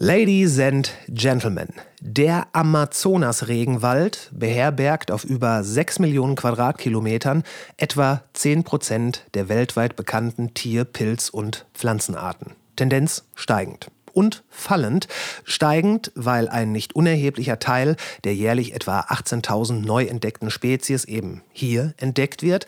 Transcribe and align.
Ladies 0.00 0.60
and 0.60 0.92
Gentlemen, 1.08 1.70
der 2.00 2.46
Amazonas-Regenwald 2.52 4.30
beherbergt 4.32 5.10
auf 5.10 5.24
über 5.24 5.64
6 5.64 5.98
Millionen 5.98 6.36
Quadratkilometern 6.36 7.42
etwa 7.78 8.22
10 8.34 8.62
Prozent 8.62 9.24
der 9.34 9.48
weltweit 9.48 9.96
bekannten 9.96 10.54
Tier-, 10.54 10.84
Pilz- 10.84 11.30
und 11.30 11.66
Pflanzenarten. 11.74 12.52
Tendenz 12.76 13.24
steigend. 13.34 13.90
Und 14.12 14.44
fallend. 14.50 15.08
Steigend, 15.42 16.12
weil 16.14 16.48
ein 16.48 16.70
nicht 16.70 16.94
unerheblicher 16.94 17.58
Teil 17.58 17.96
der 18.22 18.36
jährlich 18.36 18.74
etwa 18.74 19.00
18.000 19.00 19.84
neu 19.84 20.04
entdeckten 20.04 20.52
Spezies 20.52 21.06
eben 21.06 21.42
hier 21.50 21.92
entdeckt 21.96 22.44
wird. 22.44 22.66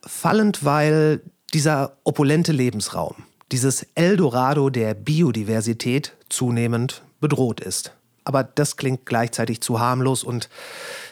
Fallend, 0.00 0.64
weil 0.64 1.20
dieser 1.52 1.98
opulente 2.04 2.52
Lebensraum, 2.52 3.16
dieses 3.52 3.86
Eldorado 3.94 4.70
der 4.70 4.94
Biodiversität 4.94 6.14
zunehmend 6.30 7.02
bedroht 7.20 7.60
ist. 7.60 7.92
Aber 8.24 8.44
das 8.44 8.76
klingt 8.76 9.06
gleichzeitig 9.06 9.60
zu 9.60 9.80
harmlos 9.80 10.24
und 10.24 10.48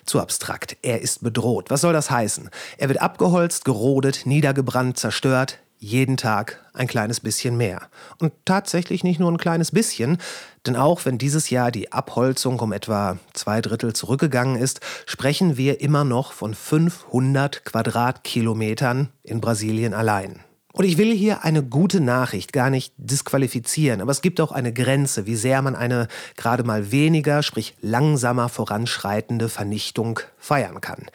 zu 0.05 0.21
abstrakt. 0.21 0.77
Er 0.83 1.01
ist 1.01 1.23
bedroht. 1.23 1.71
Was 1.71 1.81
soll 1.81 1.93
das 1.93 2.11
heißen? 2.11 2.51
Er 2.77 2.89
wird 2.89 3.01
abgeholzt, 3.01 3.65
gerodet, 3.65 4.23
niedergebrannt, 4.25 4.99
zerstört. 4.99 5.59
Jeden 5.81 6.17
Tag 6.17 6.65
ein 6.75 6.89
kleines 6.89 7.21
bisschen 7.21 7.57
mehr. 7.57 7.83
Und 8.19 8.33
tatsächlich 8.45 9.05
nicht 9.05 9.21
nur 9.21 9.31
ein 9.31 9.39
kleines 9.39 9.71
bisschen, 9.71 10.19
denn 10.67 10.75
auch 10.75 11.05
wenn 11.05 11.19
dieses 11.19 11.51
Jahr 11.51 11.71
die 11.71 11.93
Abholzung 11.93 12.59
um 12.59 12.73
etwa 12.73 13.17
zwei 13.33 13.61
Drittel 13.61 13.93
zurückgegangen 13.93 14.57
ist, 14.57 14.81
sprechen 15.07 15.57
wir 15.57 15.81
immer 15.81 16.03
noch 16.03 16.33
von 16.33 16.53
500 16.53 17.65
Quadratkilometern 17.65 19.09
in 19.23 19.41
Brasilien 19.41 19.95
allein. 19.95 20.41
Und 20.79 20.85
ich 20.85 20.97
will 20.97 21.13
hier 21.13 21.43
eine 21.43 21.65
gute 21.65 22.01
Nachricht 22.01 22.53
gar 22.53 22.71
nicht 22.71 22.95
disqualifizieren, 22.99 24.01
aber 24.01 24.13
es 24.13 24.23
gibt 24.23 24.41
auch 24.41 24.53
eine 24.53 24.73
Grenze, 24.73 25.27
wie 25.27 25.35
sehr 25.35 25.61
man 25.61 25.75
eine 25.75 26.07
gerade 26.37 26.63
mal 26.63 26.93
weniger, 26.93 27.43
sprich 27.43 27.75
langsamer 27.81 28.49
voranschreitende 28.49 29.49
Vernichtung 29.49 30.21
feiern 30.39 30.81
kann. 30.81 31.07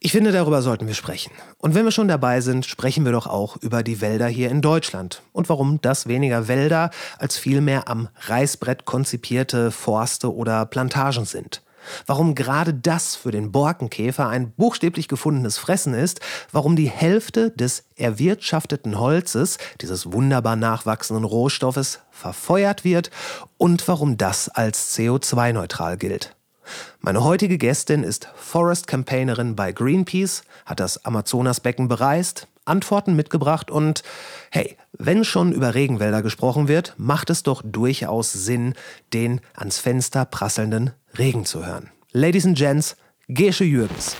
Ich 0.00 0.10
finde, 0.10 0.32
darüber 0.32 0.62
sollten 0.62 0.88
wir 0.88 0.94
sprechen. 0.94 1.30
Und 1.58 1.76
wenn 1.76 1.84
wir 1.84 1.92
schon 1.92 2.08
dabei 2.08 2.40
sind, 2.40 2.66
sprechen 2.66 3.04
wir 3.04 3.12
doch 3.12 3.28
auch 3.28 3.56
über 3.58 3.84
die 3.84 4.00
Wälder 4.00 4.26
hier 4.26 4.50
in 4.50 4.62
Deutschland 4.62 5.22
und 5.32 5.48
warum 5.48 5.80
das 5.80 6.08
weniger 6.08 6.48
Wälder 6.48 6.90
als 7.20 7.38
vielmehr 7.38 7.86
am 7.86 8.08
Reißbrett 8.22 8.84
konzipierte 8.84 9.70
Forste 9.70 10.34
oder 10.34 10.66
Plantagen 10.66 11.24
sind. 11.24 11.62
Warum 12.06 12.34
gerade 12.34 12.74
das 12.74 13.16
für 13.16 13.30
den 13.30 13.52
Borkenkäfer 13.52 14.28
ein 14.28 14.50
buchstäblich 14.52 15.08
gefundenes 15.08 15.58
Fressen 15.58 15.94
ist, 15.94 16.20
warum 16.52 16.76
die 16.76 16.90
Hälfte 16.90 17.50
des 17.50 17.84
erwirtschafteten 17.96 18.98
Holzes, 18.98 19.58
dieses 19.80 20.12
wunderbar 20.12 20.56
nachwachsenden 20.56 21.24
Rohstoffes, 21.24 22.00
verfeuert 22.10 22.84
wird 22.84 23.10
und 23.56 23.86
warum 23.88 24.16
das 24.16 24.48
als 24.48 24.96
CO2-neutral 24.96 25.96
gilt. 25.96 26.34
Meine 27.00 27.24
heutige 27.24 27.58
Gästin 27.58 28.02
ist 28.02 28.28
Forest 28.36 28.86
Campaignerin 28.86 29.56
bei 29.56 29.72
Greenpeace, 29.72 30.42
hat 30.66 30.80
das 30.80 31.04
Amazonasbecken 31.04 31.88
bereist, 31.88 32.46
Antworten 32.68 33.16
mitgebracht 33.16 33.70
und 33.70 34.02
hey, 34.50 34.76
wenn 34.92 35.24
schon 35.24 35.52
über 35.52 35.74
Regenwälder 35.74 36.22
gesprochen 36.22 36.68
wird, 36.68 36.94
macht 36.96 37.30
es 37.30 37.42
doch 37.42 37.62
durchaus 37.64 38.32
Sinn, 38.32 38.74
den 39.12 39.40
ans 39.54 39.78
Fenster 39.78 40.24
prasselnden 40.24 40.92
Regen 41.16 41.44
zu 41.44 41.64
hören. 41.66 41.90
Ladies 42.12 42.46
and 42.46 42.56
Gents, 42.56 42.96
Gesche 43.28 43.64
Jürgens. 43.64 44.16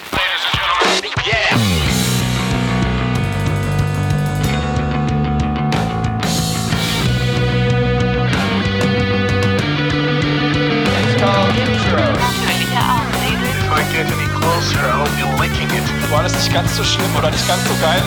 War 16.10 16.22
das 16.22 16.32
nicht 16.32 16.52
ganz 16.54 16.74
so 16.74 16.82
schlimm 16.82 17.14
oder 17.18 17.30
nicht 17.30 17.46
ganz 17.46 17.62
so 17.68 17.74
geil? 17.82 18.02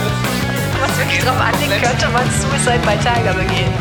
Was 0.80 0.98
wirklich 0.98 1.20
drauf 1.20 1.38
anlegt, 1.38 1.84
könnte 1.84 2.08
man 2.08 2.28
Suicide 2.32 2.80
bei 2.84 2.96
Tiger 2.96 3.32
begehen. 3.32 3.72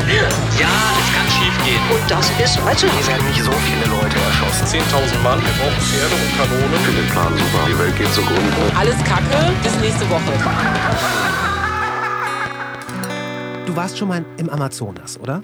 Ja, 0.59 0.69
es 0.69 1.09
kann 1.15 1.25
schief 1.25 1.65
gehen. 1.65 1.81
Und 1.89 2.05
das 2.11 2.29
ist 2.37 2.63
heute. 2.63 2.85
Hier 2.85 3.07
werden 3.07 3.27
nicht 3.27 3.41
so 3.41 3.51
viele 3.51 3.85
Leute 3.89 4.15
erschossen. 4.19 4.77
10.000 4.77 5.23
Mann, 5.23 5.41
wir 5.41 5.51
brauchen 5.57 5.81
Pferde 5.81 6.13
und 6.13 6.37
Kanonen. 6.37 6.73
Ich 6.75 6.81
finde 6.81 7.01
den 7.01 7.09
Plan 7.09 7.33
super. 7.35 7.65
Die 7.67 7.79
Welt 7.79 7.97
geht 7.97 8.13
zugrunde. 8.13 8.77
Alles 8.77 8.97
Kacke, 9.03 9.53
bis 9.63 9.75
nächste 9.77 10.07
Woche. 10.11 10.33
Du 13.65 13.75
warst 13.75 13.97
schon 13.97 14.07
mal 14.07 14.23
im 14.37 14.49
Amazonas, 14.51 15.19
oder? 15.19 15.41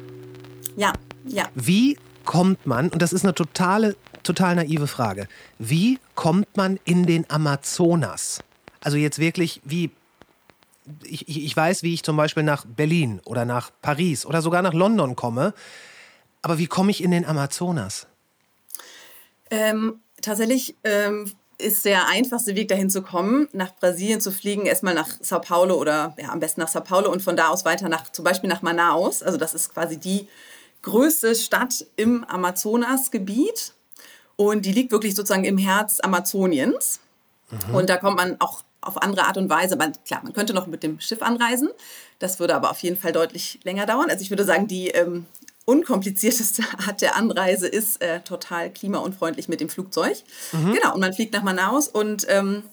Ja, 0.75 0.93
ja. 1.25 1.45
Wie 1.55 1.97
kommt 2.25 2.67
man, 2.67 2.89
und 2.89 3.01
das 3.01 3.11
ist 3.11 3.23
eine 3.23 3.33
totale, 3.33 3.95
total 4.21 4.53
naive 4.53 4.85
Frage, 4.85 5.27
wie 5.57 5.97
kommt 6.13 6.55
man 6.55 6.79
in 6.85 7.07
den 7.07 7.27
Amazonas? 7.31 8.43
Also 8.83 8.97
jetzt 8.97 9.19
wirklich, 9.19 9.61
wie, 9.63 9.91
ich, 11.03 11.27
ich 11.27 11.55
weiß, 11.55 11.83
wie 11.83 11.93
ich 11.93 12.03
zum 12.03 12.17
Beispiel 12.17 12.43
nach 12.43 12.65
Berlin 12.65 13.21
oder 13.25 13.45
nach 13.45 13.71
Paris 13.81 14.25
oder 14.25 14.41
sogar 14.41 14.61
nach 14.61 14.73
London 14.73 15.15
komme, 15.15 15.53
aber 16.41 16.57
wie 16.57 16.67
komme 16.67 16.91
ich 16.91 17.03
in 17.03 17.11
den 17.11 17.25
Amazonas? 17.25 18.07
Ähm, 19.49 19.99
tatsächlich 20.21 20.75
ähm, 20.83 21.31
ist 21.57 21.85
der 21.85 22.07
einfachste 22.07 22.55
Weg 22.55 22.67
dahin 22.67 22.89
zu 22.89 23.01
kommen, 23.01 23.47
nach 23.51 23.75
Brasilien 23.75 24.21
zu 24.21 24.31
fliegen, 24.31 24.65
erstmal 24.65 24.93
nach 24.93 25.09
Sao 25.21 25.39
Paulo 25.39 25.75
oder 25.75 26.15
ja, 26.17 26.29
am 26.29 26.39
besten 26.39 26.61
nach 26.61 26.67
Sao 26.67 26.83
Paulo 26.83 27.11
und 27.11 27.21
von 27.21 27.35
da 27.35 27.49
aus 27.49 27.65
weiter 27.65 27.89
nach 27.89 28.11
zum 28.11 28.23
Beispiel 28.23 28.49
nach 28.49 28.61
Manaus. 28.61 29.23
Also 29.23 29.37
das 29.37 29.53
ist 29.53 29.73
quasi 29.73 29.97
die 29.97 30.27
größte 30.83 31.35
Stadt 31.35 31.85
im 31.95 32.23
Amazonasgebiet 32.25 33.73
und 34.35 34.65
die 34.65 34.71
liegt 34.71 34.91
wirklich 34.91 35.15
sozusagen 35.15 35.45
im 35.45 35.57
Herz 35.57 35.99
Amazoniens. 35.99 36.99
Mhm. 37.49 37.75
Und 37.75 37.89
da 37.89 37.97
kommt 37.97 38.17
man 38.17 38.39
auch 38.39 38.61
auf 38.87 39.01
andere 39.01 39.25
Art 39.25 39.37
und 39.37 39.49
Weise. 39.49 39.75
Man, 39.75 39.93
klar, 40.05 40.21
man 40.23 40.33
könnte 40.33 40.53
noch 40.53 40.67
mit 40.67 40.83
dem 40.83 40.99
Schiff 40.99 41.21
anreisen. 41.21 41.69
Das 42.19 42.39
würde 42.39 42.55
aber 42.55 42.71
auf 42.71 42.79
jeden 42.79 42.97
Fall 42.97 43.11
deutlich 43.11 43.59
länger 43.63 43.85
dauern. 43.85 44.09
Also 44.09 44.21
ich 44.21 44.29
würde 44.29 44.43
sagen, 44.43 44.67
die 44.67 44.89
ähm, 44.89 45.25
unkomplizierteste 45.65 46.63
Art 46.87 47.01
der 47.01 47.15
Anreise 47.15 47.67
ist 47.67 48.01
äh, 48.01 48.21
total 48.21 48.71
klimaunfreundlich 48.71 49.47
mit 49.49 49.59
dem 49.59 49.69
Flugzeug. 49.69 50.17
Mhm. 50.53 50.73
Genau, 50.73 50.93
und 50.93 51.01
man 51.01 51.13
fliegt 51.13 51.33
nach 51.33 51.43
Manaus 51.43 51.87
und 51.87 52.25
ähm, 52.29 52.63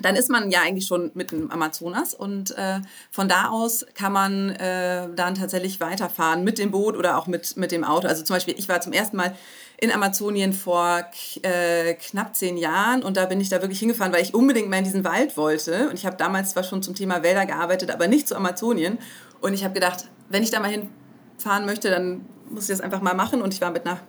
dann 0.00 0.14
ist 0.14 0.30
man 0.30 0.50
ja 0.50 0.60
eigentlich 0.62 0.86
schon 0.86 1.10
mitten 1.14 1.42
im 1.42 1.50
Amazonas 1.50 2.14
und 2.14 2.56
äh, 2.56 2.80
von 3.10 3.28
da 3.28 3.48
aus 3.48 3.84
kann 3.94 4.12
man 4.12 4.50
äh, 4.50 5.08
dann 5.14 5.34
tatsächlich 5.34 5.80
weiterfahren 5.80 6.44
mit 6.44 6.58
dem 6.58 6.70
Boot 6.70 6.96
oder 6.96 7.18
auch 7.18 7.26
mit, 7.26 7.56
mit 7.56 7.72
dem 7.72 7.82
Auto. 7.82 8.06
Also 8.06 8.22
zum 8.22 8.36
Beispiel, 8.36 8.54
ich 8.56 8.68
war 8.68 8.80
zum 8.80 8.92
ersten 8.92 9.16
Mal 9.16 9.34
in 9.80 9.92
Amazonien 9.92 10.52
vor 10.52 11.04
äh, 11.42 11.94
knapp 11.94 12.34
zehn 12.36 12.56
Jahren 12.56 13.02
und 13.02 13.16
da 13.16 13.26
bin 13.26 13.40
ich 13.40 13.48
da 13.48 13.60
wirklich 13.60 13.80
hingefahren, 13.80 14.12
weil 14.12 14.22
ich 14.22 14.34
unbedingt 14.34 14.68
mal 14.68 14.78
in 14.78 14.84
diesen 14.84 15.04
Wald 15.04 15.36
wollte. 15.36 15.88
Und 15.88 15.94
ich 15.94 16.06
habe 16.06 16.16
damals 16.16 16.50
zwar 16.50 16.64
schon 16.64 16.82
zum 16.82 16.94
Thema 16.94 17.22
Wälder 17.22 17.46
gearbeitet, 17.46 17.90
aber 17.90 18.08
nicht 18.08 18.28
zu 18.28 18.36
Amazonien. 18.36 18.98
Und 19.40 19.52
ich 19.52 19.64
habe 19.64 19.74
gedacht, 19.74 20.08
wenn 20.28 20.42
ich 20.42 20.50
da 20.50 20.60
mal 20.60 20.70
hinfahren 20.70 21.66
möchte, 21.66 21.90
dann 21.90 22.26
muss 22.50 22.64
ich 22.64 22.70
das 22.70 22.80
einfach 22.80 23.00
mal 23.00 23.14
machen. 23.14 23.40
Und 23.40 23.54
ich 23.54 23.60
war 23.60 23.70
mit 23.70 23.86
einer 23.86 24.00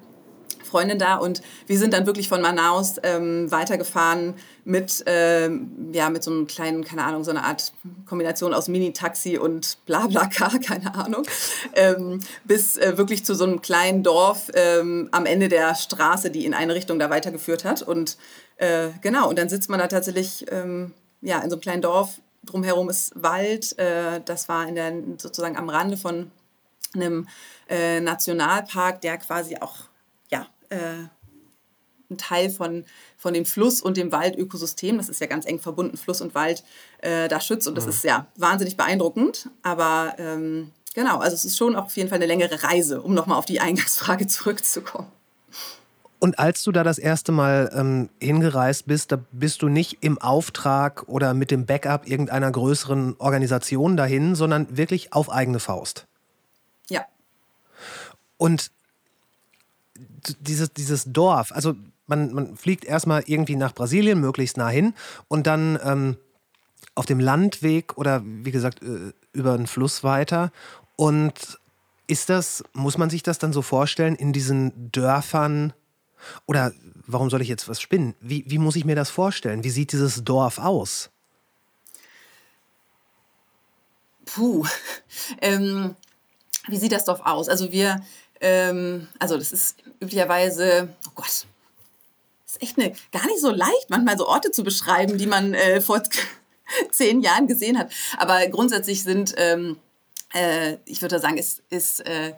Freundin 0.70 1.00
da 1.00 1.16
und 1.16 1.42
wir 1.68 1.78
sind 1.78 1.94
dann 1.94 2.06
wirklich 2.06 2.30
von 2.30 2.42
Manaus 2.42 2.96
ähm, 3.04 3.52
weitergefahren 3.52 4.36
mit, 4.66 5.04
ähm, 5.08 5.90
ja, 5.94 6.10
mit 6.10 6.24
so 6.24 6.32
einem 6.32 6.48
kleinen, 6.48 6.84
keine 6.84 7.04
Ahnung, 7.04 7.24
so 7.24 7.32
eine 7.32 7.44
Art 7.44 7.74
Kombination 8.06 8.54
aus 8.54 8.68
Mini-Taxi 8.68 9.38
und 9.38 9.78
Blablacar, 9.86 10.60
keine 10.66 10.94
Ahnung, 10.94 11.24
ähm, 11.74 12.20
bis 12.44 12.78
äh, 12.78 12.98
wirklich 12.98 13.26
zu 13.26 13.34
so 13.34 13.46
einem 13.46 13.62
kleinen 13.62 14.04
Dorf 14.04 14.52
ähm, 14.54 15.10
am 15.12 15.26
Ende 15.26 15.50
der 15.50 15.76
Straße, 15.76 16.30
die 16.30 16.46
in 16.46 16.54
eine 16.54 16.76
Richtung 16.76 17.00
da 17.00 17.10
weitergeführt 17.10 17.66
hat. 17.66 17.82
Und 17.82 18.18
äh, 18.58 18.90
genau, 19.02 19.30
und 19.30 19.40
dann 19.40 19.50
sitzt 19.50 19.70
man 19.70 19.80
da 19.80 19.88
tatsächlich 19.88 20.46
ähm, 20.52 20.94
ja, 21.22 21.40
in 21.40 21.50
so 21.50 21.56
einem 21.56 21.62
kleinen 21.62 21.82
Dorf. 21.82 22.20
Drumherum 22.44 22.90
ist 22.90 23.12
Wald. 23.16 23.78
Äh, 23.80 24.22
das 24.24 24.50
war 24.50 24.68
in 24.68 24.76
der, 24.76 24.94
sozusagen 25.18 25.58
am 25.58 25.70
Rande 25.70 25.98
von 25.98 26.32
einem 26.94 27.28
äh, 27.70 28.00
Nationalpark, 28.00 29.02
der 29.02 29.18
quasi 29.18 29.58
auch 29.58 29.89
äh, 30.70 31.08
ein 32.10 32.18
Teil 32.18 32.50
von, 32.50 32.86
von 33.18 33.34
dem 33.34 33.46
Fluss 33.46 33.82
und 33.82 33.98
dem 33.98 34.12
Waldökosystem, 34.12 34.98
das 34.98 35.10
ist 35.10 35.22
ja 35.22 35.28
ganz 35.28 35.46
eng 35.46 35.60
verbunden, 35.60 35.98
Fluss 35.98 36.22
und 36.22 36.34
Wald, 36.36 36.64
äh, 37.02 37.28
da 37.28 37.40
schützt. 37.40 37.68
Und 37.68 37.76
das 37.76 37.86
mhm. 37.86 37.92
ist 37.92 38.04
ja 38.04 38.28
wahnsinnig 38.36 38.78
beeindruckend. 38.78 39.50
Aber 39.62 40.16
ähm, 40.18 40.72
genau, 40.96 41.20
also 41.20 41.36
es 41.36 41.46
ist 41.46 41.58
schon 41.58 41.76
auf 41.76 41.96
jeden 41.96 42.10
Fall 42.10 42.18
eine 42.18 42.26
längere 42.26 42.64
Reise, 42.64 43.02
um 43.02 43.14
nochmal 43.14 43.38
auf 43.38 43.46
die 43.46 43.60
Eingangsfrage 43.60 44.28
zurückzukommen. 44.28 45.08
Und 46.22 46.38
als 46.38 46.64
du 46.64 46.74
da 46.74 46.84
das 46.84 46.98
erste 46.98 47.32
Mal 47.32 47.72
ähm, 47.74 48.10
hingereist 48.20 48.88
bist, 48.88 49.14
da 49.14 49.20
bist 49.32 49.62
du 49.62 49.70
nicht 49.70 50.00
im 50.02 50.18
Auftrag 50.18 51.08
oder 51.08 51.34
mit 51.34 51.50
dem 51.50 51.66
Backup 51.66 52.10
irgendeiner 52.10 52.52
größeren 52.52 53.16
Organisation 53.20 53.96
dahin, 53.96 54.36
sondern 54.36 54.76
wirklich 54.76 55.14
auf 55.14 55.32
eigene 55.32 55.60
Faust. 55.60 56.08
Ja. 56.90 57.06
Und 58.38 58.72
dieses, 60.40 60.74
dieses 60.74 61.06
Dorf, 61.06 61.52
also 61.52 61.76
man, 62.08 62.34
man 62.34 62.58
fliegt 62.58 62.86
erstmal 62.86 63.24
irgendwie 63.28 63.56
nach 63.56 63.74
Brasilien, 63.74 64.20
möglichst 64.20 64.58
nah 64.58 64.70
hin 64.70 64.94
und 65.28 65.46
dann 65.48 65.80
ähm, 65.84 66.18
auf 66.96 67.06
dem 67.06 67.20
Landweg 67.20 67.98
oder 67.98 68.22
wie 68.26 68.52
gesagt 68.52 68.82
äh, 68.82 69.14
über 69.32 69.54
einen 69.54 69.68
Fluss 69.68 70.04
weiter. 70.04 70.52
Und 70.96 71.60
Ist 72.08 72.30
das, 72.30 72.64
muss 72.74 72.98
man 72.98 73.10
sich 73.10 73.22
das 73.22 73.38
dann 73.38 73.54
so 73.54 73.62
vorstellen, 73.62 74.16
in 74.16 74.34
diesen 74.34 74.92
Dörfern? 74.92 75.74
Oder 76.48 76.74
warum 77.06 77.30
soll 77.30 77.42
ich 77.42 77.48
jetzt 77.48 77.70
was 77.70 77.80
spinnen? 77.80 78.16
Wie, 78.20 78.44
wie 78.48 78.58
muss 78.58 78.76
ich 78.76 78.84
mir 78.84 78.96
das 78.96 79.12
vorstellen? 79.12 79.64
Wie 79.64 79.70
sieht 79.70 79.92
dieses 79.92 80.24
Dorf 80.24 80.58
aus? 80.58 81.10
Puh. 84.26 84.66
Ähm, 85.42 85.96
wie 86.68 86.78
sieht 86.78 86.92
das 86.92 87.06
Dorf 87.06 87.22
aus? 87.24 87.50
Also 87.50 87.72
wir, 87.72 88.04
ähm, 88.42 89.08
also 89.20 89.38
das 89.38 89.52
ist 89.52 89.76
üblicherweise, 90.00 90.90
oh 91.08 91.12
Gott, 91.16 91.46
ist 92.46 92.62
echt 92.62 92.80
eine, 92.80 92.94
gar 93.12 93.26
nicht 93.26 93.42
so 93.42 93.52
leicht, 93.52 93.90
manchmal 93.90 94.18
so 94.18 94.28
Orte 94.28 94.52
zu 94.52 94.64
beschreiben, 94.64 95.18
die 95.18 95.28
man 95.28 95.54
äh, 95.54 95.82
vor 95.82 96.02
zehn 96.92 97.22
Jahren 97.22 97.48
gesehen 97.48 97.78
hat. 97.78 97.92
Aber 98.18 98.48
grundsätzlich 98.48 99.04
sind, 99.04 99.34
ähm, 99.38 99.78
äh, 100.34 100.78
ich 100.86 101.02
würde 101.02 101.20
sagen, 101.20 101.38
es 101.38 101.62
ist, 101.70 102.06
äh, 102.06 102.34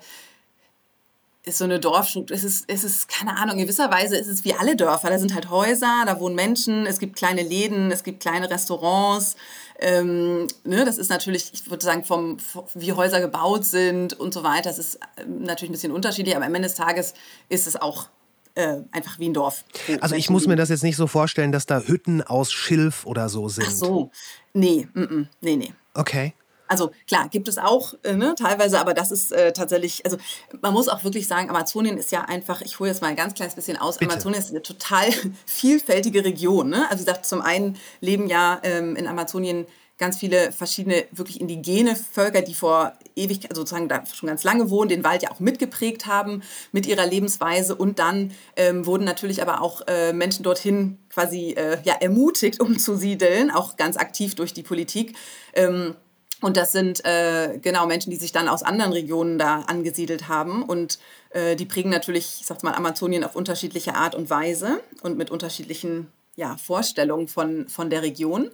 ist 1.44 1.58
so 1.58 1.64
eine 1.64 1.80
Dorfstruktur, 1.80 2.36
es 2.36 2.44
ist, 2.44 2.66
es 2.68 2.84
ist, 2.84 3.08
keine 3.08 3.36
Ahnung, 3.38 3.58
in 3.58 3.64
gewisser 3.64 3.90
Weise 3.90 4.16
ist 4.16 4.28
es 4.28 4.46
wie 4.46 4.54
alle 4.54 4.76
Dörfer. 4.76 5.10
Da 5.10 5.18
sind 5.18 5.34
halt 5.34 5.50
Häuser, 5.50 6.04
da 6.06 6.20
wohnen 6.20 6.36
Menschen, 6.36 6.86
es 6.86 7.00
gibt 7.00 7.16
kleine 7.16 7.42
Läden, 7.42 7.92
es 7.92 8.04
gibt 8.04 8.20
kleine 8.20 8.50
Restaurants. 8.50 9.36
Ähm, 9.80 10.48
ne, 10.64 10.86
das 10.86 11.00
ist 11.00 11.10
natürlich, 11.10 11.52
ich 11.54 11.70
würde 11.70 11.84
sagen, 11.84 12.04
vom, 12.04 12.38
wie 12.76 12.94
Häuser 12.94 13.20
gebaut 13.20 13.66
sind 13.66 14.14
und 14.20 14.34
so 14.34 14.44
weiter, 14.44 14.70
das 14.70 14.78
ist 14.78 15.00
ähm, 15.18 15.42
natürlich 15.42 15.72
ein 15.72 15.74
bisschen 15.74 15.92
unterschiedlich, 15.92 16.36
aber 16.36 16.46
am 16.46 16.54
Ende 16.54 16.68
des 16.68 16.76
Tages 16.76 17.16
ist 17.50 17.66
es 17.66 17.76
auch 17.76 18.10
äh, 18.54 18.78
einfach 18.92 19.18
wie 19.18 19.30
ein 19.30 19.34
Dorf. 19.34 19.64
Also 20.00 20.14
ich 20.14 20.30
muss 20.30 20.46
mir 20.46 20.56
das 20.56 20.70
jetzt 20.70 20.84
nicht 20.84 20.98
so 20.98 21.08
vorstellen, 21.08 21.52
dass 21.52 21.66
da 21.66 21.80
Hütten 21.80 22.22
aus 22.22 22.52
Schilf 22.52 23.06
oder 23.08 23.30
so 23.30 23.50
sind. 23.50 23.66
Ach 23.68 23.72
so, 23.72 24.12
nee, 24.54 24.88
mm 24.94 25.00
-mm, 25.00 25.28
nee, 25.42 25.56
nee. 25.56 25.74
Okay. 25.96 26.34
Also 26.72 26.92
klar, 27.06 27.28
gibt 27.28 27.50
es 27.50 27.58
auch 27.58 27.96
äh, 28.04 28.14
ne, 28.14 28.34
teilweise, 28.34 28.80
aber 28.80 28.94
das 28.94 29.12
ist 29.12 29.34
äh, 29.34 29.52
tatsächlich, 29.52 30.06
also 30.06 30.16
man 30.62 30.72
muss 30.72 30.88
auch 30.88 31.04
wirklich 31.04 31.28
sagen, 31.28 31.50
Amazonien 31.50 31.98
ist 31.98 32.14
ja 32.14 32.22
einfach, 32.22 32.62
ich 32.62 32.80
hole 32.80 32.90
jetzt 32.90 33.02
mal 33.02 33.10
ein 33.10 33.18
ganz 33.18 33.34
kleines 33.34 33.56
bisschen 33.56 33.76
aus, 33.76 33.98
Bitte. 33.98 34.10
Amazonien 34.10 34.40
ist 34.40 34.52
eine 34.52 34.62
total 34.62 35.10
vielfältige 35.46 36.24
Region. 36.24 36.70
Ne? 36.70 36.90
Also 36.90 37.02
wie 37.02 37.08
gesagt, 37.08 37.26
zum 37.26 37.42
einen 37.42 37.76
leben 38.00 38.28
ja 38.28 38.62
ähm, 38.64 38.96
in 38.96 39.06
Amazonien 39.06 39.66
ganz 39.98 40.18
viele 40.18 40.54
verschiedene 40.54 41.04
wirklich 41.12 41.42
indigene 41.42 41.98
Völker, 41.98 42.42
die 42.42 42.54
vor 42.54 42.94
ewig, 43.18 43.50
also 43.50 43.64
sozusagen 43.64 43.90
da 43.90 44.06
schon 44.06 44.28
ganz 44.28 44.46
lange 44.46 44.70
wohnen, 44.70 44.88
den 44.88 45.04
Wald 45.04 45.24
ja 45.24 45.32
auch 45.32 45.42
mitgeprägt 45.42 46.06
haben 46.06 46.42
mit 46.72 46.86
ihrer 46.86 47.06
Lebensweise. 47.06 47.76
Und 47.76 48.00
dann 48.00 48.32
ähm, 48.56 48.86
wurden 48.86 49.04
natürlich 49.04 49.42
aber 49.42 49.62
auch 49.62 49.82
äh, 49.88 50.14
Menschen 50.14 50.44
dorthin 50.44 51.00
quasi 51.10 51.52
äh, 51.52 51.80
ja, 51.84 51.96
ermutigt, 52.00 52.62
umzusiedeln, 52.62 53.52
auch 53.52 53.76
ganz 53.76 53.98
aktiv 53.98 54.36
durch 54.36 54.54
die 54.54 54.64
Politik. 54.64 55.18
Ähm, 55.54 55.96
und 56.42 56.58
das 56.58 56.72
sind 56.72 57.06
äh, 57.06 57.60
genau 57.62 57.86
Menschen, 57.86 58.10
die 58.10 58.18
sich 58.18 58.32
dann 58.32 58.48
aus 58.48 58.64
anderen 58.64 58.92
Regionen 58.92 59.38
da 59.38 59.62
angesiedelt 59.62 60.28
haben. 60.28 60.64
Und 60.64 60.98
äh, 61.30 61.56
die 61.56 61.66
prägen 61.66 61.92
natürlich, 61.92 62.40
ich 62.42 62.48
sag 62.48 62.64
mal, 62.64 62.74
Amazonien 62.74 63.24
auf 63.24 63.36
unterschiedliche 63.36 63.94
Art 63.94 64.16
und 64.16 64.30
Weise 64.30 64.82
und 65.04 65.18
mit 65.18 65.30
unterschiedlichen 65.30 66.12
ja, 66.36 66.58
Vorstellungen 66.58 67.28
von, 67.28 67.70
von 67.70 67.92
der 67.92 68.02
Region. 68.02 68.50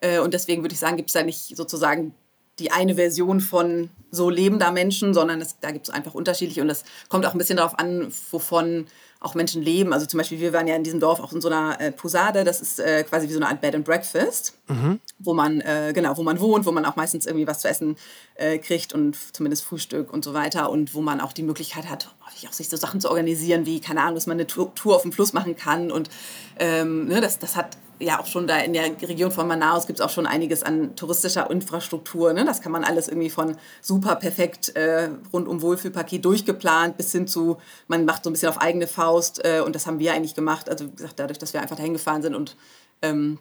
Äh, 0.00 0.20
und 0.20 0.34
deswegen 0.34 0.62
würde 0.62 0.74
ich 0.74 0.78
sagen, 0.78 0.96
gibt 0.96 1.10
es 1.10 1.14
da 1.14 1.24
nicht 1.24 1.56
sozusagen 1.56 2.14
die 2.58 2.70
eine 2.70 2.94
Version 2.94 3.40
von 3.40 3.90
so 4.10 4.30
lebender 4.30 4.70
Menschen, 4.70 5.14
sondern 5.14 5.40
es, 5.40 5.58
da 5.60 5.70
gibt 5.70 5.88
es 5.88 5.94
einfach 5.94 6.14
unterschiedliche 6.14 6.60
und 6.60 6.68
das 6.68 6.84
kommt 7.08 7.26
auch 7.26 7.32
ein 7.32 7.38
bisschen 7.38 7.56
darauf 7.56 7.78
an, 7.78 8.12
wovon 8.30 8.86
auch 9.22 9.34
Menschen 9.34 9.62
leben. 9.62 9.92
Also 9.92 10.06
zum 10.06 10.18
Beispiel, 10.18 10.40
wir 10.40 10.52
waren 10.52 10.66
ja 10.66 10.74
in 10.74 10.84
diesem 10.84 11.00
Dorf 11.00 11.20
auch 11.20 11.32
in 11.32 11.40
so 11.40 11.48
einer 11.48 11.80
äh, 11.80 11.92
Posade, 11.92 12.44
das 12.44 12.60
ist 12.60 12.80
äh, 12.80 13.04
quasi 13.04 13.28
wie 13.28 13.32
so 13.32 13.38
eine 13.38 13.48
Art 13.48 13.60
Bed 13.60 13.74
and 13.74 13.84
Breakfast, 13.84 14.54
mhm. 14.68 15.00
wo 15.18 15.32
man, 15.32 15.60
äh, 15.60 15.92
genau, 15.94 16.16
wo 16.16 16.22
man 16.22 16.40
wohnt, 16.40 16.66
wo 16.66 16.72
man 16.72 16.84
auch 16.84 16.96
meistens 16.96 17.26
irgendwie 17.26 17.46
was 17.46 17.60
zu 17.60 17.68
essen 17.68 17.96
äh, 18.34 18.58
kriegt 18.58 18.92
und 18.92 19.16
zumindest 19.32 19.64
Frühstück 19.64 20.12
und 20.12 20.24
so 20.24 20.34
weiter 20.34 20.70
und 20.70 20.94
wo 20.94 21.00
man 21.00 21.20
auch 21.20 21.32
die 21.32 21.42
Möglichkeit 21.42 21.88
hat, 21.88 22.14
auch 22.26 22.52
sich 22.52 22.68
so 22.68 22.76
Sachen 22.76 23.00
zu 23.00 23.08
organisieren, 23.08 23.66
wie, 23.66 23.80
keine 23.80 24.00
Ahnung, 24.00 24.16
dass 24.16 24.26
man 24.26 24.36
eine 24.36 24.46
Tour, 24.46 24.74
Tour 24.74 24.96
auf 24.96 25.02
dem 25.02 25.12
Fluss 25.12 25.32
machen 25.32 25.56
kann 25.56 25.92
und 25.92 26.10
ähm, 26.58 27.06
ne, 27.06 27.20
das, 27.20 27.38
das 27.38 27.56
hat 27.56 27.76
ja 28.02 28.20
auch 28.20 28.26
schon 28.26 28.46
da 28.46 28.58
in 28.58 28.72
der 28.72 28.84
Region 29.02 29.30
von 29.30 29.46
Manaus 29.46 29.86
gibt 29.86 30.00
es 30.00 30.04
auch 30.04 30.10
schon 30.10 30.26
einiges 30.26 30.62
an 30.62 30.96
touristischer 30.96 31.50
Infrastruktur. 31.50 32.32
Ne? 32.32 32.44
Das 32.44 32.60
kann 32.60 32.72
man 32.72 32.84
alles 32.84 33.08
irgendwie 33.08 33.30
von 33.30 33.56
super 33.80 34.16
perfekt 34.16 34.74
äh, 34.76 35.10
rund 35.32 35.48
um 35.48 35.62
Wohlfühlpaket 35.62 36.24
durchgeplant 36.24 36.96
bis 36.96 37.12
hin 37.12 37.26
zu, 37.26 37.58
man 37.88 38.04
macht 38.04 38.24
so 38.24 38.30
ein 38.30 38.32
bisschen 38.32 38.48
auf 38.48 38.60
eigene 38.60 38.86
Faust 38.86 39.44
äh, 39.44 39.60
und 39.60 39.74
das 39.74 39.86
haben 39.86 39.98
wir 39.98 40.12
eigentlich 40.12 40.34
gemacht. 40.34 40.68
Also 40.68 40.86
wie 40.86 40.96
gesagt, 40.96 41.18
dadurch, 41.18 41.38
dass 41.38 41.52
wir 41.52 41.62
einfach 41.62 41.76
dahin 41.76 41.92
gefahren 41.92 42.22
sind 42.22 42.34
und 42.34 42.56
ähm, 43.02 43.38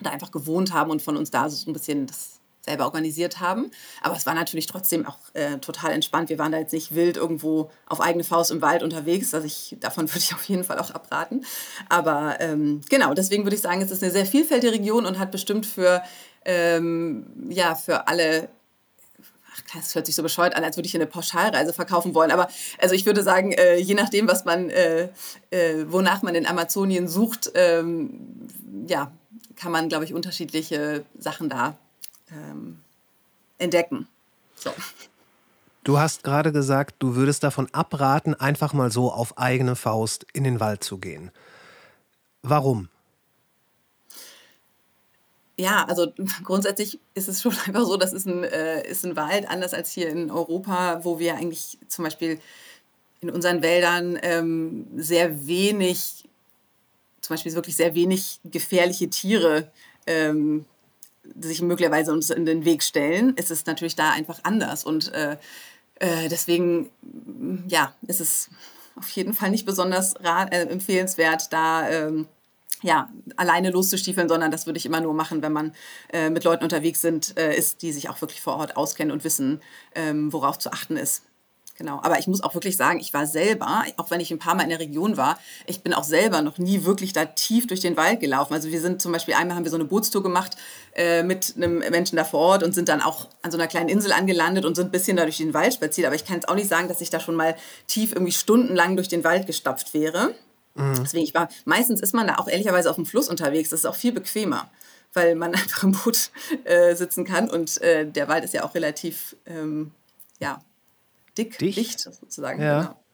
da 0.00 0.10
einfach 0.10 0.30
gewohnt 0.30 0.72
haben 0.72 0.90
und 0.90 1.02
von 1.02 1.16
uns 1.16 1.30
da 1.30 1.48
so 1.48 1.70
ein 1.70 1.72
bisschen 1.72 2.06
das 2.06 2.41
selber 2.64 2.84
organisiert 2.84 3.40
haben. 3.40 3.70
Aber 4.02 4.16
es 4.16 4.24
war 4.24 4.34
natürlich 4.34 4.66
trotzdem 4.66 5.06
auch 5.06 5.18
äh, 5.34 5.58
total 5.58 5.92
entspannt. 5.92 6.28
Wir 6.28 6.38
waren 6.38 6.52
da 6.52 6.58
jetzt 6.58 6.72
nicht 6.72 6.94
wild 6.94 7.16
irgendwo 7.16 7.70
auf 7.86 8.00
eigene 8.00 8.24
Faust 8.24 8.50
im 8.50 8.62
Wald 8.62 8.82
unterwegs. 8.82 9.34
Also 9.34 9.46
ich, 9.46 9.76
davon 9.80 10.08
würde 10.08 10.20
ich 10.20 10.34
auf 10.34 10.44
jeden 10.44 10.64
Fall 10.64 10.78
auch 10.78 10.90
abraten. 10.90 11.44
Aber 11.88 12.36
ähm, 12.40 12.80
genau, 12.88 13.14
deswegen 13.14 13.44
würde 13.44 13.56
ich 13.56 13.62
sagen, 13.62 13.82
es 13.82 13.90
ist 13.90 14.02
eine 14.02 14.12
sehr 14.12 14.26
vielfältige 14.26 14.72
Region 14.72 15.06
und 15.06 15.18
hat 15.18 15.32
bestimmt 15.32 15.66
für, 15.66 16.02
ähm, 16.44 17.26
ja, 17.48 17.74
für 17.74 18.08
alle 18.08 18.48
Ach, 19.54 19.76
das 19.76 19.94
hört 19.94 20.06
sich 20.06 20.14
so 20.14 20.22
bescheuert 20.22 20.56
an, 20.56 20.64
als 20.64 20.78
würde 20.78 20.86
ich 20.86 20.94
eine 20.94 21.06
Pauschalreise 21.06 21.74
verkaufen 21.74 22.14
wollen. 22.14 22.30
Aber 22.30 22.48
also 22.78 22.94
ich 22.94 23.04
würde 23.04 23.22
sagen, 23.22 23.52
äh, 23.52 23.76
je 23.76 23.92
nachdem, 23.92 24.26
was 24.26 24.46
man, 24.46 24.70
äh, 24.70 25.10
äh, 25.50 25.84
wonach 25.88 26.22
man 26.22 26.34
in 26.34 26.46
Amazonien 26.46 27.06
sucht, 27.06 27.52
ähm, 27.54 28.48
ja, 28.86 29.12
kann 29.56 29.70
man, 29.70 29.90
glaube 29.90 30.04
ich, 30.04 30.14
unterschiedliche 30.14 31.04
Sachen 31.18 31.50
da 31.50 31.76
ähm, 32.32 32.78
entdecken. 33.58 34.08
So. 34.54 34.72
Du 35.84 35.98
hast 35.98 36.22
gerade 36.22 36.52
gesagt, 36.52 36.96
du 37.00 37.16
würdest 37.16 37.42
davon 37.42 37.68
abraten, 37.72 38.34
einfach 38.34 38.72
mal 38.72 38.92
so 38.92 39.10
auf 39.10 39.36
eigene 39.38 39.74
Faust 39.74 40.26
in 40.32 40.44
den 40.44 40.60
Wald 40.60 40.84
zu 40.84 40.98
gehen. 40.98 41.32
Warum? 42.42 42.88
Ja, 45.56 45.84
also 45.84 46.12
grundsätzlich 46.44 47.00
ist 47.14 47.28
es 47.28 47.42
schon 47.42 47.52
einfach 47.66 47.84
so, 47.84 47.96
das 47.96 48.12
ist 48.12 48.26
ein, 48.26 48.44
äh, 48.44 48.86
ist 48.88 49.04
ein 49.04 49.16
Wald, 49.16 49.48
anders 49.48 49.74
als 49.74 49.90
hier 49.90 50.08
in 50.08 50.30
Europa, 50.30 51.04
wo 51.04 51.18
wir 51.18 51.36
eigentlich 51.36 51.78
zum 51.88 52.04
Beispiel 52.04 52.40
in 53.20 53.30
unseren 53.30 53.62
Wäldern 53.62 54.18
ähm, 54.22 54.86
sehr 54.96 55.46
wenig, 55.46 56.28
zum 57.20 57.34
Beispiel 57.34 57.54
wirklich 57.54 57.76
sehr 57.76 57.94
wenig 57.94 58.40
gefährliche 58.44 59.08
Tiere 59.08 59.70
ähm, 60.06 60.64
sich 61.40 61.62
möglicherweise 61.62 62.12
uns 62.12 62.30
in 62.30 62.46
den 62.46 62.64
Weg 62.64 62.82
stellen, 62.82 63.34
ist 63.36 63.50
es 63.50 63.66
natürlich 63.66 63.96
da 63.96 64.10
einfach 64.10 64.40
anders. 64.42 64.84
Und 64.84 65.12
äh, 65.12 65.36
äh, 65.96 66.28
deswegen, 66.28 66.90
ja, 67.68 67.94
ist 68.06 68.20
es 68.20 68.50
auf 68.96 69.08
jeden 69.10 69.34
Fall 69.34 69.50
nicht 69.50 69.66
besonders 69.66 70.14
äh, 70.22 70.66
empfehlenswert, 70.66 71.52
da 71.52 71.88
ähm, 71.88 72.26
ja, 72.82 73.08
alleine 73.36 73.70
loszustiefeln, 73.70 74.28
sondern 74.28 74.50
das 74.50 74.66
würde 74.66 74.78
ich 74.78 74.86
immer 74.86 75.00
nur 75.00 75.14
machen, 75.14 75.42
wenn 75.42 75.52
man 75.52 75.72
äh, 76.12 76.30
mit 76.30 76.44
Leuten 76.44 76.64
unterwegs 76.64 77.00
sind, 77.00 77.38
äh, 77.38 77.56
ist, 77.56 77.82
die 77.82 77.92
sich 77.92 78.08
auch 78.08 78.20
wirklich 78.20 78.40
vor 78.40 78.56
Ort 78.56 78.76
auskennen 78.76 79.12
und 79.12 79.24
wissen, 79.24 79.60
ähm, 79.94 80.32
worauf 80.32 80.58
zu 80.58 80.72
achten 80.72 80.96
ist. 80.96 81.22
Genau, 81.78 82.00
aber 82.02 82.18
ich 82.18 82.26
muss 82.26 82.42
auch 82.42 82.54
wirklich 82.54 82.76
sagen, 82.76 83.00
ich 83.00 83.14
war 83.14 83.26
selber, 83.26 83.84
auch 83.96 84.10
wenn 84.10 84.20
ich 84.20 84.30
ein 84.30 84.38
paar 84.38 84.54
Mal 84.54 84.64
in 84.64 84.68
der 84.68 84.78
Region 84.78 85.16
war, 85.16 85.38
ich 85.66 85.82
bin 85.82 85.94
auch 85.94 86.04
selber 86.04 86.42
noch 86.42 86.58
nie 86.58 86.84
wirklich 86.84 87.12
da 87.12 87.24
tief 87.24 87.66
durch 87.66 87.80
den 87.80 87.96
Wald 87.96 88.20
gelaufen. 88.20 88.52
Also 88.52 88.70
wir 88.70 88.80
sind 88.80 89.00
zum 89.00 89.10
Beispiel 89.10 89.34
einmal 89.34 89.56
haben 89.56 89.64
wir 89.64 89.70
so 89.70 89.78
eine 89.78 89.86
Bootstour 89.86 90.22
gemacht 90.22 90.56
äh, 90.94 91.22
mit 91.22 91.54
einem 91.56 91.78
Menschen 91.78 92.16
da 92.16 92.24
vor 92.24 92.40
Ort 92.40 92.62
und 92.62 92.74
sind 92.74 92.88
dann 92.88 93.00
auch 93.00 93.28
an 93.40 93.50
so 93.50 93.56
einer 93.56 93.68
kleinen 93.68 93.88
Insel 93.88 94.12
angelandet 94.12 94.66
und 94.66 94.76
sind 94.76 94.88
ein 94.88 94.90
bisschen 94.90 95.16
da 95.16 95.22
durch 95.24 95.38
den 95.38 95.54
Wald 95.54 95.72
spaziert. 95.72 96.06
Aber 96.06 96.14
ich 96.14 96.26
kann 96.26 96.36
jetzt 96.36 96.48
auch 96.48 96.54
nicht 96.54 96.68
sagen, 96.68 96.88
dass 96.88 97.00
ich 97.00 97.10
da 97.10 97.20
schon 97.20 97.36
mal 97.36 97.56
tief 97.86 98.12
irgendwie 98.12 98.32
stundenlang 98.32 98.96
durch 98.96 99.08
den 99.08 99.24
Wald 99.24 99.46
gestapft 99.46 99.94
wäre. 99.94 100.34
Mhm. 100.74 101.00
Deswegen, 101.02 101.24
ich 101.24 101.34
war, 101.34 101.48
meistens 101.64 102.00
ist 102.00 102.12
man 102.14 102.26
da 102.26 102.36
auch 102.36 102.48
ehrlicherweise 102.48 102.90
auf 102.90 102.96
dem 102.96 103.06
Fluss 103.06 103.28
unterwegs. 103.28 103.70
Das 103.70 103.80
ist 103.80 103.86
auch 103.86 103.96
viel 103.96 104.12
bequemer 104.12 104.70
weil 105.14 105.34
man 105.34 105.54
einfach 105.54 105.82
im 105.82 105.92
Boot 105.92 106.30
äh, 106.64 106.94
sitzen 106.94 107.26
kann 107.26 107.50
und 107.50 107.82
äh, 107.82 108.06
der 108.06 108.28
Wald 108.28 108.44
ist 108.44 108.54
ja 108.54 108.64
auch 108.64 108.74
relativ 108.74 109.36
ähm, 109.44 109.90
ja, 110.40 110.58
dick, 111.36 111.58
dicht, 111.58 111.78
dicht 111.78 112.00
sozusagen. 112.00 112.60
Ja. 112.62 112.80
Genau. 112.80 113.04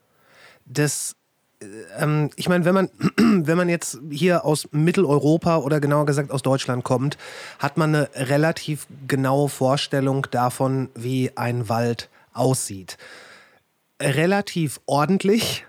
Das 0.65 1.17
äh, 1.61 1.67
ähm, 1.99 2.31
ich 2.37 2.49
meine, 2.49 2.65
wenn 2.65 2.75
man, 2.75 2.91
wenn 3.17 3.57
man 3.57 3.69
jetzt 3.69 3.99
hier 4.11 4.45
aus 4.45 4.69
Mitteleuropa 4.73 5.59
oder 5.59 5.81
genauer 5.81 6.07
gesagt 6.07 6.31
aus 6.31 6.43
Deutschland 6.43 6.85
kommt, 6.85 7.19
hat 7.59 7.77
man 7.77 7.95
eine 7.95 8.09
relativ 8.15 8.87
genaue 9.07 9.49
Vorstellung 9.49 10.27
davon, 10.31 10.91
wie 10.95 11.37
ein 11.37 11.69
Wald 11.69 12.09
aussieht. 12.33 12.99
Relativ 14.01 14.81
ordentlich, 14.87 15.65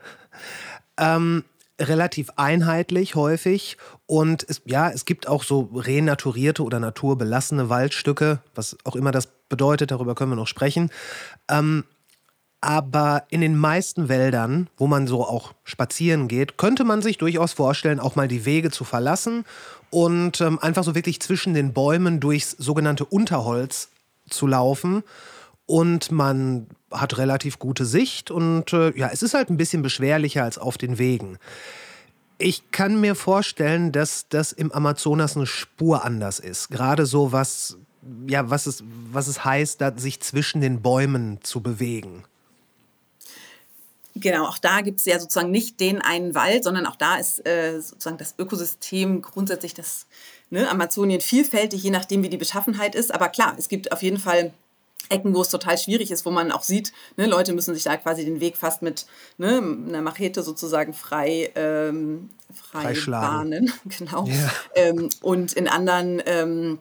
ähm, 0.98 1.44
relativ 1.80 2.30
einheitlich 2.36 3.16
häufig 3.16 3.78
und 4.06 4.46
es, 4.48 4.62
ja, 4.66 4.90
es 4.90 5.06
gibt 5.06 5.28
auch 5.28 5.44
so 5.44 5.70
renaturierte 5.74 6.64
oder 6.64 6.80
naturbelassene 6.80 7.70
Waldstücke, 7.70 8.40
was 8.54 8.78
auch 8.84 8.96
immer 8.96 9.12
das 9.12 9.30
bedeutet, 9.48 9.92
darüber 9.92 10.14
können 10.14 10.32
wir 10.32 10.36
noch 10.36 10.48
sprechen. 10.48 10.92
Ähm, 11.50 11.86
aber 12.62 13.24
in 13.30 13.42
den 13.42 13.58
meisten 13.58 14.10
Wäldern, 14.10 14.70
wo 14.78 14.88
man 14.88 15.08
so 15.08 15.26
auch 15.26 15.54
spazieren 15.64 16.28
geht, 16.28 16.58
könnte 16.58 16.84
man 16.84 17.02
sich 17.02 17.18
durchaus 17.18 17.54
vorstellen, 17.54 18.00
auch 18.00 18.16
mal 18.16 18.28
die 18.28 18.46
Wege 18.46 18.70
zu 18.70 18.84
verlassen 18.84 19.46
und 19.90 20.42
ähm, 20.42 20.60
einfach 20.60 20.84
so 20.84 20.94
wirklich 20.94 21.22
zwischen 21.22 21.54
den 21.54 21.74
Bäumen 21.74 22.20
durchs 22.20 22.52
sogenannte 22.52 23.06
Unterholz 23.06 23.90
zu 24.30 24.46
laufen 24.46 25.04
und 25.66 26.12
man 26.12 26.68
hat 26.92 27.18
relativ 27.18 27.60
gute 27.60 27.86
Sicht 27.86 28.32
und 28.32 28.74
äh, 28.74 28.92
ja, 28.98 29.10
es 29.12 29.24
ist 29.24 29.34
halt 29.34 29.50
ein 29.50 29.58
bisschen 29.58 29.82
beschwerlicher 29.82 30.44
als 30.44 30.58
auf 30.58 30.78
den 30.78 30.98
Wegen. 30.98 31.38
Ich 32.40 32.72
kann 32.72 33.00
mir 33.00 33.16
vorstellen, 33.16 33.92
dass 33.92 34.28
das 34.30 34.52
im 34.52 34.72
Amazonas 34.72 35.36
eine 35.36 35.46
Spur 35.46 36.06
anders 36.06 36.40
ist. 36.40 36.70
Gerade 36.70 37.06
so 37.06 37.32
was, 37.32 37.78
ja, 38.28 38.50
was 38.50 38.66
es, 38.66 38.84
was 39.12 39.28
es 39.28 39.44
heißt, 39.44 39.84
sich 39.98 40.22
zwischen 40.22 40.62
den 40.62 40.82
Bäumen 40.82 41.40
zu 41.44 41.62
bewegen. 41.62 42.24
Genau, 44.16 44.46
auch 44.46 44.58
da 44.58 44.82
gibt 44.82 45.00
es 45.00 45.06
ja 45.06 45.20
sozusagen 45.20 45.52
nicht 45.52 45.80
den 45.80 46.02
einen 46.02 46.36
Wald, 46.36 46.64
sondern 46.64 46.86
auch 46.86 46.96
da 46.96 47.18
ist 47.18 47.46
äh, 47.46 47.80
sozusagen 47.80 48.18
das 48.18 48.36
Ökosystem 48.38 49.22
grundsätzlich 49.22 49.74
das 49.74 50.08
ne, 50.50 50.70
Amazonien 50.70 51.22
vielfältig, 51.22 51.84
je 51.84 51.92
nachdem, 51.92 52.24
wie 52.24 52.30
die 52.30 52.38
Beschaffenheit 52.38 52.96
ist. 52.96 53.14
Aber 53.14 53.30
klar, 53.30 53.56
es 53.58 53.70
gibt 53.70 53.92
auf 53.92 54.02
jeden 54.02 54.18
Fall 54.18 54.52
Ecken, 55.10 55.34
wo 55.34 55.42
es 55.42 55.50
total 55.50 55.78
schwierig 55.78 56.12
ist, 56.12 56.26
wo 56.26 56.32
man 56.32 56.52
auch 56.52 56.62
sieht, 56.62 56.94
ne, 57.18 57.26
Leute 57.26 57.54
müssen 57.54 57.74
sich 57.74 57.84
da 57.84 57.98
quasi 57.98 58.26
den 58.26 58.40
Weg 58.40 58.58
fast 58.58 58.82
mit 58.82 59.08
ne, 59.38 59.58
einer 59.58 60.02
Machete 60.02 60.44
sozusagen 60.44 60.94
frei, 60.94 61.52
ähm, 61.56 62.30
frei 62.54 62.94
bahnen. 63.08 63.74
Genau. 63.98 64.26
Ja. 64.28 64.52
Ähm, 64.76 65.10
und 65.22 65.54
in 65.54 65.68
anderen 65.68 66.22
ähm, 66.26 66.80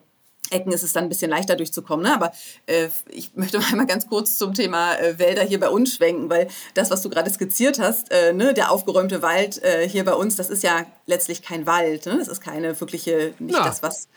Ecken 0.51 0.73
ist 0.73 0.83
es 0.83 0.93
dann 0.93 1.05
ein 1.05 1.09
bisschen 1.09 1.31
leichter 1.31 1.57
durchzukommen. 1.57 2.07
Ne? 2.07 2.15
Aber 2.15 2.33
äh, 2.67 2.89
ich 3.09 3.35
möchte 3.35 3.59
mal 3.75 3.87
ganz 3.87 4.09
kurz 4.09 4.37
zum 4.37 4.55
Thema 4.55 4.95
äh, 4.95 5.19
Wälder 5.19 5.43
hier 5.43 5.61
bei 5.61 5.69
uns 5.69 5.95
schwenken, 5.95 6.31
weil 6.31 6.49
das, 6.75 6.91
was 6.91 7.03
du 7.03 7.11
gerade 7.11 7.31
skizziert 7.31 7.79
hast, 7.79 8.11
äh, 8.11 8.33
ne, 8.33 8.55
der 8.55 8.71
aufgeräumte 8.71 9.23
Wald 9.23 9.63
äh, 9.63 9.89
hier 9.89 10.05
bei 10.05 10.15
uns, 10.15 10.37
das 10.37 10.51
ist 10.51 10.63
ja 10.63 10.87
letztlich 11.07 11.43
kein 11.43 11.67
Wald. 11.67 12.07
Ne? 12.07 12.19
Das 12.19 12.29
ist 12.29 12.41
keine 12.41 12.79
wirkliche, 12.81 13.35
nicht 13.39 13.57
Na, 13.59 13.65
das, 13.65 13.83
was. 13.83 14.09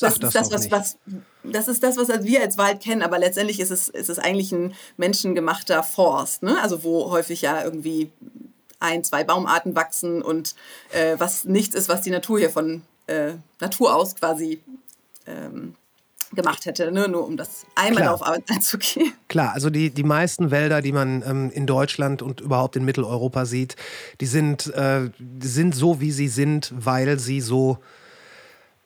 Das, 0.00 0.18
das, 0.18 0.34
ist 0.34 0.34
das, 0.34 0.50
was, 0.50 0.70
was, 0.72 0.96
das 1.44 1.68
ist 1.68 1.84
das, 1.84 1.96
was 1.96 2.08
wir 2.08 2.40
als 2.40 2.58
Wald 2.58 2.80
kennen, 2.80 3.00
aber 3.00 3.16
letztendlich 3.20 3.60
ist 3.60 3.70
es, 3.70 3.88
ist 3.88 4.10
es 4.10 4.18
eigentlich 4.18 4.50
ein 4.50 4.74
menschengemachter 4.96 5.84
Forst. 5.84 6.42
Ne? 6.42 6.60
Also 6.60 6.82
wo 6.82 7.12
häufig 7.12 7.42
ja 7.42 7.62
irgendwie 7.62 8.10
ein, 8.80 9.04
zwei 9.04 9.22
Baumarten 9.22 9.76
wachsen 9.76 10.20
und 10.20 10.56
äh, 10.92 11.14
was 11.18 11.44
nichts 11.44 11.76
ist, 11.76 11.88
was 11.88 12.02
die 12.02 12.10
Natur 12.10 12.40
hier 12.40 12.50
von 12.50 12.82
äh, 13.06 13.34
Natur 13.60 13.94
aus 13.94 14.16
quasi 14.16 14.62
ähm, 15.26 15.74
gemacht 16.34 16.66
hätte, 16.66 16.90
ne? 16.90 17.08
nur 17.08 17.26
um 17.26 17.36
das 17.36 17.66
einmal 17.74 18.02
Klar. 18.02 18.18
darauf 18.18 18.42
einzugehen. 18.48 19.12
Klar, 19.28 19.52
also 19.52 19.70
die, 19.70 19.90
die 19.90 20.02
meisten 20.02 20.50
Wälder, 20.50 20.82
die 20.82 20.92
man 20.92 21.22
ähm, 21.26 21.50
in 21.50 21.66
Deutschland 21.66 22.22
und 22.22 22.40
überhaupt 22.40 22.76
in 22.76 22.84
Mitteleuropa 22.84 23.46
sieht, 23.46 23.76
die 24.20 24.26
sind, 24.26 24.72
äh, 24.74 25.10
sind 25.40 25.74
so, 25.74 26.00
wie 26.00 26.10
sie 26.10 26.28
sind, 26.28 26.72
weil 26.74 27.18
sie 27.18 27.40
so 27.40 27.78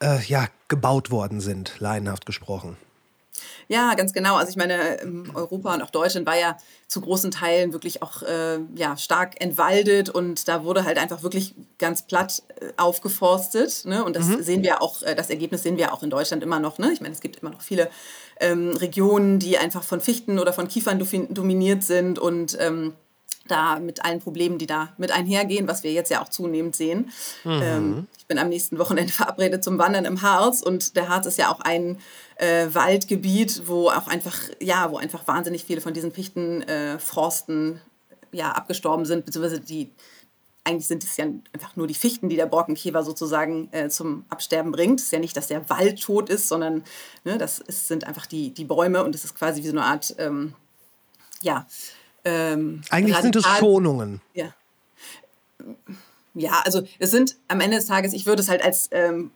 äh, 0.03 0.23
ja, 0.25 0.47
gebaut 0.69 1.11
worden 1.11 1.41
sind, 1.41 1.75
laienhaft 1.79 2.27
gesprochen. 2.27 2.77
Ja, 3.69 3.93
ganz 3.95 4.15
genau. 4.15 4.37
Also 4.37 4.51
ich 4.51 4.57
meine, 4.57 5.01
ähm, 5.03 5.31
Europa 5.35 5.75
und 5.75 5.83
auch 5.83 5.91
Deutschland 5.91 6.27
war 6.27 6.39
ja 6.39 6.57
zu 6.87 7.03
großen 7.03 7.31
Teilen 7.31 7.75
wirklich 7.75 8.03
auch 8.03 8.23
äh, 8.23 8.61
ja, 8.75 8.97
stark 8.97 9.43
entwaldet 9.43 10.09
und 10.09 10.49
da 10.49 10.65
wurde 10.65 10.85
halt 10.85 10.97
einfach 10.97 11.23
wirklich 11.23 11.55
ganz 11.79 12.07
platt 12.07 12.43
äh, 12.61 12.73
aufgeforstet. 12.79 13.85
Ne? 13.85 14.03
Und 14.03 14.17
das 14.17 14.25
mhm. 14.25 14.43
sehen 14.43 14.63
wir 14.63 14.81
auch, 14.81 15.03
äh, 15.03 15.15
das 15.15 15.29
Ergebnis 15.29 15.63
sehen 15.63 15.77
wir 15.77 15.93
auch 15.93 16.03
in 16.03 16.09
Deutschland 16.09 16.43
immer 16.43 16.61
noch. 16.61 16.79
Ne? 16.79 16.93
Ich 16.95 17.03
meine, 17.03 17.13
es 17.13 17.21
gibt 17.21 17.37
immer 17.37 17.51
noch 17.51 17.61
viele 17.61 17.91
ähm, 18.41 18.71
Regionen, 18.71 19.39
die 19.39 19.59
einfach 19.59 19.83
von 19.83 20.01
Fichten 20.01 20.39
oder 20.39 20.55
von 20.55 20.67
Kiefern 20.67 20.99
dominiert 21.29 21.83
sind 21.85 22.19
und 22.19 22.57
ähm, 22.59 22.95
da 23.51 23.79
mit 23.79 24.05
allen 24.05 24.21
Problemen, 24.21 24.59
die 24.59 24.67
da 24.67 24.93
mit 24.99 25.11
einhergehen, 25.11 25.69
was 25.69 25.83
wir 25.83 25.93
jetzt 25.93 26.11
ja 26.11 26.23
auch 26.23 26.29
zunehmend 26.29 26.77
sehen. 26.77 27.11
Mhm. 27.45 27.63
Ähm, 27.63 28.07
ich 28.19 28.27
bin 28.27 28.39
am 28.39 28.49
nächsten 28.49 28.79
Wochenende 28.79 29.13
verabredet 29.15 29.65
zum 29.65 29.79
Wandern 29.79 30.05
im 30.05 30.23
Harz 30.23 30.63
und 30.63 30.97
der 30.97 31.09
Harz 31.09 31.27
ist 31.27 31.39
ja 31.39 31.51
auch 31.51 31.61
ein 31.61 31.99
äh, 32.37 32.67
Waldgebiet, 32.73 33.63
wo 33.67 33.89
auch 33.89 34.09
einfach, 34.09 34.37
ja, 34.61 34.91
wo 34.91 34.99
einfach 34.99 35.27
wahnsinnig 35.27 35.65
viele 35.65 35.81
von 35.81 35.95
diesen 35.95 36.13
Fichtenforsten 36.13 37.81
äh, 38.33 38.37
ja, 38.37 38.53
abgestorben 38.53 39.07
sind, 39.07 39.25
beziehungsweise 39.25 39.61
die 39.61 39.91
eigentlich 40.69 40.87
sind 40.87 41.03
es 41.03 41.17
ja 41.17 41.25
einfach 41.55 41.77
nur 41.77 41.87
die 41.87 41.95
Fichten, 41.95 42.29
die 42.29 42.37
der 42.37 42.47
Borkenkäfer 42.47 43.03
sozusagen 43.03 43.69
äh, 43.73 43.89
zum 43.89 44.27
Absterben 44.29 44.71
bringt. 44.71 45.01
Es 45.01 45.07
ist 45.07 45.13
ja 45.13 45.19
nicht, 45.19 45.37
dass 45.37 45.47
der 45.47 45.69
Wald 45.71 46.03
tot 46.03 46.29
ist, 46.29 46.49
sondern 46.49 46.85
ne, 47.25 47.39
das 47.39 47.59
ist, 47.59 47.89
sind 47.89 48.05
einfach 48.05 48.27
die, 48.27 48.53
die 48.53 48.67
Bäume 48.67 49.03
und 49.03 49.15
es 49.15 49.25
ist 49.25 49.35
quasi 49.35 49.63
wie 49.63 49.67
so 49.67 49.73
eine 49.73 49.85
Art, 49.85 50.15
ähm, 50.19 50.55
ja, 51.41 51.67
ähm, 52.25 52.83
Eigentlich 52.91 53.17
sind 53.19 53.37
es 53.37 53.45
Schonungen. 53.59 54.21
Ja. 54.35 54.55
Ja, 56.35 56.63
also 56.65 56.83
es 56.99 57.11
sind 57.11 57.37
am 57.49 57.61
Ende 57.61 57.77
des 57.77 57.87
Tages, 57.87 58.13
ich 58.13 58.27
würde 58.27 58.43
es 58.43 58.49
halt 58.49 58.63
als 58.63 58.89
ähm, 58.93 59.33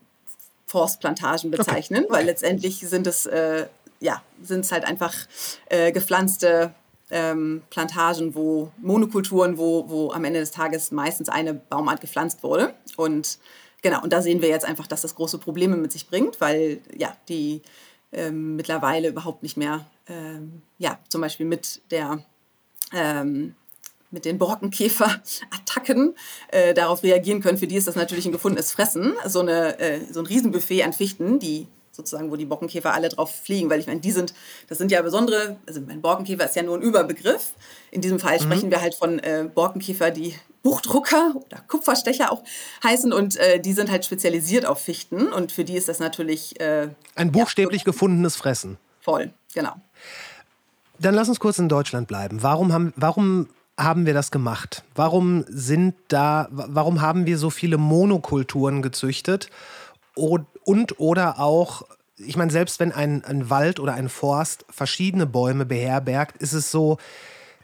Forstplantagen 0.67 1.51
bezeichnen, 1.51 2.05
okay. 2.05 2.13
weil 2.13 2.27
letztendlich 2.27 2.79
sind 2.79 3.07
es, 3.07 3.27
äh, 3.27 3.67
ja, 4.01 4.23
sind 4.41 4.65
es 4.65 4.73
halt 4.73 4.85
einfach 4.85 5.15
äh, 5.69 5.91
gepflanzte 5.91 6.75
ähm, 7.11 7.63
Plantagen, 7.71 8.35
wo 8.35 8.73
Monokulturen, 8.79 9.59
wo, 9.59 9.89
wo 9.89 10.13
am 10.13 10.25
Ende 10.25 10.41
des 10.41 10.51
Tages 10.51 10.91
meistens 10.93 11.29
eine 11.29 11.55
Baumart 11.55 12.01
gepflanzt 12.01 12.43
wurde. 12.43 12.75
Und 12.97 13.39
genau, 13.83 14.03
und 14.03 14.13
da 14.13 14.23
sehen 14.23 14.41
wir 14.41 14.49
jetzt 14.49 14.65
einfach, 14.65 14.87
dass 14.87 15.03
das 15.03 15.15
große 15.15 15.39
Probleme 15.39 15.77
mit 15.77 15.93
sich 15.93 16.09
bringt, 16.09 16.41
weil 16.41 16.81
ja, 16.97 17.15
die 17.29 17.63
ähm, 18.13 18.57
mittlerweile 18.57 19.09
überhaupt 19.09 19.43
nicht 19.43 19.57
mehr, 19.57 19.85
ähm, 20.09 20.63
ja, 20.79 20.99
zum 21.09 21.21
Beispiel 21.21 21.47
mit 21.47 21.83
der 21.91 22.25
ähm, 22.95 23.55
mit 24.11 24.25
den 24.25 24.39
Borkenkäfer-Attacken 24.39 26.15
äh, 26.49 26.75
darauf 26.75 27.03
reagieren 27.03 27.41
können. 27.41 27.59
Für 27.59 27.67
die 27.67 27.77
ist 27.77 27.89
das 27.89 27.97
natürlich 27.97 28.27
ein 28.27 28.33
gefundenes 28.33 28.73
Fressen, 28.73 29.15
so, 29.27 29.41
eine, 29.41 29.79
äh, 29.79 30.01
so 30.13 30.21
ein 30.21 30.27
Riesenbuffet 30.27 30.83
an 30.83 30.93
Fichten, 30.93 31.39
die 31.39 31.67
sozusagen, 31.93 32.31
wo 32.31 32.37
die 32.37 32.47
Borkenkäfer 32.47 32.95
alle 32.95 33.09
drauf 33.11 33.35
fliegen, 33.35 33.69
weil 33.69 33.81
ich 33.81 33.87
meine, 33.87 34.01
die 34.01 34.13
sind, 34.13 34.33
das 34.69 34.79
sind 34.79 34.91
ja 34.91 35.03
besondere, 35.03 35.57
also 35.67 35.81
mein 35.81 36.01
Borkenkäfer 36.01 36.45
ist 36.45 36.57
ja 36.57 36.63
nur 36.63 36.77
ein 36.77 36.83
Überbegriff. 36.83 37.53
In 37.91 38.01
diesem 38.01 38.19
Fall 38.19 38.39
mhm. 38.39 38.43
sprechen 38.43 38.71
wir 38.71 38.81
halt 38.81 38.95
von 38.95 39.19
äh, 39.19 39.49
Borkenkäfer, 39.55 40.11
die 40.11 40.35
Buchdrucker 40.63 41.35
oder 41.35 41.63
Kupferstecher 41.69 42.33
auch 42.33 42.43
heißen 42.85 43.13
und 43.13 43.37
äh, 43.37 43.61
die 43.61 43.73
sind 43.73 43.91
halt 43.91 44.05
spezialisiert 44.05 44.65
auf 44.65 44.81
Fichten 44.81 45.33
und 45.33 45.53
für 45.53 45.65
die 45.65 45.77
ist 45.77 45.89
das 45.89 45.99
natürlich 45.99 46.59
äh, 46.61 46.89
ein 47.15 47.33
buchstäblich 47.33 47.83
ja, 47.83 47.87
gefundenes 47.87 48.37
Fressen. 48.37 48.79
Voll, 49.01 49.33
genau. 49.53 49.75
Dann 51.03 51.17
lass 51.17 51.29
uns 51.29 51.41
kurz 51.41 51.59
in 51.59 51.69
Deutschland 51.69 52.07
bleiben. 52.07 52.45
Warum 52.45 52.73
haben, 52.73 52.93
warum 52.95 53.49
haben 53.77 54.07
wir 54.07 54.15
das 54.15 54.31
gemacht? 54.31 54.85
Warum 54.95 55.45
sind 55.49 55.97
da, 56.07 56.47
warum 56.51 57.01
haben 57.01 57.27
wir 57.27 57.39
so 57.39 57.51
viele 57.51 57.77
Monokulturen 57.77 58.83
gezüchtet? 58.83 59.51
Und, 60.15 60.47
und 60.65 61.01
oder 61.01 61.41
auch, 61.41 61.83
ich 62.17 62.37
meine, 62.37 62.53
selbst 62.53 62.79
wenn 62.79 62.93
ein, 62.93 63.25
ein 63.25 63.51
Wald 63.51 63.81
oder 63.81 63.95
ein 63.95 64.09
Forst 64.09 64.65
verschiedene 64.71 65.27
Bäume 65.27 65.67
beherbergt, 65.67 66.41
ist 66.41 66.53
es 66.53 66.71
so 66.71 66.99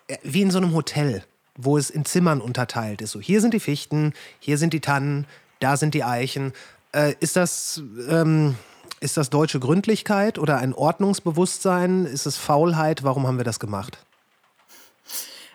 äh, 0.09 0.17
wie 0.25 0.43
in 0.43 0.51
so 0.51 0.59
einem 0.59 0.75
Hotel, 0.75 1.23
wo 1.57 1.79
es 1.79 1.91
in 1.91 2.05
Zimmern 2.05 2.41
unterteilt 2.41 3.03
ist. 3.03 3.13
So, 3.13 3.21
hier 3.21 3.41
sind 3.41 3.55
die 3.55 3.61
Fichten, 3.61 4.15
hier 4.41 4.59
sind 4.59 4.73
die 4.73 4.81
Tannen, 4.81 5.27
da 5.61 5.77
sind 5.77 5.95
die 5.95 6.03
Eichen. 6.03 6.53
Äh, 6.91 7.15
ist 7.21 7.37
das, 7.37 7.83
ähm, 8.09 8.57
ist 9.01 9.17
das 9.17 9.31
deutsche 9.31 9.61
Gründlichkeit 9.61 10.39
oder 10.39 10.59
ein 10.59 10.75
Ordnungsbewusstsein? 10.75 12.07
Ist 12.07 12.27
es 12.27 12.37
Faulheit? 12.37 13.05
Warum 13.05 13.27
haben 13.27 13.39
wir 13.39 13.45
das 13.45 13.61
gemacht? 13.61 13.99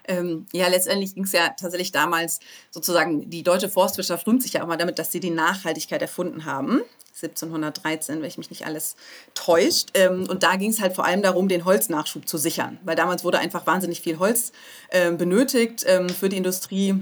Ähm, 0.06 0.46
ja, 0.52 0.68
letztendlich 0.68 1.16
ging 1.16 1.24
es 1.24 1.32
ja 1.32 1.50
tatsächlich 1.50 1.92
damals 1.92 2.40
sozusagen, 2.72 3.30
die 3.30 3.44
deutsche 3.44 3.70
Forstwirtschaft 3.70 4.28
rühmt 4.28 4.44
sich 4.44 4.54
ja 4.54 4.64
auch 4.64 4.68
mal 4.68 4.78
damit, 4.78 5.00
dass 5.00 5.12
sie 5.12 5.20
die 5.20 5.30
Nachhaltigkeit 5.30 6.02
erfunden 6.02 6.46
haben. 6.46 6.82
1713, 7.16 8.22
wenn 8.22 8.28
ich 8.28 8.38
mich 8.38 8.50
nicht 8.50 8.66
alles 8.66 8.96
täuscht. 9.34 9.90
Ähm, 9.94 10.28
und 10.30 10.44
da 10.44 10.56
ging 10.56 10.72
es 10.72 10.82
halt 10.82 10.96
vor 10.96 11.06
allem 11.06 11.22
darum, 11.22 11.48
den 11.48 11.64
Holznachschub 11.64 12.28
zu 12.28 12.38
sichern, 12.38 12.80
weil 12.84 12.96
damals 12.96 13.24
wurde 13.24 13.40
einfach 13.40 13.66
wahnsinnig 13.68 14.02
viel 14.02 14.20
Holz 14.20 14.52
äh, 14.90 15.12
benötigt 15.12 15.84
ähm, 15.88 16.10
für 16.10 16.30
die 16.30 16.38
Industrie. 16.38 16.96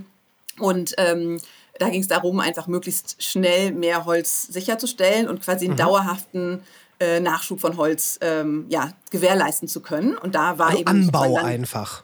Und 0.59 0.93
ähm, 0.97 1.39
da 1.81 1.89
ging 1.89 2.01
es 2.01 2.07
darum, 2.07 2.39
einfach 2.39 2.67
möglichst 2.67 3.21
schnell 3.23 3.71
mehr 3.71 4.05
Holz 4.05 4.43
sicherzustellen 4.43 5.27
und 5.27 5.41
quasi 5.41 5.65
einen 5.65 5.73
mhm. 5.73 5.79
dauerhaften 5.79 6.61
äh, 6.99 7.19
Nachschub 7.19 7.59
von 7.59 7.77
Holz 7.77 8.19
ähm, 8.21 8.65
ja, 8.69 8.93
gewährleisten 9.09 9.67
zu 9.67 9.81
können. 9.81 10.15
Und 10.15 10.35
da 10.35 10.59
war 10.59 10.67
also 10.67 10.79
eben 10.79 10.87
Anbau 10.87 11.35
dann, 11.35 11.45
einfach. 11.45 12.03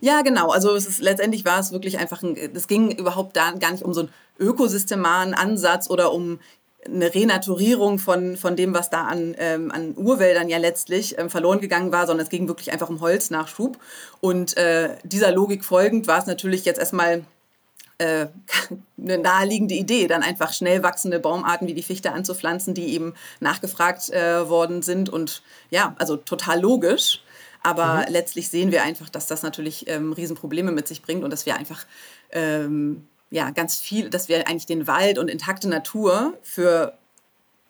Ja, 0.00 0.22
genau. 0.22 0.50
Also 0.50 0.74
es 0.76 0.86
ist, 0.86 1.00
letztendlich 1.00 1.44
war 1.44 1.58
es 1.58 1.72
wirklich 1.72 1.98
einfach, 1.98 2.22
es 2.22 2.68
ging 2.68 2.92
überhaupt 2.92 3.36
da 3.36 3.50
gar 3.52 3.72
nicht 3.72 3.82
um 3.82 3.92
so 3.92 4.00
einen 4.00 4.10
ökosystemaren 4.38 5.34
Ansatz 5.34 5.90
oder 5.90 6.12
um 6.12 6.38
eine 6.84 7.12
Renaturierung 7.12 7.98
von, 7.98 8.36
von 8.36 8.54
dem, 8.54 8.72
was 8.72 8.90
da 8.90 9.06
an, 9.06 9.34
ähm, 9.38 9.72
an 9.72 9.94
Urwäldern 9.96 10.48
ja 10.48 10.58
letztlich 10.58 11.18
ähm, 11.18 11.30
verloren 11.30 11.60
gegangen 11.60 11.90
war, 11.90 12.06
sondern 12.06 12.24
es 12.24 12.30
ging 12.30 12.46
wirklich 12.46 12.72
einfach 12.72 12.88
um 12.88 13.00
Holznachschub. 13.00 13.78
Und 14.20 14.56
äh, 14.56 14.90
dieser 15.02 15.32
Logik 15.32 15.64
folgend 15.64 16.06
war 16.06 16.20
es 16.20 16.26
natürlich 16.26 16.64
jetzt 16.64 16.78
erstmal 16.78 17.24
äh, 17.98 18.26
eine 18.98 19.18
naheliegende 19.18 19.74
Idee, 19.74 20.06
dann 20.06 20.22
einfach 20.22 20.52
schnell 20.52 20.82
wachsende 20.82 21.20
Baumarten 21.20 21.68
wie 21.68 21.74
die 21.74 21.82
Fichte 21.82 22.12
anzupflanzen, 22.12 22.74
die 22.74 22.94
eben 22.94 23.14
nachgefragt 23.40 24.10
äh, 24.10 24.48
worden 24.48 24.82
sind. 24.82 25.08
Und 25.08 25.42
ja, 25.70 25.94
also 25.98 26.16
total 26.16 26.60
logisch. 26.60 27.22
Aber 27.62 28.04
mhm. 28.06 28.12
letztlich 28.12 28.48
sehen 28.48 28.70
wir 28.70 28.82
einfach, 28.82 29.08
dass 29.08 29.26
das 29.26 29.42
natürlich 29.42 29.88
ähm, 29.88 30.12
Riesenprobleme 30.12 30.72
mit 30.72 30.86
sich 30.86 31.02
bringt 31.02 31.24
und 31.24 31.30
dass 31.30 31.46
wir 31.46 31.56
einfach 31.56 31.84
ähm, 32.30 33.06
ja, 33.30 33.50
ganz 33.50 33.78
viel, 33.78 34.08
dass 34.08 34.28
wir 34.28 34.46
eigentlich 34.46 34.66
den 34.66 34.86
Wald 34.86 35.18
und 35.18 35.28
intakte 35.28 35.68
Natur 35.68 36.34
für 36.42 36.96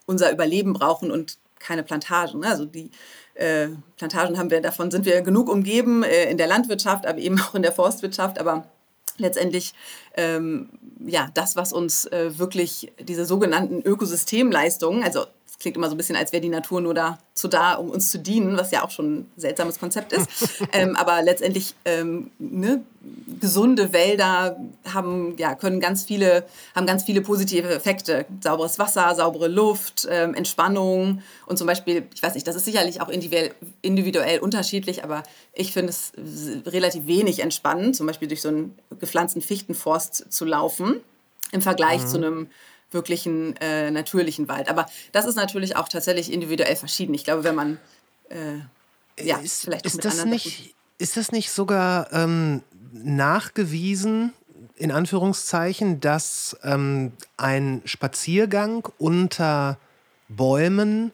unser 0.07 0.31
Überleben 0.31 0.73
brauchen 0.75 1.11
und 1.11 1.39
keine 1.59 1.83
Plantagen. 1.83 2.45
Also 2.45 2.65
die 2.67 2.91
äh, 3.35 3.69
Plantagen 3.97 4.39
haben 4.39 4.51
wir, 4.51 4.61
davon 4.61 4.91
sind 4.91 5.05
wir 5.05 5.23
genug 5.23 5.49
umgeben 5.49 6.03
äh, 6.03 6.31
in 6.31 6.37
der 6.37 6.47
Landwirtschaft, 6.47 7.07
aber 7.07 7.19
eben 7.19 7.41
auch 7.41 7.55
in 7.55 7.63
der 7.63 7.73
Forstwirtschaft. 7.73 8.39
Aber 8.39 8.69
letztendlich 9.19 9.75
ähm, 10.17 10.69
ja 11.05 11.29
das, 11.35 11.57
was 11.57 11.73
uns 11.73 12.07
äh, 12.07 12.39
wirklich 12.39 12.93
diese 13.01 13.25
sogenannten 13.27 13.83
Ökosystemleistungen, 13.83 15.03
also 15.03 15.27
es 15.57 15.63
klingt 15.63 15.77
immer 15.79 15.89
so 15.89 15.95
ein 15.95 15.97
bisschen, 15.97 16.17
als 16.17 16.33
wäre 16.33 16.43
die 16.43 16.51
Natur 16.51 16.83
nur 16.83 16.93
dazu 16.93 17.49
da, 17.49 17.75
um 17.75 17.89
uns 17.89 18.11
zu 18.11 18.19
dienen, 18.19 18.59
was 18.59 18.73
ja 18.73 18.85
auch 18.85 18.91
schon 18.91 19.21
ein 19.21 19.31
seltsames 19.39 19.79
Konzept 19.79 20.13
ist. 20.13 20.29
ähm, 20.73 20.97
aber 20.97 21.23
letztendlich 21.23 21.75
ähm, 21.87 22.31
ne, 22.39 22.83
gesunde 23.41 23.95
Wälder 23.95 24.61
haben, 24.93 25.35
ja, 25.39 25.55
können 25.55 25.81
ganz 25.81 26.05
viele, 26.05 26.45
haben 26.75 26.87
ganz 26.87 27.05
viele 27.05 27.23
positive 27.23 27.71
Effekte. 27.71 28.27
Sauberes 28.43 28.79
Wasser, 28.79 29.15
saubere 29.15 29.49
Luft, 29.49 30.07
ähm, 30.11 30.35
Entspannung 30.35 31.23
und 31.47 31.57
zum 31.57 31.67
Beispiel, 31.67 32.07
ich 32.15 32.23
weiß 32.23 32.35
nicht, 32.35 32.47
das 32.47 32.55
ist 32.55 32.67
sicherlich 32.67 33.01
auch 33.01 33.09
individuell, 33.09 33.55
individuell 33.81 34.41
unterschiedlich, 34.41 35.05
aber 35.05 35.23
ich 35.55 35.73
finde 35.73 35.89
es 35.89 36.13
relativ 36.67 37.07
wenig 37.07 37.41
entspannend, 37.41 37.97
zum 37.97 38.07
Beispiel 38.07 38.29
durch 38.29 38.43
so 38.43 38.49
einen 38.49 38.79
gepflanzten 39.01 39.41
Fichtenforst 39.41 40.31
zu 40.31 40.45
laufen 40.45 41.01
im 41.53 41.63
Vergleich 41.63 42.03
mhm. 42.03 42.07
zu 42.09 42.17
einem 42.19 42.49
wirklichen 42.97 43.55
äh, 43.59 43.93
natürlichen 43.93 44.49
Wald. 44.49 44.69
Aber 44.69 44.87
das 45.13 45.27
ist 45.27 45.37
natürlich 45.37 45.77
auch 45.77 45.89
tatsächlich 45.89 46.33
individuell 46.33 46.75
verschieden. 46.75 47.15
Ich 47.15 47.25
glaube, 47.25 47.45
wenn 47.45 47.55
man 47.55 47.79
äh, 48.31 49.25
ja, 49.25 49.39
ist, 49.39 49.63
vielleicht 49.63 49.87
ist 49.87 50.05
das 50.05 50.25
nicht 50.25 50.75
ist 50.99 51.17
das 51.17 51.31
nicht 51.31 51.51
sogar 51.51 52.13
ähm, 52.13 52.63
nachgewiesen 52.93 54.33
in 54.77 54.91
Anführungszeichen, 54.91 56.01
dass 56.01 56.57
ähm, 56.63 57.13
ein 57.37 57.83
Spaziergang 57.85 58.89
unter 58.99 59.79
Bäumen 60.29 61.13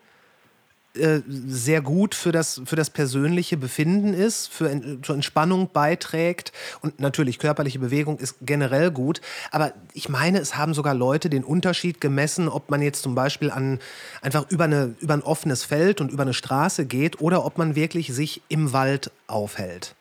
äh, 0.94 1.22
sehr 1.26 1.80
gut 1.80 2.14
für 2.14 2.32
das, 2.32 2.61
für 2.66 2.76
das 2.76 2.90
persönliche 2.90 3.56
Befinden 3.56 4.12
ist, 4.12 4.49
für, 4.49 5.00
zur 5.00 5.14
Entspannung 5.14 5.70
beiträgt. 5.72 6.52
Und 6.82 7.00
natürlich, 7.00 7.38
körperliche 7.38 7.78
Bewegung 7.78 8.18
ist 8.18 8.37
generell 8.42 8.90
gut. 8.90 9.22
Aber 9.50 9.72
ich 9.94 10.11
meine, 10.11 10.38
es 10.38 10.56
haben 10.56 10.75
sogar 10.75 10.92
Leute 10.92 11.30
den 11.30 11.44
Unterschied 11.44 12.00
gemessen, 12.00 12.46
ob 12.46 12.70
man 12.70 12.82
jetzt 12.82 13.02
zum 13.02 13.14
Beispiel 13.14 13.50
an, 13.50 13.78
einfach 14.20 14.50
über, 14.50 14.64
eine, 14.64 14.94
über 15.00 15.14
ein 15.14 15.22
offenes 15.22 15.64
Feld 15.64 16.02
und 16.02 16.11
über 16.12 16.22
eine 16.22 16.34
Straße 16.34 16.84
geht 16.84 17.22
oder 17.22 17.46
ob 17.46 17.56
man 17.56 17.75
wirklich 17.75 18.12
sich 18.12 18.42
im 18.49 18.75
Wald 18.75 19.11
aufhält. 19.26 19.94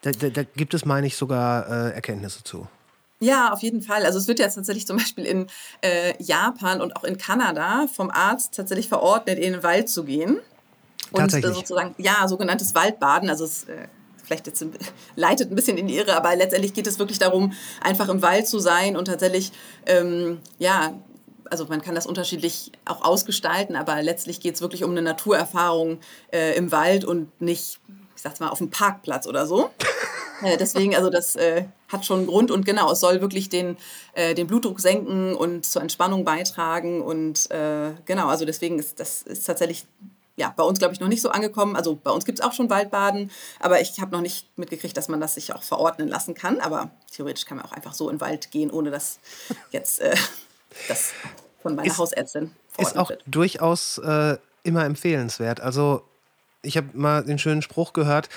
Da, 0.00 0.12
da, 0.12 0.30
da 0.30 0.42
gibt 0.56 0.72
es, 0.72 0.86
meine 0.86 1.06
ich, 1.06 1.16
sogar 1.16 1.68
äh, 1.68 1.92
Erkenntnisse 1.92 2.42
zu. 2.44 2.66
Ja, 3.20 3.52
auf 3.52 3.60
jeden 3.60 3.82
Fall. 3.82 4.06
Also 4.06 4.18
es 4.18 4.28
wird 4.28 4.38
ja 4.38 4.48
tatsächlich 4.48 4.86
zum 4.86 4.96
Beispiel 4.96 5.26
in 5.26 5.46
äh, 5.82 6.14
Japan 6.22 6.80
und 6.80 6.96
auch 6.96 7.04
in 7.04 7.18
Kanada 7.18 7.86
vom 7.92 8.10
Arzt 8.10 8.54
tatsächlich 8.54 8.88
verordnet, 8.88 9.38
in 9.38 9.52
den 9.52 9.62
Wald 9.62 9.88
zu 9.88 10.04
gehen. 10.04 10.40
Und 11.12 11.32
äh, 11.32 11.52
sozusagen, 11.52 11.94
ja, 11.98 12.26
sogenanntes 12.28 12.74
Waldbaden. 12.74 13.28
Also 13.28 13.44
es 13.44 13.64
äh, 13.64 13.88
vielleicht 14.30 14.46
jetzt 14.46 14.64
leitet 15.16 15.50
ein 15.50 15.54
bisschen 15.54 15.76
in 15.76 15.88
die 15.88 15.96
Irre, 15.96 16.16
aber 16.16 16.34
letztendlich 16.36 16.72
geht 16.72 16.86
es 16.86 16.98
wirklich 16.98 17.18
darum, 17.18 17.52
einfach 17.82 18.08
im 18.08 18.22
Wald 18.22 18.46
zu 18.46 18.58
sein 18.58 18.96
und 18.96 19.06
tatsächlich, 19.06 19.52
ähm, 19.86 20.38
ja, 20.58 20.94
also 21.50 21.66
man 21.66 21.82
kann 21.82 21.96
das 21.96 22.06
unterschiedlich 22.06 22.70
auch 22.84 23.04
ausgestalten, 23.04 23.74
aber 23.74 24.00
letztlich 24.02 24.40
geht 24.40 24.54
es 24.54 24.60
wirklich 24.60 24.84
um 24.84 24.92
eine 24.92 25.02
Naturerfahrung 25.02 25.98
äh, 26.32 26.56
im 26.56 26.70
Wald 26.70 27.04
und 27.04 27.40
nicht, 27.40 27.80
ich 28.20 28.22
sag's 28.22 28.38
mal, 28.38 28.50
auf 28.50 28.58
dem 28.58 28.70
Parkplatz 28.70 29.26
oder 29.26 29.46
so. 29.46 29.70
Äh, 30.42 30.56
deswegen, 30.56 30.96
also 30.96 31.10
das 31.10 31.36
äh, 31.36 31.66
hat 31.88 32.06
schon 32.06 32.20
einen 32.20 32.26
Grund 32.26 32.50
und 32.50 32.64
genau, 32.64 32.90
es 32.90 33.00
soll 33.00 33.20
wirklich 33.20 33.50
den, 33.50 33.76
äh, 34.14 34.32
den 34.34 34.46
Blutdruck 34.46 34.80
senken 34.80 35.34
und 35.34 35.66
zur 35.66 35.82
Entspannung 35.82 36.24
beitragen 36.24 37.02
und 37.02 37.50
äh, 37.50 37.90
genau, 38.06 38.28
also 38.28 38.46
deswegen 38.46 38.78
ist 38.78 38.98
das 39.00 39.20
ist 39.20 39.44
tatsächlich 39.44 39.84
ja, 40.36 40.54
bei 40.56 40.62
uns 40.62 40.78
glaube 40.78 40.94
ich 40.94 41.00
noch 41.00 41.08
nicht 41.08 41.20
so 41.20 41.28
angekommen. 41.28 41.76
Also 41.76 41.94
bei 41.94 42.10
uns 42.10 42.24
gibt 42.24 42.38
es 42.38 42.42
auch 42.42 42.54
schon 42.54 42.70
Waldbaden, 42.70 43.30
aber 43.58 43.82
ich 43.82 44.00
habe 44.00 44.12
noch 44.12 44.22
nicht 44.22 44.46
mitgekriegt, 44.56 44.96
dass 44.96 45.08
man 45.08 45.20
das 45.20 45.34
sich 45.34 45.54
auch 45.54 45.62
verordnen 45.62 46.08
lassen 46.08 46.32
kann. 46.32 46.58
Aber 46.58 46.90
theoretisch 47.12 47.44
kann 47.44 47.58
man 47.58 47.66
auch 47.66 47.72
einfach 47.72 47.92
so 47.92 48.08
in 48.08 48.16
den 48.16 48.22
Wald 48.22 48.50
gehen, 48.50 48.70
ohne 48.70 48.90
dass 48.90 49.18
jetzt 49.72 50.00
äh, 50.00 50.16
das 50.88 51.12
von 51.60 51.74
meiner 51.74 51.90
ist, 51.90 51.98
Hausärztin 51.98 52.52
Ist 52.78 52.96
auch 52.96 53.10
wird. 53.10 53.22
durchaus 53.26 53.98
äh, 53.98 54.38
immer 54.62 54.86
empfehlenswert. 54.86 55.60
Also 55.60 56.02
ich 56.62 56.76
habe 56.76 56.88
mal 56.94 57.24
den 57.24 57.38
schönen 57.38 57.62
Spruch 57.62 57.92
gehört, 57.92 58.28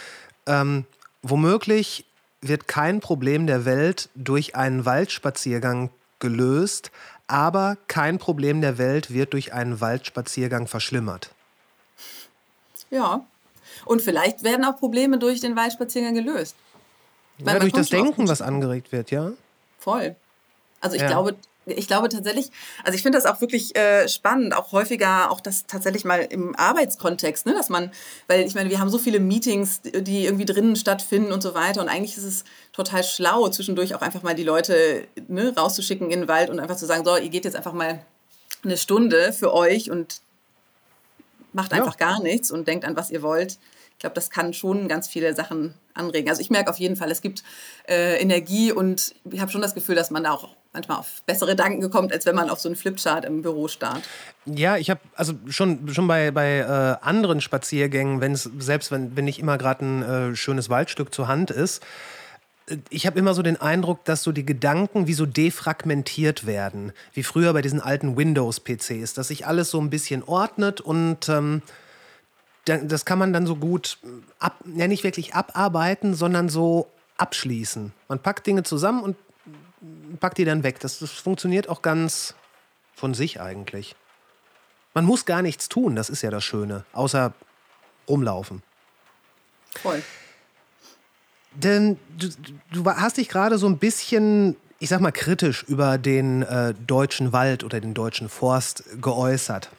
ähm, 0.46 0.86
womöglich 1.22 2.06
wird 2.42 2.68
kein 2.68 3.00
Problem 3.00 3.48
der 3.48 3.66
Welt 3.66 4.10
durch 4.16 4.56
einen 4.56 4.86
Waldspaziergang 4.86 5.90
gelöst, 6.20 6.92
aber 7.28 7.78
kein 7.88 8.20
Problem 8.20 8.62
der 8.62 8.78
Welt 8.78 9.14
wird 9.14 9.34
durch 9.34 9.54
einen 9.54 9.82
Waldspaziergang 9.82 10.68
verschlimmert. 10.68 11.30
Ja, 12.90 13.26
und 13.86 14.02
vielleicht 14.02 14.44
werden 14.44 14.66
auch 14.66 14.78
Probleme 14.78 15.18
durch 15.18 15.40
den 15.40 15.56
Waldspaziergang 15.56 16.14
gelöst. 16.14 16.56
Ja, 17.40 17.60
durch 17.60 17.74
das 17.74 17.90
Denken, 17.90 18.28
was 18.28 18.42
angeregt 18.42 18.92
wird, 18.92 19.12
ja. 19.12 19.32
Voll. 19.80 20.16
Also 20.80 20.96
ich 20.96 21.02
ja. 21.02 21.08
glaube, 21.08 21.36
ich 21.66 21.88
glaube 21.88 22.10
tatsächlich, 22.10 22.50
also 22.84 22.96
ich 22.96 23.04
finde 23.04 23.18
das 23.18 23.26
auch 23.26 23.42
wirklich 23.42 23.76
äh, 23.76 24.08
spannend, 24.08 24.56
auch 24.56 24.72
häufiger, 24.72 25.32
auch 25.32 25.40
das 25.40 25.66
tatsächlich 25.66 26.04
mal 26.06 26.20
im 26.20 26.56
Arbeitskontext, 26.56 27.46
ne, 27.46 27.54
dass 27.54 27.70
man, 27.70 27.92
weil 28.28 28.42
ich 28.42 28.56
meine, 28.56 28.70
wir 28.70 28.80
haben 28.80 28.90
so 28.90 28.98
viele 28.98 29.20
Meetings, 29.20 29.82
die 29.82 30.26
irgendwie 30.26 30.46
drinnen 30.46 30.76
stattfinden 30.76 31.32
und 31.32 31.42
so 31.42 31.54
weiter 31.54 31.82
und 31.82 31.90
eigentlich 31.90 32.18
ist 32.18 32.24
es 32.24 32.44
total 32.74 33.04
schlau, 33.04 33.48
zwischendurch 33.50 33.96
auch 33.96 34.02
einfach 34.02 34.24
mal 34.24 34.36
die 34.36 34.44
Leute 34.44 35.08
ne, 35.28 35.54
rauszuschicken 35.56 36.12
in 36.12 36.22
den 36.22 36.28
Wald 36.28 36.50
und 36.50 36.60
einfach 36.60 36.76
zu 36.76 36.86
sagen, 36.86 37.06
so, 37.06 37.16
ihr 37.16 37.30
geht 37.30 37.46
jetzt 37.46 37.56
einfach 37.56 37.74
mal 37.74 38.06
eine 38.64 38.78
Stunde 38.78 39.34
für 39.34 39.54
euch 39.54 39.92
und 39.92 40.22
macht 41.54 41.74
einfach 41.74 42.00
ja. 42.00 42.08
gar 42.08 42.22
nichts 42.22 42.52
und 42.52 42.68
denkt 42.68 42.86
an, 42.86 42.96
was 42.96 43.12
ihr 43.12 43.22
wollt. 43.22 43.58
Ich 43.92 44.00
glaube, 44.00 44.16
das 44.16 44.30
kann 44.30 44.54
schon 44.54 44.88
ganz 44.88 45.08
viele 45.08 45.36
Sachen 45.36 45.76
anregen. 45.94 46.30
Also 46.30 46.42
ich 46.42 46.50
merke 46.50 46.70
auf 46.70 46.80
jeden 46.80 46.96
Fall, 46.96 47.12
es 47.12 47.22
gibt 47.22 47.44
äh, 47.88 48.20
Energie 48.20 48.72
und 48.72 49.16
ich 49.30 49.40
habe 49.40 49.52
schon 49.52 49.62
das 49.62 49.76
Gefühl, 49.76 49.96
dass 49.96 50.12
man 50.12 50.24
da 50.24 50.32
auch 50.32 50.50
manchmal 50.74 50.98
auf 50.98 51.22
bessere 51.26 51.52
Gedanken 51.52 51.82
gekommen, 51.82 52.12
als 52.12 52.26
wenn 52.26 52.36
man 52.36 52.50
auf 52.50 52.60
so 52.60 52.68
einen 52.68 52.76
Flipchart 52.76 53.26
im 53.26 53.42
Büro 53.42 53.68
starrt. 53.68 54.02
Ja, 54.46 54.78
ich 54.78 54.90
habe 54.90 55.00
also 55.16 55.34
schon, 55.48 55.88
schon 55.94 56.08
bei, 56.08 56.32
bei 56.32 56.60
äh, 56.60 57.06
anderen 57.06 57.42
Spaziergängen, 57.42 58.20
wenn 58.22 58.34
es 58.34 58.50
selbst 58.60 58.92
wenn, 58.92 59.16
wenn 59.16 59.26
nicht 59.26 59.40
immer 59.40 59.58
gerade 59.58 59.86
ein 59.86 60.04
äh, 60.04 60.36
schönes 60.36 60.70
Waldstück 60.70 61.14
zur 61.14 61.28
Hand 61.28 61.52
ist, 61.52 61.84
äh, 62.68 62.78
ich 62.90 63.06
habe 63.06 63.20
immer 63.20 63.34
so 63.34 63.44
den 63.44 63.62
Eindruck, 63.62 64.04
dass 64.06 64.24
so 64.24 64.32
die 64.32 64.46
Gedanken 64.46 65.08
wie 65.08 65.14
so 65.14 65.26
defragmentiert 65.26 66.46
werden, 66.46 66.92
wie 67.14 67.24
früher 67.24 67.54
bei 67.54 67.62
diesen 67.62 67.80
alten 67.80 68.18
Windows-PCs, 68.18 69.14
dass 69.14 69.28
sich 69.28 69.46
alles 69.46 69.70
so 69.70 69.80
ein 69.80 69.90
bisschen 69.90 70.24
ordnet 70.24 70.82
und 70.82 71.30
ähm, 71.30 71.62
das 72.66 73.04
kann 73.04 73.20
man 73.20 73.34
dann 73.34 73.46
so 73.46 73.58
gut 73.58 73.98
ab, 74.40 74.56
ja 74.74 74.88
nicht 74.88 75.04
wirklich 75.04 75.36
abarbeiten, 75.36 76.14
sondern 76.14 76.48
so 76.48 76.88
abschließen. 77.18 77.92
Man 78.08 78.20
packt 78.20 78.48
Dinge 78.48 78.64
zusammen 78.64 79.04
und 79.04 79.18
packt 80.20 80.38
die 80.38 80.46
dann 80.46 80.64
weg. 80.64 80.80
Das, 80.80 81.00
das 81.00 81.12
funktioniert 81.12 81.70
auch 81.70 81.82
ganz 81.82 82.36
von 82.96 83.14
sich 83.14 83.42
eigentlich. 83.42 83.96
Man 84.94 85.06
muss 85.06 85.26
gar 85.26 85.42
nichts 85.42 85.70
tun, 85.70 85.96
das 85.96 86.10
ist 86.10 86.22
ja 86.22 86.30
das 86.30 86.44
Schöne, 86.44 86.86
außer 86.94 87.34
rumlaufen. 88.08 88.62
Voll. 89.82 90.04
Denn 91.56 91.98
du, 92.18 92.30
du 92.72 92.86
hast 92.86 93.18
dich 93.18 93.30
gerade 93.30 93.58
so 93.58 93.68
ein 93.68 93.78
bisschen, 93.78 94.56
ich 94.80 94.90
sag 94.90 95.02
mal, 95.02 95.12
kritisch 95.12 95.64
über 95.64 95.98
den 95.98 96.44
äh, 96.44 96.74
deutschen 96.74 97.32
Wald 97.34 97.64
oder 97.64 97.80
den 97.80 97.94
deutschen 97.94 98.30
Forst 98.30 98.84
geäußert. 99.02 99.70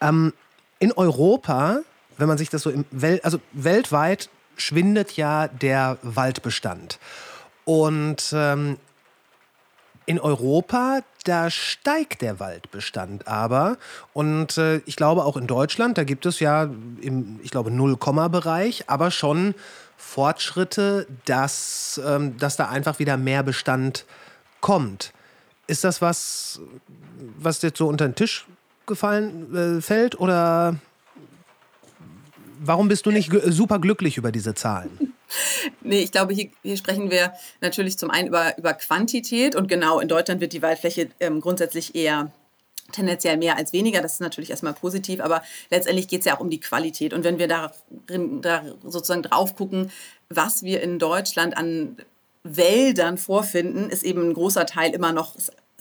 Ähm, 0.00 0.32
in 0.78 0.92
Europa, 0.92 1.80
wenn 2.18 2.28
man 2.28 2.38
sich 2.38 2.50
das 2.50 2.62
so 2.62 2.70
im 2.70 2.84
Wel 2.90 3.20
also 3.22 3.40
weltweit 3.52 4.28
schwindet 4.56 5.16
ja 5.16 5.48
der 5.48 5.98
Waldbestand. 6.02 6.98
Und 7.64 8.32
ähm, 8.32 8.78
in 10.06 10.20
Europa, 10.20 11.00
da 11.24 11.50
steigt 11.50 12.22
der 12.22 12.40
Waldbestand 12.40 13.26
aber. 13.26 13.78
Und 14.12 14.58
äh, 14.58 14.78
ich 14.86 14.96
glaube 14.96 15.24
auch 15.24 15.36
in 15.36 15.46
Deutschland, 15.46 15.96
da 15.96 16.04
gibt 16.04 16.26
es 16.26 16.40
ja 16.40 16.64
im, 17.00 17.40
ich 17.42 17.50
glaube, 17.50 17.70
Null-Komma-Bereich, 17.70 18.84
aber 18.88 19.10
schon 19.10 19.54
Fortschritte, 19.96 21.06
dass, 21.24 22.00
ähm, 22.04 22.36
dass 22.38 22.56
da 22.56 22.68
einfach 22.68 22.98
wieder 22.98 23.16
mehr 23.16 23.42
Bestand 23.42 24.04
kommt. 24.60 25.12
Ist 25.66 25.84
das 25.84 26.02
was, 26.02 26.60
was 27.38 27.62
jetzt 27.62 27.78
so 27.78 27.88
unter 27.88 28.06
den 28.06 28.14
Tisch 28.14 28.46
gefallen 28.86 29.78
äh, 29.78 29.80
fällt? 29.80 30.20
Oder 30.20 30.76
warum 32.60 32.88
bist 32.88 33.06
du 33.06 33.10
nicht 33.10 33.32
super 33.46 33.78
glücklich 33.78 34.18
über 34.18 34.30
diese 34.30 34.54
Zahlen? 34.54 35.03
Nee, 35.80 36.00
ich 36.00 36.12
glaube, 36.12 36.34
hier, 36.34 36.50
hier, 36.62 36.76
sprechen 36.76 37.10
wir 37.10 37.32
natürlich 37.60 37.98
zum 37.98 38.10
einen 38.10 38.28
über, 38.28 38.56
über 38.58 38.74
Quantität 38.74 39.56
und 39.56 39.68
genau, 39.68 40.00
in 40.00 40.08
Deutschland 40.08 40.40
wird 40.40 40.52
die 40.52 40.62
Waldfläche 40.62 41.08
ähm, 41.20 41.40
grundsätzlich 41.40 41.94
eher 41.94 42.30
tendenziell 42.92 43.36
mehr 43.36 43.56
als 43.56 43.72
weniger. 43.72 44.00
Das 44.02 44.14
ist 44.14 44.20
natürlich 44.20 44.50
erstmal 44.50 44.74
positiv, 44.74 45.20
aber 45.20 45.42
letztendlich 45.70 46.08
geht 46.08 46.20
es 46.20 46.26
ja 46.26 46.36
auch 46.36 46.40
um 46.40 46.50
die 46.50 46.60
Qualität. 46.60 47.12
Und 47.12 47.24
wenn 47.24 47.38
wir 47.38 47.48
da, 47.48 47.72
da 48.06 48.62
sozusagen 48.84 49.22
drauf 49.22 49.56
gucken, 49.56 49.90
was 50.28 50.62
wir 50.62 50.82
in 50.82 50.98
Deutschland 50.98 51.56
an 51.56 51.96
Wäldern 52.42 53.16
vorfinden, 53.18 53.90
ist 53.90 54.04
eben 54.04 54.28
ein 54.28 54.34
großer 54.34 54.66
Teil 54.66 54.92
immer 54.92 55.12
noch 55.12 55.34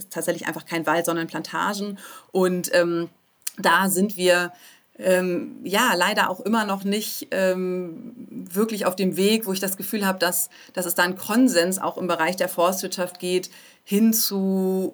tatsächlich 0.10 0.48
einfach 0.48 0.66
kein 0.66 0.86
Wald, 0.86 1.06
sondern 1.06 1.28
Plantagen. 1.28 2.00
Und 2.32 2.74
ähm, 2.74 3.10
da 3.58 3.90
sind 3.90 4.18
wir 4.18 4.52
ähm, 5.00 5.60
ja, 5.64 5.94
leider 5.96 6.30
auch 6.30 6.40
immer 6.40 6.66
noch 6.66 6.84
nicht 6.84 7.28
ähm, 7.32 8.14
wirklich 8.52 8.86
auf 8.86 8.96
dem 8.96 9.18
Weg, 9.18 9.48
wo 9.48 9.54
ich 9.54 9.60
das 9.60 9.78
Gefühl 9.78 10.06
habe, 10.06 10.20
dass, 10.20 10.50
dass 10.74 10.86
es 10.86 10.96
da 10.96 11.04
einen 11.04 11.18
Konsens 11.18 11.80
auch 11.80 11.98
im 11.98 12.08
Bereich 12.08 12.36
der 12.36 12.50
Forstwirtschaft 12.50 13.20
geht, 13.20 13.50
hin 13.84 14.14
zu 14.14 14.94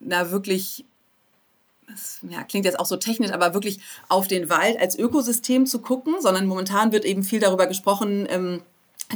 einer 0.00 0.30
wirklich 0.30 0.86
das 1.88 2.20
ja, 2.28 2.42
klingt 2.44 2.64
jetzt 2.64 2.78
auch 2.78 2.86
so 2.86 2.96
technisch, 2.96 3.32
aber 3.32 3.54
wirklich 3.54 3.80
auf 4.08 4.26
den 4.26 4.48
Wald 4.48 4.78
als 4.80 4.98
Ökosystem 4.98 5.66
zu 5.66 5.80
gucken, 5.80 6.14
sondern 6.20 6.46
momentan 6.46 6.92
wird 6.92 7.04
eben 7.04 7.22
viel 7.22 7.40
darüber 7.40 7.66
gesprochen, 7.66 8.26
ähm, 8.30 8.62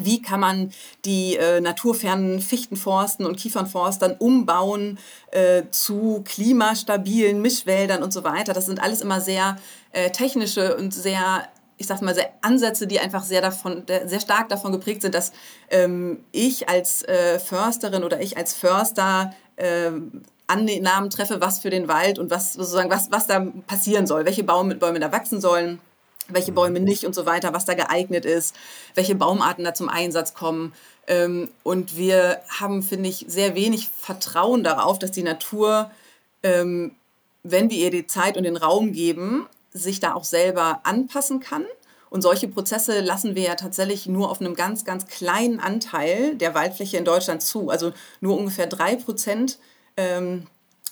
wie 0.00 0.22
kann 0.22 0.40
man 0.40 0.72
die 1.04 1.36
äh, 1.36 1.60
naturfernen 1.60 2.40
Fichtenforsten 2.40 3.26
und 3.26 3.36
Kiefernforstern 3.36 4.16
umbauen 4.18 4.98
äh, 5.30 5.64
zu 5.70 6.22
klimastabilen 6.24 7.40
Mischwäldern 7.40 8.02
und 8.02 8.12
so 8.12 8.24
weiter. 8.24 8.52
Das 8.52 8.66
sind 8.66 8.82
alles 8.82 9.00
immer 9.00 9.20
sehr 9.20 9.56
äh, 9.92 10.10
technische 10.10 10.76
und 10.76 10.92
sehr 10.92 11.48
ich 11.78 11.86
sag 11.86 12.00
mal, 12.00 12.14
sehr 12.14 12.30
Ansätze, 12.40 12.86
die 12.86 13.00
einfach 13.00 13.22
sehr 13.22 13.42
davon, 13.42 13.82
sehr 13.86 14.20
stark 14.20 14.48
davon 14.48 14.72
geprägt 14.72 15.02
sind, 15.02 15.14
dass 15.14 15.32
ähm, 15.68 16.24
ich 16.32 16.70
als 16.70 17.02
äh, 17.02 17.38
Försterin 17.38 18.02
oder 18.02 18.18
ich 18.22 18.38
als 18.38 18.54
Förster 18.54 19.34
ähm, 19.58 20.22
Annahmen 20.46 21.10
treffe, 21.10 21.42
was 21.42 21.58
für 21.58 21.68
den 21.68 21.86
Wald 21.86 22.18
und 22.18 22.30
was 22.30 22.54
sozusagen, 22.54 22.88
was, 22.88 23.10
was 23.10 23.26
da 23.26 23.46
passieren 23.66 24.06
soll, 24.06 24.24
welche 24.24 24.42
Bäume, 24.42 24.76
Bäume 24.76 25.00
da 25.00 25.12
wachsen 25.12 25.38
sollen 25.38 25.78
welche 26.28 26.52
Bäume 26.52 26.80
nicht 26.80 27.04
und 27.04 27.14
so 27.14 27.26
weiter, 27.26 27.52
was 27.52 27.64
da 27.64 27.74
geeignet 27.74 28.24
ist, 28.24 28.54
welche 28.94 29.14
Baumarten 29.14 29.64
da 29.64 29.74
zum 29.74 29.88
Einsatz 29.88 30.34
kommen. 30.34 30.72
Ähm, 31.06 31.48
und 31.62 31.96
wir 31.96 32.40
haben, 32.48 32.82
finde 32.82 33.08
ich, 33.08 33.24
sehr 33.28 33.54
wenig 33.54 33.88
Vertrauen 33.88 34.64
darauf, 34.64 34.98
dass 34.98 35.12
die 35.12 35.22
Natur, 35.22 35.90
ähm, 36.42 36.92
wenn 37.42 37.70
wir 37.70 37.78
ihr 37.78 37.90
die 37.90 38.06
Zeit 38.06 38.36
und 38.36 38.42
den 38.42 38.56
Raum 38.56 38.92
geben, 38.92 39.46
sich 39.72 40.00
da 40.00 40.14
auch 40.14 40.24
selber 40.24 40.80
anpassen 40.84 41.40
kann. 41.40 41.64
Und 42.08 42.22
solche 42.22 42.48
Prozesse 42.48 43.00
lassen 43.00 43.34
wir 43.34 43.42
ja 43.42 43.54
tatsächlich 43.56 44.06
nur 44.06 44.30
auf 44.30 44.40
einem 44.40 44.54
ganz, 44.54 44.84
ganz 44.84 45.06
kleinen 45.06 45.60
Anteil 45.60 46.34
der 46.36 46.54
Waldfläche 46.54 46.96
in 46.96 47.04
Deutschland 47.04 47.42
zu. 47.42 47.68
Also 47.68 47.92
nur 48.20 48.38
ungefähr 48.38 48.66
drei 48.66 48.96
Prozent 48.96 49.58
ähm, 49.96 50.46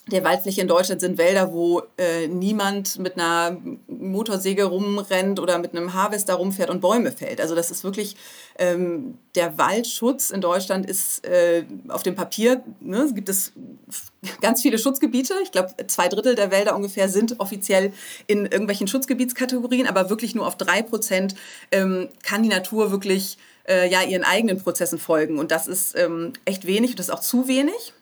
der 0.08 0.22
Waldfläche 0.22 0.60
in 0.60 0.68
Deutschland 0.68 1.00
sind 1.00 1.16
Wälder, 1.16 1.52
wo 1.52 1.82
äh, 1.96 2.26
niemand 2.28 2.98
mit 2.98 3.14
einer 3.14 3.56
Motorsäge 3.88 4.64
rumrennt 4.64 5.40
oder 5.40 5.58
mit 5.58 5.74
einem 5.74 5.94
Harvester 5.94 6.34
rumfährt 6.34 6.68
und 6.68 6.82
Bäume 6.82 7.10
fällt. 7.10 7.40
Also 7.40 7.54
das 7.54 7.70
ist 7.70 7.84
wirklich, 7.84 8.16
ähm, 8.58 9.16
der 9.34 9.56
Waldschutz 9.56 10.30
in 10.30 10.42
Deutschland 10.42 10.84
ist 10.84 11.26
äh, 11.26 11.64
auf 11.88 12.02
dem 12.02 12.14
Papier, 12.14 12.62
ne, 12.80 13.10
gibt 13.14 13.30
es 13.30 13.52
ganz 14.42 14.60
viele 14.60 14.78
Schutzgebiete. 14.78 15.34
Ich 15.42 15.52
glaube, 15.52 15.74
zwei 15.86 16.08
Drittel 16.08 16.34
der 16.34 16.50
Wälder 16.50 16.76
ungefähr 16.76 17.08
sind 17.08 17.40
offiziell 17.40 17.92
in 18.26 18.44
irgendwelchen 18.44 18.86
Schutzgebietskategorien, 18.86 19.86
aber 19.86 20.10
wirklich 20.10 20.34
nur 20.34 20.46
auf 20.46 20.58
drei 20.58 20.82
Prozent 20.82 21.34
ähm, 21.70 22.08
kann 22.22 22.42
die 22.42 22.50
Natur 22.50 22.90
wirklich 22.90 23.38
äh, 23.66 23.90
ja, 23.90 24.02
ihren 24.02 24.24
eigenen 24.24 24.62
Prozessen 24.62 24.98
folgen. 24.98 25.38
Und 25.38 25.50
das 25.50 25.66
ist 25.66 25.96
ähm, 25.96 26.34
echt 26.44 26.66
wenig 26.66 26.90
und 26.90 26.98
das 26.98 27.08
ist 27.08 27.14
auch 27.14 27.20
zu 27.20 27.48
wenig. 27.48 27.94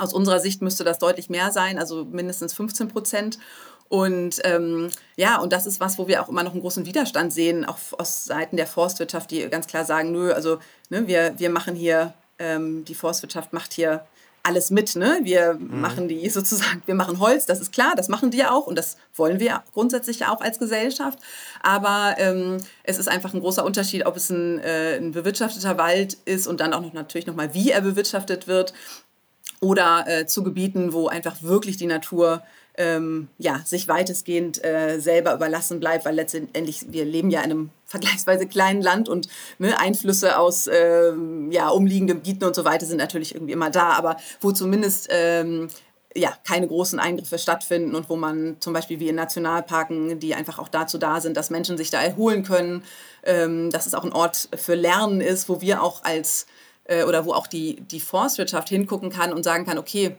Aus 0.00 0.12
unserer 0.12 0.40
Sicht 0.40 0.62
müsste 0.62 0.84
das 0.84 0.98
deutlich 0.98 1.30
mehr 1.30 1.52
sein, 1.52 1.78
also 1.78 2.04
mindestens 2.04 2.54
15 2.54 2.88
Prozent. 2.88 3.38
Und 3.88 4.40
ähm, 4.44 4.88
ja, 5.16 5.38
und 5.38 5.52
das 5.52 5.66
ist 5.66 5.80
was, 5.80 5.98
wo 5.98 6.08
wir 6.08 6.22
auch 6.22 6.28
immer 6.28 6.42
noch 6.42 6.52
einen 6.52 6.60
großen 6.60 6.84
Widerstand 6.84 7.32
sehen, 7.32 7.64
auch 7.64 7.78
aus 7.98 8.26
Seiten 8.26 8.56
der 8.56 8.66
Forstwirtschaft, 8.66 9.30
die 9.30 9.48
ganz 9.48 9.66
klar 9.66 9.84
sagen, 9.84 10.12
nö, 10.12 10.32
also 10.32 10.58
ne, 10.90 11.06
wir, 11.06 11.34
wir 11.38 11.48
machen 11.48 11.74
hier, 11.74 12.12
ähm, 12.38 12.84
die 12.84 12.94
Forstwirtschaft 12.94 13.52
macht 13.52 13.72
hier 13.72 14.04
alles 14.42 14.70
mit, 14.70 14.96
ne? 14.96 15.20
Wir 15.22 15.54
mhm. 15.54 15.80
machen 15.80 16.08
die 16.08 16.28
sozusagen, 16.30 16.82
wir 16.86 16.94
machen 16.94 17.18
Holz, 17.18 17.46
das 17.46 17.60
ist 17.60 17.72
klar, 17.72 17.94
das 17.96 18.08
machen 18.08 18.30
die 18.30 18.38
ja 18.38 18.50
auch 18.50 18.66
und 18.66 18.76
das 18.76 18.96
wollen 19.14 19.40
wir 19.40 19.62
grundsätzlich 19.72 20.26
auch 20.26 20.40
als 20.40 20.58
Gesellschaft. 20.58 21.18
Aber 21.62 22.14
ähm, 22.18 22.58
es 22.82 22.98
ist 22.98 23.08
einfach 23.08 23.34
ein 23.34 23.40
großer 23.40 23.64
Unterschied, 23.64 24.06
ob 24.06 24.16
es 24.16 24.30
ein, 24.30 24.58
äh, 24.60 24.96
ein 24.96 25.12
bewirtschafteter 25.12 25.76
Wald 25.78 26.14
ist 26.24 26.46
und 26.46 26.60
dann 26.60 26.72
auch 26.72 26.80
noch 26.80 26.92
natürlich 26.92 27.26
nochmal, 27.26 27.54
wie 27.54 27.70
er 27.70 27.80
bewirtschaftet 27.80 28.46
wird 28.46 28.72
oder 29.60 30.04
äh, 30.06 30.26
zu 30.26 30.42
Gebieten, 30.42 30.92
wo 30.92 31.08
einfach 31.08 31.42
wirklich 31.42 31.76
die 31.76 31.86
Natur 31.86 32.42
ähm, 32.78 33.28
ja, 33.38 33.60
sich 33.64 33.88
weitestgehend 33.88 34.64
äh, 34.64 35.00
selber 35.00 35.34
überlassen 35.34 35.80
bleibt, 35.80 36.04
weil 36.04 36.14
letztendlich 36.14 36.86
wir 36.92 37.04
leben 37.04 37.28
ja 37.28 37.40
in 37.40 37.50
einem 37.50 37.70
vergleichsweise 37.86 38.46
kleinen 38.46 38.82
Land 38.82 39.08
und 39.08 39.28
ne, 39.58 39.78
Einflüsse 39.80 40.38
aus 40.38 40.68
ähm, 40.72 41.50
ja, 41.50 41.68
umliegenden 41.70 42.18
Gebieten 42.18 42.44
und 42.44 42.54
so 42.54 42.64
weiter 42.64 42.86
sind 42.86 42.98
natürlich 42.98 43.34
irgendwie 43.34 43.52
immer 43.52 43.70
da, 43.70 43.92
aber 43.92 44.16
wo 44.40 44.52
zumindest 44.52 45.08
ähm, 45.10 45.68
ja, 46.14 46.32
keine 46.46 46.68
großen 46.68 46.98
Eingriffe 46.98 47.38
stattfinden 47.38 47.94
und 47.94 48.08
wo 48.08 48.16
man 48.16 48.56
zum 48.60 48.72
Beispiel 48.72 49.00
wie 49.00 49.08
in 49.08 49.14
Nationalparken, 49.14 50.20
die 50.20 50.34
einfach 50.34 50.58
auch 50.58 50.68
dazu 50.68 50.98
da 50.98 51.20
sind, 51.20 51.36
dass 51.36 51.50
Menschen 51.50 51.76
sich 51.76 51.90
da 51.90 52.00
erholen 52.00 52.44
können, 52.44 52.84
ähm, 53.24 53.70
dass 53.70 53.86
es 53.86 53.94
auch 53.94 54.04
ein 54.04 54.12
Ort 54.12 54.48
für 54.56 54.74
Lernen 54.74 55.20
ist, 55.20 55.48
wo 55.48 55.60
wir 55.60 55.82
auch 55.82 56.04
als 56.04 56.46
äh, 56.88 57.04
oder 57.04 57.24
wo 57.24 57.32
auch 57.32 57.46
die, 57.46 57.80
die 57.80 58.00
Forstwirtschaft 58.00 58.68
hingucken 58.68 59.10
kann 59.10 59.32
und 59.32 59.44
sagen 59.44 59.64
kann, 59.64 59.78
okay, 59.78 60.16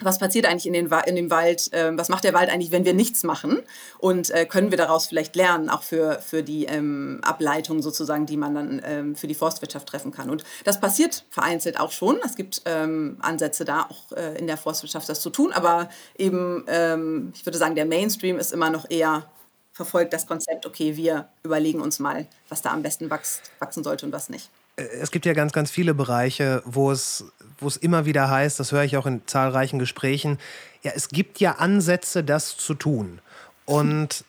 was 0.00 0.18
passiert 0.18 0.46
eigentlich 0.46 0.66
in, 0.66 0.72
den, 0.72 0.90
in 1.06 1.16
dem 1.16 1.30
Wald, 1.30 1.72
äh, 1.72 1.96
was 1.96 2.08
macht 2.08 2.24
der 2.24 2.34
Wald 2.34 2.50
eigentlich, 2.50 2.72
wenn 2.72 2.84
wir 2.84 2.94
nichts 2.94 3.22
machen 3.22 3.60
und 3.98 4.30
äh, 4.30 4.46
können 4.46 4.70
wir 4.70 4.78
daraus 4.78 5.06
vielleicht 5.06 5.36
lernen, 5.36 5.68
auch 5.68 5.82
für, 5.82 6.18
für 6.20 6.42
die 6.42 6.64
ähm, 6.64 7.20
Ableitung 7.22 7.82
sozusagen, 7.82 8.26
die 8.26 8.36
man 8.36 8.54
dann 8.54 8.82
ähm, 8.84 9.16
für 9.16 9.26
die 9.26 9.34
Forstwirtschaft 9.34 9.88
treffen 9.88 10.12
kann. 10.12 10.30
Und 10.30 10.44
das 10.64 10.80
passiert 10.80 11.24
vereinzelt 11.30 11.78
auch 11.78 11.92
schon. 11.92 12.18
Es 12.24 12.36
gibt 12.36 12.62
ähm, 12.64 13.18
Ansätze 13.20 13.64
da 13.64 13.86
auch 13.88 14.16
äh, 14.16 14.38
in 14.38 14.46
der 14.46 14.56
Forstwirtschaft 14.56 15.08
das 15.08 15.20
zu 15.20 15.30
tun, 15.30 15.52
aber 15.52 15.88
eben, 16.16 16.64
ähm, 16.68 17.32
ich 17.34 17.44
würde 17.46 17.58
sagen, 17.58 17.74
der 17.74 17.86
Mainstream 17.86 18.38
ist 18.38 18.52
immer 18.52 18.70
noch 18.70 18.90
eher 18.90 19.30
verfolgt 19.72 20.12
das 20.12 20.26
Konzept, 20.26 20.66
okay, 20.66 20.96
wir 20.96 21.28
überlegen 21.44 21.80
uns 21.80 21.98
mal, 21.98 22.26
was 22.48 22.60
da 22.60 22.72
am 22.72 22.82
besten 22.82 23.08
wachst, 23.08 23.50
wachsen 23.58 23.82
sollte 23.82 24.04
und 24.04 24.12
was 24.12 24.28
nicht 24.28 24.50
es 24.76 25.10
gibt 25.10 25.26
ja 25.26 25.34
ganz, 25.34 25.52
ganz 25.52 25.70
viele 25.70 25.94
Bereiche, 25.94 26.62
wo 26.64 26.90
es, 26.90 27.24
wo 27.58 27.68
es 27.68 27.76
immer 27.76 28.06
wieder 28.06 28.30
heißt, 28.30 28.58
das 28.58 28.72
höre 28.72 28.84
ich 28.84 28.96
auch 28.96 29.06
in 29.06 29.26
zahlreichen 29.26 29.78
Gesprächen, 29.78 30.38
ja, 30.82 30.92
es 30.94 31.08
gibt 31.08 31.40
ja 31.40 31.52
Ansätze, 31.52 32.24
das 32.24 32.56
zu 32.56 32.74
tun. 32.74 33.20
Und 33.64 34.24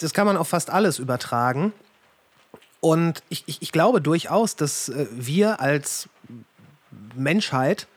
das 0.00 0.12
kann 0.12 0.26
man 0.26 0.36
auf 0.36 0.48
fast 0.48 0.70
alles 0.70 0.98
übertragen. 0.98 1.72
Und 2.80 3.22
ich, 3.28 3.44
ich, 3.46 3.62
ich 3.62 3.72
glaube 3.72 4.00
durchaus, 4.00 4.54
dass 4.54 4.88
äh, 4.88 5.06
wir 5.10 5.60
als 5.60 6.08
Menschheit, 7.14 7.88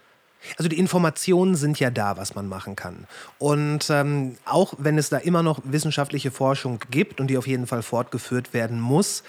also 0.57 0.69
die 0.69 0.79
Informationen 0.79 1.55
sind 1.55 1.79
ja 1.79 1.91
da, 1.91 2.17
was 2.17 2.33
man 2.33 2.47
machen 2.47 2.75
kann. 2.75 3.05
Und 3.37 3.89
ähm, 3.89 4.37
auch 4.45 4.73
wenn 4.77 4.97
es 4.97 5.09
da 5.09 5.17
immer 5.17 5.43
noch 5.43 5.59
wissenschaftliche 5.63 6.31
Forschung 6.31 6.79
gibt 6.89 7.19
und 7.19 7.27
die 7.27 7.37
auf 7.37 7.45
jeden 7.45 7.67
Fall 7.67 7.83
fortgeführt 7.83 8.53
werden 8.53 8.79
muss, 8.79 9.23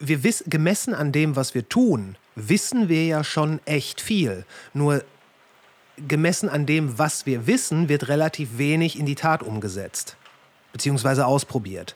wir 0.00 0.24
wissen, 0.24 0.50
gemessen 0.50 0.94
an 0.94 1.12
dem, 1.12 1.36
was 1.36 1.54
wir 1.54 1.68
tun, 1.68 2.16
wissen 2.34 2.88
wir 2.88 3.04
ja 3.04 3.22
schon 3.22 3.60
echt 3.66 4.00
viel. 4.00 4.44
Nur 4.72 5.04
gemessen 6.08 6.48
an 6.48 6.66
dem, 6.66 6.98
was 6.98 7.26
wir 7.26 7.46
wissen, 7.46 7.88
wird 7.88 8.08
relativ 8.08 8.58
wenig 8.58 8.98
in 8.98 9.06
die 9.06 9.14
Tat 9.14 9.42
umgesetzt, 9.42 10.16
beziehungsweise 10.72 11.26
ausprobiert. 11.26 11.94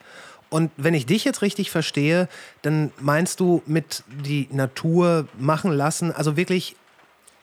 Und 0.51 0.71
wenn 0.77 0.95
ich 0.95 1.07
dich 1.07 1.25
jetzt 1.25 1.43
richtig 1.43 1.71
verstehe, 1.71 2.29
dann 2.63 2.93
meinst 3.01 3.41
du 3.41 3.63
mit 3.67 4.05
die 4.09 4.49
Natur 4.53 5.27
machen 5.39 5.73
lassen, 5.73 6.13
also 6.13 6.37
wirklich 6.37 6.77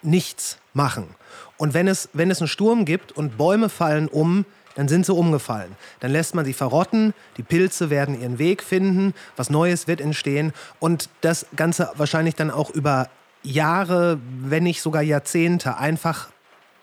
nichts 0.03 0.59
machen. 0.73 1.15
Und 1.57 1.73
wenn 1.73 1.87
es, 1.87 2.09
wenn 2.13 2.31
es 2.31 2.39
einen 2.39 2.47
Sturm 2.47 2.85
gibt 2.85 3.11
und 3.11 3.37
Bäume 3.37 3.69
fallen 3.69 4.07
um, 4.07 4.45
dann 4.75 4.87
sind 4.87 5.05
sie 5.05 5.13
umgefallen. 5.13 5.75
Dann 5.99 6.11
lässt 6.11 6.35
man 6.35 6.45
sie 6.45 6.53
verrotten, 6.53 7.13
die 7.37 7.43
Pilze 7.43 7.89
werden 7.89 8.19
ihren 8.19 8.39
Weg 8.39 8.63
finden, 8.63 9.13
was 9.35 9.49
Neues 9.49 9.87
wird 9.87 10.01
entstehen 10.01 10.53
und 10.79 11.09
das 11.21 11.45
Ganze 11.55 11.91
wahrscheinlich 11.95 12.35
dann 12.35 12.51
auch 12.51 12.69
über 12.69 13.09
Jahre, 13.43 14.19
wenn 14.39 14.63
nicht 14.63 14.81
sogar 14.81 15.01
Jahrzehnte, 15.01 15.77
einfach 15.77 16.29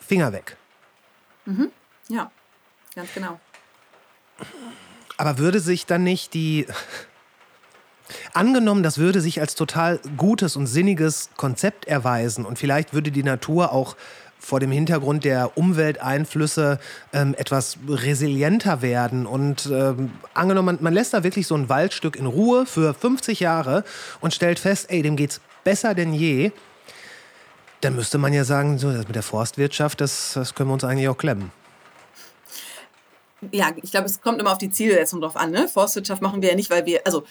Finger 0.01 0.33
weg. 0.33 0.57
Mhm. 1.45 1.71
Ja, 2.09 2.31
ganz 2.95 3.13
genau. 3.15 3.39
Aber 5.17 5.39
würde 5.39 5.61
sich 5.61 5.87
dann 5.87 6.05
nicht 6.05 6.35
die... 6.35 6.67
Angenommen, 8.33 8.83
das 8.83 8.97
würde 8.97 9.21
sich 9.21 9.39
als 9.41 9.55
total 9.55 10.01
gutes 10.17 10.57
und 10.57 10.67
sinniges 10.67 11.29
Konzept 11.37 11.85
erweisen 11.87 12.47
und 12.47 12.59
vielleicht 12.59 12.95
würde 12.95 13.11
die 13.11 13.23
Natur 13.23 13.73
auch 13.73 13.97
vor 14.39 14.61
dem 14.61 14.71
Hintergrund 14.71 15.25
der 15.25 15.57
Umwelteinflüsse 15.57 16.79
ähm, 17.13 17.35
etwas 17.37 17.79
resilienter 17.89 18.83
werden. 18.83 19.27
Und 19.27 19.67
ähm, 19.67 20.13
angenommen, 20.35 20.67
man, 20.67 20.79
man, 20.81 20.95
lässt 20.95 21.15
da 21.15 21.25
wirklich 21.25 21.47
so 21.47 21.55
ein 21.55 21.69
Waldstück 21.69 22.17
in 22.17 22.27
Ruhe 22.27 22.67
für 22.67 22.95
50 22.95 23.41
Jahre 23.41 23.85
und 24.21 24.35
stellt 24.35 24.59
fest, 24.59 24.87
ey, 24.91 25.03
dem 25.03 25.17
geht's 25.17 25.41
besser 25.65 25.95
denn 25.95 26.15
je. 26.15 26.53
Dann 27.81 27.95
müsste 27.95 28.19
man 28.19 28.33
ja 28.33 28.45
sagen, 28.45 28.79
so, 28.79 28.91
das 28.91 29.07
mit 29.07 29.15
der 29.15 29.23
Forstwirtschaft, 29.23 30.01
das, 30.01 30.33
das 30.35 30.55
können 30.55 30.71
wir 30.71 30.75
uns 30.75 30.85
eigentlich 30.85 31.09
auch 31.09 31.19
klemmen. 31.19 31.53
Ja, 33.53 33.71
ich 33.81 33.93
glaube, 33.93 34.07
es 34.07 34.21
kommt 34.21 34.41
immer 34.41 34.51
auf 34.51 34.59
die 34.59 34.71
Zielsetzung 34.71 35.21
drauf 35.21 35.37
an. 35.37 35.53
Ne? 35.53 35.69
Forstwirtschaft 35.69 36.23
machen 36.23 36.43
wir 36.43 36.49
ja 36.49 36.57
nicht, 36.57 36.71
weil 36.71 36.87
wir, 36.87 37.03
also 37.05 37.25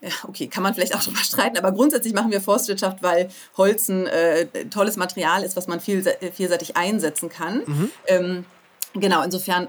ja, 0.00 0.10
okay, 0.26 0.46
kann 0.46 0.62
man 0.62 0.74
vielleicht 0.74 0.94
auch 0.94 1.02
drüber 1.02 1.18
streiten, 1.18 1.58
aber 1.58 1.72
grundsätzlich 1.72 2.14
machen 2.14 2.30
wir 2.30 2.40
Forstwirtschaft, 2.40 3.02
weil 3.02 3.28
Holz 3.56 3.88
ein 3.88 4.06
äh, 4.06 4.46
tolles 4.70 4.96
Material 4.96 5.42
ist, 5.42 5.56
was 5.56 5.66
man 5.66 5.80
viel, 5.80 6.02
vielseitig 6.32 6.76
einsetzen 6.76 7.28
kann. 7.28 7.62
Mhm. 7.66 7.90
Ähm, 8.06 8.44
genau, 8.94 9.22
insofern 9.22 9.68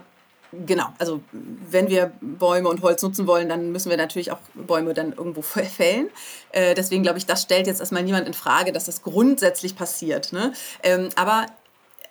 Genau, 0.54 0.88
also 1.00 1.22
wenn 1.32 1.88
wir 1.88 2.12
Bäume 2.20 2.68
und 2.68 2.82
Holz 2.82 3.02
nutzen 3.02 3.26
wollen, 3.26 3.48
dann 3.48 3.72
müssen 3.72 3.90
wir 3.90 3.96
natürlich 3.96 4.34
auch 4.34 4.40
Bäume 4.54 4.94
dann 4.94 5.14
irgendwo 5.14 5.42
fällen. 5.42 6.10
Äh, 6.52 6.76
deswegen 6.76 7.04
glaube 7.04 7.20
ich, 7.20 7.26
das 7.26 7.44
stellt 7.44 7.68
jetzt 7.68 7.80
erstmal 7.80 8.04
niemand 8.04 8.28
in 8.28 8.34
Frage, 8.34 8.74
dass 8.74 8.86
das 8.86 9.02
grundsätzlich 9.02 9.78
passiert. 9.78 10.34
Ne? 10.34 10.52
Ähm, 10.84 11.08
aber 11.16 11.46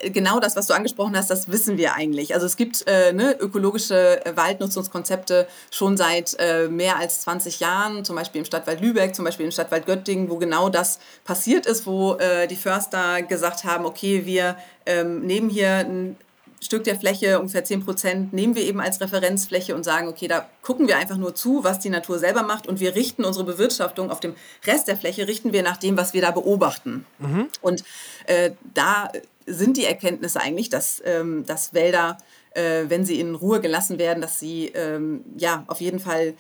genau 0.03 0.41
das, 0.41 0.57
was 0.57 0.67
du 0.67 0.75
angesprochen 0.75 1.17
hast, 1.17 1.31
das 1.31 1.51
wissen 1.51 1.77
wir 1.77 1.95
eigentlich. 1.95 2.35
Also 2.35 2.47
es 2.47 2.57
gibt 2.57 2.87
äh, 2.87 3.13
ne, 3.13 3.37
ökologische 3.39 4.21
Waldnutzungskonzepte 4.35 5.47
schon 5.71 5.97
seit 5.97 6.37
äh, 6.39 6.69
mehr 6.69 6.97
als 6.97 7.23
20 7.23 7.61
Jahren, 7.61 8.05
zum 8.05 8.17
Beispiel 8.17 8.41
im 8.41 8.45
Stadtwald 8.45 8.81
Lübeck, 8.81 9.15
zum 9.15 9.25
Beispiel 9.25 9.47
im 9.47 9.53
Stadtwald 9.53 9.87
Göttingen, 9.87 10.31
wo 10.31 10.37
genau 10.37 10.69
das 10.69 10.99
passiert 11.25 11.67
ist, 11.67 11.87
wo 11.87 12.15
äh, 12.15 12.47
die 12.47 12.57
Förster 12.57 13.23
gesagt 13.23 13.65
haben, 13.65 13.85
okay, 13.85 14.25
wir 14.25 14.57
ähm, 14.87 15.21
nehmen 15.21 15.51
hier 15.51 15.71
ein 15.71 16.17
Stück 16.63 16.85
der 16.85 16.99
Fläche, 16.99 17.41
ungefähr 17.41 17.65
10 17.65 17.85
Prozent, 17.85 18.33
nehmen 18.35 18.55
wir 18.55 18.63
eben 18.63 18.81
als 18.81 19.01
Referenzfläche 19.01 19.75
und 19.75 19.83
sagen, 19.83 20.09
okay, 20.09 20.29
da 20.29 20.47
gucken 20.61 20.89
wir 20.89 20.99
einfach 20.99 21.17
nur 21.17 21.35
zu, 21.35 21.65
was 21.65 21.79
die 21.79 21.89
Natur 21.89 22.19
selber 22.19 22.43
macht 22.43 22.67
und 22.67 22.81
wir 22.81 22.95
richten 22.95 23.25
unsere 23.25 23.47
Bewirtschaftung 23.47 24.11
auf 24.11 24.21
dem 24.21 24.35
Rest 24.67 24.87
der 24.87 24.99
Fläche, 24.99 25.27
richten 25.27 25.55
wir 25.55 25.63
nach 25.63 25.79
dem, 25.79 25.97
was 25.97 26.13
wir 26.13 26.21
da 26.21 26.31
beobachten. 26.31 27.07
Mhm. 27.19 27.49
Und 27.63 27.83
äh, 28.27 28.51
da 28.75 29.11
sind 29.53 29.77
die 29.77 29.85
Erkenntnisse 29.85 30.41
eigentlich, 30.41 30.69
dass, 30.69 31.03
ähm, 31.05 31.45
dass 31.47 31.75
Wälder, 31.75 32.19
äh, 32.55 32.85
wenn 32.89 33.05
sie 33.05 33.21
in 33.21 33.35
Ruhe 33.35 33.61
gelassen 33.61 33.99
werden, 33.99 34.21
dass 34.21 34.39
sie 34.39 34.67
ähm, 34.69 35.25
ja 35.37 35.65
auf 35.67 35.81
jeden 35.81 36.01
Fall 36.01 36.35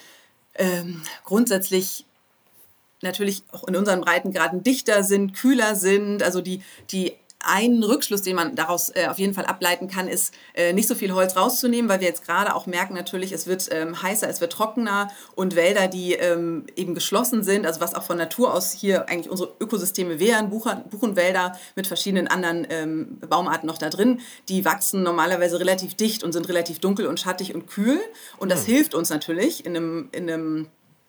ähm, 0.55 1.03
grundsätzlich 1.25 2.05
natürlich 3.03 3.43
auch 3.53 3.67
in 3.67 3.77
unseren 3.77 4.01
Breitengraden 4.03 4.63
dichter 4.63 5.03
sind, 5.03 5.35
kühler 5.35 5.75
sind, 5.75 6.23
also 6.23 6.41
die, 6.41 6.63
die 6.91 7.15
ein 7.45 7.83
Rückschluss, 7.83 8.23
den 8.23 8.37
man 8.37 8.55
daraus 8.55 8.91
äh, 8.91 9.07
auf 9.09 9.19
jeden 9.19 9.35
Fall 9.35 9.47
ableiten 9.47 9.89
kann, 9.89 10.09
ist, 10.09 10.35
äh, 10.55 10.73
nicht 10.73 10.89
so 10.89 10.95
viel 10.95 11.13
Holz 11.13 11.37
rauszunehmen, 11.37 11.89
weil 11.89 12.01
wir 12.01 12.07
jetzt 12.07 12.25
gerade 12.25 12.55
auch 12.55 12.67
merken, 12.67 12.95
natürlich, 12.95 13.33
es 13.33 13.47
wird 13.47 13.69
ähm, 13.71 14.03
heißer, 14.03 14.29
es 14.29 14.41
wird 14.41 14.53
trockener 14.53 15.09
und 15.35 15.57
Wälder, 15.57 15.89
die 15.89 16.15
ähm, 16.15 16.67
eben 16.77 16.95
geschlossen 16.95 17.43
sind, 17.43 17.67
also 17.67 17.81
was 17.81 17.95
auch 17.95 18.03
von 18.03 18.19
Natur 18.19 18.53
aus 18.53 18.73
hier 18.73 19.09
eigentlich 19.09 19.31
unsere 19.31 19.55
Ökosysteme 19.61 20.21
wären, 20.21 20.51
Buchen, 20.51 20.85
Buchenwälder 20.91 21.59
mit 21.77 21.87
verschiedenen 21.87 22.29
anderen 22.29 22.67
ähm, 22.71 23.19
Baumarten 23.29 23.67
noch 23.67 23.79
da 23.79 23.89
drin, 23.89 24.21
die 24.49 24.65
wachsen 24.65 25.03
normalerweise 25.03 25.59
relativ 25.59 25.95
dicht 25.95 26.23
und 26.23 26.33
sind 26.33 26.49
relativ 26.49 26.79
dunkel 26.79 27.07
und 27.07 27.19
schattig 27.19 27.55
und 27.55 27.67
kühl. 27.67 28.01
Und 28.39 28.51
das 28.51 28.67
mhm. 28.67 28.73
hilft 28.73 28.95
uns 28.95 29.11
natürlich 29.11 29.65
in 29.65 29.77
einem, 29.77 30.09
in 30.13 30.31
einem 30.31 30.69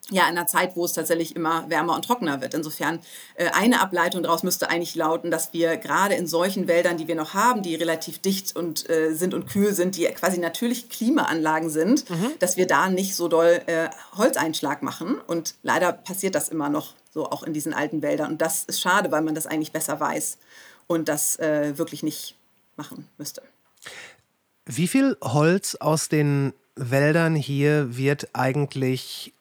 ja, 0.10 0.24
in 0.24 0.38
einer 0.38 0.48
Zeit, 0.48 0.76
wo 0.76 0.84
es 0.84 0.94
tatsächlich 0.94 1.36
immer 1.36 1.70
wärmer 1.70 1.96
und 1.96 2.04
trockener 2.04 2.42
wird. 2.42 2.54
Insofern 2.54 3.00
äh, 3.36 3.50
eine 3.52 3.82
Ableitung 3.82 4.24
daraus 4.24 4.44
müsste 4.44 4.70
eigentlich 4.70 4.96
lauten, 4.96 5.32
dass 5.32 5.54
wir 5.54 5.78
gerade 5.78 6.16
in 6.16 6.28
solchen 6.28 6.68
Wäldern, 6.68 6.98
die 6.98 7.08
wir 7.08 7.16
noch 7.16 7.34
haben, 7.34 7.62
die 7.62 7.76
relativ 7.76 8.20
dicht 8.20 8.56
und 8.56 8.90
äh, 8.90 9.14
sind 9.14 9.34
und 9.34 9.48
kühl 9.48 9.74
sind, 9.74 9.96
die 9.96 10.06
quasi 10.06 10.40
natürlich 10.40 10.90
Klimaanlagen 10.90 11.70
sind, 11.70 12.10
mhm. 12.10 12.32
dass 12.40 12.58
wir 12.58 12.68
da 12.68 12.90
nicht 12.90 13.16
so 13.16 13.28
doll 13.28 13.62
äh, 13.68 13.90
Holzeinschlag 14.18 14.82
machen. 14.82 15.20
Und 15.28 15.56
leider 15.64 15.94
passiert 15.94 16.36
das 16.36 16.50
immer 16.50 16.70
noch 16.70 16.94
so 17.14 17.30
auch 17.30 17.44
in 17.44 17.54
diesen 17.54 17.74
alten 17.74 18.02
Wäldern. 18.02 18.32
Und 18.32 18.42
das 18.42 18.64
ist 18.64 18.82
schade, 18.82 19.12
weil 19.12 19.22
man 19.22 19.36
das 19.36 19.48
eigentlich 19.48 19.72
besser 19.72 20.00
weiß 20.00 20.38
und 20.88 21.10
das 21.10 21.38
äh, 21.40 21.78
wirklich 21.78 22.04
nicht 22.04 22.36
machen 22.76 23.08
müsste. 23.18 23.42
Wie 24.66 24.88
viel 24.88 25.18
Holz 25.22 25.76
aus 25.76 26.10
den 26.10 26.54
Wäldern 26.76 27.36
hier 27.36 27.98
wird 27.98 28.30
eigentlich 28.34 29.34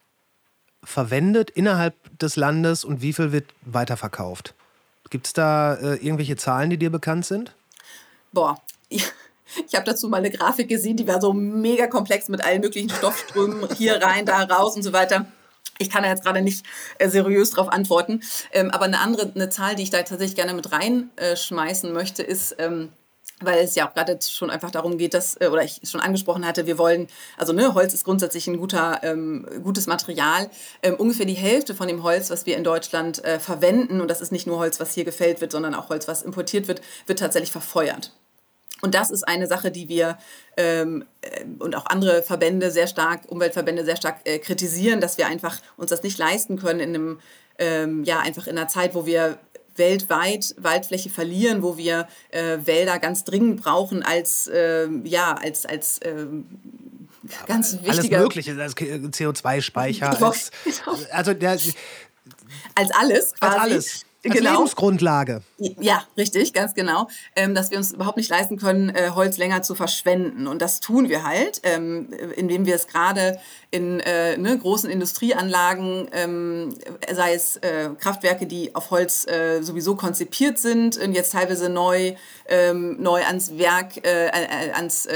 verwendet 0.83 1.51
innerhalb 1.51 1.95
des 2.19 2.37
Landes 2.37 2.85
und 2.85 3.03
wie 3.03 3.13
viel 3.13 3.33
wird 3.33 3.47
weiterverkauft? 3.63 4.55
Gibt 5.11 5.27
es 5.27 5.33
da 5.33 5.75
äh, 5.75 5.97
irgendwelche 5.97 6.37
Zahlen, 6.37 6.71
die 6.71 6.79
dir 6.79 6.91
bekannt 6.91 7.27
sind? 7.27 7.55
Boah, 8.33 8.61
ich, 8.89 9.05
habe 9.75 9.85
dazu 9.85 10.09
mal 10.09 10.19
eine 10.19 10.31
Grafik 10.31 10.69
gesehen, 10.69 10.97
die 10.97 11.09
war 11.09 11.21
so 11.21 11.33
mega 11.33 11.87
komplex 11.89 12.29
mit 12.29 12.45
allen 12.45 12.61
möglichen 12.61 12.91
Stoffströmen 12.91 13.69
hier 13.77 14.01
rein, 14.01 14.25
da 14.25 14.43
raus 14.45 14.77
und 14.77 14.83
so 14.83 14.93
weiter. 14.93 15.27
Ich 15.79 15.91
kann 15.91 16.03
da 16.03 16.11
jetzt 16.11 16.25
gerade 16.25 16.43
nicht 16.43 16.65
äh, 16.99 17.09
seriös 17.09 17.53
darauf 17.53 17.73
antworten. 17.73 18.23
Ähm, 18.53 18.71
aber 18.71 18.85
eine 18.85 19.01
andere 19.01 19.33
eine 19.35 19.49
Zahl, 19.49 19.75
die 19.75 19.83
ich 19.83 19.91
da 19.91 20.03
tatsächlich 20.03 20.37
gerne 20.37 20.53
mit 20.53 20.71
reinschmeißen 20.71 21.93
möchte, 21.93 22.23
ist, 22.23 22.55
ähm, 22.59 22.91
weil 23.41 23.65
es 23.65 23.75
ja 23.75 23.89
auch 23.89 23.95
gerade 23.95 24.19
schon 24.23 24.51
einfach 24.51 24.71
darum 24.71 24.99
geht, 24.99 25.15
dass, 25.15 25.37
äh, 25.41 25.49
oder 25.49 25.65
ich 25.65 25.81
schon 25.85 26.01
angesprochen 26.01 26.47
hatte, 26.47 26.67
wir 26.67 26.79
wollen, 26.79 27.09
also 27.37 27.53
ne, 27.53 27.75
Holz 27.75 27.95
ist 27.95 28.05
grundsätzlich 28.05 28.47
ein 28.47 28.59
guter, 28.59 29.01
ähm, 29.03 29.47
gutes 29.63 29.87
Material. 29.87 30.51
Ähm, 30.83 30.95
ungefähr 30.95 31.27
die 31.27 31.35
Hälfte 31.35 31.75
von 31.75 31.89
dem 31.89 32.03
Holz, 32.03 32.31
was 32.31 32.47
wir 32.47 32.57
in 32.57 32.65
Deutschland 32.65 33.25
äh, 33.25 33.41
verwenden, 33.41 34.01
und 34.01 34.09
das 34.09 34.21
ist 34.21 34.33
nicht 34.33 34.47
nur 34.47 34.59
Holz, 34.59 34.81
was 34.81 34.95
hier 34.95 35.05
gefällt 35.05 35.41
wird, 35.41 35.53
sondern 35.53 35.75
auch 35.75 35.89
Holz, 35.89 36.07
was 36.09 36.23
importiert 36.23 36.69
wird, 36.69 36.81
wird 37.07 37.19
tatsächlich 37.19 37.53
verfeuert. 37.53 38.13
Und 38.83 38.95
das 38.95 39.11
ist 39.11 39.29
eine 39.29 39.47
Sache, 39.47 39.71
die 39.71 39.89
wir 39.89 40.19
ähm, 40.57 41.05
äh, 41.21 41.45
und 41.59 41.77
auch 41.77 41.87
andere 41.87 42.23
Verbände 42.23 42.71
sehr 42.71 42.87
stark, 42.87 43.23
Umweltverbände 43.29 43.85
sehr 43.85 43.97
stark 43.97 44.21
äh, 44.25 44.39
kritisieren, 44.39 45.01
dass 45.01 45.19
wir 45.19 45.27
einfach 45.27 45.59
uns 45.77 45.91
das 45.91 46.03
nicht 46.03 46.19
leisten 46.19 46.59
können 46.59 46.81
in 46.81 46.95
einem, 46.95 47.21
ähm, 47.59 48.05
ja, 48.05 48.21
einfach 48.21 48.47
in 48.47 48.57
einer 48.57 48.69
Zeit, 48.69 48.95
wo 48.95 49.05
wir 49.07 49.39
weltweit 49.77 50.55
Waldfläche 50.59 51.11
verlieren, 51.11 51.63
wo 51.63 51.77
wir 51.77 52.09
äh, 52.31 52.59
Wälder 52.65 52.99
ganz 52.99 53.25
dringend 53.25 53.63
brauchen 53.63 54.03
als, 54.03 54.47
äh, 54.47 54.89
ja, 55.05 55.35
als, 55.35 55.67
als 55.67 55.99
äh, 55.99 56.27
ganz 57.47 57.79
wichtiger... 57.83 58.19
Alles 58.19 58.37
Mögliche, 58.37 58.61
als 58.61 58.77
CO2-Speicher. 58.77 60.23
Als, 60.23 60.51
also 61.11 61.35
der, 61.35 61.59
als 62.75 62.91
alles 62.93 63.35
quasi. 63.35 63.35
Als 63.41 63.57
alles. 63.57 64.07
Als 64.23 64.35
genau. 64.35 64.53
Lebensgrundlage. 64.57 65.41
Ja, 65.57 66.05
richtig, 66.17 66.53
ganz 66.53 66.75
genau. 66.75 67.09
Ähm, 67.35 67.55
dass 67.55 67.71
wir 67.71 67.79
uns 67.79 67.93
überhaupt 67.93 68.19
nicht 68.19 68.29
leisten 68.29 68.59
können, 68.59 68.91
äh, 68.91 69.11
Holz 69.15 69.39
länger 69.39 69.63
zu 69.63 69.75
verschwenden. 69.75 70.47
Und 70.47 70.61
das 70.61 70.81
tun 70.81 71.09
wir 71.09 71.25
halt, 71.25 71.63
ähm, 71.63 72.09
indem 72.37 72.67
wir 72.67 72.75
es 72.75 72.87
gerade 72.87 73.39
in 73.71 74.01
äh, 74.01 74.37
ne, 74.37 74.59
großen 74.59 74.91
Industrieanlagen, 74.91 76.09
ähm, 76.13 76.75
sei 77.11 77.33
es 77.33 77.57
äh, 77.59 77.91
Kraftwerke, 77.99 78.47
die 78.47 78.75
auf 78.75 78.91
Holz 78.91 79.27
äh, 79.27 79.63
sowieso 79.63 79.97
konzipiert 79.97 80.59
sind 80.59 80.99
und 80.99 81.15
jetzt 81.15 81.33
teilweise 81.33 81.71
neu, 81.71 82.15
ähm, 82.47 83.01
neu 83.01 83.25
ans 83.25 83.57
Werk, 83.57 84.05
äh, 84.05 84.27
äh, 84.27 84.71
ans 84.73 85.09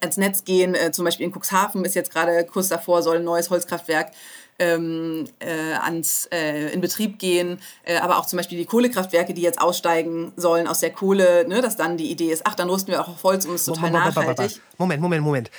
ans 0.00 0.16
Netz 0.16 0.44
gehen. 0.44 0.76
zum 0.92 1.04
Beispiel 1.04 1.24
in 1.24 1.32
Cuxhaven 1.32 1.84
ist 1.84 1.94
jetzt 1.94 2.12
gerade 2.12 2.44
kurz 2.44 2.68
davor, 2.68 3.02
soll 3.02 3.16
ein 3.16 3.24
neues 3.24 3.48
Holzkraftwerk 3.48 4.10
ähm, 4.58 5.24
äh, 5.38 5.74
ans, 5.74 6.26
äh, 6.32 6.72
in 6.72 6.80
Betrieb 6.80 7.18
gehen, 7.18 7.60
äh, 7.84 7.98
aber 7.98 8.18
auch 8.18 8.26
zum 8.26 8.38
Beispiel 8.38 8.58
die 8.58 8.64
Kohlekraftwerke, 8.64 9.34
die 9.34 9.42
jetzt 9.42 9.60
aussteigen 9.60 10.32
sollen 10.36 10.66
aus 10.66 10.80
der 10.80 10.90
Kohle, 10.90 11.46
ne, 11.48 11.60
dass 11.60 11.76
dann 11.76 11.96
die 11.96 12.10
Idee 12.10 12.32
ist, 12.32 12.46
ach, 12.46 12.54
dann 12.54 12.68
rüsten 12.68 12.92
wir 12.92 13.00
auch 13.00 13.08
auf 13.08 13.22
Holz 13.22 13.44
und 13.44 13.54
es 13.54 13.62
ist 13.62 13.66
total 13.66 13.90
Moment, 13.90 14.14
nachhaltig. 14.14 14.60
Moment, 14.76 15.02
Moment, 15.02 15.24
Moment. 15.24 15.50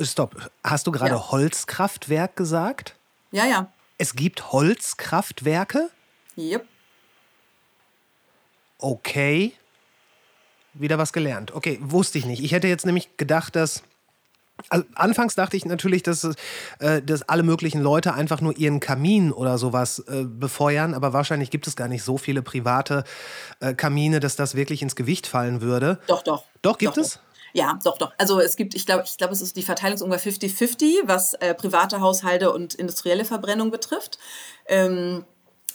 Stopp. 0.00 0.50
Hast 0.64 0.86
du 0.86 0.92
gerade 0.92 1.12
ja. 1.12 1.30
Holzkraftwerk 1.30 2.36
gesagt? 2.36 2.96
Ja, 3.30 3.44
ja. 3.44 3.70
Es 3.98 4.14
gibt 4.14 4.52
Holzkraftwerke? 4.52 5.90
Yep. 6.36 6.66
Okay. 8.78 9.52
Wieder 10.74 10.98
was 10.98 11.12
gelernt. 11.12 11.52
Okay, 11.52 11.78
wusste 11.82 12.18
ich 12.18 12.24
nicht. 12.24 12.42
Ich 12.42 12.52
hätte 12.52 12.68
jetzt 12.68 12.86
nämlich 12.86 13.16
gedacht, 13.16 13.56
dass 13.56 13.82
also, 14.68 14.84
anfangs 14.94 15.34
dachte 15.34 15.56
ich 15.56 15.64
natürlich, 15.64 16.02
dass, 16.02 16.24
äh, 16.78 17.02
dass 17.02 17.28
alle 17.28 17.42
möglichen 17.42 17.80
Leute 17.80 18.14
einfach 18.14 18.40
nur 18.40 18.56
ihren 18.56 18.80
Kamin 18.80 19.32
oder 19.32 19.58
sowas 19.58 20.00
äh, 20.08 20.24
befeuern, 20.24 20.94
aber 20.94 21.12
wahrscheinlich 21.12 21.50
gibt 21.50 21.66
es 21.66 21.76
gar 21.76 21.88
nicht 21.88 22.02
so 22.02 22.18
viele 22.18 22.42
private 22.42 23.04
äh, 23.60 23.74
Kamine, 23.74 24.20
dass 24.20 24.36
das 24.36 24.54
wirklich 24.54 24.82
ins 24.82 24.96
Gewicht 24.96 25.26
fallen 25.26 25.60
würde. 25.60 25.98
Doch, 26.06 26.22
doch. 26.22 26.44
Doch, 26.62 26.78
gibt 26.78 26.96
doch, 26.96 27.02
es? 27.02 27.14
Doch. 27.14 27.20
Ja, 27.54 27.78
doch, 27.82 27.98
doch. 27.98 28.12
Also 28.18 28.40
es 28.40 28.56
gibt, 28.56 28.74
ich 28.74 28.84
glaube, 28.84 29.04
ich 29.06 29.16
glaube, 29.16 29.32
es 29.32 29.40
ist 29.40 29.56
die 29.56 29.62
Verteilung 29.62 30.00
ungefähr 30.02 30.32
50-50, 30.32 31.02
was 31.04 31.34
äh, 31.34 31.54
private 31.54 32.00
Haushalte 32.00 32.52
und 32.52 32.74
industrielle 32.74 33.24
Verbrennung 33.24 33.70
betrifft. 33.70 34.18
Ähm, 34.66 35.24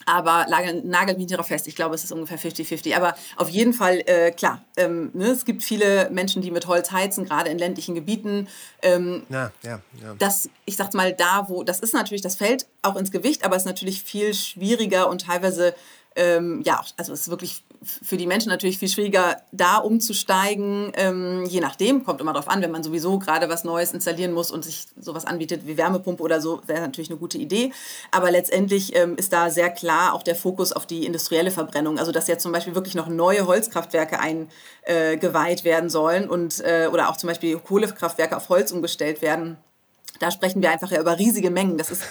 aber 0.05 0.45
nagelt 0.83 1.17
mich 1.17 1.27
darauf 1.27 1.47
fest. 1.47 1.67
Ich 1.67 1.75
glaube, 1.75 1.95
es 1.95 2.03
ist 2.03 2.11
ungefähr 2.11 2.39
50-50. 2.39 2.95
Aber 2.95 3.15
auf 3.35 3.49
jeden 3.49 3.73
Fall, 3.73 4.03
äh, 4.05 4.31
klar, 4.31 4.63
ähm, 4.77 5.11
ne, 5.13 5.27
es 5.27 5.45
gibt 5.45 5.63
viele 5.63 6.09
Menschen, 6.09 6.41
die 6.41 6.51
mit 6.51 6.67
Holz 6.67 6.91
heizen, 6.91 7.25
gerade 7.25 7.49
in 7.49 7.57
ländlichen 7.57 7.95
Gebieten. 7.95 8.47
Ähm, 8.81 9.23
ja, 9.29 9.51
ja, 9.63 9.81
ja. 10.01 10.15
Das, 10.19 10.49
ich 10.65 10.77
sag's 10.77 10.93
mal, 10.93 11.13
da, 11.13 11.45
wo, 11.49 11.63
das 11.63 11.79
ist 11.79 11.93
natürlich, 11.93 12.21
das 12.21 12.35
fällt 12.35 12.67
auch 12.81 12.95
ins 12.95 13.11
Gewicht, 13.11 13.45
aber 13.45 13.55
es 13.55 13.63
ist 13.63 13.67
natürlich 13.67 14.03
viel 14.03 14.33
schwieriger 14.33 15.09
und 15.09 15.25
teilweise 15.25 15.73
ähm, 16.15 16.61
ja, 16.63 16.83
also 16.97 17.13
es 17.13 17.21
ist 17.21 17.29
wirklich 17.29 17.63
für 17.81 18.17
die 18.17 18.27
Menschen 18.27 18.49
natürlich 18.49 18.77
viel 18.77 18.87
schwieriger, 18.87 19.41
da 19.51 19.77
umzusteigen. 19.77 20.91
Ähm, 20.95 21.45
je 21.45 21.59
nachdem, 21.59 22.03
kommt 22.03 22.21
immer 22.21 22.33
darauf 22.33 22.47
an, 22.47 22.61
wenn 22.61 22.71
man 22.71 22.83
sowieso 22.83 23.19
gerade 23.19 23.49
was 23.49 23.63
Neues 23.63 23.93
installieren 23.93 24.31
muss 24.31 24.51
und 24.51 24.63
sich 24.63 24.85
sowas 24.99 25.25
anbietet 25.25 25.67
wie 25.67 25.77
Wärmepumpe 25.77 26.23
oder 26.23 26.39
so, 26.41 26.61
wäre 26.67 26.81
natürlich 26.81 27.09
eine 27.09 27.19
gute 27.19 27.37
Idee. 27.37 27.71
Aber 28.11 28.31
letztendlich 28.31 28.95
ähm, 28.95 29.15
ist 29.17 29.33
da 29.33 29.49
sehr 29.49 29.69
klar 29.69 30.13
auch 30.13 30.23
der 30.23 30.35
Fokus 30.35 30.71
auf 30.71 30.85
die 30.85 31.05
industrielle 31.05 31.51
Verbrennung. 31.51 31.99
Also 31.99 32.11
dass 32.11 32.27
jetzt 32.27 32.43
zum 32.43 32.51
Beispiel 32.51 32.75
wirklich 32.75 32.95
noch 32.95 33.07
neue 33.07 33.47
Holzkraftwerke 33.47 34.19
eingeweiht 34.19 35.61
äh, 35.61 35.65
werden 35.65 35.89
sollen 35.89 36.29
und 36.29 36.61
äh, 36.61 36.89
oder 36.91 37.09
auch 37.09 37.17
zum 37.17 37.27
Beispiel 37.27 37.57
Kohlekraftwerke 37.57 38.37
auf 38.37 38.49
Holz 38.49 38.71
umgestellt 38.71 39.21
werden 39.21 39.57
da 40.23 40.31
sprechen 40.31 40.61
wir 40.61 40.71
einfach 40.71 40.89
ja 40.91 40.99
über 41.01 41.19
riesige 41.19 41.51
Mengen. 41.51 41.77
Das 41.77 41.91
ist 41.91 42.01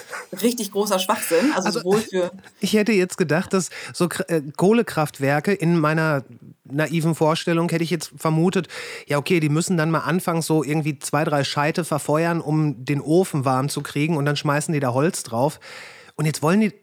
richtig 0.41 0.71
großer 0.71 0.99
Schwachsinn. 0.99 1.51
Also, 1.55 1.67
Also, 1.67 1.79
sowohl 1.79 1.99
für. 2.01 2.31
Ich 2.59 2.73
hätte 2.73 2.91
jetzt 2.93 3.17
gedacht, 3.17 3.51
dass 3.53 3.69
so 3.93 4.07
äh, 4.27 4.41
Kohlekraftwerke 4.55 5.51
in 5.53 5.79
meiner 5.79 6.23
naiven 6.63 7.15
Vorstellung 7.15 7.69
hätte 7.69 7.83
ich 7.83 7.89
jetzt 7.89 8.11
vermutet, 8.15 8.67
ja 9.07 9.17
okay, 9.17 9.39
die 9.39 9.49
müssen 9.49 9.75
dann 9.77 9.91
mal 9.91 9.99
anfangs 10.01 10.45
so 10.45 10.63
irgendwie 10.63 10.97
zwei, 10.99 11.23
drei 11.23 11.43
Scheite 11.43 11.83
verfeuern, 11.83 12.39
um 12.39 12.85
den 12.85 13.01
Ofen 13.01 13.45
warm 13.45 13.67
zu 13.69 13.81
kriegen 13.81 14.15
und 14.15 14.25
dann 14.25 14.35
schmeißen 14.35 14.73
die 14.73 14.79
da 14.79 14.93
Holz 14.93 15.23
drauf. 15.23 15.59
Und 16.15 16.25
jetzt 16.25 16.41
wollen 16.41 16.61
die, 16.61 16.73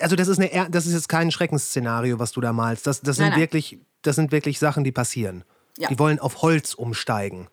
also 0.00 0.16
das 0.16 0.28
ist, 0.28 0.40
eine, 0.40 0.68
das 0.70 0.86
ist 0.86 0.92
jetzt 0.94 1.08
kein 1.08 1.30
Schreckensszenario, 1.30 2.18
was 2.18 2.32
du 2.32 2.40
da 2.40 2.52
malst. 2.52 2.86
Das, 2.86 3.00
das, 3.00 3.16
sind, 3.16 3.24
Nein, 3.26 3.32
nein. 3.32 3.40
Wirklich, 3.40 3.78
das 4.02 4.16
sind 4.16 4.32
wirklich 4.32 4.58
Sachen, 4.58 4.84
die 4.84 4.92
passieren. 4.92 5.44
Ja. 5.78 5.88
Die 5.88 5.98
wollen 5.98 6.18
auf 6.18 6.42
Holz 6.42 6.74
umsteigen. 6.74 7.48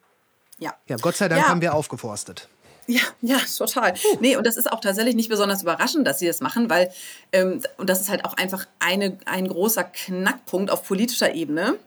Ja. 0.59 0.73
Ja, 0.87 0.97
Gott 0.97 1.15
sei 1.15 1.29
Dank 1.29 1.43
Ja. 1.43 1.49
haben 1.49 1.61
wir 1.61 1.75
aufgeforstet. 1.75 2.49
Ja, 2.87 3.01
ja, 3.21 3.37
total. 3.57 3.93
Nee, 4.19 4.37
und 4.37 4.47
das 4.47 4.57
ist 4.57 4.71
auch 4.71 4.79
tatsächlich 4.79 5.15
nicht 5.15 5.29
besonders 5.29 5.61
überraschend, 5.61 6.07
dass 6.07 6.19
sie 6.19 6.27
das 6.27 6.41
machen, 6.41 6.69
weil, 6.69 6.91
ähm, 7.31 7.61
und 7.77 7.89
das 7.89 8.01
ist 8.01 8.09
halt 8.09 8.25
auch 8.25 8.33
einfach 8.35 8.65
eine, 8.79 9.17
ein 9.25 9.47
großer 9.47 9.83
Knackpunkt 9.83 10.71
auf 10.71 10.83
politischer 10.83 11.33
Ebene. 11.33 11.77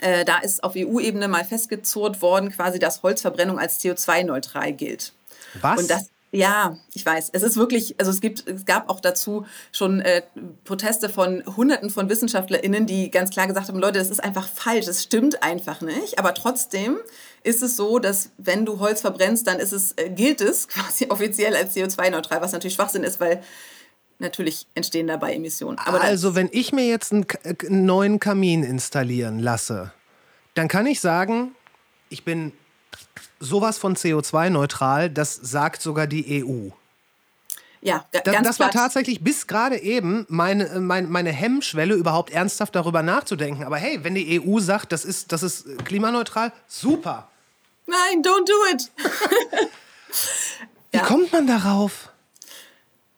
Äh, 0.00 0.24
da 0.24 0.38
ist 0.38 0.64
auf 0.64 0.72
EU-Ebene 0.76 1.28
mal 1.28 1.44
festgezurrt 1.44 2.22
worden, 2.22 2.50
quasi, 2.50 2.78
dass 2.78 3.02
Holzverbrennung 3.02 3.58
als 3.58 3.80
CO2-neutral 3.80 4.72
gilt. 4.72 5.12
Was? 5.60 5.78
Und 5.78 5.90
das, 5.90 6.08
ja, 6.32 6.78
ich 6.94 7.04
weiß. 7.04 7.30
Es 7.32 7.42
ist 7.42 7.56
wirklich, 7.56 7.96
also 7.98 8.10
es 8.10 8.20
gibt, 8.20 8.48
es 8.48 8.64
gab 8.64 8.88
auch 8.88 9.00
dazu 9.00 9.46
schon 9.72 10.00
äh, 10.00 10.22
Proteste 10.64 11.08
von 11.08 11.44
Hunderten 11.56 11.90
von 11.90 12.08
WissenschaftlerInnen, 12.08 12.86
die 12.86 13.10
ganz 13.10 13.30
klar 13.30 13.46
gesagt 13.48 13.68
haben, 13.68 13.78
Leute, 13.78 13.98
das 13.98 14.10
ist 14.10 14.22
einfach 14.22 14.48
falsch, 14.48 14.86
das 14.86 15.02
stimmt 15.02 15.42
einfach 15.42 15.80
nicht. 15.80 16.18
Aber 16.18 16.32
trotzdem 16.32 16.98
ist 17.42 17.62
es 17.62 17.76
so, 17.76 17.98
dass 17.98 18.30
wenn 18.38 18.66
du 18.66 18.78
Holz 18.80 19.00
verbrennst, 19.00 19.46
dann 19.46 19.58
ist 19.58 19.72
es, 19.72 19.92
äh, 19.96 20.10
gilt 20.10 20.40
es 20.40 20.68
quasi 20.74 21.06
offiziell 21.08 21.56
als 21.56 21.74
CO2-neutral, 21.74 22.40
was 22.42 22.52
natürlich 22.52 22.74
Schwachsinn 22.74 23.02
ist, 23.04 23.20
weil 23.20 23.42
natürlich 24.18 24.66
entstehen 24.74 25.06
dabei 25.06 25.34
Emissionen. 25.34 25.78
Aber 25.78 26.00
also, 26.02 26.34
wenn 26.34 26.48
ich 26.52 26.72
mir 26.72 26.86
jetzt 26.86 27.12
einen, 27.12 27.26
äh, 27.44 27.54
einen 27.66 27.86
neuen 27.86 28.20
Kamin 28.20 28.62
installieren 28.64 29.38
lasse, 29.38 29.92
dann 30.54 30.68
kann 30.68 30.86
ich 30.86 31.00
sagen, 31.00 31.52
ich 32.10 32.24
bin 32.24 32.52
sowas 33.38 33.78
von 33.78 33.96
CO2-neutral, 33.96 35.08
das 35.08 35.34
sagt 35.34 35.80
sogar 35.80 36.06
die 36.06 36.44
EU. 36.44 36.68
ja, 37.80 38.04
ga- 38.12 38.20
Das, 38.24 38.34
ganz 38.34 38.46
das 38.48 38.60
war 38.60 38.70
tatsächlich 38.70 39.22
bis 39.24 39.46
gerade 39.46 39.78
eben 39.80 40.26
meine, 40.28 40.68
äh, 40.68 40.80
meine, 40.80 41.06
meine 41.06 41.30
Hemmschwelle, 41.32 41.94
überhaupt 41.94 42.28
ernsthaft 42.30 42.74
darüber 42.74 43.02
nachzudenken. 43.02 43.64
Aber 43.64 43.78
hey, 43.78 44.00
wenn 44.04 44.14
die 44.14 44.38
EU 44.42 44.58
sagt, 44.60 44.92
das 44.92 45.06
ist, 45.06 45.32
das 45.32 45.42
ist 45.42 45.64
klimaneutral, 45.86 46.52
super. 46.66 47.29
Nein, 47.90 48.22
don't 48.22 48.46
do 48.46 48.54
it. 48.72 48.90
Wie 50.92 50.96
Ja. 50.98 51.04
kommt 51.04 51.32
man 51.32 51.46
darauf? 51.46 52.08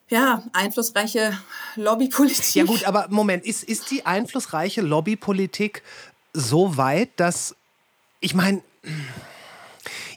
Ja, 0.08 0.42
einflussreiche 0.52 1.38
Lobbypolitik. 1.76 2.54
Ja 2.54 2.64
gut, 2.64 2.84
aber 2.84 3.06
Moment, 3.08 3.44
ist, 3.46 3.64
ist 3.64 3.90
die 3.90 4.04
einflussreiche 4.04 4.82
Lobbypolitik 4.82 5.82
so 6.34 6.76
weit, 6.76 7.10
dass, 7.16 7.54
ich 8.20 8.34
meine, 8.34 8.62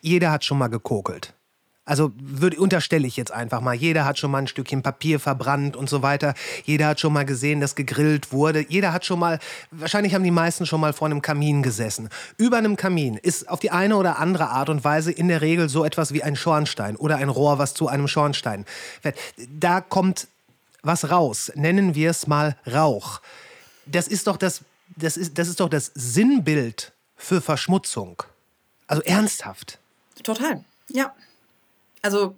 jeder 0.02 0.32
hat 0.32 0.44
schon 0.44 0.58
mal 0.58 0.68
gekokelt. 0.68 1.34
Also 1.86 2.12
würde, 2.18 2.60
unterstelle 2.60 3.06
ich 3.06 3.16
jetzt 3.16 3.32
einfach 3.32 3.62
mal. 3.62 3.76
Jeder 3.76 4.06
hat 4.06 4.18
schon 4.18 4.32
mal 4.32 4.40
ein 4.40 4.48
Stückchen 4.48 4.82
Papier 4.82 5.20
verbrannt 5.20 5.76
und 5.76 5.88
so 5.88 6.02
weiter. 6.02 6.34
Jeder 6.64 6.88
hat 6.88 7.00
schon 7.00 7.14
mal 7.14 7.26
gesehen, 7.26 7.62
dass 7.62 7.76
gegrillt 7.76 8.32
wurde. 8.32 8.66
Jeder 8.68 8.92
hat 8.92 9.06
schon 9.06 9.20
mal, 9.20 9.40
wahrscheinlich 9.70 10.16
haben 10.16 10.24
die 10.24 10.32
meisten 10.32 10.66
schon 10.66 10.82
mal 10.82 10.94
vor 10.94 11.08
einem 11.08 11.22
Kamin 11.22 11.62
gesessen. 11.62 12.10
Über 12.38 12.58
einem 12.58 12.76
Kamin 12.76 13.18
ist 13.18 13.48
auf 13.48 13.60
die 13.60 13.70
eine 13.70 13.98
oder 13.98 14.18
andere 14.18 14.50
Art 14.50 14.70
und 14.70 14.84
Weise 14.84 15.12
in 15.12 15.28
der 15.28 15.42
Regel 15.42 15.70
so 15.70 15.86
etwas 15.86 16.12
wie 16.12 16.24
ein 16.24 16.36
Schornstein 16.36 16.96
oder 16.96 17.18
ein 17.18 17.30
Rohr, 17.30 17.60
was 17.60 17.76
zu 17.76 17.88
einem 17.88 18.08
Schornstein 18.08 18.66
wird. 19.04 19.16
Da 19.48 19.80
kommt 19.80 20.28
was 20.82 21.12
raus. 21.12 21.52
Nennen 21.54 21.94
wir 21.94 22.10
es 22.10 22.26
mal 22.26 22.58
Rauch. 22.66 23.22
Das 23.86 24.08
ist 24.08 24.26
doch 24.26 24.38
das, 24.38 24.62
das 24.96 25.18
ist, 25.18 25.38
das 25.38 25.48
ist 25.48 25.60
doch 25.60 25.70
das 25.70 25.92
Sinnbild 25.94 26.94
für 27.16 27.42
Verschmutzung. 27.42 28.24
Also 28.88 29.04
ernsthaft. 29.04 29.78
Total, 30.24 30.64
ja. 30.90 31.14
Also 32.06 32.36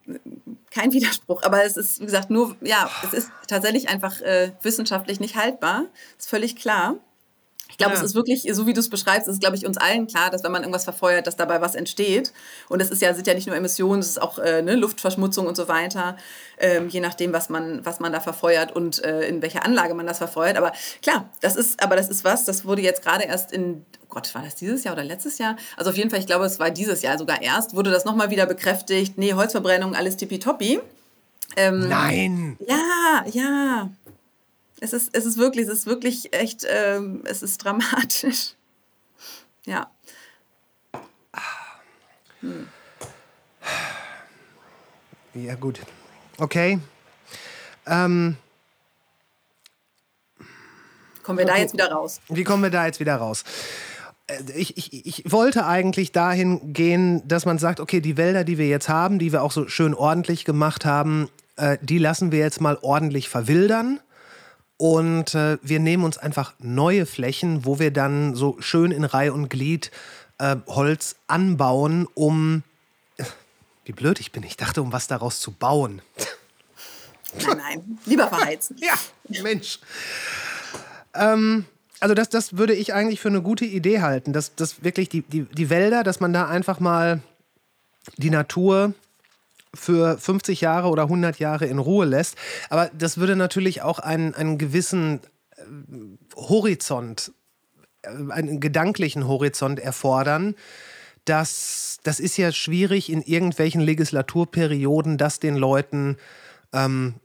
kein 0.72 0.92
Widerspruch, 0.94 1.44
aber 1.44 1.66
es 1.66 1.76
ist, 1.76 2.00
wie 2.00 2.06
gesagt, 2.06 2.30
nur, 2.30 2.56
ja, 2.62 2.90
es 3.04 3.14
ist 3.14 3.32
tatsächlich 3.48 3.90
einfach 3.90 4.22
äh, 4.22 4.54
wissenschaftlich 4.62 5.20
nicht 5.20 5.36
haltbar. 5.36 5.86
Ist 6.18 6.30
völlig 6.30 6.56
klar. 6.56 6.96
Ich 7.80 7.84
glaube, 7.84 7.94
Ja. 7.94 8.00
es 8.00 8.06
ist 8.08 8.16
wirklich, 8.16 8.42
so 8.54 8.66
wie 8.66 8.74
du 8.74 8.80
es 8.80 8.90
beschreibst, 8.90 9.28
ist 9.28 9.36
es, 9.36 9.40
glaube 9.40 9.56
ich, 9.56 9.64
uns 9.64 9.78
allen 9.78 10.08
klar, 10.08 10.32
dass 10.32 10.44
wenn 10.44 10.52
man 10.52 10.64
irgendwas 10.64 10.84
verfeuert, 10.84 11.28
dass 11.28 11.36
dabei 11.36 11.62
was 11.62 11.76
entsteht. 11.76 12.34
Und 12.70 12.82
es 12.82 12.90
ist 12.90 13.04
ja, 13.04 13.14
sind 13.14 13.28
ja 13.28 13.36
nicht 13.36 13.46
nur 13.46 13.56
Emissionen, 13.56 14.00
es 14.00 14.08
ist 14.10 14.20
auch 14.20 14.40
äh, 14.40 14.64
ne, 14.64 14.74
Luftverschmutzung 14.76 15.46
und 15.46 15.56
so 15.56 15.68
weiter, 15.68 16.18
ähm, 16.58 16.90
je 16.90 17.02
nachdem, 17.02 17.34
was 17.34 17.50
man, 17.50 17.86
was 17.86 18.00
man 18.00 18.12
da 18.12 18.20
verfeuert 18.20 18.76
und 18.76 19.04
äh, 19.04 19.28
in 19.28 19.44
welcher 19.44 19.64
Anlage 19.64 19.94
man 19.94 20.08
das 20.08 20.18
verfeuert. 20.18 20.58
Aber 20.58 20.72
klar, 21.04 21.30
das 21.42 21.56
ist, 21.56 21.84
aber 21.84 21.96
das 21.96 22.10
ist 22.10 22.24
was, 22.24 22.46
das 22.46 22.66
wurde 22.66 22.82
jetzt 22.82 23.04
gerade 23.04 23.26
erst 23.26 23.52
in, 23.52 23.86
oh 24.02 24.06
Gott, 24.10 24.34
war 24.34 24.42
das 24.42 24.56
dieses 24.56 24.84
Jahr 24.84 24.96
oder 24.96 25.04
letztes 25.04 25.38
Jahr? 25.38 25.56
Also 25.78 25.92
auf 25.92 25.98
jeden 25.98 26.10
Fall, 26.10 26.20
ich 26.20 26.26
glaube, 26.26 26.46
es 26.46 26.58
war 26.60 26.72
dieses 26.72 27.04
Jahr 27.04 27.20
sogar 27.20 27.44
erst, 27.44 27.76
wurde 27.76 27.92
das 27.92 28.06
nochmal 28.06 28.32
wieder 28.32 28.48
bekräftigt. 28.48 29.20
Nee, 29.20 29.36
Holzverbrennung, 29.36 29.94
alles 29.94 30.18
tippitoppi. 30.18 30.80
Ähm, 31.56 31.88
Nein. 31.88 32.58
ja, 32.68 33.24
ja. 33.32 33.90
Es 34.80 34.94
ist, 34.94 35.10
es 35.14 35.26
ist 35.26 35.38
wirklich, 35.38 35.68
es 35.68 35.74
ist 35.74 35.86
wirklich 35.86 36.34
echt, 36.34 36.66
ähm, 36.70 37.24
es 37.26 37.42
ist 37.44 37.64
dramatisch. 37.64 38.54
Ja. 39.66 39.92
Ja, 45.34 45.56
gut. 45.56 45.82
Okay. 46.38 46.80
Ähm, 47.86 48.38
Kommen 51.22 51.40
wir 51.40 51.46
da 51.46 51.58
jetzt 51.58 51.74
wieder 51.74 51.92
raus? 51.92 52.22
wie 52.30 52.46
kommen 52.46 52.64
wir 52.64 52.70
da 52.70 52.86
jetzt 52.86 53.02
wieder 53.02 53.18
raus? 53.18 53.44
Äh, 54.28 54.42
Ich, 54.56 54.78
ich, 54.78 55.06
ich 55.06 55.32
wollte 55.32 55.66
eigentlich 55.66 56.14
dahin 56.14 56.72
gehen, 56.74 57.28
dass 57.28 57.46
man 57.46 57.60
sagt, 57.60 57.82
okay, 57.82 58.00
die 58.00 58.16
Wälder, 58.16 58.46
die 58.46 58.58
wir 58.58 58.70
jetzt 58.70 58.88
haben, 58.88 59.20
die 59.20 59.34
wir 59.34 59.44
auch 59.44 59.52
so 59.52 59.68
schön 59.68 59.94
ordentlich 59.94 60.46
gemacht 60.46 60.86
haben, 60.86 61.30
äh, 61.58 61.78
die 61.82 61.98
lassen 61.98 62.32
wir 62.32 62.40
jetzt 62.40 62.62
mal 62.62 62.78
ordentlich 62.82 63.28
verwildern. 63.28 64.00
Und 64.78 65.34
äh, 65.34 65.58
wir 65.62 65.80
nehmen 65.80 66.04
uns 66.04 66.18
einfach 66.18 66.54
neue 66.60 67.06
Flächen, 67.06 67.66
wo 67.66 67.80
wir 67.80 67.92
dann 67.92 68.36
so 68.36 68.58
schön 68.60 68.92
in 68.92 69.04
Reihe 69.04 69.34
und 69.34 69.50
Glied 69.50 69.92
äh, 70.38 70.56
Holz 70.68 71.16
anbauen, 71.28 72.08
um. 72.14 72.64
Wie 73.86 73.94
blöd 73.94 74.20
ich 74.20 74.32
bin. 74.32 74.44
Ich 74.44 74.58
dachte, 74.58 74.82
um 74.82 74.92
was 74.92 75.08
daraus 75.08 75.40
zu 75.40 75.52
bauen. 75.52 76.02
Nein, 77.40 77.58
nein. 77.58 78.00
Lieber 78.06 78.28
verheizen. 78.28 78.78
Ja, 78.82 79.42
Mensch. 79.44 79.80
Ähm, 81.14 81.66
also 82.00 82.14
das, 82.14 82.30
das 82.30 82.58
würde 82.58 82.74
ich 82.74 82.94
eigentlich 82.94 83.20
für 83.20 83.30
eine 83.30 83.42
gute 83.42 83.66
Idee 83.66 84.02
halten, 84.02 84.34
dass, 84.34 84.56
dass 84.56 84.84
wirklich 84.84 85.10
die, 85.10 85.22
die, 85.22 85.44
die 85.44 85.70
Wälder, 85.70 86.04
dass 86.04 86.20
man 86.20 86.34
da 86.34 86.48
einfach 86.48 86.80
mal 86.80 87.22
die 88.18 88.30
Natur 88.30 88.94
für 89.74 90.18
50 90.18 90.62
Jahre 90.62 90.90
oder 90.90 91.04
100 91.04 91.40
Jahre 91.40 91.66
in 91.66 91.80
Ruhe 91.80 92.06
lässt. 92.06 92.36
Aber 92.70 92.90
das 92.98 93.18
würde 93.18 93.36
natürlich 93.36 93.82
auch 93.82 94.00
einen, 94.00 94.34
einen 94.34 94.58
gewissen 94.58 95.22
äh, 95.56 95.62
Horizont, 96.36 97.32
äh, 98.02 98.10
einen 98.32 98.60
gedanklichen 98.60 99.28
Horizont 99.28 99.80
erfordern. 99.80 100.56
Das, 101.26 102.00
das 102.04 102.20
ist 102.20 102.38
ja 102.38 102.52
schwierig 102.52 103.12
in 103.12 103.22
irgendwelchen 103.22 103.82
Legislaturperioden, 103.82 105.18
das 105.18 105.40
den 105.40 105.56
Leuten 105.56 106.18
ähm, 106.74 107.16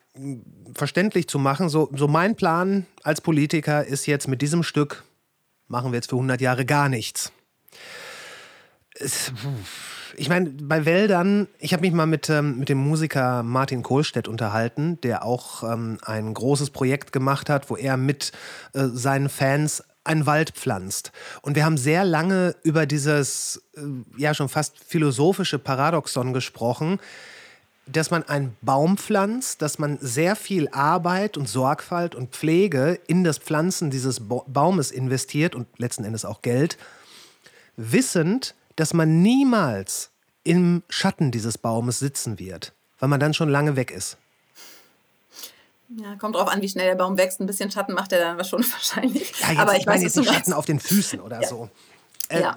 verständlich 0.74 1.28
zu 1.28 1.38
machen. 1.38 1.68
So, 1.68 1.90
so 1.94 2.08
mein 2.08 2.36
Plan 2.36 2.86
als 3.02 3.20
Politiker 3.20 3.84
ist 3.84 4.06
jetzt 4.06 4.28
mit 4.28 4.42
diesem 4.42 4.62
Stück, 4.62 5.04
machen 5.68 5.92
wir 5.92 5.96
jetzt 5.96 6.10
für 6.10 6.16
100 6.16 6.40
Jahre 6.40 6.66
gar 6.66 6.88
nichts. 6.88 7.32
Es, 8.94 9.32
ich 10.16 10.28
meine, 10.28 10.50
bei 10.50 10.84
Wäldern, 10.84 11.48
ich 11.58 11.72
habe 11.72 11.82
mich 11.82 11.92
mal 11.92 12.06
mit, 12.06 12.28
ähm, 12.28 12.58
mit 12.58 12.68
dem 12.68 12.78
Musiker 12.78 13.42
Martin 13.42 13.82
Kohlstedt 13.82 14.28
unterhalten, 14.28 15.00
der 15.02 15.24
auch 15.24 15.62
ähm, 15.62 15.98
ein 16.02 16.34
großes 16.34 16.70
Projekt 16.70 17.12
gemacht 17.12 17.48
hat, 17.48 17.70
wo 17.70 17.76
er 17.76 17.96
mit 17.96 18.32
äh, 18.74 18.86
seinen 18.92 19.28
Fans 19.28 19.82
einen 20.04 20.26
Wald 20.26 20.50
pflanzt. 20.50 21.12
Und 21.42 21.54
wir 21.54 21.64
haben 21.64 21.76
sehr 21.76 22.04
lange 22.04 22.56
über 22.62 22.86
dieses, 22.86 23.62
äh, 23.76 23.80
ja 24.16 24.34
schon 24.34 24.48
fast 24.48 24.78
philosophische 24.78 25.58
Paradoxon 25.58 26.32
gesprochen, 26.32 26.98
dass 27.86 28.10
man 28.10 28.22
einen 28.24 28.56
Baum 28.62 28.96
pflanzt, 28.96 29.60
dass 29.60 29.78
man 29.78 29.98
sehr 30.00 30.36
viel 30.36 30.68
Arbeit 30.68 31.36
und 31.36 31.48
Sorgfalt 31.48 32.14
und 32.14 32.30
Pflege 32.30 32.98
in 33.06 33.24
das 33.24 33.38
Pflanzen 33.38 33.90
dieses 33.90 34.20
Ba- 34.20 34.44
Baumes 34.46 34.90
investiert 34.90 35.54
und 35.54 35.66
letzten 35.78 36.04
Endes 36.04 36.24
auch 36.24 36.42
Geld, 36.42 36.78
wissend, 37.76 38.54
dass 38.76 38.94
man 38.94 39.22
niemals 39.22 40.10
im 40.44 40.82
Schatten 40.88 41.30
dieses 41.30 41.58
Baumes 41.58 41.98
sitzen 41.98 42.38
wird, 42.38 42.72
weil 42.98 43.08
man 43.08 43.20
dann 43.20 43.34
schon 43.34 43.48
lange 43.48 43.76
weg 43.76 43.90
ist. 43.90 44.16
Ja, 45.96 46.16
kommt 46.16 46.36
drauf 46.36 46.48
an, 46.48 46.62
wie 46.62 46.68
schnell 46.68 46.86
der 46.86 46.94
Baum 46.94 47.18
wächst. 47.18 47.40
Ein 47.40 47.46
bisschen 47.46 47.70
Schatten 47.70 47.92
macht 47.92 48.12
er 48.12 48.18
dann 48.20 48.44
schon 48.44 48.64
wahrscheinlich. 48.72 49.32
Ja, 49.40 49.50
jetzt, 49.50 49.60
Aber 49.60 49.72
ich 49.72 49.80
ich 49.80 49.86
meine 49.86 49.98
weiß, 49.98 50.04
jetzt 50.04 50.16
du 50.16 50.24
Schatten 50.24 50.52
auf 50.52 50.64
den 50.64 50.80
Füßen 50.80 51.20
oder 51.20 51.42
so. 51.42 51.68
Äh, 52.28 52.40
Ja. 52.40 52.56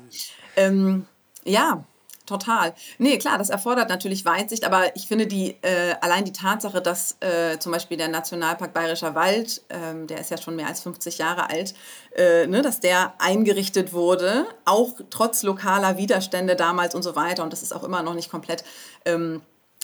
Ähm, 0.56 1.06
ja, 1.44 1.84
total. 2.26 2.74
Nee, 2.98 3.18
klar, 3.18 3.38
das 3.38 3.50
erfordert 3.50 3.90
natürlich 3.90 4.26
Weitsicht, 4.26 4.66
aber 4.66 4.96
ich 4.96 5.08
finde 5.08 5.28
die, 5.28 5.56
äh, 5.62 5.96
allein 6.02 6.26
die 6.26 6.34
Tatsache, 6.34 6.82
dass 6.82 7.18
äh, 7.20 7.58
zum 7.60 7.72
Beispiel 7.72 7.98
der 7.98 8.08
Nationalpark 8.08 8.74
Bayerischer 8.74 9.16
Wald, 9.16 9.62
ähm, 9.70 10.08
der 10.08 10.20
ist 10.20 10.32
ja 10.32 10.38
schon 10.38 10.56
mehr 10.56 10.68
als 10.68 10.82
50 10.82 11.18
Jahre 11.18 11.50
alt, 11.50 11.74
äh, 12.16 12.48
ne, 12.48 12.62
dass 12.62 12.80
der 12.80 13.14
eingerichtet 13.20 13.94
wurde, 13.94 14.46
auch 14.66 14.94
trotz 15.10 15.44
lokaler 15.44 15.98
Widerstände 15.98 16.56
damals 16.56 16.96
und 16.96 17.04
so 17.04 17.16
weiter, 17.16 17.44
und 17.44 17.54
das 17.54 17.64
ist 17.64 17.74
auch 17.74 17.84
immer 17.84 18.04
noch 18.04 18.14
nicht 18.14 18.32
komplett. 18.32 18.64
Ähm, 19.06 19.42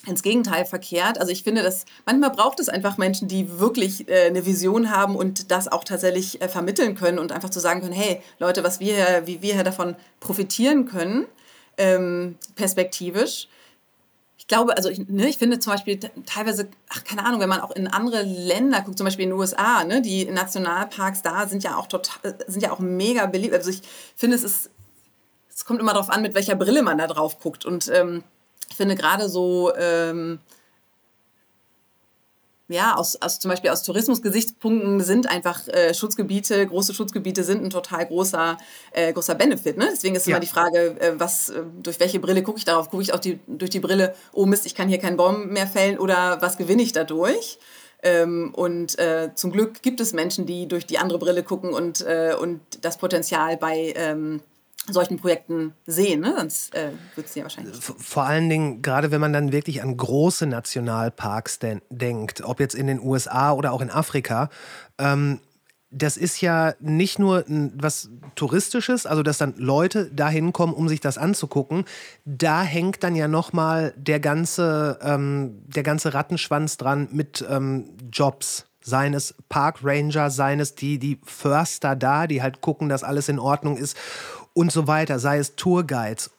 ins 0.07 0.23
Gegenteil 0.23 0.65
verkehrt. 0.65 1.19
Also 1.19 1.31
ich 1.31 1.43
finde, 1.43 1.61
dass 1.61 1.85
manchmal 2.05 2.31
braucht 2.31 2.59
es 2.59 2.69
einfach 2.69 2.97
Menschen, 2.97 3.27
die 3.27 3.59
wirklich 3.59 4.09
äh, 4.09 4.27
eine 4.27 4.45
Vision 4.45 4.89
haben 4.89 5.15
und 5.15 5.51
das 5.51 5.67
auch 5.67 5.83
tatsächlich 5.83 6.41
äh, 6.41 6.47
vermitteln 6.47 6.95
können 6.95 7.19
und 7.19 7.31
einfach 7.31 7.49
zu 7.49 7.59
sagen 7.59 7.81
können, 7.81 7.93
hey 7.93 8.21
Leute, 8.39 8.63
was 8.63 8.79
wir 8.79 9.23
wie 9.25 9.41
wir 9.41 9.53
hier 9.53 9.63
davon 9.63 9.95
profitieren 10.19 10.85
können, 10.85 11.27
ähm, 11.77 12.37
perspektivisch. 12.55 13.47
Ich 14.37 14.47
glaube, 14.47 14.75
also 14.75 14.89
ich, 14.89 15.07
ne, 15.07 15.27
ich 15.29 15.37
finde 15.37 15.59
zum 15.59 15.73
Beispiel 15.73 15.99
teilweise, 16.25 16.67
ach 16.89 17.03
keine 17.03 17.25
Ahnung, 17.25 17.39
wenn 17.39 17.49
man 17.49 17.61
auch 17.61 17.71
in 17.71 17.87
andere 17.87 18.23
Länder 18.23 18.81
guckt, 18.81 18.97
zum 18.97 19.05
Beispiel 19.05 19.23
in 19.23 19.29
den 19.29 19.39
USA, 19.39 19.83
ne, 19.83 20.01
die 20.01 20.25
Nationalparks 20.25 21.21
da 21.21 21.47
sind 21.47 21.63
ja 21.63 21.77
auch 21.77 21.87
total, 21.87 22.37
sind 22.47 22.61
ja 22.61 22.71
auch 22.71 22.79
mega 22.79 23.25
beliebt. 23.27 23.53
Also 23.53 23.69
ich 23.69 23.81
finde, 24.15 24.35
es 24.35 24.43
ist, 24.43 24.69
es 25.53 25.65
kommt 25.65 25.79
immer 25.79 25.93
darauf 25.93 26.09
an, 26.09 26.21
mit 26.21 26.35
welcher 26.35 26.55
Brille 26.55 26.81
man 26.81 26.97
da 26.97 27.07
drauf 27.07 27.39
guckt 27.39 27.65
und 27.65 27.87
ähm, 27.93 28.23
ich 28.69 28.77
finde 28.77 28.95
gerade 28.95 29.29
so, 29.29 29.73
ähm, 29.75 30.39
ja, 32.71 32.95
aus, 32.95 33.21
aus, 33.21 33.39
zum 33.39 33.49
Beispiel 33.49 33.69
aus 33.69 33.83
Tourismusgesichtspunkten 33.83 35.01
sind 35.01 35.29
einfach 35.29 35.67
äh, 35.67 35.93
Schutzgebiete, 35.93 36.65
große 36.67 36.93
Schutzgebiete 36.93 37.43
sind 37.43 37.63
ein 37.63 37.69
total 37.69 38.05
großer, 38.05 38.57
äh, 38.91 39.13
großer 39.13 39.35
Benefit. 39.35 39.77
Ne? 39.77 39.89
Deswegen 39.91 40.15
ist 40.15 40.27
ja. 40.27 40.31
immer 40.35 40.39
die 40.39 40.47
Frage, 40.47 40.99
äh, 40.99 41.13
was, 41.17 41.49
äh, 41.49 41.61
durch 41.81 41.99
welche 41.99 42.19
Brille 42.19 42.43
gucke 42.43 42.59
ich 42.59 42.65
darauf? 42.65 42.89
Gucke 42.89 43.03
ich 43.03 43.13
auch 43.13 43.19
die, 43.19 43.39
durch 43.47 43.69
die 43.69 43.79
Brille, 43.79 44.15
oh 44.33 44.45
Mist, 44.45 44.65
ich 44.65 44.75
kann 44.75 44.89
hier 44.89 44.99
keinen 44.99 45.17
Baum 45.17 45.49
mehr 45.49 45.67
fällen 45.67 45.97
oder 45.97 46.41
was 46.41 46.57
gewinne 46.57 46.81
ich 46.81 46.91
dadurch? 46.91 47.59
Ähm, 48.03 48.51
und 48.53 48.97
äh, 48.97 49.29
zum 49.35 49.51
Glück 49.51 49.81
gibt 49.83 49.99
es 50.01 50.13
Menschen, 50.13 50.45
die 50.45 50.67
durch 50.67 50.85
die 50.85 50.97
andere 50.97 51.19
Brille 51.19 51.43
gucken 51.43 51.73
und, 51.73 52.01
äh, 52.01 52.35
und 52.39 52.61
das 52.81 52.97
Potenzial 52.97 53.57
bei 53.57 53.93
ähm, 53.95 54.41
solchen 54.91 55.17
Projekten 55.17 55.73
sehen, 55.85 56.21
ne? 56.21 56.35
sonst 56.37 56.73
äh, 56.75 56.91
wird 57.15 57.27
es 57.27 57.35
ja 57.35 57.43
wahrscheinlich. 57.43 57.75
Vor 57.81 58.23
allen 58.23 58.49
Dingen, 58.49 58.81
gerade 58.81 59.11
wenn 59.11 59.21
man 59.21 59.33
dann 59.33 59.51
wirklich 59.51 59.81
an 59.81 59.95
große 59.95 60.45
Nationalparks 60.45 61.59
den 61.59 61.81
denkt, 61.89 62.41
ob 62.41 62.59
jetzt 62.59 62.75
in 62.75 62.87
den 62.87 62.99
USA 62.99 63.53
oder 63.53 63.71
auch 63.71 63.81
in 63.81 63.89
Afrika, 63.89 64.49
ähm, 64.97 65.39
das 65.91 66.15
ist 66.15 66.39
ja 66.39 66.73
nicht 66.79 67.19
nur 67.19 67.43
was 67.47 68.09
Touristisches, 68.35 69.05
also 69.05 69.23
dass 69.23 69.37
dann 69.37 69.55
Leute 69.57 70.09
dahin 70.09 70.53
kommen, 70.53 70.73
um 70.73 70.87
sich 70.87 71.01
das 71.01 71.17
anzugucken. 71.17 71.83
Da 72.23 72.63
hängt 72.63 73.03
dann 73.03 73.15
ja 73.15 73.27
nochmal 73.27 73.93
der 73.97 74.21
ganze, 74.21 74.97
ähm, 75.01 75.61
der 75.67 75.83
ganze 75.83 76.13
Rattenschwanz 76.13 76.77
dran 76.77 77.09
mit 77.11 77.45
ähm, 77.49 77.89
Jobs 78.11 78.65
seien 78.83 79.13
es 79.13 79.35
Park 79.47 79.79
Ranger, 79.83 80.31
seien 80.31 80.59
es 80.59 80.73
die, 80.75 80.97
die 80.97 81.19
Förster 81.23 81.95
da, 81.95 82.25
die 82.25 82.41
halt 82.41 82.61
gucken, 82.61 82.89
dass 82.89 83.03
alles 83.03 83.29
in 83.29 83.37
Ordnung 83.37 83.77
ist 83.77 83.95
und 84.53 84.71
so 84.71 84.87
weiter, 84.87 85.19
sei 85.19 85.37
es 85.37 85.55
Tourguides 85.55 86.31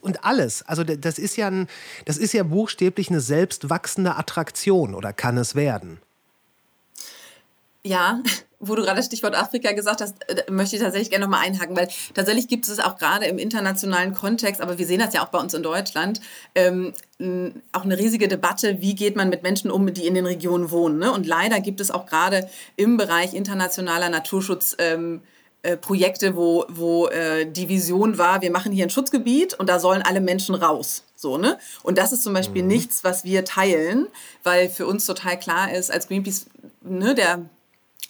und 0.00 0.24
alles. 0.24 0.62
Also 0.62 0.84
das 0.84 1.18
ist 1.18 1.36
ja 1.36 1.48
ein, 1.48 1.68
das 2.04 2.18
ist 2.18 2.32
ja 2.32 2.42
buchstäblich 2.42 3.10
eine 3.10 3.20
selbstwachsende 3.20 4.16
Attraktion 4.16 4.94
oder 4.94 5.12
kann 5.12 5.36
es 5.36 5.54
werden? 5.54 6.00
Ja, 7.84 8.20
wo 8.58 8.74
du 8.74 8.82
gerade 8.82 8.96
das 8.96 9.06
Stichwort 9.06 9.36
Afrika 9.36 9.70
gesagt 9.72 10.00
hast, 10.00 10.16
äh, 10.28 10.50
möchte 10.50 10.76
ich 10.76 10.82
tatsächlich 10.82 11.10
gerne 11.10 11.24
nochmal 11.24 11.46
einhaken, 11.46 11.76
weil 11.76 11.88
tatsächlich 12.14 12.48
gibt 12.48 12.66
es 12.66 12.80
auch 12.80 12.96
gerade 12.96 13.26
im 13.26 13.38
internationalen 13.38 14.12
Kontext, 14.14 14.60
aber 14.60 14.78
wir 14.78 14.86
sehen 14.86 14.98
das 14.98 15.14
ja 15.14 15.24
auch 15.24 15.28
bei 15.28 15.38
uns 15.38 15.54
in 15.54 15.62
Deutschland, 15.62 16.20
ähm, 16.54 16.92
auch 17.72 17.84
eine 17.84 17.98
riesige 17.98 18.28
Debatte, 18.28 18.80
wie 18.80 18.94
geht 18.94 19.14
man 19.14 19.28
mit 19.28 19.42
Menschen 19.42 19.70
um, 19.70 19.92
die 19.92 20.06
in 20.06 20.14
den 20.14 20.26
Regionen 20.26 20.70
wohnen. 20.70 20.98
Ne? 20.98 21.12
Und 21.12 21.26
leider 21.26 21.60
gibt 21.60 21.80
es 21.80 21.90
auch 21.90 22.06
gerade 22.06 22.48
im 22.76 22.96
Bereich 22.96 23.34
internationaler 23.34 24.08
Naturschutz 24.08 24.74
ähm, 24.78 25.22
äh, 25.66 25.76
Projekte, 25.76 26.36
wo, 26.36 26.64
wo 26.68 27.08
äh, 27.08 27.44
die 27.44 27.68
Vision 27.68 28.18
war, 28.18 28.40
wir 28.40 28.52
machen 28.52 28.70
hier 28.70 28.86
ein 28.86 28.90
Schutzgebiet 28.90 29.54
und 29.54 29.68
da 29.68 29.80
sollen 29.80 30.02
alle 30.02 30.20
Menschen 30.20 30.54
raus. 30.54 31.02
So, 31.16 31.38
ne? 31.38 31.58
Und 31.82 31.98
das 31.98 32.12
ist 32.12 32.22
zum 32.22 32.34
Beispiel 32.34 32.62
mhm. 32.62 32.68
nichts, 32.68 33.02
was 33.02 33.24
wir 33.24 33.44
teilen, 33.44 34.06
weil 34.44 34.68
für 34.68 34.86
uns 34.86 35.06
total 35.06 35.36
klar 35.38 35.72
ist, 35.72 35.90
als 35.90 36.06
Greenpeace, 36.06 36.46
ne, 36.82 37.16
der 37.16 37.48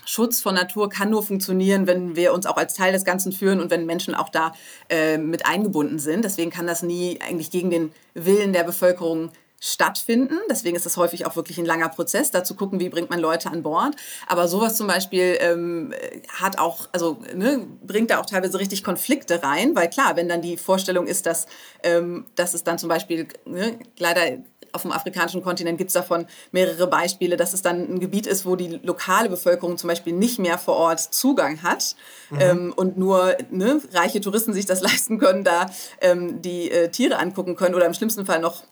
Schutz 0.04 0.42
von 0.42 0.54
Natur 0.54 0.90
kann 0.90 1.08
nur 1.08 1.22
funktionieren, 1.22 1.86
wenn 1.86 2.14
wir 2.14 2.34
uns 2.34 2.44
auch 2.44 2.58
als 2.58 2.74
Teil 2.74 2.92
des 2.92 3.04
Ganzen 3.06 3.32
führen 3.32 3.60
und 3.60 3.70
wenn 3.70 3.86
Menschen 3.86 4.14
auch 4.14 4.28
da 4.28 4.52
äh, 4.90 5.16
mit 5.16 5.46
eingebunden 5.46 5.98
sind. 5.98 6.26
Deswegen 6.26 6.50
kann 6.50 6.66
das 6.66 6.82
nie 6.82 7.18
eigentlich 7.26 7.50
gegen 7.50 7.70
den 7.70 7.90
Willen 8.12 8.52
der 8.52 8.64
Bevölkerung 8.64 9.30
stattfinden. 9.66 10.38
Deswegen 10.48 10.76
ist 10.76 10.86
es 10.86 10.96
häufig 10.96 11.26
auch 11.26 11.34
wirklich 11.34 11.58
ein 11.58 11.66
langer 11.66 11.88
Prozess, 11.88 12.30
da 12.30 12.44
zu 12.44 12.54
gucken, 12.54 12.78
wie 12.78 12.88
bringt 12.88 13.10
man 13.10 13.18
Leute 13.18 13.50
an 13.50 13.64
Bord. 13.64 13.96
Aber 14.28 14.46
sowas 14.46 14.76
zum 14.76 14.86
Beispiel 14.86 15.36
ähm, 15.40 15.92
hat 16.28 16.58
auch, 16.58 16.88
also 16.92 17.18
ne, 17.34 17.66
bringt 17.82 18.10
da 18.10 18.20
auch 18.20 18.26
teilweise 18.26 18.60
richtig 18.60 18.84
Konflikte 18.84 19.42
rein, 19.42 19.74
weil 19.74 19.90
klar, 19.90 20.14
wenn 20.14 20.28
dann 20.28 20.40
die 20.40 20.56
Vorstellung 20.56 21.08
ist, 21.08 21.26
dass, 21.26 21.46
ähm, 21.82 22.26
dass 22.36 22.54
es 22.54 22.62
dann 22.62 22.78
zum 22.78 22.88
Beispiel 22.88 23.26
ne, 23.44 23.78
leider 23.98 24.38
auf 24.72 24.82
dem 24.82 24.92
afrikanischen 24.92 25.42
Kontinent 25.42 25.78
gibt 25.78 25.88
es 25.88 25.94
davon 25.94 26.26
mehrere 26.52 26.86
Beispiele, 26.86 27.36
dass 27.36 27.52
es 27.52 27.62
dann 27.62 27.94
ein 27.94 27.98
Gebiet 27.98 28.26
ist, 28.26 28.46
wo 28.46 28.54
die 28.54 28.78
lokale 28.82 29.28
Bevölkerung 29.28 29.78
zum 29.78 29.88
Beispiel 29.88 30.12
nicht 30.12 30.38
mehr 30.38 30.58
vor 30.58 30.76
Ort 30.76 31.00
Zugang 31.00 31.62
hat 31.62 31.96
mhm. 32.30 32.40
ähm, 32.40 32.74
und 32.76 32.98
nur 32.98 33.36
ne, 33.50 33.80
reiche 33.92 34.20
Touristen 34.20 34.52
sich 34.52 34.66
das 34.66 34.80
leisten 34.82 35.18
können, 35.18 35.42
da 35.42 35.66
ähm, 36.00 36.40
die 36.42 36.70
äh, 36.70 36.90
Tiere 36.90 37.18
angucken 37.18 37.56
können 37.56 37.74
oder 37.74 37.86
im 37.86 37.94
schlimmsten 37.94 38.26
Fall 38.26 38.40
noch 38.40 38.62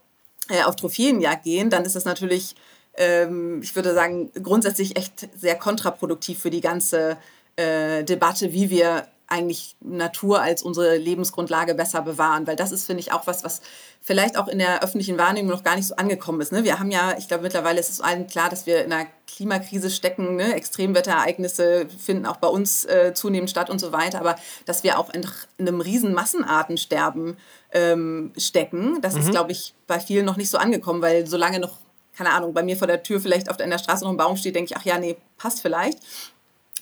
auf 0.66 0.76
Trophäenjagd 0.76 1.44
gehen, 1.44 1.70
dann 1.70 1.84
ist 1.84 1.96
das 1.96 2.04
natürlich, 2.04 2.54
ähm, 2.96 3.60
ich 3.62 3.74
würde 3.74 3.94
sagen, 3.94 4.30
grundsätzlich 4.42 4.96
echt 4.96 5.28
sehr 5.36 5.56
kontraproduktiv 5.56 6.38
für 6.38 6.50
die 6.50 6.60
ganze 6.60 7.16
äh, 7.56 8.04
Debatte, 8.04 8.52
wie 8.52 8.70
wir 8.70 9.06
eigentlich 9.26 9.76
Natur 9.80 10.40
als 10.42 10.62
unsere 10.62 10.96
Lebensgrundlage 10.96 11.74
besser 11.74 12.02
bewahren. 12.02 12.46
Weil 12.46 12.56
das 12.56 12.72
ist, 12.72 12.86
finde 12.86 13.00
ich, 13.00 13.12
auch 13.12 13.26
was, 13.26 13.44
was 13.44 13.62
vielleicht 14.00 14.36
auch 14.36 14.48
in 14.48 14.58
der 14.58 14.82
öffentlichen 14.82 15.18
Wahrnehmung 15.18 15.50
noch 15.50 15.64
gar 15.64 15.76
nicht 15.76 15.86
so 15.86 15.96
angekommen 15.96 16.40
ist. 16.40 16.52
Ne? 16.52 16.64
Wir 16.64 16.78
haben 16.78 16.90
ja, 16.90 17.16
ich 17.16 17.28
glaube, 17.28 17.42
mittlerweile 17.42 17.80
ist 17.80 17.90
es 17.90 18.00
allen 18.00 18.26
klar, 18.26 18.50
dass 18.50 18.66
wir 18.66 18.84
in 18.84 18.92
einer 18.92 19.08
Klimakrise 19.26 19.90
stecken. 19.90 20.36
Ne? 20.36 20.54
Extremwetterereignisse 20.54 21.86
finden 21.98 22.26
auch 22.26 22.36
bei 22.36 22.48
uns 22.48 22.84
äh, 22.84 23.14
zunehmend 23.14 23.50
statt 23.50 23.70
und 23.70 23.80
so 23.80 23.92
weiter. 23.92 24.20
Aber 24.20 24.36
dass 24.66 24.84
wir 24.84 24.98
auch 24.98 25.10
in, 25.10 25.26
in 25.58 25.68
einem 25.68 25.80
riesen 25.80 26.12
Massenartensterben 26.12 27.38
ähm, 27.72 28.32
stecken, 28.36 29.00
das 29.00 29.14
mhm. 29.14 29.20
ist, 29.20 29.30
glaube 29.30 29.52
ich, 29.52 29.74
bei 29.86 30.00
vielen 30.00 30.26
noch 30.26 30.36
nicht 30.36 30.50
so 30.50 30.58
angekommen, 30.58 31.00
weil 31.02 31.26
solange 31.26 31.58
noch 31.58 31.78
keine 32.16 32.30
Ahnung, 32.30 32.54
bei 32.54 32.62
mir 32.62 32.76
vor 32.76 32.86
der 32.86 33.02
Tür 33.02 33.20
vielleicht 33.20 33.50
auf 33.50 33.56
der 33.56 33.78
Straße 33.78 34.04
noch 34.04 34.10
ein 34.12 34.16
Baum 34.16 34.36
steht, 34.36 34.54
denke 34.54 34.72
ich, 34.72 34.76
ach 34.76 34.84
ja, 34.84 34.98
nee, 34.98 35.16
passt 35.36 35.60
vielleicht. 35.60 35.98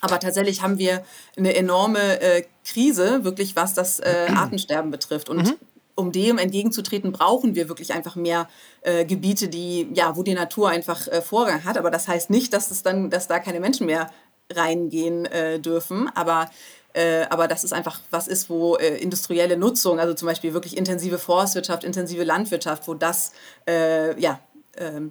Aber 0.03 0.19
tatsächlich 0.19 0.63
haben 0.63 0.79
wir 0.79 1.05
eine 1.37 1.55
enorme 1.55 2.21
äh, 2.21 2.45
Krise, 2.67 3.25
wirklich 3.25 3.57
was 3.57 3.73
das 3.73 4.01
äh, 4.01 4.27
Artensterben 4.35 4.91
betrifft. 4.91 5.31
Und 5.31 5.45
mhm. 5.45 5.55
um 5.95 6.13
dem 6.13 6.39
entgegenzutreten, 6.39 7.13
brauchen 7.13 7.55
wir 7.55 7.69
wirklich 7.69 7.95
einfach 7.95 8.17
mehr 8.17 8.49
äh, 8.83 9.05
Gebiete, 9.05 9.49
die, 9.49 9.89
ja, 9.95 10.17
wo 10.17 10.25
die 10.25 10.35
Natur 10.35 10.69
einfach 10.69 11.07
äh, 11.07 11.23
Vorrang 11.23 11.65
hat. 11.65 11.79
Aber 11.79 11.91
das 11.91 12.09
heißt 12.09 12.31
nicht, 12.31 12.53
dass 12.53 12.73
es 12.73 12.83
dann, 12.83 13.11
dass 13.11 13.29
da 13.29 13.39
keine 13.39 13.61
Menschen 13.61 13.87
mehr 13.87 14.11
reingehen 14.53 15.25
äh, 15.27 15.61
dürfen. 15.61 16.11
Aber 16.15 16.51
äh, 16.95 17.25
aber 17.31 17.49
das 17.49 17.65
ist 17.65 17.73
einfach 17.73 18.01
was 18.11 18.29
ist, 18.29 18.51
wo 18.51 18.75
industrielle 18.75 19.57
Nutzung, 19.57 19.99
also 19.99 20.13
zum 20.13 20.29
Beispiel 20.29 20.53
wirklich 20.53 20.77
intensive 20.77 21.17
Forstwirtschaft, 21.19 21.85
intensive 21.85 22.23
Landwirtschaft, 22.23 22.87
wo 22.87 22.93
das 22.93 23.33
ja 23.67 24.41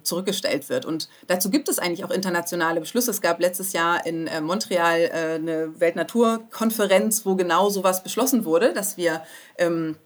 zurückgestellt 0.02 0.68
wird. 0.68 0.84
Und 0.84 1.08
dazu 1.28 1.48
gibt 1.48 1.68
es 1.68 1.78
eigentlich 1.78 2.04
auch 2.04 2.10
internationale 2.10 2.80
Beschlüsse. 2.80 3.12
Es 3.12 3.20
gab 3.20 3.40
letztes 3.40 3.72
Jahr 3.72 4.04
in 4.04 4.26
äh, 4.26 4.40
Montreal 4.40 5.00
äh, 5.00 5.34
eine 5.36 5.80
Weltnaturkonferenz, 5.80 7.24
wo 7.24 7.36
genau 7.36 7.70
sowas 7.70 8.02
beschlossen 8.02 8.44
wurde, 8.44 8.72
dass 8.72 8.96
wir 8.96 9.22
ähm, 9.58 9.96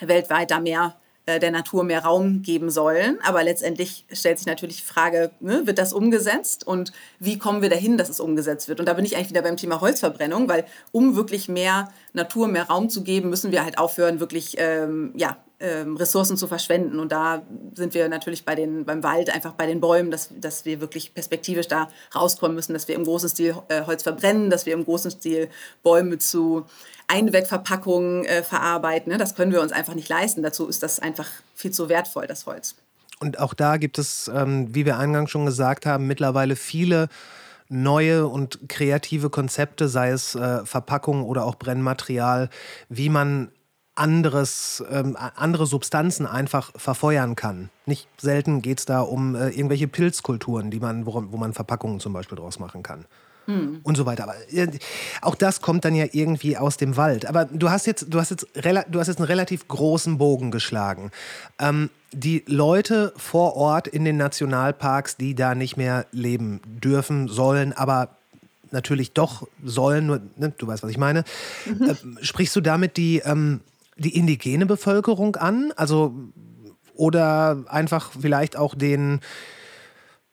weltweit 0.00 0.50
da 0.50 0.60
mehr 0.60 0.96
äh, 1.24 1.38
der 1.38 1.52
Natur 1.52 1.84
mehr 1.84 2.02
Raum 2.02 2.42
geben 2.42 2.68
sollen. 2.68 3.18
Aber 3.22 3.44
letztendlich 3.44 4.04
stellt 4.10 4.38
sich 4.38 4.46
natürlich 4.46 4.78
die 4.78 4.86
Frage, 4.86 5.30
ne, 5.38 5.68
wird 5.68 5.78
das 5.78 5.92
umgesetzt 5.92 6.66
und 6.66 6.92
wie 7.20 7.38
kommen 7.38 7.62
wir 7.62 7.70
dahin, 7.70 7.96
dass 7.96 8.08
es 8.08 8.18
umgesetzt 8.18 8.68
wird? 8.68 8.80
Und 8.80 8.86
da 8.86 8.94
bin 8.94 9.04
ich 9.04 9.14
eigentlich 9.16 9.30
wieder 9.30 9.42
beim 9.42 9.56
Thema 9.56 9.80
Holzverbrennung, 9.80 10.48
weil 10.48 10.64
um 10.90 11.14
wirklich 11.14 11.48
mehr 11.48 11.92
Natur, 12.12 12.48
mehr 12.48 12.64
Raum 12.64 12.88
zu 12.90 13.04
geben, 13.04 13.30
müssen 13.30 13.52
wir 13.52 13.64
halt 13.64 13.78
aufhören, 13.78 14.18
wirklich 14.18 14.56
ähm, 14.58 15.12
ja, 15.16 15.36
ähm, 15.62 15.96
Ressourcen 15.96 16.36
zu 16.36 16.46
verschwenden. 16.46 16.98
Und 16.98 17.12
da 17.12 17.42
sind 17.74 17.94
wir 17.94 18.08
natürlich 18.08 18.44
bei 18.44 18.54
den, 18.54 18.84
beim 18.84 19.02
Wald, 19.02 19.30
einfach 19.30 19.52
bei 19.52 19.66
den 19.66 19.80
Bäumen, 19.80 20.10
dass, 20.10 20.28
dass 20.38 20.64
wir 20.64 20.80
wirklich 20.80 21.14
perspektivisch 21.14 21.68
da 21.68 21.88
rauskommen 22.14 22.54
müssen, 22.54 22.72
dass 22.74 22.88
wir 22.88 22.94
im 22.94 23.04
großen 23.04 23.28
Stil 23.28 23.56
äh, 23.68 23.82
Holz 23.86 24.02
verbrennen, 24.02 24.50
dass 24.50 24.66
wir 24.66 24.74
im 24.74 24.84
großen 24.84 25.10
Stil 25.10 25.48
Bäume 25.82 26.18
zu 26.18 26.66
Einwegverpackungen 27.06 28.24
äh, 28.24 28.42
verarbeiten. 28.42 29.12
Ne? 29.12 29.18
Das 29.18 29.34
können 29.34 29.52
wir 29.52 29.62
uns 29.62 29.72
einfach 29.72 29.94
nicht 29.94 30.08
leisten. 30.08 30.42
Dazu 30.42 30.66
ist 30.66 30.82
das 30.82 30.98
einfach 30.98 31.28
viel 31.54 31.70
zu 31.70 31.88
wertvoll, 31.88 32.26
das 32.26 32.46
Holz. 32.46 32.74
Und 33.20 33.38
auch 33.38 33.54
da 33.54 33.76
gibt 33.76 33.98
es, 33.98 34.30
ähm, 34.34 34.74
wie 34.74 34.84
wir 34.84 34.98
eingangs 34.98 35.30
schon 35.30 35.46
gesagt 35.46 35.86
haben, 35.86 36.08
mittlerweile 36.08 36.56
viele 36.56 37.08
neue 37.68 38.26
und 38.26 38.68
kreative 38.68 39.30
Konzepte, 39.30 39.88
sei 39.88 40.10
es 40.10 40.34
äh, 40.34 40.64
Verpackung 40.66 41.24
oder 41.24 41.44
auch 41.44 41.54
Brennmaterial, 41.54 42.50
wie 42.88 43.08
man 43.08 43.50
anderes, 43.94 44.82
ähm, 44.90 45.16
andere 45.18 45.66
Substanzen 45.66 46.26
einfach 46.26 46.72
verfeuern 46.76 47.36
kann. 47.36 47.70
Nicht 47.84 48.08
selten 48.18 48.62
geht 48.62 48.78
es 48.78 48.86
da 48.86 49.00
um 49.00 49.34
äh, 49.34 49.50
irgendwelche 49.50 49.88
Pilzkulturen, 49.88 50.70
die 50.70 50.80
man, 50.80 51.06
wo, 51.06 51.24
wo 51.30 51.36
man 51.36 51.52
Verpackungen 51.52 52.00
zum 52.00 52.12
Beispiel 52.12 52.38
draus 52.38 52.58
machen 52.58 52.82
kann. 52.82 53.04
Hm. 53.46 53.80
Und 53.82 53.96
so 53.96 54.06
weiter. 54.06 54.22
Aber 54.22 54.34
äh, 54.52 54.68
auch 55.20 55.34
das 55.34 55.60
kommt 55.60 55.84
dann 55.84 55.94
ja 55.94 56.06
irgendwie 56.12 56.56
aus 56.56 56.76
dem 56.76 56.96
Wald. 56.96 57.26
Aber 57.26 57.44
du 57.44 57.70
hast 57.70 57.86
jetzt, 57.86 58.06
du 58.08 58.18
hast 58.18 58.30
jetzt, 58.30 58.46
du 58.54 59.00
hast 59.00 59.08
jetzt 59.08 59.18
einen 59.18 59.26
relativ 59.26 59.66
großen 59.68 60.16
Bogen 60.16 60.50
geschlagen. 60.50 61.10
Ähm, 61.58 61.90
die 62.12 62.44
Leute 62.46 63.12
vor 63.16 63.56
Ort 63.56 63.88
in 63.88 64.04
den 64.04 64.16
Nationalparks, 64.16 65.16
die 65.16 65.34
da 65.34 65.54
nicht 65.54 65.76
mehr 65.76 66.06
leben 66.12 66.60
dürfen, 66.64 67.28
sollen, 67.28 67.72
aber 67.72 68.10
natürlich 68.70 69.12
doch 69.12 69.46
sollen, 69.62 70.06
nur, 70.06 70.20
ne, 70.36 70.52
du 70.56 70.66
weißt, 70.66 70.82
was 70.82 70.90
ich 70.90 70.98
meine. 70.98 71.24
Mhm. 71.66 71.90
Äh, 71.90 72.24
sprichst 72.24 72.54
du 72.56 72.60
damit 72.60 72.96
die, 72.96 73.18
ähm, 73.24 73.60
die 73.96 74.16
indigene 74.16 74.66
Bevölkerung 74.66 75.36
an? 75.36 75.72
Also, 75.76 76.14
oder 76.94 77.64
einfach 77.68 78.12
vielleicht 78.18 78.56
auch 78.56 78.74
den, 78.74 79.20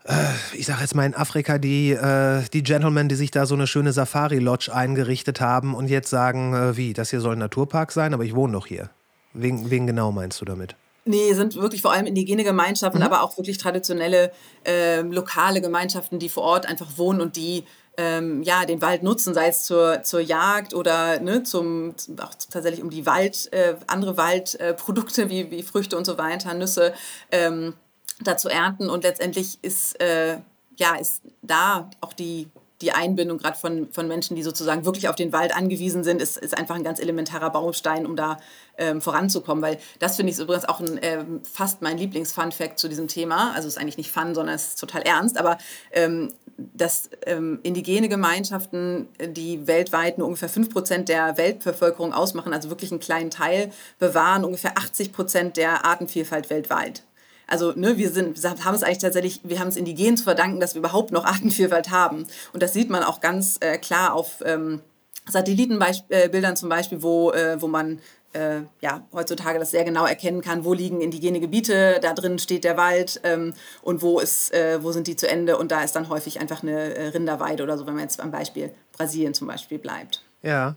äh, 0.05 0.14
ich 0.53 0.66
sage 0.66 0.82
jetzt 0.82 0.95
mal 0.95 1.05
in 1.05 1.16
Afrika, 1.16 1.57
die, 1.57 1.91
äh, 1.91 2.43
die 2.53 2.64
Gentlemen, 2.64 3.10
die 3.10 3.16
sich 3.16 3.32
da 3.32 3.45
so 3.45 3.55
eine 3.55 3.68
schöne 3.68 3.93
Safari-Lodge 3.93 4.74
eingerichtet 4.74 5.41
haben 5.41 5.74
und 5.74 5.89
jetzt 5.89 6.10
sagen, 6.10 6.53
äh, 6.53 6.78
wie, 6.78 6.93
das 6.93 7.10
hier 7.10 7.22
soll 7.22 7.36
ein 7.36 7.39
Naturpark 7.39 7.91
sein, 7.91 8.14
aber 8.14 8.24
ich 8.24 8.36
wohne 8.36 8.53
doch 8.53 8.68
hier. 8.68 8.89
Wen, 9.34 9.70
wen 9.70 9.88
genau 9.88 10.12
meinst 10.12 10.41
du 10.41 10.45
damit? 10.45 10.76
Nee, 11.05 11.34
sind 11.34 11.55
wirklich 11.55 11.82
vor 11.82 11.93
allem 11.93 12.05
indigene 12.05 12.43
Gemeinschaften, 12.43 12.99
mhm. 12.99 13.05
aber 13.05 13.24
auch 13.24 13.38
wirklich 13.38 13.57
traditionelle 13.57 14.32
äh, 14.66 15.01
lokale 15.01 15.62
Gemeinschaften, 15.62 16.20
die 16.20 16.30
vor 16.30 16.43
Ort 16.43 16.66
einfach 16.68 16.97
wohnen 16.97 17.22
und 17.22 17.36
die 17.36 17.64
ähm, 18.00 18.43
ja, 18.43 18.64
den 18.64 18.82
Wald 18.82 19.04
nutzen, 19.04 19.34
sei 19.34 19.50
es 19.50 19.66
zur, 19.66 20.04
zur 20.04 20.22
Jagd 20.22 20.74
oder 20.74 21.20
ne, 21.20 21.43
zum, 21.43 21.93
auch 22.22 22.34
tatsächlich 22.50 22.82
um 22.82 22.89
die 22.89 23.06
Wald, 23.06 23.52
äh, 23.52 23.76
andere 23.88 24.16
Waldprodukte 24.16 25.24
äh, 25.24 25.30
wie, 25.30 25.52
wie 25.52 25.64
Früchte 25.64 25.97
und 25.97 26.06
so 26.06 26.18
weiter, 26.18 26.54
Nüsse 26.54 26.93
ähm, 27.30 27.74
da 28.22 28.38
zu 28.38 28.47
ernten. 28.47 28.89
Und 28.89 29.04
letztendlich 29.04 29.60
ist, 29.64 30.00
äh, 30.02 30.38
ja, 30.78 30.95
ist 30.95 31.24
da 31.41 31.89
auch 32.00 32.14
die, 32.14 32.47
die 32.82 32.93
Einbindung 32.93 33.38
gerade 33.38 33.58
von, 33.58 33.91
von 33.91 34.08
Menschen, 34.08 34.38
die 34.38 34.43
sozusagen 34.43 34.86
wirklich 34.86 35.10
auf 35.10 35.16
den 35.16 35.34
Wald 35.34 35.54
angewiesen 35.54 36.06
sind, 36.06 36.22
ist, 36.22 36.38
ist 36.38 36.58
einfach 36.58 36.76
ein 36.76 36.84
ganz 36.84 37.00
elementarer 37.00 37.50
Baustein, 37.50 38.06
um 38.06 38.16
da 38.16 38.38
ähm, 38.78 39.02
voranzukommen. 39.02 39.62
Weil 39.62 39.78
das 40.00 40.16
finde 40.16 40.32
ich 40.32 40.39
übrigens 40.39 40.64
auch 40.64 40.80
ein, 40.80 40.97
ähm, 41.02 41.41
fast 41.43 41.82
mein 41.82 41.97
Lieblings-Fun-Fact 41.97 42.80
zu 42.80 42.88
diesem 42.88 43.10
Thema. 43.10 43.52
Also 43.54 43.68
es 43.68 43.76
ist 43.76 43.78
eigentlich 43.78 43.97
nicht 43.97 44.12
Fun, 44.12 44.34
sondern 44.34 44.56
es 44.56 44.70
ist 44.70 44.80
total 44.80 45.02
ernst. 45.02 45.38
Aber 45.38 45.58
ähm, 45.91 46.34
dass 46.74 47.10
ähm, 47.26 47.60
indigene 47.64 48.10
Gemeinschaften, 48.10 49.07
die 49.20 49.68
weltweit 49.68 50.18
nur 50.18 50.28
ungefähr 50.28 50.49
5% 50.49 51.05
der 51.05 51.38
Weltbevölkerung 51.38 52.14
ausmachen, 52.14 52.53
also 52.53 52.70
wirklich 52.70 52.91
einen 52.91 52.99
kleinen 52.99 53.32
Teil, 53.32 53.72
bewahren 53.97 54.43
ungefähr 54.43 54.74
80% 54.76 55.53
der 55.53 55.86
Artenvielfalt 55.86 56.49
weltweit. 56.49 57.03
Also 57.47 57.74
ne, 57.76 57.97
wir 57.97 58.12
sind, 58.12 58.38
haben 58.43 58.76
es 58.76 58.84
eigentlich 58.84 58.99
tatsächlich, 58.99 59.41
wir 59.43 59.60
haben 59.60 59.70
es 59.70 59.76
indigenen 59.76 60.18
zu 60.18 60.24
verdanken, 60.24 60.60
dass 60.60 60.76
wir 60.76 60.80
überhaupt 60.80 61.12
noch 61.12 61.26
Artenvielfalt 61.26 61.89
haben. 61.89 62.28
Und 62.53 62.62
das 62.62 62.74
sieht 62.74 62.89
man 62.89 63.03
auch 63.03 63.22
ganz 63.22 63.57
äh, 63.62 63.78
klar 63.78 64.14
auf 64.14 64.43
ähm, 64.45 64.82
Satellitenbildern 65.28 66.55
zum 66.55 66.70
Beispiel, 66.70 67.01
wo, 67.01 67.32
äh, 67.32 67.62
wo 67.62 67.68
man 67.68 67.99
äh, 68.34 68.62
ja, 68.82 69.06
heutzutage 69.12 69.60
das 69.60 69.72
sehr 69.72 69.84
genau 69.84 70.06
erkennen 70.06 70.42
kann, 70.42 70.64
wo 70.64 70.74
liegen 70.74 71.02
indigene 71.02 71.40
Gebiete, 71.40 72.00
da 72.02 72.14
drin 72.14 72.40
steht 72.40 72.64
der 72.64 72.78
Wald 72.78 73.20
ähm, 73.24 73.54
und 73.82 74.02
wo, 74.02 74.20
ist, 74.20 74.54
äh, 74.54 74.84
wo 74.84 74.92
sind 74.92 75.08
die 75.08 75.16
zu 75.16 75.28
Ende 75.28 75.58
und 75.58 75.72
da 75.72 75.84
ist 75.84 75.96
dann 75.96 76.10
häufig 76.10 76.40
einfach 76.40 76.64
eine 76.64 76.96
äh, 76.96 77.08
Rinderweide 77.08 77.64
oder 77.64 77.78
so, 77.78 77.88
wenn 77.88 77.96
man 77.96 78.04
jetzt 78.04 78.18
beim 78.18 78.32
Beispiel 78.32 78.72
Brasilien 78.94 79.34
zum 79.34 79.48
Beispiel 79.48 79.80
bleibt. 79.80 80.24
Ja. 80.44 80.76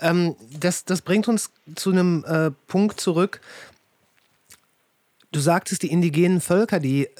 Ähm, 0.00 0.34
das, 0.58 0.84
das 0.84 1.02
bringt 1.02 1.28
uns 1.28 1.50
zu 1.74 1.90
einem 1.90 2.24
äh, 2.26 2.50
Punkt 2.66 3.00
zurück. 3.00 3.40
Du 5.30 5.40
sagtest, 5.40 5.82
die 5.82 5.90
indigenen 5.90 6.40
Völker, 6.40 6.80
die 6.80 7.04
äh, 7.04 7.10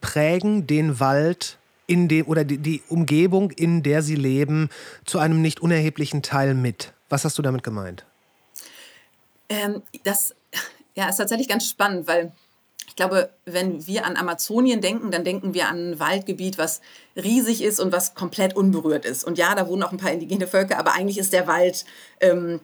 prägen 0.00 0.66
den 0.66 1.00
Wald 1.00 1.58
in 1.86 2.08
dem, 2.08 2.26
oder 2.26 2.44
die, 2.44 2.58
die 2.58 2.82
Umgebung, 2.88 3.50
in 3.50 3.82
der 3.82 4.02
sie 4.02 4.14
leben, 4.14 4.70
zu 5.04 5.18
einem 5.18 5.42
nicht 5.42 5.60
unerheblichen 5.60 6.22
Teil 6.22 6.54
mit. 6.54 6.92
Was 7.08 7.24
hast 7.24 7.36
du 7.36 7.42
damit 7.42 7.64
gemeint? 7.64 8.04
Ähm, 9.50 9.82
das 10.04 10.34
ja, 10.94 11.08
ist 11.08 11.16
tatsächlich 11.16 11.48
ganz 11.48 11.68
spannend, 11.68 12.06
weil 12.06 12.32
ich 12.88 12.96
glaube, 12.96 13.30
wenn 13.44 13.86
wir 13.86 14.06
an 14.06 14.16
Amazonien 14.16 14.80
denken, 14.80 15.10
dann 15.10 15.24
denken 15.24 15.54
wir 15.54 15.68
an 15.68 15.92
ein 15.92 16.00
Waldgebiet, 16.00 16.58
was 16.58 16.80
riesig 17.16 17.62
ist 17.62 17.78
und 17.80 17.92
was 17.92 18.14
komplett 18.14 18.56
unberührt 18.56 19.04
ist. 19.04 19.24
Und 19.24 19.38
ja, 19.38 19.54
da 19.54 19.68
wohnen 19.68 19.82
auch 19.82 19.92
ein 19.92 19.98
paar 19.98 20.12
indigene 20.12 20.46
Völker, 20.46 20.78
aber 20.78 20.94
eigentlich 20.94 21.18
ist 21.18 21.32
der 21.32 21.46
Wald, 21.46 21.84
ähm, 22.20 22.60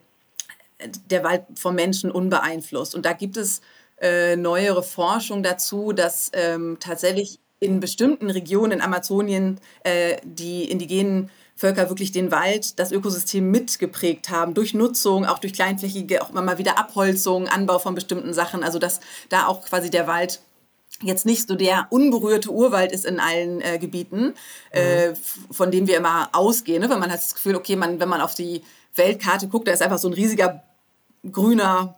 der 1.10 1.22
Wald 1.22 1.44
vom 1.56 1.74
Menschen 1.74 2.10
unbeeinflusst. 2.10 2.94
Und 2.94 3.06
da 3.06 3.12
gibt 3.12 3.36
es 3.36 3.60
äh, 4.00 4.36
neuere 4.36 4.82
Forschung 4.82 5.42
dazu, 5.42 5.92
dass 5.92 6.30
ähm, 6.34 6.78
tatsächlich 6.80 7.38
in 7.60 7.80
bestimmten 7.80 8.28
Regionen 8.28 8.72
in 8.72 8.80
Amazonien 8.82 9.60
äh, 9.84 10.16
die 10.24 10.70
indigenen 10.70 11.30
Völker 11.56 11.88
wirklich 11.88 12.12
den 12.12 12.30
Wald, 12.30 12.78
das 12.78 12.92
Ökosystem 12.92 13.50
mitgeprägt 13.50 14.28
haben, 14.28 14.52
durch 14.52 14.74
Nutzung, 14.74 15.24
auch 15.24 15.38
durch 15.38 15.54
kleinflächige, 15.54 16.22
auch 16.22 16.30
immer 16.30 16.42
mal 16.42 16.58
wieder 16.58 16.78
Abholzung, 16.78 17.48
Anbau 17.48 17.78
von 17.78 17.94
bestimmten 17.94 18.34
Sachen. 18.34 18.62
Also 18.62 18.78
dass 18.78 19.00
da 19.30 19.46
auch 19.46 19.64
quasi 19.64 19.90
der 19.90 20.06
Wald 20.06 20.40
jetzt 21.02 21.26
nicht 21.26 21.48
so 21.48 21.54
der 21.54 21.86
unberührte 21.90 22.50
Urwald 22.50 22.92
ist 22.92 23.06
in 23.06 23.20
allen 23.20 23.60
äh, 23.60 23.78
Gebieten, 23.78 24.34
äh, 24.70 25.10
mhm. 25.10 25.16
von 25.50 25.70
dem 25.70 25.86
wir 25.86 25.96
immer 25.96 26.28
ausgehen. 26.32 26.82
Ne? 26.82 26.90
Wenn 26.90 26.98
man 26.98 27.10
hat 27.10 27.20
das 27.20 27.34
Gefühl, 27.34 27.56
okay, 27.56 27.76
man, 27.76 28.00
wenn 28.00 28.08
man 28.08 28.20
auf 28.20 28.34
die 28.34 28.62
Weltkarte 28.94 29.48
guckt, 29.48 29.66
da 29.68 29.72
ist 29.72 29.82
einfach 29.82 29.98
so 29.98 30.08
ein 30.08 30.14
riesiger 30.14 30.62
grüner 31.30 31.96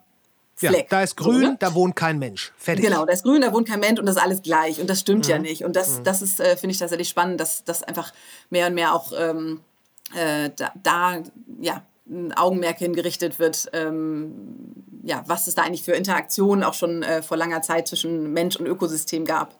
Fleck. 0.59 0.91
Ja, 0.91 0.99
da 0.99 1.03
ist 1.03 1.17
grün, 1.17 1.41
so, 1.41 1.47
ne? 1.49 1.57
da 1.61 1.75
wohnt 1.75 1.95
kein 1.95 2.19
Mensch. 2.19 2.53
Fertig. 2.59 2.85
Genau, 2.85 3.07
da 3.07 3.13
ist 3.13 3.23
grün, 3.23 3.41
da 3.41 3.53
wohnt 3.53 3.69
kein 3.69 3.79
Mensch 3.79 4.01
und 4.01 4.07
das 4.07 4.17
ist 4.17 4.23
alles 4.23 4.43
gleich. 4.43 4.81
Und 4.81 4.91
das 4.91 5.01
stimmt 5.01 5.27
mhm. 5.27 5.31
ja 5.31 5.39
nicht. 5.39 5.65
Und 5.65 5.77
das, 5.77 6.01
mhm. 6.01 6.05
das 6.05 6.21
ist, 6.21 6.41
äh, 6.41 6.57
finde 6.57 6.73
ich 6.73 6.79
tatsächlich 6.79 7.09
spannend, 7.09 7.41
dass 7.41 7.65
das 7.65 7.85
einfach 7.85 8.13
mehr 8.51 8.67
und 8.67 8.75
mehr 8.75 8.93
auch 8.93 9.13
ähm, 9.17 9.61
äh, 10.17 10.51
da, 10.57 10.73
da, 10.83 11.23
ja, 11.61 11.83
ein 12.11 12.33
Augenmerk 12.33 12.79
hingerichtet 12.79 13.39
wird, 13.39 13.69
ähm, 13.73 14.33
ja, 15.05 15.23
was 15.27 15.47
es 15.47 15.55
da 15.55 15.63
eigentlich 15.63 15.85
für 15.85 15.93
Interaktionen 15.93 16.65
auch 16.65 16.75
schon 16.75 17.03
äh, 17.03 17.23
vor 17.23 17.37
langer 17.37 17.63
Zeit 17.63 17.87
zwischen 17.87 18.33
Mensch 18.33 18.57
und 18.57 18.67
Ökosystem 18.67 19.25
gab. 19.25 19.55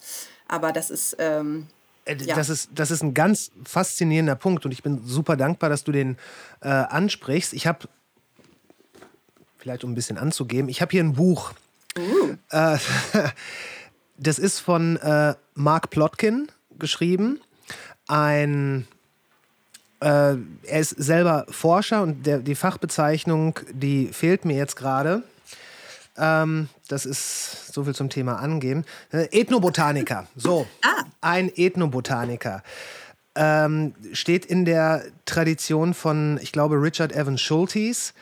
Aber 0.49 0.73
das 0.73 0.91
ist. 0.91 1.17
Ähm, 1.19 1.69
äh, 2.07 2.17
ja. 2.17 2.35
Das, 2.35 2.49
ist, 2.49 2.71
das 2.75 2.91
ist 2.91 3.03
ein 3.03 3.15
ganz 3.15 3.53
faszinierender 3.65 4.35
Punkt 4.35 4.65
und 4.65 4.73
ich 4.73 4.83
bin 4.83 5.03
super 5.05 5.37
dankbar, 5.37 5.71
dass 5.71 5.85
du 5.85 5.93
den 5.93 6.17
äh, 6.61 6.69
ansprichst. 6.69 7.53
Ich 7.53 7.67
habe 7.67 7.87
vielleicht 9.59 9.85
um 9.85 9.93
ein 9.93 9.95
bisschen 9.95 10.19
anzugeben, 10.19 10.69
ich 10.69 10.81
habe 10.81 10.91
hier 10.91 11.03
ein 11.03 11.15
Buch. 11.15 11.53
Uh. 11.99 12.35
Äh, 12.51 12.79
das 14.17 14.39
ist 14.39 14.61
von 14.61 14.97
äh, 14.97 15.35
Mark 15.55 15.91
Plotkin 15.91 16.49
geschrieben. 16.79 17.41
Ein 18.07 18.87
äh, 20.01 20.37
er 20.37 20.81
ist 20.81 20.91
selber 20.91 21.45
Forscher 21.49 22.03
und 22.03 22.25
der, 22.25 22.39
die 22.39 22.55
Fachbezeichnung, 22.55 23.59
die 23.73 24.09
fehlt 24.13 24.45
mir 24.45 24.57
jetzt 24.57 24.77
gerade. 24.77 25.23
Ähm, 26.17 26.69
das 26.89 27.05
ist 27.05 27.73
so 27.73 27.85
viel 27.85 27.95
zum 27.95 28.09
Thema 28.09 28.37
Angehen. 28.37 28.85
Äh, 29.13 29.29
Ethnobotaniker. 29.31 30.27
So, 30.37 30.67
ah. 30.83 31.05
ein 31.21 31.51
Ethnobotaniker. 31.55 32.63
Ähm, 33.35 33.95
steht 34.13 34.47
in 34.47 34.65
der 34.65 35.05
Tradition 35.25 35.95
von, 35.95 36.39
ich 36.43 36.53
glaube, 36.53 36.77
Richard 36.77 37.13
Evans 37.13 37.41
Schultes 37.41 38.15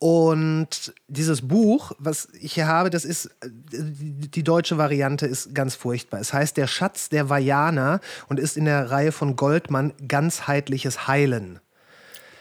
und 0.00 0.94
dieses 1.08 1.46
Buch, 1.46 1.92
was 1.98 2.28
ich 2.40 2.54
hier 2.54 2.66
habe, 2.66 2.88
das 2.88 3.04
ist, 3.04 3.28
die 3.44 4.42
deutsche 4.42 4.78
Variante 4.78 5.26
ist 5.26 5.54
ganz 5.54 5.74
furchtbar. 5.74 6.20
Es 6.20 6.32
heißt 6.32 6.56
Der 6.56 6.66
Schatz 6.66 7.10
der 7.10 7.28
Vajana 7.28 8.00
und 8.26 8.40
ist 8.40 8.56
in 8.56 8.64
der 8.64 8.90
Reihe 8.90 9.12
von 9.12 9.36
Goldmann 9.36 9.92
Ganzheitliches 10.08 11.06
Heilen 11.06 11.60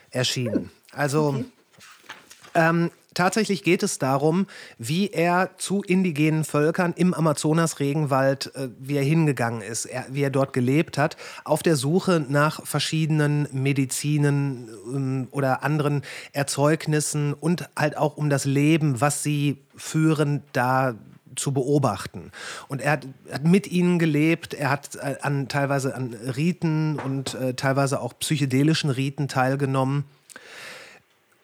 erschienen. 0.09 0.71
Also, 0.93 1.27
okay. 1.27 1.45
ähm, 2.53 2.91
tatsächlich 3.13 3.63
geht 3.63 3.83
es 3.83 3.99
darum, 3.99 4.47
wie 4.77 5.09
er 5.09 5.51
zu 5.57 5.81
indigenen 5.81 6.43
Völkern 6.43 6.93
im 6.95 7.13
Amazonas-Regenwald, 7.13 8.55
äh, 8.55 8.69
wie 8.79 8.97
er 8.97 9.03
hingegangen 9.03 9.61
ist, 9.61 9.85
er, 9.85 10.05
wie 10.09 10.21
er 10.21 10.29
dort 10.29 10.53
gelebt 10.53 10.97
hat, 10.97 11.17
auf 11.43 11.63
der 11.63 11.75
Suche 11.75 12.25
nach 12.27 12.65
verschiedenen 12.65 13.47
Medizinen 13.51 14.69
ähm, 14.93 15.27
oder 15.31 15.63
anderen 15.63 16.03
Erzeugnissen 16.33 17.33
und 17.33 17.69
halt 17.75 17.97
auch 17.97 18.17
um 18.17 18.29
das 18.29 18.45
Leben, 18.45 19.01
was 19.01 19.23
sie 19.23 19.57
führen, 19.75 20.43
da 20.53 20.95
zu 21.35 21.53
beobachten. 21.53 22.31
Und 22.67 22.81
er 22.81 22.91
hat, 22.93 23.07
hat, 23.31 23.43
mit 23.43 23.67
ihnen 23.67 23.97
gelebt, 23.97 24.53
er 24.53 24.69
hat 24.69 24.95
äh, 24.95 25.15
an, 25.21 25.47
teilweise 25.47 25.95
an 25.95 26.13
Riten 26.13 26.99
und 26.99 27.33
äh, 27.33 27.53
teilweise 27.53 28.01
auch 28.01 28.17
psychedelischen 28.19 28.89
Riten 28.89 29.27
teilgenommen. 29.27 30.03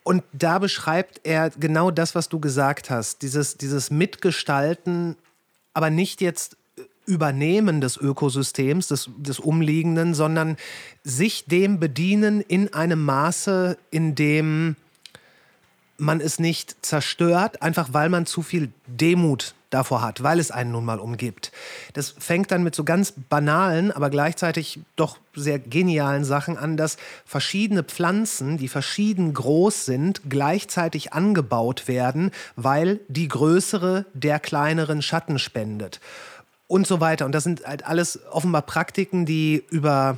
Und 0.06 0.24
da 0.34 0.60
beschreibt 0.60 1.22
er 1.24 1.50
genau 1.50 1.90
das, 1.90 2.14
was 2.14 2.30
du 2.30 2.40
gesagt 2.40 2.92
hast, 2.92 3.24
dieses, 3.24 3.58
dieses 3.58 3.90
Mitgestalten, 3.90 5.16
aber 5.74 5.90
nicht 5.90 6.22
jetzt 6.22 6.58
Übernehmen 7.08 7.82
des 7.82 7.98
Ökosystems, 7.98 8.88
des, 8.88 9.10
des 9.18 9.40
Umliegenden, 9.40 10.14
sondern 10.14 10.58
sich 11.04 11.46
dem 11.46 11.80
bedienen 11.80 12.42
in 12.42 12.72
einem 12.72 13.04
Maße, 13.04 13.80
in 13.90 14.14
dem 14.14 14.76
man 15.98 16.22
es 16.22 16.38
nicht 16.38 16.86
zerstört, 16.86 17.64
einfach 17.64 17.90
weil 17.94 18.10
man 18.10 18.28
zu 18.28 18.44
viel 18.44 18.72
Demut 18.86 19.56
davor 19.70 20.02
hat, 20.02 20.24
weil 20.24 20.40
es 20.40 20.52
einen 20.52 20.72
nun 20.72 20.86
mal 20.86 21.00
umgibt. 21.00 21.52
Das 21.94 22.16
fängt 22.18 22.52
dann 22.52 22.64
mit 22.64 22.76
so 22.76 22.84
ganz 22.84 23.14
banalen, 23.30 23.92
aber 23.92 24.10
gleichzeitig 24.10 24.80
doch 24.96 25.18
sehr 25.34 25.60
genialen 25.60 26.24
Sachen 26.24 26.58
an, 26.58 26.78
dass 26.78 26.98
verschiedene 27.26 27.84
Pflanzen, 27.84 28.58
die 28.58 28.68
verschieden 28.68 29.34
groß 29.34 29.86
sind, 29.86 30.22
gleichzeitig 30.30 31.14
angebaut 31.14 31.88
werden, 31.88 32.32
weil 32.56 33.00
die 33.08 33.28
größere 33.28 34.06
der 34.14 34.40
kleineren 34.40 35.02
Schatten 35.02 35.40
spendet. 35.40 36.00
Und 36.68 36.88
so 36.88 37.00
weiter. 37.00 37.26
Und 37.26 37.32
das 37.32 37.44
sind 37.44 37.66
halt 37.68 37.86
alles 37.86 38.20
offenbar 38.32 38.64
Praktiken, 38.64 39.28
die 39.28 39.64
über 39.70 40.18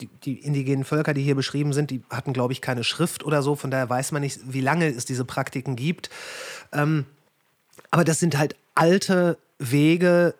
die, 0.00 0.08
die, 0.24 0.34
indigenen 0.34 0.84
Völker, 0.84 1.14
die 1.14 1.22
hier 1.22 1.34
beschrieben 1.34 1.72
sind, 1.72 1.90
die 1.90 2.02
hatten, 2.10 2.32
glaube 2.32 2.52
ich, 2.52 2.60
keine 2.60 2.84
Schrift 2.84 3.24
oder 3.24 3.42
so. 3.42 3.56
Von 3.56 3.70
daher 3.70 3.88
weiß 3.88 4.12
man 4.12 4.22
nicht, 4.22 4.40
wie 4.44 4.60
lange 4.60 4.86
es 4.86 5.06
diese 5.06 5.24
Praktiken 5.24 5.76
gibt. 5.76 6.10
Ähm, 6.72 7.06
aber 7.90 8.04
das 8.04 8.18
sind 8.18 8.38
halt 8.38 8.54
alte 8.78 9.38
Wege 9.58 10.34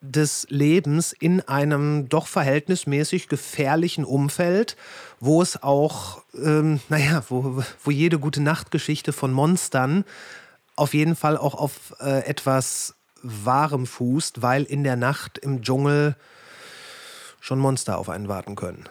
des 0.00 0.46
Lebens 0.48 1.12
in 1.12 1.40
einem 1.42 2.08
doch 2.08 2.26
verhältnismäßig 2.26 3.28
gefährlichen 3.28 4.04
Umfeld, 4.04 4.76
wo 5.20 5.40
es 5.40 5.62
auch, 5.62 6.22
ähm, 6.34 6.80
naja, 6.88 7.22
wo, 7.28 7.62
wo 7.84 7.90
jede 7.90 8.18
gute 8.18 8.42
Nachtgeschichte 8.42 9.12
von 9.12 9.32
Monstern 9.32 10.04
auf 10.74 10.94
jeden 10.94 11.14
Fall 11.14 11.36
auch 11.36 11.54
auf 11.54 11.94
äh, 12.00 12.26
etwas 12.26 12.94
Wahrem 13.22 13.86
fußt, 13.86 14.42
weil 14.42 14.64
in 14.64 14.82
der 14.82 14.96
Nacht 14.96 15.38
im 15.38 15.62
Dschungel 15.62 16.16
schon 17.40 17.60
Monster 17.60 17.98
auf 17.98 18.08
einen 18.08 18.26
warten 18.26 18.56
können. 18.56 18.88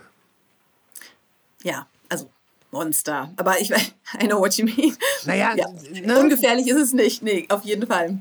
Ja, 1.64 1.88
also 2.08 2.30
Monster. 2.72 3.34
Aber 3.36 3.60
ich 3.60 3.72
I 4.22 4.28
know 4.28 4.40
what 4.40 4.56
you 4.56 4.66
mean. 4.66 4.96
Naja, 5.26 5.56
ja. 5.56 5.68
ne? 5.92 6.20
ungefährlich 6.20 6.68
ist 6.68 6.78
es 6.78 6.94
nicht. 6.94 7.22
Nee, 7.22 7.46
auf 7.50 7.66
jeden 7.66 7.88
Fall. 7.88 8.20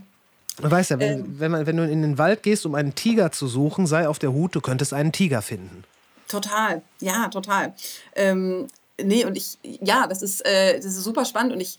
Du 0.60 0.70
weißt 0.70 0.90
ja, 0.90 0.98
wenn, 0.98 1.18
ähm, 1.20 1.34
wenn, 1.38 1.50
man, 1.50 1.66
wenn 1.66 1.76
du 1.76 1.88
in 1.88 2.02
den 2.02 2.18
Wald 2.18 2.42
gehst, 2.42 2.66
um 2.66 2.74
einen 2.74 2.94
Tiger 2.94 3.32
zu 3.32 3.48
suchen, 3.48 3.86
sei 3.86 4.08
auf 4.08 4.18
der 4.18 4.32
Hut, 4.32 4.54
du 4.54 4.60
könntest 4.60 4.92
einen 4.92 5.12
Tiger 5.12 5.42
finden. 5.42 5.84
Total, 6.28 6.82
ja, 7.00 7.28
total. 7.28 7.74
Ähm, 8.14 8.68
nee, 9.02 9.24
und 9.24 9.36
ich, 9.36 9.58
ja, 9.62 10.06
das 10.06 10.22
ist, 10.22 10.44
äh, 10.46 10.76
das 10.76 10.86
ist 10.86 11.02
super 11.02 11.24
spannend 11.24 11.52
und 11.52 11.60
ich 11.60 11.78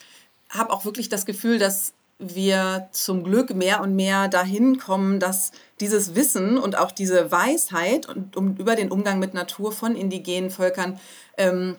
habe 0.49 0.71
auch 0.71 0.83
wirklich 0.85 1.09
das 1.09 1.25
Gefühl, 1.25 1.57
dass 1.59 1.93
wir 2.19 2.87
zum 2.91 3.23
Glück 3.23 3.55
mehr 3.55 3.81
und 3.81 3.95
mehr 3.95 4.27
dahin 4.27 4.77
kommen, 4.77 5.19
dass 5.19 5.51
dieses 5.79 6.13
Wissen 6.13 6.57
und 6.57 6.77
auch 6.77 6.91
diese 6.91 7.31
Weisheit 7.31 8.07
und 8.07 8.37
um, 8.37 8.55
über 8.57 8.75
den 8.75 8.91
Umgang 8.91 9.19
mit 9.19 9.33
Natur 9.33 9.71
von 9.71 9.95
indigenen 9.95 10.51
Völkern, 10.51 10.99
ähm, 11.37 11.77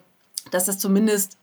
dass 0.51 0.65
das 0.65 0.79
zumindest 0.79 1.37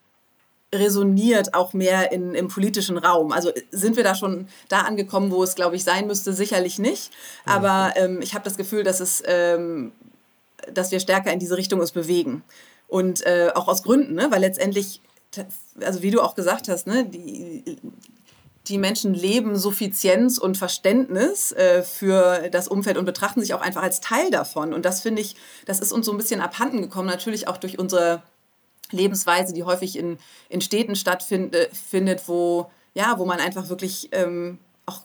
resoniert 0.73 1.53
auch 1.53 1.73
mehr 1.73 2.11
in, 2.11 2.35
im 2.35 2.47
politischen 2.47 2.97
Raum. 2.97 3.31
Also 3.31 3.51
sind 3.71 3.97
wir 3.97 4.03
da 4.03 4.15
schon 4.15 4.47
da 4.67 4.81
angekommen, 4.81 5.31
wo 5.31 5.43
es, 5.43 5.55
glaube 5.55 5.75
ich, 5.75 5.83
sein 5.83 6.07
müsste? 6.07 6.33
Sicherlich 6.33 6.77
nicht. 6.77 7.11
Aber 7.45 7.93
ähm, 7.95 8.21
ich 8.21 8.33
habe 8.33 8.43
das 8.43 8.55
Gefühl, 8.55 8.83
dass, 8.83 8.99
es, 8.99 9.23
ähm, 9.25 9.91
dass 10.71 10.91
wir 10.91 10.99
stärker 10.99 11.33
in 11.33 11.39
diese 11.39 11.57
Richtung 11.57 11.79
uns 11.79 11.91
bewegen. 11.91 12.43
Und 12.87 13.25
äh, 13.25 13.51
auch 13.53 13.67
aus 13.67 13.83
Gründen, 13.83 14.13
ne? 14.13 14.27
weil 14.29 14.41
letztendlich, 14.41 15.01
also 15.81 16.01
wie 16.01 16.11
du 16.11 16.21
auch 16.21 16.35
gesagt 16.35 16.67
hast, 16.67 16.85
ne? 16.85 17.05
die, 17.05 17.77
die 18.67 18.77
Menschen 18.77 19.13
leben 19.13 19.57
Suffizienz 19.57 20.37
und 20.37 20.57
Verständnis 20.57 21.51
äh, 21.51 21.81
für 21.81 22.49
das 22.51 22.67
Umfeld 22.67 22.97
und 22.97 23.05
betrachten 23.05 23.41
sich 23.41 23.53
auch 23.55 23.61
einfach 23.61 23.81
als 23.81 24.01
Teil 24.01 24.29
davon. 24.29 24.73
Und 24.73 24.85
das 24.85 25.01
finde 25.01 25.21
ich, 25.21 25.35
das 25.65 25.79
ist 25.79 25.91
uns 25.91 26.05
so 26.05 26.11
ein 26.11 26.17
bisschen 26.17 26.41
abhanden 26.41 26.81
gekommen, 26.81 27.07
natürlich 27.07 27.47
auch 27.47 27.57
durch 27.57 27.79
unsere 27.79 28.21
Lebensweise, 28.91 29.53
die 29.53 29.63
häufig 29.63 29.97
in, 29.97 30.17
in 30.49 30.61
Städten 30.61 30.95
stattfindet, 30.95 32.27
wo, 32.27 32.69
ja, 32.93 33.17
wo 33.17 33.25
man 33.25 33.39
einfach 33.39 33.69
wirklich 33.69 34.09
ähm, 34.11 34.57
auch 34.85 35.01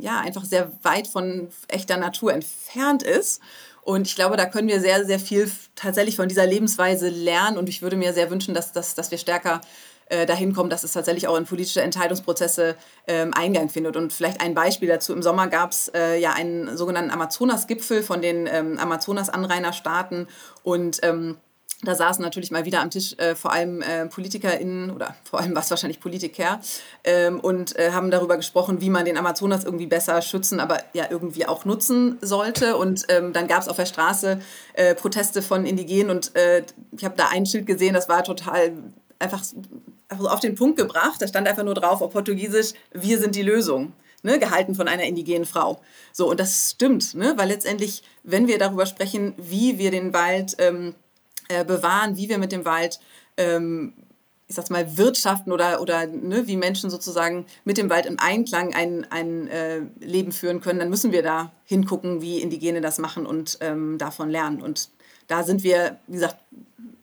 ja, 0.00 0.20
einfach 0.20 0.44
sehr 0.44 0.72
weit 0.82 1.06
von 1.06 1.48
echter 1.68 1.96
Natur 1.96 2.32
entfernt 2.32 3.02
ist. 3.02 3.40
Und 3.82 4.06
ich 4.06 4.16
glaube, 4.16 4.36
da 4.36 4.44
können 4.44 4.68
wir 4.68 4.80
sehr, 4.80 5.06
sehr 5.06 5.18
viel 5.18 5.50
tatsächlich 5.74 6.16
von 6.16 6.28
dieser 6.28 6.46
Lebensweise 6.46 7.08
lernen. 7.08 7.56
Und 7.56 7.70
ich 7.70 7.80
würde 7.80 7.96
mir 7.96 8.12
sehr 8.12 8.30
wünschen, 8.30 8.52
dass, 8.52 8.72
dass, 8.72 8.94
dass 8.94 9.10
wir 9.10 9.16
stärker 9.16 9.62
äh, 10.10 10.26
dahin 10.26 10.54
kommen, 10.54 10.68
dass 10.68 10.84
es 10.84 10.92
tatsächlich 10.92 11.26
auch 11.26 11.36
in 11.36 11.46
politische 11.46 11.80
Entscheidungsprozesse 11.80 12.76
ähm, 13.06 13.32
Eingang 13.34 13.70
findet. 13.70 13.96
Und 13.96 14.12
vielleicht 14.12 14.42
ein 14.42 14.54
Beispiel 14.54 14.88
dazu. 14.88 15.14
Im 15.14 15.22
Sommer 15.22 15.48
gab 15.48 15.72
es 15.72 15.88
äh, 15.94 16.20
ja 16.20 16.32
einen 16.32 16.76
sogenannten 16.76 17.10
Amazonas-Gipfel 17.10 18.02
von 18.02 18.20
den 18.20 18.46
ähm, 18.46 18.78
Amazonas-Anrainerstaaten. 18.78 20.28
Und 20.62 20.98
ähm, 21.02 21.38
da 21.82 21.94
saßen 21.94 22.22
natürlich 22.24 22.50
mal 22.50 22.64
wieder 22.64 22.80
am 22.80 22.90
Tisch 22.90 23.14
äh, 23.18 23.36
vor 23.36 23.52
allem 23.52 23.82
äh, 23.82 24.06
PolitikerInnen 24.06 24.90
oder 24.90 25.14
vor 25.22 25.38
allem 25.38 25.54
was 25.54 25.70
wahrscheinlich 25.70 26.00
Politiker 26.00 26.60
ähm, 27.04 27.38
und 27.38 27.78
äh, 27.78 27.92
haben 27.92 28.10
darüber 28.10 28.36
gesprochen, 28.36 28.80
wie 28.80 28.90
man 28.90 29.04
den 29.04 29.16
Amazonas 29.16 29.62
irgendwie 29.62 29.86
besser 29.86 30.20
schützen, 30.20 30.58
aber 30.58 30.78
ja 30.92 31.06
irgendwie 31.08 31.46
auch 31.46 31.64
nutzen 31.64 32.18
sollte. 32.20 32.76
Und 32.76 33.04
ähm, 33.10 33.32
dann 33.32 33.46
gab 33.46 33.62
es 33.62 33.68
auf 33.68 33.76
der 33.76 33.86
Straße 33.86 34.40
äh, 34.74 34.96
Proteste 34.96 35.40
von 35.40 35.66
Indigenen 35.66 36.10
und 36.10 36.34
äh, 36.34 36.64
ich 36.96 37.04
habe 37.04 37.14
da 37.16 37.28
ein 37.28 37.46
Schild 37.46 37.66
gesehen, 37.66 37.94
das 37.94 38.08
war 38.08 38.24
total 38.24 38.72
einfach 39.20 39.42
auf 40.08 40.40
den 40.40 40.56
Punkt 40.56 40.78
gebracht. 40.78 41.22
Da 41.22 41.28
stand 41.28 41.46
einfach 41.46 41.64
nur 41.64 41.74
drauf 41.74 42.02
auf 42.02 42.12
Portugiesisch, 42.12 42.72
wir 42.92 43.18
sind 43.18 43.36
die 43.36 43.42
Lösung. 43.42 43.92
Ne, 44.24 44.40
gehalten 44.40 44.74
von 44.74 44.88
einer 44.88 45.04
indigenen 45.04 45.44
Frau. 45.44 45.80
So, 46.12 46.28
und 46.28 46.40
das 46.40 46.72
stimmt, 46.72 47.14
ne, 47.14 47.34
weil 47.36 47.46
letztendlich, 47.46 48.02
wenn 48.24 48.48
wir 48.48 48.58
darüber 48.58 48.84
sprechen, 48.84 49.32
wie 49.36 49.78
wir 49.78 49.92
den 49.92 50.12
Wald 50.12 50.56
ähm, 50.58 50.96
äh, 51.48 51.64
bewahren, 51.64 52.16
wie 52.16 52.28
wir 52.28 52.38
mit 52.38 52.52
dem 52.52 52.64
Wald, 52.64 53.00
ähm, 53.36 53.94
ich 54.46 54.54
sag's 54.54 54.70
mal, 54.70 54.96
wirtschaften 54.96 55.52
oder, 55.52 55.80
oder 55.80 56.06
ne, 56.06 56.46
wie 56.46 56.56
Menschen 56.56 56.90
sozusagen 56.90 57.46
mit 57.64 57.76
dem 57.76 57.90
Wald 57.90 58.06
im 58.06 58.18
Einklang 58.18 58.74
ein, 58.74 59.06
ein 59.10 59.48
äh, 59.48 59.80
Leben 60.00 60.32
führen 60.32 60.60
können, 60.60 60.78
dann 60.78 60.90
müssen 60.90 61.12
wir 61.12 61.22
da 61.22 61.52
hingucken, 61.64 62.22
wie 62.22 62.40
Indigene 62.40 62.80
das 62.80 62.98
machen 62.98 63.26
und 63.26 63.58
ähm, 63.60 63.98
davon 63.98 64.30
lernen. 64.30 64.62
Und 64.62 64.88
da 65.26 65.42
sind 65.42 65.62
wir, 65.62 65.98
wie 66.06 66.14
gesagt, 66.14 66.36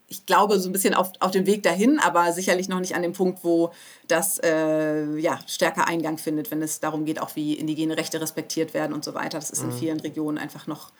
ich 0.08 0.26
glaube, 0.26 0.60
so 0.60 0.70
ein 0.70 0.72
bisschen 0.72 0.94
auf, 0.94 1.12
auf 1.20 1.32
dem 1.32 1.46
Weg 1.46 1.64
dahin, 1.64 2.00
aber 2.00 2.32
sicherlich 2.32 2.70
noch 2.70 2.80
nicht 2.80 2.96
an 2.96 3.02
dem 3.02 3.14
Punkt, 3.14 3.44
wo 3.44 3.72
das 4.08 4.40
äh, 4.44 5.18
ja, 5.18 5.40
stärker 5.48 5.88
Eingang 5.88 6.18
findet, 6.18 6.52
wenn 6.52 6.62
es 6.62 6.80
darum 6.80 7.06
geht, 7.06 7.20
auch 7.20 7.36
wie 7.36 7.54
indigene 7.54 7.98
Rechte 7.98 8.22
respektiert 8.22 8.74
werden 8.74 8.94
und 8.94 9.04
so 9.04 9.14
weiter. 9.14 9.40
Das 9.40 9.50
ist 9.50 9.62
in 9.62 9.70
mhm. 9.70 9.78
vielen 9.78 10.00
Regionen 10.00 10.38
einfach 10.38 10.68
noch 10.68 10.92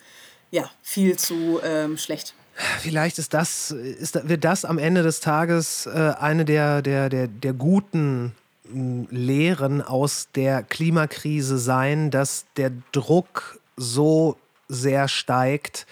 ja, 0.50 0.68
viel 0.82 1.16
zu 1.16 1.60
ähm, 1.64 1.98
schlecht. 1.98 2.34
Vielleicht 2.56 3.18
ist 3.18 3.34
das, 3.34 3.70
ist, 3.70 4.28
wird 4.28 4.44
das 4.44 4.64
am 4.64 4.78
Ende 4.78 5.02
des 5.02 5.20
Tages 5.20 5.86
äh, 5.86 6.14
eine 6.18 6.44
der, 6.44 6.80
der, 6.80 7.10
der, 7.10 7.28
der 7.28 7.52
guten 7.52 8.34
hm, 8.70 9.06
Lehren 9.10 9.82
aus 9.82 10.28
der 10.34 10.62
Klimakrise 10.62 11.58
sein, 11.58 12.10
dass 12.10 12.46
der 12.56 12.72
Druck 12.92 13.60
so 13.76 14.36
sehr 14.68 15.08
steigt, 15.08 15.86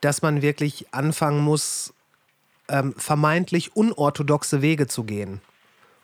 dass 0.00 0.20
man 0.22 0.42
wirklich 0.42 0.86
anfangen 0.92 1.40
muss, 1.40 1.92
ähm, 2.68 2.94
vermeintlich 2.96 3.76
unorthodoxe 3.76 4.62
Wege 4.62 4.88
zu 4.88 5.04
gehen. 5.04 5.40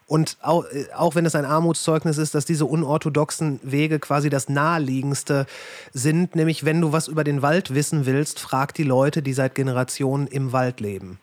Und 0.07 0.38
auch, 0.40 0.64
äh, 0.66 0.86
auch 0.94 1.14
wenn 1.16 1.26
es 1.26 1.34
ein 1.34 1.44
Armutszeugnis 1.44 2.18
ist, 2.18 2.34
dass 2.34 2.44
diese 2.44 2.64
unorthodoxen 2.64 3.59
Wege 3.62 3.98
quasi 3.98 4.30
das 4.30 4.48
naheliegendste 4.48 5.46
sind, 5.92 6.36
nämlich 6.36 6.64
wenn 6.64 6.80
du 6.80 6.92
was 6.92 7.09
über 7.09 7.24
den 7.24 7.42
Wald 7.42 7.74
wissen 7.74 8.07
willst, 8.07 8.38
frag 8.38 8.72
die 8.74 8.84
Leute, 8.84 9.22
die 9.22 9.32
seit 9.32 9.54
Generationen 9.54 10.28
im 10.28 10.52
Wald 10.52 10.80
leben. 10.80 11.18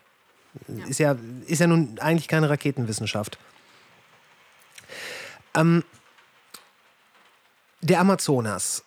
Ja. 0.68 0.86
Ist, 0.86 0.98
ja, 0.98 1.16
ist 1.46 1.60
ja 1.60 1.66
nun 1.66 1.98
eigentlich 1.98 2.28
keine 2.28 2.50
Raketenwissenschaft. 2.50 3.38
Ähm, 5.54 5.82
der 7.80 8.00
Amazonas 8.00 8.84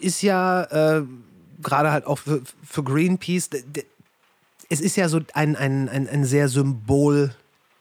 ist 0.00 0.22
ja 0.22 0.98
äh, 0.98 1.04
gerade 1.62 1.90
halt 1.90 2.06
auch 2.06 2.18
für, 2.18 2.42
für 2.64 2.82
Greenpeace, 2.82 3.50
es 4.68 4.80
ist 4.80 4.96
ja 4.96 5.08
so 5.08 5.20
ein, 5.32 5.56
ein, 5.56 5.88
ein, 5.88 6.08
ein 6.08 6.24
sehr 6.24 6.48
Symbol 6.48 7.34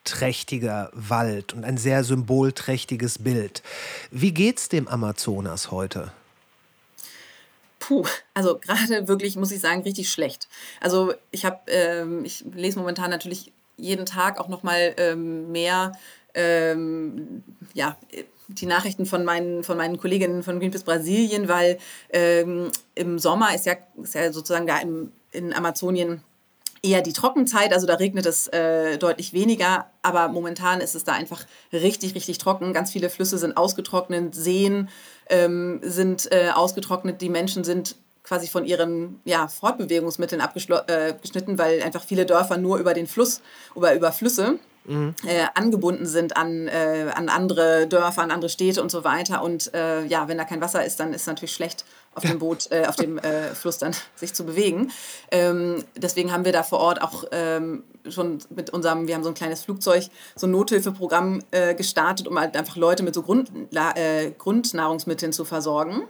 symbolträchtiger 0.05 0.91
Wald 0.93 1.53
und 1.53 1.65
ein 1.65 1.77
sehr 1.77 2.03
symbolträchtiges 2.03 3.19
Bild. 3.19 3.63
Wie 4.11 4.33
geht's 4.33 4.69
dem 4.69 4.87
Amazonas 4.87 5.71
heute? 5.71 6.11
Puh, 7.79 8.05
also 8.33 8.57
gerade 8.57 9.07
wirklich, 9.07 9.35
muss 9.35 9.51
ich 9.51 9.59
sagen, 9.59 9.81
richtig 9.83 10.11
schlecht. 10.11 10.47
Also 10.79 11.13
ich 11.31 11.45
habe, 11.45 11.59
ähm, 11.67 12.23
ich 12.23 12.45
lese 12.53 12.79
momentan 12.79 13.09
natürlich 13.09 13.51
jeden 13.77 14.05
Tag 14.05 14.39
auch 14.39 14.47
noch 14.47 14.63
mal 14.63 14.93
ähm, 14.97 15.51
mehr, 15.51 15.91
ähm, 16.33 17.43
ja, 17.73 17.97
die 18.47 18.65
Nachrichten 18.67 19.05
von 19.05 19.25
meinen, 19.25 19.63
von 19.63 19.77
meinen 19.77 19.97
Kolleginnen 19.97 20.43
von 20.43 20.59
Greenpeace 20.59 20.83
Brasilien, 20.83 21.47
weil 21.47 21.79
ähm, 22.11 22.71
im 22.93 23.17
Sommer 23.17 23.55
ist 23.55 23.65
ja, 23.65 23.75
ist 24.01 24.13
ja 24.13 24.31
sozusagen 24.31 24.67
da 24.67 24.77
im, 24.79 25.11
in 25.31 25.53
Amazonien 25.53 26.21
eher 26.86 27.01
die 27.01 27.13
Trockenzeit, 27.13 27.73
also 27.73 27.88
da 27.88 27.95
regnet 27.95 28.25
es 28.25 28.47
äh, 28.47 28.97
deutlich 28.97 29.33
weniger, 29.33 29.88
aber 30.01 30.27
momentan 30.27 30.81
ist 30.81 30.95
es 30.95 31.03
da 31.03 31.13
einfach 31.13 31.43
richtig, 31.73 32.15
richtig 32.15 32.38
trocken. 32.38 32.73
Ganz 32.73 32.91
viele 32.91 33.09
Flüsse 33.09 33.38
sind 33.38 33.57
ausgetrocknet, 33.57 34.36
Seen 34.36 34.89
ähm, 35.29 35.79
sind 35.81 36.31
äh, 36.31 36.49
ausgetrocknet, 36.53 37.21
die 37.21 37.29
Menschen 37.29 37.63
sind 37.63 37.95
quasi 38.23 38.47
von 38.47 38.65
ihren 38.65 39.19
ja, 39.23 39.47
Fortbewegungsmitteln 39.47 40.41
abgeschnitten, 40.41 41.55
äh, 41.55 41.57
weil 41.57 41.81
einfach 41.83 42.03
viele 42.03 42.25
Dörfer 42.25 42.57
nur 42.57 42.77
über 42.77 42.93
den 42.93 43.07
Fluss, 43.07 43.41
oder 43.75 43.93
über 43.95 44.11
Flüsse 44.11 44.59
mhm. 44.86 45.15
äh, 45.25 45.45
angebunden 45.53 46.05
sind 46.05 46.38
an, 46.38 46.67
äh, 46.67 47.11
an 47.13 47.29
andere 47.29 47.88
Dörfer, 47.88 48.21
an 48.21 48.31
andere 48.31 48.49
Städte 48.49 48.81
und 48.81 48.91
so 48.91 49.03
weiter. 49.03 49.43
Und 49.43 49.73
äh, 49.73 50.05
ja, 50.05 50.27
wenn 50.27 50.38
da 50.38 50.43
kein 50.43 50.61
Wasser 50.61 50.83
ist, 50.83 50.99
dann 50.99 51.13
ist 51.13 51.21
es 51.21 51.27
natürlich 51.27 51.53
schlecht, 51.53 51.86
auf 52.16 52.24
dem 52.24 52.39
Boot, 52.39 52.72
äh, 52.72 52.86
auf 52.88 52.95
dem 52.95 53.18
äh, 53.18 53.53
Fluss 53.53 53.78
dann 53.78 53.93
sich 54.16 54.34
zu 54.34 54.45
bewegen. 54.45 54.91
Ähm, 55.32 55.84
deswegen 55.95 56.32
haben 56.32 56.45
wir 56.45 56.53
da 56.53 56.63
vor 56.63 56.80
Ort 56.80 57.01
auch 57.01 57.26
ähm, 57.32 57.84
schon 58.07 58.39
mit 58.49 58.72
unserem, 58.72 59.07
wir 59.07 59.16
haben 59.16 59.24
so 59.24 59.30
ein 59.30 59.36
kleines 59.36 59.63
Flugzeug, 59.63 60.05
so 60.36 60.47
ein 60.47 60.51
Nothilfeprogramm 60.51 61.43
äh, 61.51 61.76
gestartet, 61.76 62.28
um 62.28 62.39
halt 62.39 62.55
einfach 62.55 62.76
Leute 62.76 63.03
mit 63.03 63.13
so 63.13 63.22
Grund, 63.22 63.51
Grundnahrungsmitteln 64.38 65.34
zu 65.34 65.45
versorgen 65.45 66.03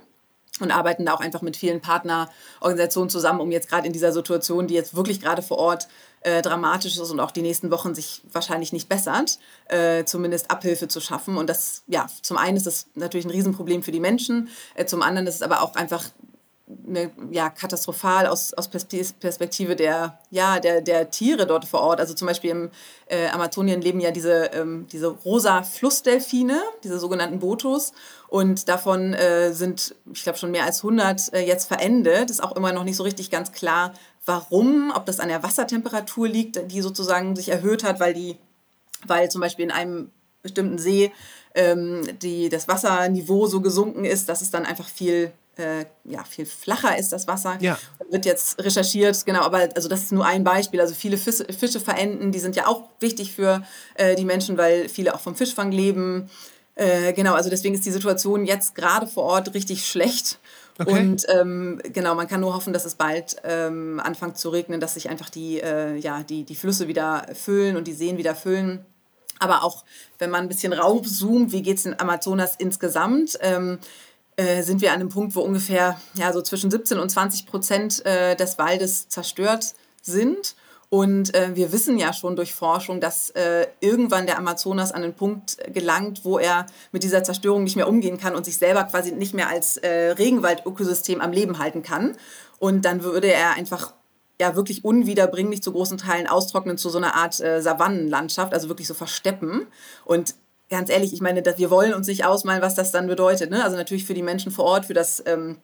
und 0.60 0.72
arbeiten 0.72 1.06
da 1.06 1.14
auch 1.14 1.20
einfach 1.20 1.42
mit 1.42 1.58
vielen 1.58 1.82
Partnerorganisationen 1.82 3.10
zusammen, 3.10 3.42
um 3.42 3.52
jetzt 3.52 3.70
gerade 3.70 3.88
in 3.88 3.94
dieser 3.94 4.12
Situation, 4.12 4.68
die 4.68 4.74
jetzt 4.74 4.96
wirklich 4.96 5.22
gerade 5.22 5.42
vor 5.42 5.58
Ort 5.58 5.88
äh, 6.26 6.42
dramatisch 6.42 6.98
ist 6.98 7.12
und 7.12 7.20
auch 7.20 7.30
die 7.30 7.44
nächsten 7.44 7.70
Wochen 7.70 7.94
sich 7.94 8.24
wahrscheinlich 8.32 8.74
nicht 8.74 8.90
bessert, 8.90 9.38
äh, 9.68 10.06
zumindest 10.06 10.50
Abhilfe 10.50 10.88
zu 10.88 11.00
schaffen. 11.00 11.38
Und 11.38 11.48
das, 11.48 11.84
ja, 11.86 12.08
zum 12.24 12.38
einen 12.38 12.58
ist 12.58 12.66
das 12.66 12.88
natürlich 12.96 13.28
ein 13.28 13.32
Riesenproblem 13.32 13.84
für 13.84 13.92
die 13.92 14.00
Menschen, 14.00 14.50
äh, 14.74 14.86
zum 14.86 15.04
anderen 15.04 15.28
ist 15.28 15.36
es 15.36 15.42
aber 15.44 15.62
auch 15.62 15.76
einfach 15.76 16.04
eine, 16.88 17.12
ja, 17.30 17.50
katastrophal 17.52 18.26
aus, 18.26 18.54
aus 18.54 18.68
Perspektive 18.70 19.76
der, 19.76 20.20
ja, 20.32 20.60
der, 20.60 20.82
der 20.82 21.12
Tiere 21.12 21.46
dort 21.46 21.66
vor 21.66 21.82
Ort. 21.82 22.00
Also 22.00 22.16
zum 22.16 22.28
Beispiel 22.28 22.50
im 22.50 22.72
äh, 23.08 23.28
Amazonien 23.28 23.82
leben 23.82 24.00
ja 24.00 24.10
diese, 24.10 24.46
ähm, 24.46 24.88
diese 24.92 25.08
rosa 25.08 25.62
Flussdelfine, 25.62 26.60
diese 26.84 26.98
sogenannten 26.98 27.38
Botos. 27.38 27.94
Und 28.28 28.68
davon 28.68 29.14
äh, 29.14 29.54
sind, 29.54 29.96
ich 30.12 30.24
glaube, 30.24 30.40
schon 30.40 30.50
mehr 30.50 30.66
als 30.66 30.78
100 30.78 31.34
äh, 31.34 31.42
jetzt 31.42 31.68
verendet. 31.68 32.32
Ist 32.32 32.44
auch 32.44 32.56
immer 32.56 32.74
noch 32.74 32.84
nicht 32.84 32.98
so 32.98 33.04
richtig 33.04 33.30
ganz 33.30 33.52
klar, 33.52 33.94
warum, 34.26 34.92
ob 34.96 35.06
das 35.06 35.20
an 35.20 35.30
der 35.30 35.44
Wassertemperatur 35.44 36.28
liegt, 36.28 36.72
die 36.72 36.82
sozusagen 36.82 37.36
sich 37.36 37.50
erhöht 37.50 37.84
hat, 37.84 38.00
weil 38.00 38.14
die, 38.14 38.38
weil 39.06 39.30
zum 39.30 39.42
Beispiel 39.42 39.66
in 39.66 39.72
einem 39.72 40.12
bestimmten 40.42 40.78
See 40.78 41.12
ähm, 41.54 42.08
die, 42.22 42.50
das 42.50 42.68
Wasserniveau 42.68 43.48
so 43.48 43.62
gesunken 43.62 44.06
ist, 44.06 44.30
dass 44.30 44.42
es 44.42 44.52
dann 44.52 44.66
einfach 44.66 44.88
viel 44.88 45.32
äh, 45.58 45.86
ja, 46.04 46.24
viel 46.24 46.46
flacher 46.46 46.98
ist 46.98 47.12
das 47.12 47.28
Wasser. 47.28 47.58
Ja. 47.62 47.78
Wird 48.10 48.26
jetzt 48.26 48.62
recherchiert, 48.64 49.26
genau, 49.26 49.42
aber 49.42 49.70
also 49.76 49.88
das 49.88 50.04
ist 50.04 50.12
nur 50.12 50.26
ein 50.26 50.44
Beispiel. 50.44 50.82
Also 50.82 50.94
viele 50.94 51.18
Fische, 51.18 51.46
Fische 51.46 51.80
verenden, 51.80 52.32
die 52.32 52.40
sind 52.40 52.56
ja 52.56 52.68
auch 52.68 52.90
wichtig 53.00 53.34
für 53.34 53.64
äh, 53.96 54.16
die 54.16 54.26
Menschen, 54.26 54.58
weil 54.58 54.90
viele 54.90 55.16
auch 55.16 55.20
vom 55.20 55.36
Fischfang 55.36 55.72
leben. 55.72 56.30
Äh, 56.76 57.14
genau, 57.14 57.34
also 57.34 57.50
deswegen 57.50 57.74
ist 57.74 57.86
die 57.86 57.92
Situation 57.92 58.46
jetzt 58.46 58.76
gerade 58.76 59.08
vor 59.08 59.24
Ort 59.24 59.54
richtig 59.54 59.88
schlecht. 59.88 60.40
Okay. 60.78 60.92
Und 60.92 61.26
ähm, 61.30 61.82
genau, 61.84 62.16
man 62.16 62.28
kann 62.28 62.42
nur 62.42 62.54
hoffen, 62.54 62.74
dass 62.74 62.86
es 62.86 62.96
bald 62.96 63.38
ähm, 63.44 64.02
anfängt 64.04 64.38
zu 64.38 64.50
regnen, 64.50 64.80
dass 64.82 64.96
sich 64.96 65.10
einfach 65.10 65.30
die, 65.30 65.62
äh, 65.62 65.96
ja, 65.96 66.24
die, 66.24 66.44
die 66.44 66.56
Flüsse 66.56 66.88
wieder 66.88 67.28
füllen 67.34 67.78
und 67.78 67.88
die 67.88 67.94
Seen 67.94 68.18
wieder 68.18 68.36
füllen. 68.36 68.86
Aber 69.40 69.64
auch 69.64 69.86
wenn 70.20 70.30
man 70.30 70.44
ein 70.44 70.48
bisschen 70.48 70.74
rauszoomt, 70.74 71.52
wie 71.52 71.62
geht 71.62 71.78
es 71.78 71.86
in 71.86 71.98
Amazonas 72.00 72.56
insgesamt? 72.58 73.38
Ähm, 73.42 73.80
äh, 74.38 74.64
sind 74.64 74.82
wir 74.82 74.92
an 74.92 75.00
einem 75.00 75.10
Punkt, 75.10 75.36
wo 75.36 75.42
ungefähr 75.42 76.00
ja, 76.16 76.34
so 76.34 76.42
zwischen 76.42 76.70
17 76.70 77.00
und 77.00 77.10
20 77.10 77.46
Prozent 77.46 78.06
äh, 78.06 78.36
des 78.36 78.58
Waldes 78.58 79.08
zerstört 79.08 79.76
sind. 80.02 80.56
Und 80.96 81.36
äh, 81.36 81.54
wir 81.56 81.74
wissen 81.74 81.98
ja 81.98 82.14
schon 82.14 82.38
durch 82.38 82.54
Forschung, 82.54 83.02
dass 83.02 83.30
äh, 83.32 83.68
irgendwann 83.82 84.28
der 84.28 84.38
Amazonas 84.38 84.94
an 84.94 85.02
den 85.02 85.14
Punkt 85.14 85.58
gelangt, 85.74 86.24
wo 86.24 86.40
er 86.40 86.68
mit 86.94 87.04
dieser 87.04 87.22
Zerstörung 87.22 87.66
nicht 87.66 87.76
mehr 87.76 87.90
umgehen 87.90 88.18
kann 88.18 88.34
und 88.34 88.46
sich 88.46 88.56
selber 88.56 88.86
quasi 88.86 89.12
nicht 89.12 89.34
mehr 89.34 89.50
als 89.50 89.76
äh, 89.76 90.12
Regenwald-Ökosystem 90.12 91.20
am 91.20 91.34
Leben 91.34 91.60
halten 91.60 91.84
kann. 91.84 92.16
Und 92.60 92.86
dann 92.86 93.04
würde 93.04 93.28
er 93.30 93.56
einfach 93.56 93.94
ja 94.40 94.56
wirklich 94.56 94.86
unwiederbringlich 94.86 95.62
zu 95.62 95.74
großen 95.74 95.98
Teilen 95.98 96.28
austrocknen 96.28 96.78
zu 96.78 96.90
so 96.90 96.98
einer 96.98 97.16
Art 97.16 97.42
äh, 97.42 97.62
Savannenlandschaft, 97.62 98.54
also 98.54 98.70
wirklich 98.70 98.88
so 98.88 98.94
versteppen. 98.94 99.68
Und 100.06 100.36
ganz 100.70 100.90
ehrlich, 100.90 101.12
ich 101.12 101.20
meine, 101.20 101.44
wir 101.44 101.70
wollen 101.72 101.94
uns 101.94 102.08
nicht 102.08 102.24
ausmalen, 102.24 102.62
was 102.62 102.76
das 102.76 102.94
dann 102.94 103.08
bedeutet. 103.08 103.52
Ne? 103.52 103.62
Also 103.62 103.76
natürlich 103.76 104.06
für 104.06 104.14
die 104.14 104.24
Menschen 104.24 104.50
vor 104.50 104.64
Ort, 104.64 104.86
für 104.86 104.94
das, 104.94 105.22
ähm, 105.26 105.58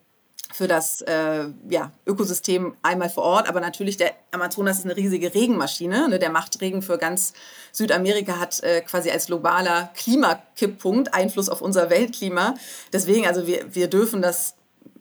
für 0.54 0.68
das 0.68 1.02
äh, 1.02 1.46
ja, 1.70 1.92
Ökosystem 2.06 2.76
einmal 2.82 3.10
vor 3.10 3.24
Ort, 3.24 3.48
aber 3.50 3.60
natürlich 3.62 3.98
der 3.98 4.14
Amazonas 4.32 4.80
ist 4.80 4.86
eine 4.86 4.96
riesige 4.96 5.34
Regenmaschine. 5.34 6.10
Ne? 6.10 6.20
Der 6.20 6.30
macht 6.30 6.60
Regen 6.62 6.82
für 6.82 6.98
ganz 6.98 7.34
Südamerika, 7.72 8.40
hat 8.40 8.62
äh, 8.64 8.82
quasi 8.82 9.10
als 9.10 9.28
globaler 9.28 9.92
Klimakipppunkt 9.96 11.14
Einfluss 11.14 11.50
auf 11.50 11.62
unser 11.62 11.90
Weltklima. 11.90 12.56
Deswegen, 12.92 13.28
also 13.28 13.48
wir, 13.48 13.74
wir 13.74 13.88
dürfen 13.88 14.22
das, 14.22 14.56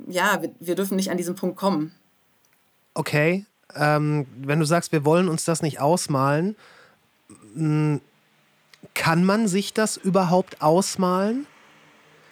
ja, 0.06 0.40
wir, 0.42 0.50
wir 0.60 0.74
dürfen 0.74 0.96
nicht 0.96 1.10
an 1.10 1.16
diesen 1.16 1.34
Punkt 1.34 1.56
kommen. 1.56 1.92
Okay, 2.94 3.46
ähm, 3.74 4.26
wenn 4.36 4.60
du 4.60 4.66
sagst, 4.66 4.92
wir 4.92 5.04
wollen 5.04 5.28
uns 5.28 5.44
das 5.44 5.62
nicht 5.62 5.80
ausmalen, 5.80 6.56
mh, 7.54 8.00
kann 8.94 9.24
man 9.24 9.48
sich 9.48 9.72
das 9.72 9.96
überhaupt 9.96 10.62
ausmalen? 10.62 11.46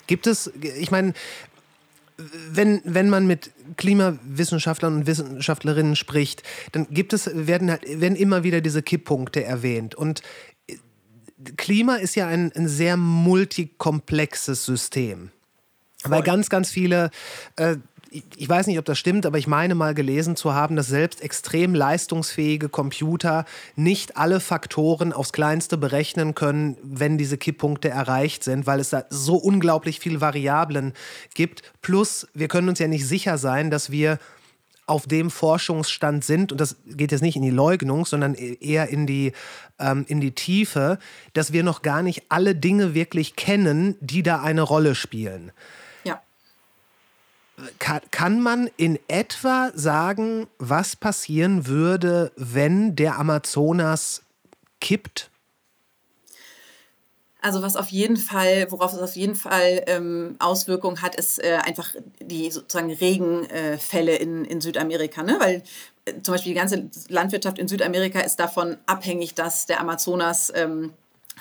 Gibt 0.06 0.26
es, 0.26 0.50
ich 0.62 0.90
meine, 0.90 1.12
wenn, 2.18 2.80
wenn 2.84 3.08
man 3.08 3.26
mit 3.26 3.52
Klimawissenschaftlern 3.76 4.94
und 4.96 5.06
Wissenschaftlerinnen 5.06 5.94
spricht, 5.94 6.42
dann 6.72 6.88
gibt 6.90 7.12
es, 7.12 7.30
werden, 7.32 7.70
halt, 7.70 7.82
werden 8.00 8.16
immer 8.16 8.42
wieder 8.42 8.60
diese 8.60 8.82
Kipppunkte 8.82 9.44
erwähnt. 9.44 9.94
Und 9.94 10.22
Klima 11.56 11.96
ist 11.96 12.16
ja 12.16 12.26
ein, 12.26 12.52
ein 12.56 12.68
sehr 12.68 12.96
multikomplexes 12.96 14.64
System. 14.64 15.30
Weil 16.04 16.22
ganz, 16.22 16.48
ganz 16.48 16.70
viele 16.70 17.10
äh, 17.56 17.76
ich 18.10 18.48
weiß 18.48 18.66
nicht, 18.66 18.78
ob 18.78 18.84
das 18.84 18.98
stimmt, 18.98 19.26
aber 19.26 19.38
ich 19.38 19.46
meine 19.46 19.74
mal 19.74 19.94
gelesen 19.94 20.36
zu 20.36 20.54
haben, 20.54 20.76
dass 20.76 20.86
selbst 20.86 21.20
extrem 21.20 21.74
leistungsfähige 21.74 22.68
Computer 22.68 23.44
nicht 23.76 24.16
alle 24.16 24.40
Faktoren 24.40 25.12
aufs 25.12 25.32
Kleinste 25.32 25.76
berechnen 25.76 26.34
können, 26.34 26.76
wenn 26.82 27.18
diese 27.18 27.36
Kipppunkte 27.36 27.88
erreicht 27.90 28.44
sind, 28.44 28.66
weil 28.66 28.80
es 28.80 28.90
da 28.90 29.04
so 29.10 29.36
unglaublich 29.36 30.00
viele 30.00 30.20
Variablen 30.20 30.94
gibt. 31.34 31.62
Plus, 31.82 32.26
wir 32.34 32.48
können 32.48 32.68
uns 32.68 32.78
ja 32.78 32.88
nicht 32.88 33.06
sicher 33.06 33.36
sein, 33.36 33.70
dass 33.70 33.90
wir 33.90 34.18
auf 34.86 35.06
dem 35.06 35.30
Forschungsstand 35.30 36.24
sind, 36.24 36.50
und 36.50 36.60
das 36.60 36.76
geht 36.86 37.12
jetzt 37.12 37.20
nicht 37.20 37.36
in 37.36 37.42
die 37.42 37.50
Leugnung, 37.50 38.06
sondern 38.06 38.34
e-, 38.34 38.56
eher 38.58 38.88
in 38.88 39.06
die, 39.06 39.32
ähm, 39.78 40.06
in 40.08 40.22
die 40.22 40.30
Tiefe, 40.30 40.98
dass 41.34 41.52
wir 41.52 41.62
noch 41.62 41.82
gar 41.82 42.02
nicht 42.02 42.22
alle 42.30 42.54
Dinge 42.54 42.94
wirklich 42.94 43.36
kennen, 43.36 43.96
die 44.00 44.22
da 44.22 44.40
eine 44.40 44.62
Rolle 44.62 44.94
spielen 44.94 45.52
kann, 47.78 48.00
kann 48.10 48.40
man 48.40 48.70
in 48.76 48.98
etwa 49.08 49.70
sagen, 49.74 50.46
was 50.58 50.96
passieren 50.96 51.66
würde, 51.66 52.32
wenn 52.36 52.96
der 52.96 53.18
Amazonas 53.18 54.22
kippt? 54.80 55.30
Also 57.40 57.62
was 57.62 57.76
auf 57.76 57.88
jeden 57.88 58.16
Fall, 58.16 58.66
worauf 58.70 58.92
es 58.92 58.98
auf 58.98 59.14
jeden 59.14 59.36
Fall 59.36 59.84
ähm, 59.86 60.36
Auswirkungen 60.40 61.02
hat, 61.02 61.14
ist 61.14 61.42
äh, 61.42 61.58
einfach 61.64 61.94
die 62.20 62.50
sozusagen 62.50 62.92
Regenfälle 62.92 64.18
äh, 64.18 64.22
in, 64.22 64.44
in 64.44 64.60
Südamerika. 64.60 65.22
Ne? 65.22 65.36
Weil 65.38 65.62
äh, 66.04 66.20
zum 66.20 66.34
Beispiel 66.34 66.52
die 66.52 66.58
ganze 66.58 66.90
Landwirtschaft 67.08 67.58
in 67.58 67.68
Südamerika 67.68 68.20
ist 68.20 68.36
davon 68.36 68.76
abhängig, 68.86 69.34
dass 69.34 69.66
der 69.66 69.80
Amazonas 69.80 70.52
ähm, 70.54 70.92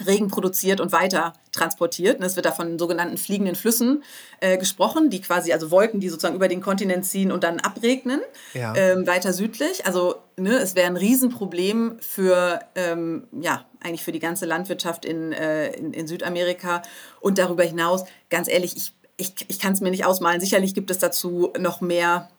Regen 0.06 0.28
produziert 0.28 0.80
und 0.80 0.92
weiter 0.92 1.34
transportiert. 1.52 2.22
Es 2.22 2.36
wird 2.36 2.46
da 2.46 2.52
von 2.52 2.78
sogenannten 2.78 3.18
fliegenden 3.18 3.56
Flüssen 3.56 4.04
äh, 4.40 4.58
gesprochen, 4.58 5.10
die 5.10 5.22
quasi, 5.22 5.54
also 5.54 5.72
Wolken, 5.72 6.00
die 6.00 6.10
sozusagen 6.10 6.36
über 6.36 6.48
den 6.48 6.62
Kontinent 6.62 7.06
ziehen 7.06 7.32
und 7.32 7.44
dann 7.44 7.60
abregnen, 7.60 8.22
ja. 8.54 8.76
ähm, 8.76 9.08
weiter 9.08 9.34
südlich. 9.34 9.86
Also 9.86 10.16
ne, 10.38 10.58
es 10.58 10.76
wäre 10.76 10.88
ein 10.88 10.98
Riesenproblem 10.98 11.98
für, 12.00 12.60
ähm, 12.76 13.28
ja, 13.40 13.66
eigentlich 13.82 14.04
für 14.04 14.12
die 14.12 14.20
ganze 14.20 14.46
Landwirtschaft 14.46 15.06
in, 15.06 15.32
äh, 15.32 15.72
in, 15.72 15.94
in, 15.94 16.08
Südamerika. 16.08 16.82
Und 17.20 17.38
darüber 17.38 17.64
hinaus, 17.64 18.04
ganz 18.30 18.48
ehrlich, 18.48 18.76
ich, 18.76 18.94
ich, 19.18 19.34
ich 19.48 19.60
kann 19.60 19.74
es 19.74 19.82
mir 19.82 19.92
nicht 19.92 20.06
ausmalen. 20.06 20.40
Sicherlich 20.40 20.74
gibt 20.74 20.92
es 20.92 21.00
dazu 21.00 21.54
noch 21.58 21.82
mehr 21.82 22.30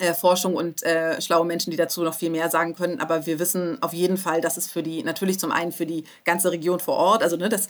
äh, 0.00 0.14
Forschung 0.14 0.54
und 0.54 0.82
äh, 0.82 1.20
schlaue 1.20 1.46
Menschen, 1.46 1.70
die 1.70 1.76
dazu 1.76 2.02
noch 2.02 2.14
viel 2.14 2.30
mehr 2.30 2.50
sagen 2.50 2.74
können. 2.74 3.00
Aber 3.00 3.26
wir 3.26 3.38
wissen 3.38 3.82
auf 3.82 3.92
jeden 3.92 4.16
Fall, 4.16 4.40
dass 4.40 4.56
es 4.56 4.66
für 4.66 4.82
die, 4.82 5.02
natürlich 5.02 5.38
zum 5.38 5.52
einen 5.52 5.72
für 5.72 5.86
die 5.86 6.04
ganze 6.24 6.50
Region 6.50 6.80
vor 6.80 6.96
Ort, 6.96 7.22
also 7.22 7.36
ne, 7.36 7.48
das, 7.48 7.68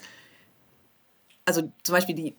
also 1.45 1.71
zum 1.83 1.93
Beispiel 1.93 2.15
die 2.15 2.35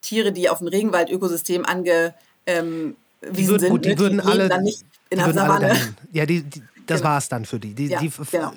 Tiere, 0.00 0.32
die 0.32 0.48
auf 0.48 0.58
dem 0.58 0.68
Regenwald-Ökosystem 0.68 1.64
angewiesen 1.64 2.14
ähm, 2.46 2.96
würden, 3.22 3.58
sind, 3.58 3.70
gut, 3.70 3.84
die, 3.84 3.90
ne, 3.90 3.98
würden 3.98 4.18
die 4.18 4.24
alle, 4.24 4.48
dann 4.48 4.62
nicht 4.62 4.84
in 5.10 5.18
der 5.18 5.32
Savanne. 5.32 5.76
Ja, 6.12 6.26
die, 6.26 6.42
die 6.42 6.62
das 6.86 7.00
genau. 7.00 7.10
war 7.10 7.18
es 7.18 7.28
dann 7.28 7.44
für 7.44 7.58
die. 7.58 7.74
die, 7.74 7.86
ja, 7.88 8.00
die 8.00 8.10
genau. 8.30 8.52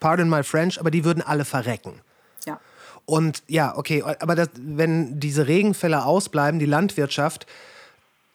Pardon 0.00 0.28
my 0.28 0.42
French, 0.42 0.78
aber 0.78 0.90
die 0.90 1.04
würden 1.04 1.22
alle 1.22 1.44
verrecken. 1.44 2.00
Ja. 2.46 2.60
Und 3.04 3.42
ja, 3.46 3.76
okay, 3.76 4.02
aber 4.02 4.34
das, 4.34 4.48
wenn 4.56 5.18
diese 5.18 5.46
Regenfälle 5.46 6.04
ausbleiben, 6.04 6.60
die 6.60 6.66
Landwirtschaft 6.66 7.46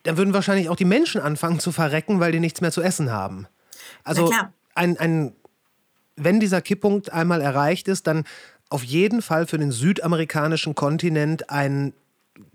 dann 0.04 0.18
würden 0.18 0.34
wahrscheinlich 0.34 0.70
auch 0.70 0.76
die 0.76 0.86
Menschen 0.86 1.22
anfangen 1.22 1.60
zu 1.60 1.72
verrecken, 1.72 2.20
weil 2.20 2.32
die 2.32 2.40
nichts 2.40 2.62
mehr 2.62 2.72
zu 2.72 2.82
essen 2.82 3.12
haben. 3.12 3.48
Also 4.04 4.32
ein, 4.76 4.98
ein, 4.98 5.34
wenn 6.16 6.40
dieser 6.40 6.62
Kipppunkt 6.62 7.12
einmal 7.12 7.42
erreicht 7.42 7.88
ist, 7.88 8.08
dann 8.08 8.26
auf 8.70 8.84
jeden 8.84 9.22
Fall 9.22 9.48
für 9.48 9.58
den 9.58 9.72
südamerikanischen 9.72 10.76
Kontinent 10.76 11.50
ein 11.50 11.94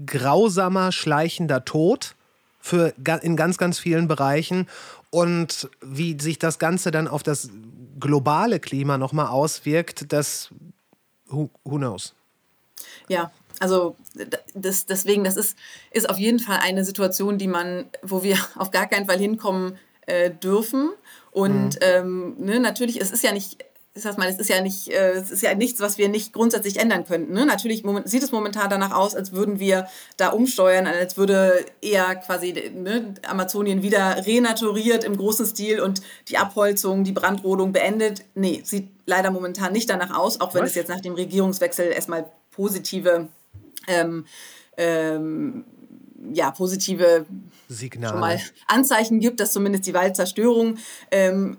grausamer, 0.05 0.93
schleichender 0.93 1.65
Tod 1.65 2.15
für, 2.61 2.93
in 3.23 3.37
ganz, 3.37 3.57
ganz 3.57 3.79
vielen 3.79 4.09
Bereichen. 4.09 4.69
Und 5.11 5.71
wie 5.81 6.21
sich 6.21 6.39
das 6.39 6.59
Ganze 6.59 6.91
dann 6.91 7.09
auf 7.09 7.23
das 7.23 7.51
globale 7.99 8.61
Klima 8.61 8.99
nochmal 8.99 9.29
auswirkt, 9.29 10.13
das 10.13 10.51
who, 11.29 11.51
who 11.65 11.77
knows. 11.77 12.15
Ja, 13.09 13.31
also 13.61 13.97
das, 14.55 14.87
deswegen, 14.87 15.25
das 15.25 15.37
ist, 15.37 15.57
ist 15.91 16.09
auf 16.09 16.19
jeden 16.19 16.39
Fall 16.39 16.59
eine 16.63 16.85
Situation, 16.85 17.39
die 17.39 17.49
man, 17.49 17.87
wo 18.03 18.23
wir 18.23 18.37
auf 18.57 18.71
gar 18.71 18.87
keinen 18.87 19.07
Fall 19.07 19.19
hinkommen 19.19 19.79
äh, 20.07 20.31
dürfen. 20.31 20.91
Und 21.31 21.75
mhm. 21.75 21.81
ähm, 21.81 22.37
ne, 22.39 22.61
natürlich, 22.61 23.01
es 23.01 23.11
ist 23.11 23.23
ja 23.23 23.33
nicht 23.33 23.65
ich 23.99 24.05
sag 24.05 24.17
mal, 24.17 24.29
es 24.29 24.39
ist 24.39 24.49
ja 24.49 24.61
nicht, 24.61 24.89
äh, 24.89 25.11
es 25.11 25.31
ist 25.31 25.43
ja 25.43 25.55
nichts, 25.55 25.81
was 25.81 25.99
wir 25.99 26.09
nicht 26.09 26.33
grundsätzlich 26.33 26.79
ändern 26.79 27.05
könnten. 27.05 27.33
Ne? 27.33 27.45
Natürlich 27.45 27.83
sieht 28.05 28.23
es 28.23 28.31
momentan 28.33 28.71
danach 28.71 28.93
aus, 28.93 29.17
als 29.17 29.33
würden 29.33 29.59
wir 29.59 29.89
da 30.17 30.29
umsteuern, 30.29 30.87
als 30.87 31.17
würde 31.17 31.67
eher 31.83 32.15
quasi 32.17 32.53
ne, 32.75 33.15
Amazonien 33.27 33.83
wieder 33.83 34.25
renaturiert 34.25 35.03
im 35.03 35.17
großen 35.17 35.47
Stil 35.47 35.81
und 35.81 36.01
die 36.29 36.39
Abholzung, 36.39 37.03
die 37.03 37.13
Brandrodung 37.13 37.73
beendet. 37.73 38.25
Nee, 38.35 38.63
sieht 38.65 38.89
leider 39.05 39.31
momentan 39.33 39.73
nicht 39.73 39.91
danach 39.91 40.17
aus, 40.17 40.41
auch 40.41 40.55
wenn 40.55 40.63
was? 40.63 40.71
es 40.71 40.77
jetzt 40.77 40.89
nach 40.89 41.01
dem 41.01 41.15
Regierungswechsel 41.15 41.91
erstmal 41.91 42.31
positive 42.53 43.29
ähm, 43.89 44.25
ähm, 44.77 45.65
ja, 46.33 46.51
positive 46.51 47.27
Signale. 47.69 48.13
schon 48.13 48.21
mal 48.21 48.41
Anzeichen 48.67 49.21
gibt, 49.21 49.41
dass 49.41 49.53
zumindest 49.53 49.87
die 49.87 49.95
Waldzerstörung 49.95 50.79
ähm, 51.11 51.59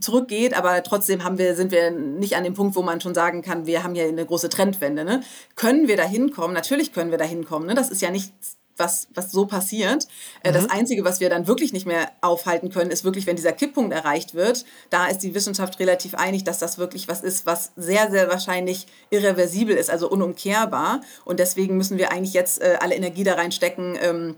zurückgeht. 0.00 0.54
Aber 0.54 0.82
trotzdem 0.82 1.24
haben 1.24 1.38
wir, 1.38 1.54
sind 1.54 1.72
wir 1.72 1.90
nicht 1.90 2.36
an 2.36 2.44
dem 2.44 2.54
Punkt, 2.54 2.76
wo 2.76 2.82
man 2.82 3.00
schon 3.00 3.14
sagen 3.14 3.42
kann, 3.42 3.66
wir 3.66 3.82
haben 3.82 3.94
hier 3.94 4.04
eine 4.04 4.26
große 4.26 4.48
Trendwende. 4.48 5.04
Ne? 5.04 5.22
Können 5.56 5.88
wir 5.88 5.96
da 5.96 6.04
hinkommen? 6.04 6.54
Natürlich 6.54 6.92
können 6.92 7.10
wir 7.10 7.18
da 7.18 7.24
hinkommen. 7.24 7.66
Ne? 7.66 7.74
Das 7.74 7.90
ist 7.90 8.02
ja 8.02 8.10
nichts 8.10 8.58
was, 8.76 9.08
was 9.14 9.30
so 9.30 9.46
passiert. 9.46 10.06
Äh, 10.42 10.50
mhm. 10.50 10.54
Das 10.54 10.70
Einzige, 10.70 11.04
was 11.04 11.20
wir 11.20 11.30
dann 11.30 11.46
wirklich 11.46 11.72
nicht 11.72 11.86
mehr 11.86 12.10
aufhalten 12.20 12.70
können, 12.70 12.90
ist 12.90 13.04
wirklich, 13.04 13.26
wenn 13.26 13.36
dieser 13.36 13.52
Kipppunkt 13.52 13.92
erreicht 13.92 14.34
wird. 14.34 14.64
Da 14.90 15.06
ist 15.06 15.18
die 15.18 15.34
Wissenschaft 15.34 15.78
relativ 15.78 16.14
einig, 16.14 16.44
dass 16.44 16.58
das 16.58 16.78
wirklich 16.78 17.08
was 17.08 17.22
ist, 17.22 17.46
was 17.46 17.72
sehr, 17.76 18.10
sehr 18.10 18.28
wahrscheinlich 18.28 18.86
irreversibel 19.10 19.76
ist, 19.76 19.90
also 19.90 20.08
unumkehrbar. 20.08 21.00
Und 21.24 21.40
deswegen 21.40 21.76
müssen 21.76 21.98
wir 21.98 22.12
eigentlich 22.12 22.34
jetzt 22.34 22.60
äh, 22.60 22.78
alle 22.80 22.94
Energie 22.94 23.24
da 23.24 23.34
reinstecken, 23.34 23.98
ähm, 24.00 24.36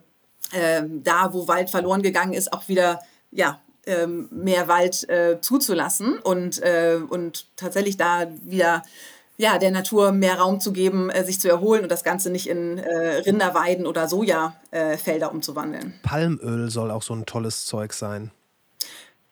äh, 0.53 0.83
da, 0.87 1.33
wo 1.33 1.49
Wald 1.49 1.71
verloren 1.71 2.03
gegangen 2.03 2.33
ist, 2.33 2.53
auch 2.53 2.69
wieder 2.69 3.01
ja, 3.31 3.61
ähm, 3.87 4.29
mehr 4.31 4.69
Wald 4.69 5.09
äh, 5.09 5.41
zuzulassen 5.41 6.19
und, 6.19 6.61
äh, 6.63 6.99
und 7.09 7.47
tatsächlich 7.57 7.97
da 7.97 8.27
wieder 8.43 8.83
ja, 9.37 9.59
der 9.59 9.71
Natur 9.71 10.13
mehr 10.13 10.39
Raum 10.39 10.61
zu 10.61 10.73
geben, 10.73 11.11
äh, 11.11 11.25
sich 11.25 11.41
zu 11.41 11.49
erholen 11.49 11.83
und 11.83 11.93
das 11.93 12.05
Ganze 12.05 12.31
nicht 12.31 12.49
in 12.49 12.79
äh, 12.79 13.19
Rinderweiden 13.19 13.87
oder 13.87 14.09
Sojafelder 14.09 15.27
äh, 15.27 15.31
umzuwandeln. 15.31 15.95
Palmöl 16.03 16.71
soll 16.71 16.91
auch 16.91 17.03
so 17.03 17.15
ein 17.15 17.27
tolles 17.27 17.67
Zeug 17.67 17.93
sein. 17.93 18.31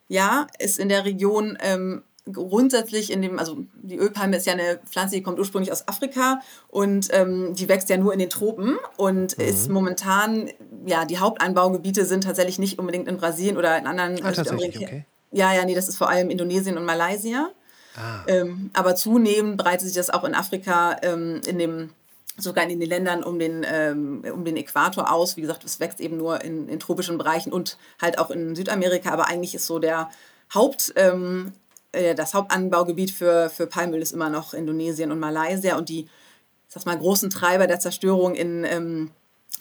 Ja, 0.09 0.47
ist 0.59 0.79
in 0.79 0.91
der 0.91 1.05
Region 1.05 1.57
ähm, 1.61 2.03
grundsätzlich 2.31 3.13
in 3.13 3.23
dem, 3.23 3.39
also 3.39 3.65
die 3.83 3.97
Ölpalme 3.97 4.37
ist 4.37 4.47
ja 4.47 4.55
eine 4.55 4.79
Pflanze, 4.85 5.17
die 5.17 5.23
kommt 5.23 5.39
ursprünglich 5.39 5.73
aus 5.73 5.89
Afrika 5.89 6.41
und 6.69 7.09
ähm, 7.13 7.55
die 7.55 7.69
wächst 7.69 7.89
ja 7.91 7.97
nur 7.97 8.13
in 8.13 8.19
den 8.19 8.31
Tropen 8.31 8.79
und 8.97 9.37
mhm. 9.39 9.45
ist 9.45 9.69
momentan, 9.69 10.51
ja, 10.87 11.05
die 11.05 11.19
Hauptanbaugebiete 11.19 12.05
sind 12.05 12.25
tatsächlich 12.25 12.59
nicht 12.59 12.79
unbedingt 12.79 13.09
in 13.09 13.17
Brasilien 13.17 13.57
oder 13.57 13.77
in 13.79 13.87
anderen 13.87 14.23
ah, 14.23 14.33
tatsächlich, 14.33 14.77
okay. 14.77 15.05
Ja, 15.33 15.53
ja, 15.53 15.65
nee, 15.65 15.75
das 15.75 15.89
ist 15.89 15.97
vor 15.97 16.09
allem 16.09 16.31
Indonesien 16.31 16.79
und 16.79 16.85
Malaysia. 16.85 17.51
Ah. 17.97 18.25
Ähm, 18.27 18.71
aber 18.73 18.97
zunehmend 18.97 19.57
breitet 19.57 19.87
sich 19.87 19.97
das 19.97 20.11
auch 20.11 20.25
in 20.25 20.35
Afrika, 20.35 20.97
ähm, 21.03 21.41
in 21.47 21.59
dem, 21.59 21.91
sogar 22.37 22.69
in 22.69 22.81
den 22.81 22.89
Ländern 22.89 23.23
um 23.23 23.39
den, 23.39 23.65
ähm, 23.67 24.25
um 24.33 24.45
den 24.45 24.57
Äquator 24.57 25.13
aus. 25.13 25.37
Wie 25.37 25.43
gesagt, 25.43 25.65
es 25.65 25.81
wächst 25.81 26.01
eben 26.01 26.17
nur 26.17 26.43
in, 26.43 26.69
in, 26.69 26.81
tropischen 26.81 27.19
Bereichen 27.19 27.53
und 27.53 27.79
halt 28.01 28.19
auch 28.19 28.31
in 28.31 28.57
Südamerika. 28.57 29.11
Aber 29.11 29.29
eigentlich 29.29 29.55
ist 29.55 29.67
so 29.67 29.79
der 29.79 30.11
Haupt, 30.53 30.93
ähm, 30.97 31.53
äh, 31.93 32.15
das 32.15 32.35
Hauptanbaugebiet 32.35 33.11
für, 33.11 33.51
für 33.51 33.67
Palmöl 33.67 34.03
ist 34.03 34.13
immer 34.13 34.31
noch 34.31 34.55
Indonesien 34.55 35.13
und 35.13 35.21
Malaysia. 35.21 35.77
Und 35.77 35.89
die 35.89 36.09
sag 36.75 36.87
mal, 36.87 36.99
großen 36.99 37.31
Treiber 37.31 37.67
der 37.67 37.81
Zerstörung 37.81 38.35
in, 38.35 38.65
ähm, 38.65 39.11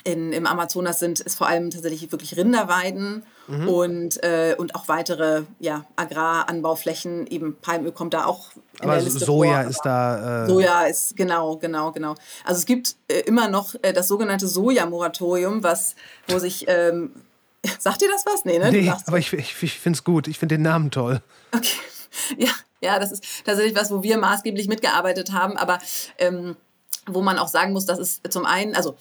in, 0.04 0.34
im 0.34 0.46
Amazonas 0.46 1.00
sind, 1.00 1.20
ist 1.20 1.38
vor 1.38 1.48
allem 1.48 1.70
tatsächlich 1.70 2.12
wirklich 2.12 2.36
Rinderweiden 2.36 3.24
mhm. 3.48 3.68
und, 3.70 4.24
äh, 4.24 4.56
und 4.58 4.76
auch 4.76 4.88
weitere 4.88 5.44
ja, 5.60 5.86
Agraranbauflächen. 5.96 7.28
Eben 7.28 7.56
Palmöl 7.62 7.92
kommt 7.92 8.14
da 8.14 8.26
auch 8.26 8.52
in 8.80 8.84
aber 8.84 8.96
der 8.96 9.04
Liste 9.04 9.26
Soja 9.26 9.62
vor, 9.62 9.70
ist 9.70 9.82
da. 9.84 10.44
Äh 10.44 10.48
Soja 10.48 10.84
ist, 10.84 11.16
genau, 11.16 11.58
genau, 11.58 11.92
genau. 11.92 12.16
Also 12.44 12.60
es 12.60 12.66
gibt 12.66 12.96
äh, 13.08 13.20
immer 13.22 13.48
noch 13.48 13.76
äh, 13.82 13.94
das 13.94 14.08
sogenannte 14.08 14.48
Sojamoratorium, 14.48 15.64
was, 15.64 15.96
wo 16.28 16.40
sich. 16.40 16.66
Ähm, 16.68 17.12
sagt 17.80 18.02
dir 18.02 18.10
das 18.10 18.26
was? 18.26 18.44
Nee, 18.44 18.60
ne? 18.60 18.72
Nee, 18.72 18.92
aber 19.06 19.18
ich, 19.20 19.32
ich, 19.32 19.64
ich 19.64 19.80
finde 19.80 19.98
es 19.98 20.04
gut. 20.04 20.28
Ich 20.28 20.38
finde 20.38 20.56
den 20.56 20.64
Namen 20.64 20.92
toll. 20.92 21.22
Okay. 21.54 21.68
Ja, 22.38 22.52
ja, 22.80 23.00
das 23.00 23.12
ist 23.12 23.24
tatsächlich 23.44 23.76
was, 23.76 23.90
wo 23.90 24.04
wir 24.04 24.20
maßgeblich 24.20 24.68
mitgearbeitet 24.68 25.32
haben, 25.32 25.58
aber 25.58 25.80
ähm, 26.20 26.56
wo 27.08 27.22
man 27.24 27.40
auch 27.40 27.48
sagen 27.48 27.74
muss, 27.74 27.88
dass 27.88 27.98
es 27.98 28.22
zum 28.30 28.46
einen, 28.46 28.76
also 28.76 28.96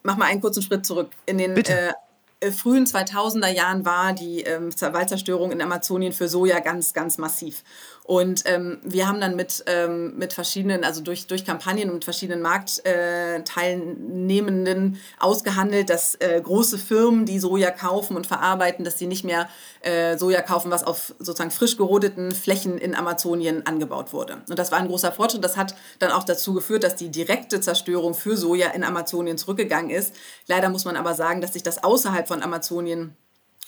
ich 0.00 0.04
mache 0.04 0.18
mal 0.18 0.26
einen 0.26 0.40
kurzen 0.40 0.62
Schritt 0.62 0.86
zurück. 0.86 1.10
In 1.26 1.38
den 1.38 1.54
Bitte. 1.54 1.94
Äh, 2.40 2.52
frühen 2.52 2.86
2000er 2.86 3.52
Jahren 3.52 3.84
war 3.84 4.14
die 4.14 4.40
ähm, 4.40 4.70
Waldzerstörung 4.80 5.52
in 5.52 5.60
Amazonien 5.60 6.12
für 6.12 6.26
Soja 6.26 6.60
ganz, 6.60 6.94
ganz 6.94 7.18
massiv. 7.18 7.62
Und 8.04 8.42
ähm, 8.46 8.78
wir 8.82 9.06
haben 9.06 9.20
dann 9.20 9.36
mit, 9.36 9.62
ähm, 9.66 10.16
mit 10.16 10.32
verschiedenen, 10.32 10.82
also 10.84 11.00
durch, 11.00 11.28
durch 11.28 11.44
Kampagnen 11.44 11.88
und 11.88 11.94
mit 11.94 12.02
verschiedenen 12.04 12.42
Marktteilnehmenden 12.42 14.94
äh, 14.94 14.98
ausgehandelt, 15.20 15.90
dass 15.90 16.16
äh, 16.16 16.40
große 16.42 16.78
Firmen, 16.78 17.24
die 17.24 17.38
Soja 17.38 17.70
kaufen 17.70 18.16
und 18.16 18.26
verarbeiten, 18.26 18.84
dass 18.84 18.98
sie 18.98 19.06
nicht 19.06 19.22
mehr 19.22 19.48
äh, 19.82 20.18
Soja 20.18 20.42
kaufen, 20.42 20.72
was 20.72 20.82
auf 20.82 21.14
sozusagen 21.18 21.52
frisch 21.52 21.76
gerodeten 21.76 22.32
Flächen 22.32 22.78
in 22.78 22.96
Amazonien 22.96 23.64
angebaut 23.66 24.12
wurde. 24.12 24.38
Und 24.48 24.58
das 24.58 24.72
war 24.72 24.78
ein 24.78 24.88
großer 24.88 25.12
Fortschritt. 25.12 25.44
Das 25.44 25.56
hat 25.56 25.76
dann 25.98 26.10
auch 26.10 26.24
dazu 26.24 26.54
geführt, 26.54 26.82
dass 26.82 26.96
die 26.96 27.10
direkte 27.10 27.60
Zerstörung 27.60 28.14
für 28.14 28.36
Soja 28.36 28.70
in 28.70 28.82
Amazonien 28.82 29.38
zurückgegangen 29.38 29.90
ist. 29.90 30.16
Leider 30.46 30.70
muss 30.70 30.84
man 30.84 30.96
aber 30.96 31.14
sagen, 31.14 31.40
dass 31.40 31.52
sich 31.52 31.62
das 31.62 31.84
außerhalb 31.84 32.26
von 32.26 32.42
Amazonien 32.42 33.14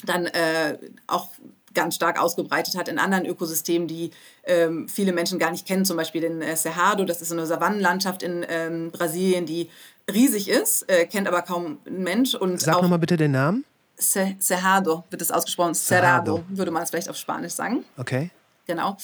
dann 0.04 0.26
äh, 0.26 0.78
auch 1.06 1.28
ganz 1.74 1.94
stark 1.94 2.20
ausgebreitet 2.20 2.76
hat 2.76 2.88
in 2.88 2.98
anderen 2.98 3.26
Ökosystemen, 3.26 3.88
die 3.88 4.10
ähm, 4.44 4.88
viele 4.88 5.12
Menschen 5.12 5.38
gar 5.38 5.50
nicht 5.50 5.66
kennen, 5.66 5.84
zum 5.84 5.96
Beispiel 5.96 6.20
den 6.20 6.42
äh, 6.42 6.56
Cerrado, 6.56 7.04
das 7.04 7.22
ist 7.22 7.28
so 7.28 7.34
eine 7.34 7.46
Savannenlandschaft 7.46 8.22
in 8.22 8.44
ähm, 8.48 8.90
Brasilien, 8.90 9.46
die 9.46 9.70
riesig 10.12 10.48
ist, 10.48 10.88
äh, 10.88 11.06
kennt 11.06 11.28
aber 11.28 11.42
kaum 11.42 11.78
ein 11.86 12.02
Mensch. 12.02 12.34
Und 12.34 12.60
Sag 12.60 12.82
nochmal 12.82 12.98
bitte 12.98 13.16
den 13.16 13.32
Namen. 13.32 13.64
Cerrado 13.98 15.04
wird 15.10 15.22
es 15.22 15.30
ausgesprochen, 15.30 15.74
Cerrado, 15.74 16.36
Cerrado, 16.36 16.44
würde 16.48 16.70
man 16.70 16.82
es 16.82 16.90
vielleicht 16.90 17.08
auf 17.08 17.16
Spanisch 17.16 17.52
sagen. 17.52 17.84
Okay. 17.96 18.30
Genau. 18.66 18.96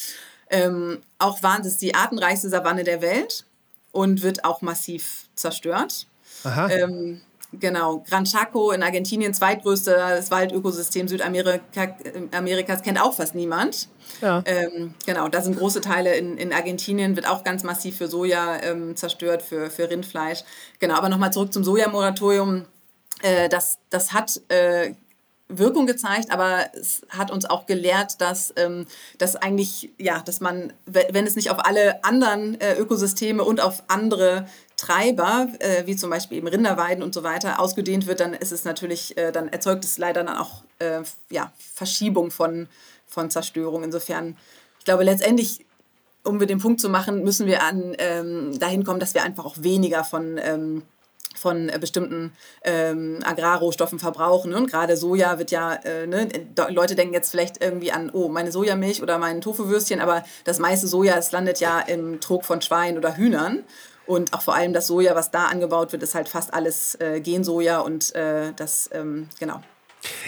Ähm, 0.51 0.99
auch 1.19 1.43
waren 1.43 1.65
es 1.65 1.77
die 1.77 1.95
artenreichste 1.95 2.49
Savanne 2.49 2.85
der 2.85 3.03
Welt 3.03 3.45
und 3.93 4.23
wird 4.23 4.45
auch 4.45 4.63
massiv 4.63 5.29
zerstört. 5.35 6.07
Aha. 6.45 6.69
Ähm, 6.71 7.21
Genau, 7.53 8.05
Gran 8.07 8.25
Chaco 8.25 8.73
in 8.73 8.83
Argentinien, 8.83 9.33
zweitgrößtes 9.33 10.31
Waldökosystem 10.31 11.09
Südamerikas, 11.09 12.83
kennt 12.83 13.01
auch 13.01 13.15
fast 13.15 13.35
niemand. 13.35 13.89
Ja. 14.21 14.43
Ähm, 14.45 14.95
genau, 15.07 15.29
da 15.29 15.41
sind 15.41 15.57
große 15.57 15.81
Teile 15.81 16.15
in, 16.17 16.37
in 16.37 16.53
Argentinien, 16.53 17.17
wird 17.17 17.27
auch 17.27 17.45
ganz 17.45 17.63
massiv 17.63 17.97
für 17.97 18.09
Soja 18.09 18.63
ähm, 18.63 18.97
zerstört, 18.97 19.41
für, 19.41 19.71
für 19.71 19.89
Rindfleisch. 19.89 20.41
Genau, 20.79 20.95
aber 20.95 21.09
nochmal 21.09 21.33
zurück 21.33 21.53
zum 21.53 21.65
Sojamoratorium. 21.65 22.67
Äh, 23.23 23.49
das, 23.49 23.79
das 23.89 24.13
hat 24.13 24.43
äh, 24.49 24.93
Wirkung 25.49 25.87
gezeigt, 25.87 26.31
aber 26.31 26.67
es 26.75 27.07
hat 27.09 27.31
uns 27.31 27.47
auch 27.47 27.65
gelehrt, 27.65 28.21
dass, 28.21 28.53
ähm, 28.57 28.85
dass 29.17 29.37
eigentlich, 29.37 29.91
ja, 29.99 30.21
dass 30.21 30.41
man, 30.41 30.75
wenn 30.85 31.27
es 31.27 31.37
nicht 31.37 31.51
auf 31.51 31.65
alle 31.65 32.05
anderen 32.05 32.61
äh, 32.61 32.75
Ökosysteme 32.75 33.43
und 33.43 33.61
auf 33.63 33.85
andere 33.89 34.47
Treiber, 34.79 35.49
äh, 35.59 35.87
wie 35.87 35.97
zum 35.97 36.09
Beispiel 36.09 36.39
eben 36.39 36.47
Rinderweiden 36.47 37.03
und 37.03 37.13
so 37.13 37.25
weiter, 37.25 37.61
ausgedehnt 37.61 38.07
wird, 38.07 38.21
dann 38.21 38.33
ist 38.33 38.53
es 38.53 38.65
natürlich, 38.65 39.19
äh, 39.19 39.33
dann 39.33 39.49
erzeugt 39.49 39.85
es 39.85 39.99
leider 39.99 40.23
dann 40.23 40.37
auch 40.37 40.63
äh, 40.79 41.01
ja, 41.31 41.53
Verschiebung 41.75 42.31
von, 42.31 42.69
von 43.07 43.29
Zerstörung. 43.29 43.83
Insofern, 43.83 44.37
ich 44.79 44.85
glaube, 44.85 45.03
letztendlich, 45.03 45.67
um 46.23 46.39
wir 46.39 46.47
den 46.47 46.61
Punkt 46.61 46.81
zu 46.81 46.89
machen, 46.89 47.25
müssen 47.25 47.47
wir 47.47 47.65
an, 47.65 47.97
ähm, 47.99 48.57
dahin 48.59 48.85
kommen, 48.85 49.01
dass 49.01 49.15
wir 49.15 49.25
einfach 49.25 49.45
auch 49.45 49.57
weniger 49.59 50.05
von 50.05 50.39
ähm, 50.41 50.83
von 51.39 51.69
äh, 51.69 51.79
bestimmten 51.81 52.33
ähm, 52.65 53.21
Agrarrohstoffen 53.25 53.99
verbrauchen. 53.99 54.55
Und 54.55 54.71
gerade 54.71 54.97
Soja 54.97 55.39
wird 55.39 55.51
ja, 55.51 55.75
äh, 55.75 56.07
ne, 56.07 56.29
Leute 56.71 56.97
denken 56.97 57.15
jetzt 57.15 57.31
vielleicht 57.31 57.63
irgendwie 57.63 57.93
an, 57.93 58.11
oh, 58.13 58.29
meine 58.29 58.53
Sojamilch 58.53 59.03
oder 59.03 59.19
mein 59.19 59.41
Tofuwürstchen, 59.41 60.01
aber 60.01 60.25
das 60.45 60.59
meiste 60.59 60.89
Soja, 60.89 61.15
das 61.15 61.33
landet 61.33 61.61
ja 61.61 61.79
im 61.79 62.21
Trog 62.21 62.45
von 62.45 62.61
Schweinen 62.61 62.99
oder 62.99 63.17
Hühnern. 63.17 63.65
Und 64.09 64.33
auch 64.33 64.41
vor 64.41 64.55
allem 64.55 64.73
das 64.73 64.87
Soja, 64.87 65.15
was 65.15 65.31
da 65.31 65.49
angebaut 65.49 65.93
wird, 65.93 66.03
ist 66.03 66.15
halt 66.15 66.31
fast 66.31 66.55
alles 66.55 66.95
äh, 66.95 67.21
Gensoja 67.21 67.81
und 67.81 68.15
äh, 68.15 68.55
das, 68.57 68.89
ähm, 68.95 69.29
genau. 69.39 69.61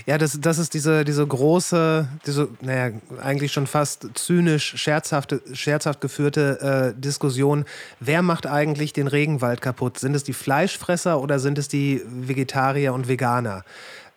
Ja, 0.05 0.19
das, 0.19 0.39
das 0.39 0.59
ist 0.59 0.75
diese, 0.75 1.03
diese 1.05 1.27
große, 1.27 2.07
diese, 2.27 2.49
naja, 2.61 2.95
eigentlich 3.23 3.53
schon 3.53 3.67
fast 3.67 4.07
zynisch, 4.15 4.75
scherzhafte, 4.77 5.41
scherzhaft 5.55 6.03
geführte 6.03 6.93
äh, 6.95 7.01
Diskussion. 7.01 7.65
Wer 8.01 8.21
macht 8.21 8.47
eigentlich 8.47 8.93
den 8.93 9.07
Regenwald 9.07 9.63
kaputt? 9.63 9.99
Sind 9.99 10.15
es 10.15 10.25
die 10.25 10.35
Fleischfresser 10.35 11.19
oder 11.19 11.39
sind 11.39 11.57
es 11.57 11.69
die 11.69 12.03
Vegetarier 12.05 12.93
und 12.93 13.09
Veganer? 13.09 13.65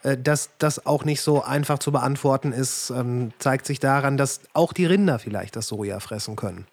Äh, 0.01 0.18
dass 0.18 0.49
das 0.57 0.86
auch 0.86 1.05
nicht 1.05 1.22
so 1.22 1.41
einfach 1.41 1.80
zu 1.80 1.93
beantworten 1.93 2.51
ist, 2.51 2.89
ähm, 2.89 3.32
zeigt 3.39 3.66
sich 3.66 3.80
daran, 3.80 4.18
dass 4.18 4.41
auch 4.51 4.74
die 4.74 4.86
Rinder 4.86 5.20
vielleicht 5.20 5.55
das 5.55 5.68
Soja 5.68 6.01
fressen 6.01 6.36
können. 6.36 6.68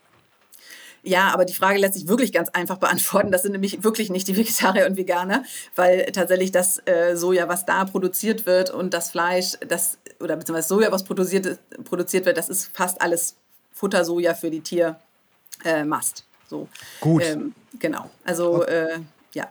Ja, 1.03 1.33
aber 1.33 1.45
die 1.45 1.55
Frage 1.55 1.79
lässt 1.79 1.95
sich 1.95 2.09
wirklich 2.09 2.33
ganz 2.33 2.51
einfach 2.51 2.77
beantworten. 2.79 3.31
Das 3.31 3.43
sind 3.43 3.53
nämlich 3.53 3.83
wirklich 3.83 4.11
nicht 4.11 4.29
die 4.29 4.37
Vegetarier 4.37 4.87
und 4.87 4.97
Veganer, 4.97 5.45
weil 5.75 6.07
tatsächlich 6.13 6.53
das 6.53 6.81
äh, 6.87 7.17
Soja, 7.17 7.49
was 7.49 7.67
da 7.67 7.85
produziert 7.85 8.47
wird 8.47 8.71
und 8.71 8.93
das 8.95 9.11
Fleisch, 9.11 9.57
das 9.67 9.99
oder 10.21 10.37
beziehungsweise 10.37 10.69
Soja, 10.69 10.93
was 10.93 11.05
produziert, 11.05 11.59
produziert 11.85 12.27
wird, 12.27 12.37
das 12.37 12.49
ist 12.49 12.71
fast 12.75 13.01
alles 13.01 13.37
Futtersoja 13.73 14.35
für 14.35 14.51
die 14.51 14.61
Tiermast. 14.61 14.99
Äh, 15.65 16.49
so. 16.49 16.69
Gut. 17.01 17.23
Ähm, 17.25 17.55
genau. 17.79 18.11
Also 18.25 18.65
äh, 18.65 18.99
ja. 19.33 19.49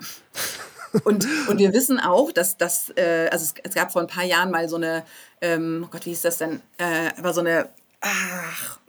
Und, 1.04 1.28
und 1.48 1.60
wir 1.60 1.74
wissen 1.74 2.00
auch, 2.00 2.32
dass 2.32 2.58
das, 2.58 2.92
äh, 2.96 3.30
also 3.32 3.46
es, 3.46 3.54
es, 3.64 3.76
gab 3.76 3.92
vor 3.92 4.02
ein 4.02 4.08
paar 4.08 4.24
Jahren 4.24 4.52
mal 4.52 4.68
so 4.68 4.76
eine, 4.76 5.04
ähm, 5.42 5.84
oh 5.86 5.90
Gott, 5.92 6.06
wie 6.06 6.10
hieß 6.10 6.24
das 6.24 6.38
denn? 6.38 6.62
Äh, 6.78 7.12
aber 7.18 7.34
so 7.34 7.42
eine, 7.42 7.70
ach, 8.02 8.80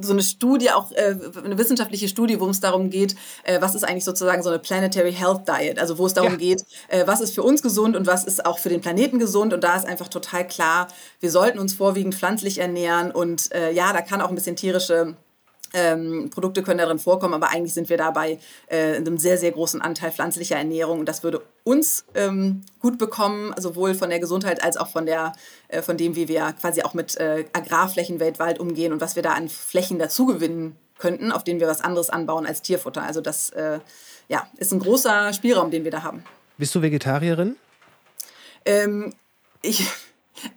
so 0.00 0.12
eine 0.12 0.22
Studie, 0.22 0.70
auch 0.70 0.92
äh, 0.92 1.16
eine 1.44 1.58
wissenschaftliche 1.58 2.08
Studie, 2.08 2.40
wo 2.40 2.48
es 2.48 2.60
darum 2.60 2.90
geht, 2.90 3.16
äh, 3.44 3.60
was 3.60 3.74
ist 3.74 3.84
eigentlich 3.84 4.04
sozusagen 4.04 4.42
so 4.42 4.50
eine 4.50 4.58
Planetary 4.58 5.12
Health 5.12 5.48
Diet, 5.48 5.78
also 5.78 5.98
wo 5.98 6.06
es 6.06 6.14
darum 6.14 6.32
ja. 6.32 6.38
geht, 6.38 6.64
äh, 6.88 7.06
was 7.06 7.20
ist 7.20 7.34
für 7.34 7.42
uns 7.42 7.62
gesund 7.62 7.96
und 7.96 8.06
was 8.06 8.24
ist 8.24 8.44
auch 8.46 8.58
für 8.58 8.68
den 8.68 8.80
Planeten 8.80 9.18
gesund. 9.18 9.52
Und 9.52 9.64
da 9.64 9.76
ist 9.76 9.86
einfach 9.86 10.08
total 10.08 10.46
klar, 10.46 10.88
wir 11.20 11.30
sollten 11.30 11.58
uns 11.58 11.74
vorwiegend 11.74 12.14
pflanzlich 12.14 12.58
ernähren 12.58 13.10
und 13.10 13.52
äh, 13.52 13.72
ja, 13.72 13.92
da 13.92 14.02
kann 14.02 14.20
auch 14.20 14.28
ein 14.28 14.34
bisschen 14.34 14.56
tierische 14.56 15.16
ähm, 15.74 16.30
Produkte 16.30 16.62
können 16.62 16.78
darin 16.78 16.98
vorkommen, 16.98 17.34
aber 17.34 17.50
eigentlich 17.50 17.74
sind 17.74 17.88
wir 17.88 17.96
dabei 17.96 18.38
äh, 18.70 18.96
in 18.96 19.06
einem 19.06 19.18
sehr, 19.18 19.38
sehr 19.38 19.52
großen 19.52 19.80
Anteil 19.82 20.12
pflanzlicher 20.12 20.56
Ernährung 20.56 21.00
und 21.00 21.08
das 21.08 21.22
würde 21.22 21.42
uns 21.64 22.04
ähm, 22.14 22.62
gut 22.80 22.98
bekommen, 22.98 23.54
sowohl 23.58 23.94
von 23.94 24.10
der 24.10 24.20
Gesundheit 24.20 24.62
als 24.62 24.76
auch 24.76 24.88
von, 24.88 25.06
der, 25.06 25.32
äh, 25.68 25.82
von 25.82 25.96
dem, 25.96 26.16
wie 26.16 26.28
wir 26.28 26.52
quasi 26.52 26.82
auch 26.82 26.94
mit 26.94 27.16
äh, 27.16 27.44
Agrarflächen 27.52 28.20
weltweit 28.20 28.58
umgehen 28.58 28.92
und 28.92 29.00
was 29.00 29.16
wir 29.16 29.22
da 29.22 29.32
an 29.32 29.48
Flächen 29.48 29.98
dazugewinnen 29.98 30.76
könnten, 30.98 31.32
auf 31.32 31.44
denen 31.44 31.60
wir 31.60 31.68
was 31.68 31.80
anderes 31.82 32.10
anbauen 32.10 32.46
als 32.46 32.62
Tierfutter. 32.62 33.02
Also 33.02 33.20
das 33.20 33.50
äh, 33.50 33.80
ja, 34.28 34.46
ist 34.56 34.72
ein 34.72 34.78
großer 34.78 35.32
Spielraum, 35.32 35.70
den 35.70 35.84
wir 35.84 35.90
da 35.90 36.02
haben. 36.02 36.24
Bist 36.58 36.74
du 36.74 36.82
Vegetarierin? 36.82 37.56
Ähm, 38.64 39.12
ich 39.62 39.86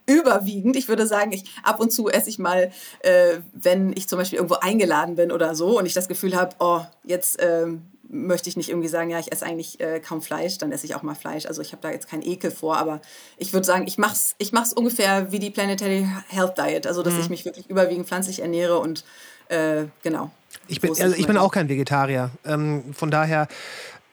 überwiegend. 0.06 0.76
Ich 0.76 0.88
würde 0.88 1.08
sagen, 1.08 1.32
ich 1.32 1.46
ab 1.64 1.80
und 1.80 1.92
zu 1.92 2.10
esse 2.10 2.30
ich 2.30 2.40
mal, 2.40 2.72
äh, 3.02 3.38
wenn 3.54 3.94
ich 3.94 4.08
zum 4.08 4.20
Beispiel 4.20 4.38
irgendwo 4.38 4.56
eingeladen 4.56 5.16
bin 5.16 5.32
oder 5.32 5.56
so 5.56 5.78
und 5.78 5.86
ich 5.86 5.94
das 5.94 6.08
Gefühl 6.08 6.36
habe, 6.36 6.56
oh, 6.60 6.82
jetzt 7.04 7.40
äh, 7.40 7.68
möchte 8.10 8.50
ich 8.50 8.58
nicht 8.58 8.70
irgendwie 8.70 8.88
sagen, 8.88 9.10
ja, 9.10 9.20
ich 9.20 9.32
esse 9.32 9.46
eigentlich 9.46 9.80
äh, 9.80 10.00
kaum 10.00 10.22
Fleisch, 10.22 10.58
dann 10.58 10.72
esse 10.72 10.86
ich 10.86 10.96
auch 10.96 11.04
mal 11.04 11.16
Fleisch. 11.16 11.46
Also 11.46 11.62
ich 11.62 11.72
habe 11.72 11.82
da 11.82 11.92
jetzt 11.92 12.10
keinen 12.10 12.24
Ekel 12.24 12.50
vor, 12.50 12.78
aber 12.78 13.02
ich 13.38 13.54
würde 13.54 13.66
sagen, 13.66 13.86
ich 13.88 13.98
mache 13.98 14.14
es 14.14 14.36
ich 14.40 14.52
mach's 14.52 14.74
ungefähr 14.74 15.32
wie 15.32 15.40
die 15.40 15.52
Planetary 15.52 16.08
Health 16.28 16.58
Diet, 16.58 16.88
also 16.88 17.04
dass 17.04 17.14
mhm. 17.14 17.22
ich 17.22 17.30
mich 17.30 17.46
wirklich 17.46 17.70
überwiegend 17.70 18.08
pflanzlich 18.08 18.42
ernähre 18.42 18.80
und 18.80 19.06
äh, 19.50 19.86
genau. 20.02 20.32
Ich 20.68 20.82
bin, 20.82 20.92
also 20.92 21.16
ich 21.16 21.28
bin 21.28 21.38
auch 21.38 21.52
kein 21.52 21.70
Vegetarier. 21.70 22.32
Ähm, 22.46 22.84
von 22.94 23.12
daher, 23.12 23.48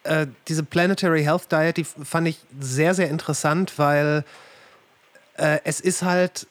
äh, 0.05 0.27
diese 0.49 0.63
Planetary 0.63 1.23
Health 1.23 1.51
Diet, 1.51 1.77
die 1.77 1.85
fand 1.85 2.29
ich 2.29 2.39
sehr, 2.61 2.95
sehr 2.95 3.09
interessant, 3.09 3.79
weil 3.79 4.25
äh, 5.39 5.61
es 5.65 5.81
ist 5.81 6.03
halt, 6.03 6.47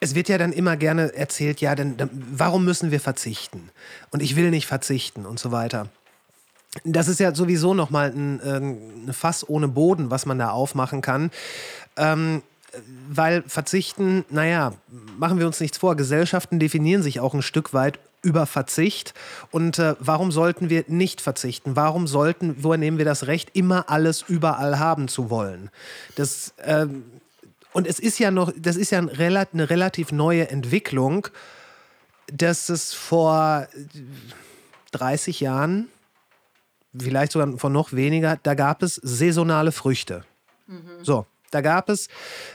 es 0.00 0.14
wird 0.14 0.28
ja 0.28 0.38
dann 0.38 0.52
immer 0.52 0.76
gerne 0.76 1.14
erzählt, 1.14 1.60
ja, 1.60 1.74
denn, 1.74 1.96
dann, 1.96 2.10
warum 2.12 2.64
müssen 2.64 2.90
wir 2.90 3.00
verzichten? 3.00 3.70
Und 4.10 4.22
ich 4.22 4.36
will 4.36 4.50
nicht 4.50 4.66
verzichten 4.66 5.26
und 5.26 5.38
so 5.38 5.52
weiter. 5.52 5.88
Das 6.84 7.06
ist 7.08 7.20
ja 7.20 7.34
sowieso 7.34 7.72
nochmal 7.72 8.10
ein, 8.10 8.40
ein 8.40 9.12
Fass 9.12 9.48
ohne 9.48 9.68
Boden, 9.68 10.10
was 10.10 10.26
man 10.26 10.38
da 10.38 10.50
aufmachen 10.50 11.02
kann. 11.02 11.30
Ähm, 11.96 12.42
weil 13.08 13.42
Verzichten, 13.46 14.24
naja, 14.30 14.72
machen 15.16 15.38
wir 15.38 15.46
uns 15.46 15.60
nichts 15.60 15.78
vor, 15.78 15.96
Gesellschaften 15.96 16.58
definieren 16.58 17.02
sich 17.02 17.20
auch 17.20 17.32
ein 17.32 17.42
Stück 17.42 17.72
weit 17.72 18.00
über 18.22 18.46
Verzicht. 18.46 19.14
Und 19.50 19.78
äh, 19.78 19.94
warum 20.00 20.32
sollten 20.32 20.70
wir 20.70 20.84
nicht 20.88 21.20
verzichten? 21.20 21.76
Warum 21.76 22.06
sollten, 22.06 22.56
woher 22.58 22.78
nehmen 22.78 22.98
wir 22.98 23.04
das 23.04 23.26
Recht, 23.26 23.50
immer 23.52 23.90
alles 23.90 24.24
überall 24.26 24.78
haben 24.78 25.08
zu 25.08 25.30
wollen? 25.30 25.70
Das, 26.16 26.54
äh, 26.58 26.86
und 27.74 27.88
es 27.88 27.98
ist 27.98 28.18
ja 28.20 28.30
noch, 28.30 28.52
das 28.56 28.76
ist 28.76 28.90
ja 28.92 28.98
ein, 28.98 29.10
eine 29.10 29.70
relativ 29.70 30.12
neue 30.12 30.48
Entwicklung, 30.48 31.26
dass 32.32 32.68
es 32.68 32.94
vor 32.94 33.66
30 34.92 35.40
Jahren, 35.40 35.88
vielleicht 36.96 37.32
sogar 37.32 37.58
vor 37.58 37.70
noch 37.70 37.92
weniger, 37.92 38.38
da 38.42 38.54
gab 38.54 38.82
es 38.84 38.94
saisonale 38.94 39.72
Früchte. 39.72 40.24
Mhm. 40.68 41.02
So, 41.02 41.26
da 41.50 41.60
gab 41.62 41.88
es, 41.88 42.08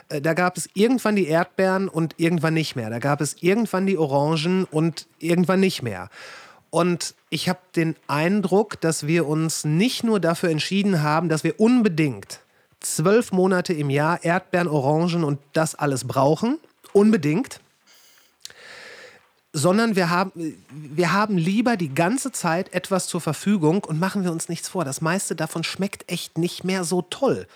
äh, 0.08 0.22
da 0.22 0.34
gab 0.34 0.56
es 0.56 0.70
irgendwann 0.74 1.18
die 1.18 1.28
Erdbeeren 1.28 1.90
und 1.90 2.16
irgendwann 2.18 2.54
nicht 2.54 2.78
mehr. 2.78 2.90
Da 2.90 3.00
gab 3.00 3.20
es 3.20 3.36
irgendwann 3.42 3.86
die 3.86 3.98
Orangen 3.98 4.64
und 4.64 5.08
irgendwann 5.20 5.60
nicht 5.60 5.84
mehr. 5.84 6.10
Und 6.70 7.14
ich 7.30 7.50
habe 7.50 7.60
den 7.76 7.98
Eindruck, 8.08 8.80
dass 8.80 9.06
wir 9.06 9.28
uns 9.28 9.66
nicht 9.66 10.06
nur 10.06 10.22
dafür 10.22 10.50
entschieden 10.50 11.02
haben, 11.02 11.28
dass 11.28 11.44
wir 11.44 11.60
unbedingt 11.60 12.40
zwölf 12.80 13.32
Monate 13.32 13.74
im 13.74 13.90
Jahr 13.90 14.24
Erdbeeren, 14.24 14.68
Orangen 14.68 15.24
und 15.24 15.40
das 15.54 15.76
alles 15.76 16.06
brauchen, 16.06 16.58
unbedingt, 16.94 17.60
sondern 19.52 19.96
wir 19.96 20.10
haben, 20.10 20.32
wir 20.70 21.12
haben 21.12 21.38
lieber 21.38 21.76
die 21.76 21.94
ganze 21.94 22.32
Zeit 22.32 22.74
etwas 22.74 23.08
zur 23.08 23.22
Verfügung 23.22 23.84
und 23.84 24.00
machen 24.00 24.24
wir 24.24 24.32
uns 24.32 24.48
nichts 24.48 24.70
vor. 24.70 24.86
Das 24.86 25.02
meiste 25.02 25.36
davon 25.36 25.64
schmeckt 25.64 26.10
echt 26.10 26.38
nicht 26.38 26.64
mehr 26.64 26.84
so 26.84 27.02
toll. 27.02 27.48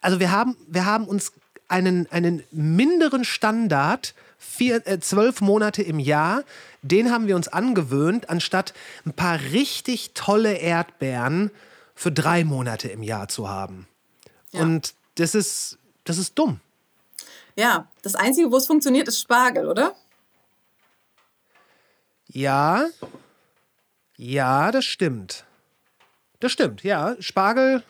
Also 0.00 0.20
wir 0.20 0.30
haben, 0.30 0.56
wir 0.68 0.86
haben 0.86 1.06
uns 1.06 1.32
einen, 1.68 2.10
einen 2.10 2.42
minderen 2.50 3.24
Standard, 3.24 4.14
vier, 4.38 4.86
äh, 4.86 5.00
zwölf 5.00 5.40
Monate 5.40 5.82
im 5.82 5.98
Jahr, 5.98 6.44
den 6.82 7.10
haben 7.10 7.26
wir 7.26 7.36
uns 7.36 7.48
angewöhnt, 7.48 8.30
anstatt 8.30 8.72
ein 9.04 9.12
paar 9.12 9.38
richtig 9.52 10.12
tolle 10.14 10.54
Erdbeeren 10.54 11.50
für 11.94 12.10
drei 12.10 12.44
Monate 12.44 12.88
im 12.88 13.02
Jahr 13.02 13.28
zu 13.28 13.48
haben. 13.48 13.86
Ja. 14.52 14.62
Und 14.62 14.94
das 15.16 15.34
ist, 15.34 15.78
das 16.04 16.18
ist 16.18 16.38
dumm. 16.38 16.60
Ja, 17.56 17.88
das 18.02 18.14
Einzige, 18.14 18.50
wo 18.50 18.56
es 18.56 18.66
funktioniert, 18.66 19.08
ist 19.08 19.20
Spargel, 19.20 19.68
oder? 19.68 19.94
Ja. 22.28 22.88
Ja, 24.16 24.70
das 24.70 24.84
stimmt. 24.84 25.44
Das 26.38 26.52
stimmt, 26.52 26.82
ja. 26.82 27.16
Spargel. 27.20 27.82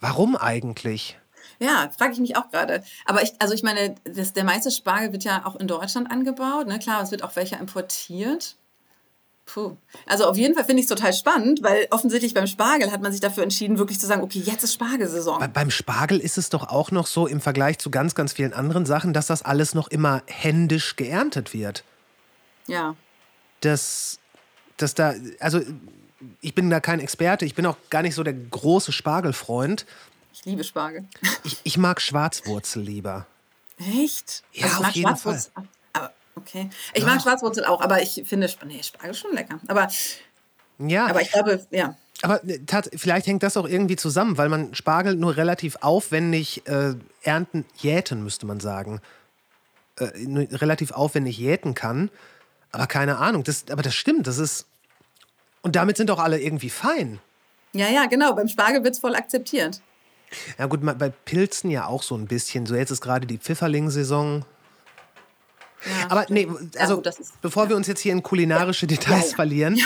Warum 0.00 0.36
eigentlich? 0.36 1.18
Ja, 1.60 1.90
frage 1.96 2.12
ich 2.12 2.20
mich 2.20 2.36
auch 2.36 2.50
gerade. 2.50 2.84
Aber 3.04 3.22
ich, 3.22 3.32
also 3.40 3.54
ich 3.54 3.62
meine, 3.62 3.96
das, 4.04 4.32
der 4.32 4.44
meiste 4.44 4.70
Spargel 4.70 5.12
wird 5.12 5.24
ja 5.24 5.44
auch 5.44 5.56
in 5.56 5.66
Deutschland 5.66 6.10
angebaut. 6.10 6.68
Ne? 6.68 6.78
Klar, 6.78 7.02
es 7.02 7.10
wird 7.10 7.22
auch 7.24 7.34
welcher 7.36 7.58
importiert. 7.58 8.56
Puh. 9.52 9.76
Also 10.04 10.26
auf 10.26 10.36
jeden 10.36 10.54
Fall 10.54 10.64
finde 10.64 10.80
ich 10.80 10.84
es 10.84 10.94
total 10.94 11.14
spannend, 11.14 11.62
weil 11.62 11.86
offensichtlich 11.90 12.34
beim 12.34 12.46
Spargel 12.46 12.92
hat 12.92 13.00
man 13.00 13.12
sich 13.12 13.20
dafür 13.22 13.42
entschieden, 13.42 13.78
wirklich 13.78 13.98
zu 13.98 14.06
sagen, 14.06 14.22
okay, 14.22 14.40
jetzt 14.40 14.62
ist 14.62 14.74
Spargelsaison. 14.74 15.38
Bei, 15.38 15.48
beim 15.48 15.70
Spargel 15.70 16.18
ist 16.18 16.36
es 16.36 16.50
doch 16.50 16.68
auch 16.68 16.90
noch 16.90 17.06
so 17.06 17.26
im 17.26 17.40
Vergleich 17.40 17.78
zu 17.78 17.90
ganz, 17.90 18.14
ganz 18.14 18.34
vielen 18.34 18.52
anderen 18.52 18.84
Sachen, 18.84 19.14
dass 19.14 19.26
das 19.26 19.42
alles 19.42 19.74
noch 19.74 19.88
immer 19.88 20.22
händisch 20.26 20.96
geerntet 20.96 21.54
wird. 21.54 21.82
Ja. 22.66 22.94
Das, 23.60 24.18
das 24.76 24.94
da, 24.94 25.14
also 25.40 25.62
ich 26.42 26.54
bin 26.54 26.68
da 26.68 26.80
kein 26.80 27.00
Experte, 27.00 27.46
ich 27.46 27.54
bin 27.54 27.64
auch 27.64 27.76
gar 27.88 28.02
nicht 28.02 28.14
so 28.14 28.22
der 28.22 28.34
große 28.34 28.92
Spargelfreund. 28.92 29.86
Ich 30.34 30.44
liebe 30.44 30.62
Spargel. 30.62 31.06
Ich, 31.44 31.58
ich 31.64 31.78
mag 31.78 32.02
Schwarzwurzel 32.02 32.82
lieber. 32.82 33.26
Echt? 33.78 34.42
Ja, 34.52 34.66
also 34.66 34.84
auf 34.84 34.90
jeden 34.90 35.16
Fall. 35.16 35.42
Okay. 36.38 36.70
Ich 36.94 37.04
mag 37.04 37.20
Schwarzwurzel 37.20 37.64
auch, 37.64 37.80
aber 37.80 38.02
ich 38.02 38.22
finde 38.26 38.48
nee, 38.66 38.82
Spargel 38.82 39.14
schon 39.14 39.34
lecker. 39.34 39.60
Aber, 39.66 39.88
ja. 40.78 41.06
aber 41.06 41.20
ich 41.20 41.32
glaube, 41.32 41.66
ja. 41.70 41.96
Aber 42.22 42.42
äh, 42.44 42.58
vielleicht 42.96 43.26
hängt 43.26 43.42
das 43.42 43.56
auch 43.56 43.68
irgendwie 43.68 43.96
zusammen, 43.96 44.38
weil 44.38 44.48
man 44.48 44.74
Spargel 44.74 45.14
nur 45.14 45.36
relativ 45.36 45.76
aufwendig 45.80 46.66
äh, 46.66 46.94
ernten, 47.22 47.64
jäten 47.76 48.22
müsste 48.22 48.46
man 48.46 48.60
sagen. 48.60 49.00
Äh, 49.96 50.06
relativ 50.52 50.92
aufwendig 50.92 51.38
jäten 51.38 51.74
kann. 51.74 52.10
Aber 52.72 52.86
keine 52.86 53.18
Ahnung, 53.18 53.44
das, 53.44 53.64
aber 53.70 53.82
das 53.82 53.94
stimmt, 53.94 54.26
das 54.26 54.38
ist. 54.38 54.66
Und 55.62 55.76
damit 55.76 55.96
sind 55.96 56.10
auch 56.10 56.18
alle 56.18 56.40
irgendwie 56.40 56.70
fein. 56.70 57.20
Ja, 57.72 57.88
ja, 57.88 58.06
genau. 58.06 58.34
Beim 58.34 58.48
Spargel 58.48 58.84
wird 58.84 58.94
es 58.94 59.00
voll 59.00 59.14
akzeptiert. 59.14 59.80
Ja, 60.58 60.66
gut, 60.66 60.80
bei 60.82 61.08
Pilzen 61.08 61.70
ja 61.70 61.86
auch 61.86 62.02
so 62.02 62.14
ein 62.14 62.26
bisschen. 62.26 62.66
So, 62.66 62.74
jetzt 62.74 62.90
ist 62.90 63.00
gerade 63.00 63.26
die 63.26 63.38
Pfifferling-Saison. 63.38 64.44
Ja, 65.84 66.10
Aber 66.10 66.26
nee, 66.28 66.48
also 66.78 67.02
ja, 67.02 67.10
ist, 67.10 67.40
bevor 67.40 67.64
ja. 67.64 67.68
wir 67.70 67.76
uns 67.76 67.86
jetzt 67.86 68.00
hier 68.00 68.12
in 68.12 68.22
kulinarische 68.22 68.86
Details 68.86 69.34
verlieren. 69.34 69.78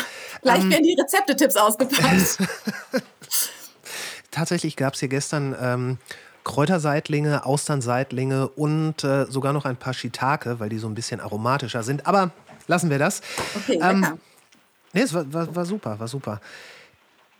Gleich 0.43 0.63
ähm, 0.63 0.71
werden 0.71 0.85
die 0.85 0.97
Rezeptetipps 1.01 1.57
ausgepackt. 1.57 2.39
Tatsächlich 4.31 4.77
gab 4.77 4.95
es 4.95 5.01
hier 5.01 5.09
gestern 5.09 5.55
ähm, 5.61 5.99
Kräuterseitlinge, 6.45 7.45
Austernseitlinge 7.45 8.49
und 8.49 9.05
äh, 9.05 9.27
sogar 9.27 9.53
noch 9.53 9.67
ein 9.67 9.77
paar 9.77 9.93
Shiitake, 9.93 10.59
weil 10.59 10.71
die 10.71 10.79
so 10.79 10.89
ein 10.89 10.95
bisschen 10.95 11.21
aromatischer 11.21 11.83
sind. 11.83 12.07
Aber 12.07 12.31
lassen 12.67 12.89
wir 12.91 12.99
das. 12.99 13.21
Okay, 13.55 13.79
ähm, 13.83 14.19
Nee, 14.93 15.03
es 15.03 15.15
war, 15.15 15.33
war, 15.33 15.55
war 15.55 15.65
super, 15.65 15.99
war 15.99 16.09
super. 16.09 16.41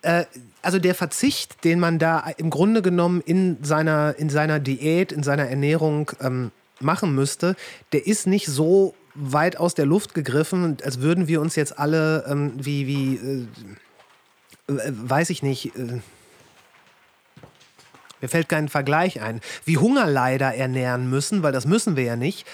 äh, 0.03 0.25
also 0.63 0.79
der 0.79 0.95
Verzicht, 0.95 1.65
den 1.65 1.81
man 1.81 1.99
da 1.99 2.25
im 2.37 2.51
Grunde 2.51 2.83
genommen 2.83 3.21
in 3.21 3.63
seiner, 3.63 4.15
in 4.19 4.31
seiner 4.31 4.59
Diät, 4.59 5.13
in 5.13 5.23
seiner 5.23 5.49
Ernährung 5.49 6.11
ähm, 6.21 6.51
machen 6.83 7.15
müsste, 7.15 7.57
der 7.93 8.07
ist 8.07 8.27
nicht 8.27 8.47
so 8.47 8.95
weit 9.15 9.59
aus 9.59 9.75
der 9.75 9.87
Luft 9.87 10.15
gegriffen, 10.15 10.79
als 10.85 11.01
würden 11.01 11.29
wir 11.29 11.41
uns 11.41 11.57
jetzt 11.57 11.79
alle 11.79 12.25
ähm, 12.29 12.53
wie, 12.57 12.87
wie 12.87 13.15
äh, 13.15 13.47
äh, 14.73 14.93
weiß 14.93 15.31
ich 15.31 15.43
nicht, 15.43 15.77
äh, 15.77 16.01
mir 18.21 18.29
fällt 18.29 18.49
kein 18.49 18.69
Vergleich 18.69 19.21
ein, 19.21 19.41
wie 19.65 19.79
Hungerleider 19.79 20.55
ernähren 20.55 21.11
müssen, 21.11 21.43
weil 21.43 21.53
das 21.53 21.67
müssen 21.67 21.97
wir 21.97 22.05
ja 22.05 22.17
nicht. 22.17 22.47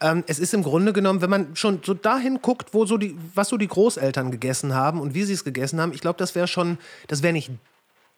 Ähm, 0.00 0.24
es 0.26 0.38
ist 0.38 0.54
im 0.54 0.62
Grunde 0.62 0.92
genommen, 0.92 1.20
wenn 1.20 1.30
man 1.30 1.54
schon 1.54 1.80
so 1.84 1.94
dahin 1.94 2.40
guckt, 2.40 2.72
wo 2.72 2.86
so 2.86 2.96
die, 2.96 3.16
was 3.34 3.48
so 3.48 3.56
die 3.56 3.68
Großeltern 3.68 4.30
gegessen 4.30 4.74
haben 4.74 5.00
und 5.00 5.14
wie 5.14 5.22
sie 5.22 5.34
es 5.34 5.44
gegessen 5.44 5.80
haben, 5.80 5.92
ich 5.92 6.00
glaube, 6.00 6.18
das 6.18 6.34
wäre 6.34 6.48
schon, 6.48 6.78
das 7.08 7.22
wäre 7.22 7.34
nicht 7.34 7.50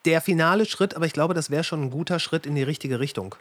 der 0.05 0.21
finale 0.21 0.67
Schritt, 0.67 0.95
aber 0.95 1.07
ich 1.07 1.13
glaube, 1.13 1.35
das 1.35 1.51
wäre 1.51 1.65
schon 1.65 1.83
ein 1.83 1.91
guter 1.91 2.19
Schritt 2.19 2.47
in 2.47 2.55
die 2.55 2.63
richtige 2.63 3.01
Richtung. 3.01 3.35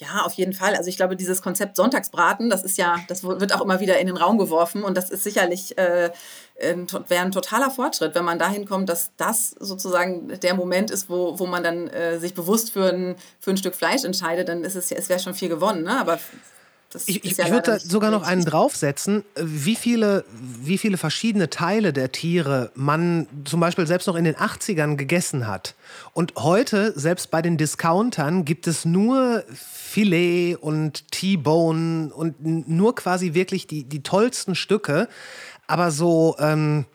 Ja, 0.00 0.22
auf 0.24 0.32
jeden 0.32 0.54
Fall. 0.54 0.74
Also 0.76 0.88
ich 0.88 0.96
glaube, 0.96 1.14
dieses 1.14 1.42
Konzept 1.42 1.76
Sonntagsbraten, 1.76 2.48
das 2.48 2.62
ist 2.62 2.78
ja, 2.78 2.96
das 3.08 3.22
wird 3.22 3.54
auch 3.54 3.60
immer 3.60 3.80
wieder 3.80 3.98
in 3.98 4.06
den 4.06 4.16
Raum 4.16 4.38
geworfen 4.38 4.82
und 4.82 4.96
das 4.96 5.10
ist 5.10 5.24
sicherlich 5.24 5.76
äh, 5.76 6.10
wäre 6.58 7.22
ein 7.22 7.32
totaler 7.32 7.70
Fortschritt, 7.70 8.14
wenn 8.14 8.24
man 8.24 8.38
dahin 8.38 8.66
kommt, 8.66 8.88
dass 8.88 9.10
das 9.18 9.50
sozusagen 9.58 10.28
der 10.40 10.54
Moment 10.54 10.90
ist, 10.90 11.10
wo, 11.10 11.38
wo 11.38 11.46
man 11.46 11.62
dann 11.62 11.88
äh, 11.88 12.18
sich 12.18 12.32
bewusst 12.32 12.72
für 12.72 12.88
ein, 12.88 13.16
für 13.40 13.50
ein 13.50 13.58
Stück 13.58 13.74
Fleisch 13.74 14.04
entscheidet, 14.04 14.48
dann 14.48 14.64
ist 14.64 14.74
es, 14.74 14.90
es 14.90 15.10
wäre 15.10 15.20
schon 15.20 15.34
viel 15.34 15.50
gewonnen. 15.50 15.82
Ne? 15.82 16.00
Aber 16.00 16.18
ich, 17.06 17.24
ich, 17.24 17.36
ja 17.36 17.50
würde 17.50 17.72
da 17.72 17.78
sogar 17.78 18.10
noch 18.10 18.24
einen 18.24 18.44
draufsetzen, 18.44 19.24
wie 19.36 19.76
viele, 19.76 20.24
wie 20.32 20.76
viele 20.76 20.96
verschiedene 20.96 21.48
Teile 21.48 21.92
der 21.92 22.10
Tiere 22.10 22.72
man 22.74 23.28
zum 23.44 23.60
Beispiel 23.60 23.86
selbst 23.86 24.08
noch 24.08 24.16
in 24.16 24.24
den 24.24 24.34
80ern 24.34 24.96
gegessen 24.96 25.46
hat. 25.46 25.76
Und 26.14 26.34
heute, 26.36 26.92
selbst 26.98 27.30
bei 27.30 27.42
den 27.42 27.56
Discountern, 27.56 28.44
gibt 28.44 28.66
es 28.66 28.84
nur 28.84 29.44
Filet 29.54 30.56
und 30.56 31.10
T-Bone 31.12 32.12
und 32.12 32.44
nur 32.68 32.94
quasi 32.96 33.34
wirklich 33.34 33.68
die, 33.68 33.84
die 33.84 34.02
tollsten 34.02 34.56
Stücke. 34.56 35.08
Aber 35.68 35.92
so, 35.92 36.34
ähm, 36.40 36.86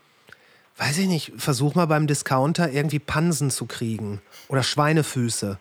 weiß 0.76 0.98
ich 0.98 1.08
nicht, 1.08 1.32
versuch 1.38 1.74
mal 1.76 1.86
beim 1.86 2.06
Discounter 2.06 2.70
irgendwie 2.70 3.00
Pansen 3.00 3.50
zu 3.50 3.66
kriegen 3.66 4.22
oder 4.50 4.62
Schweinefüße. 4.62 5.58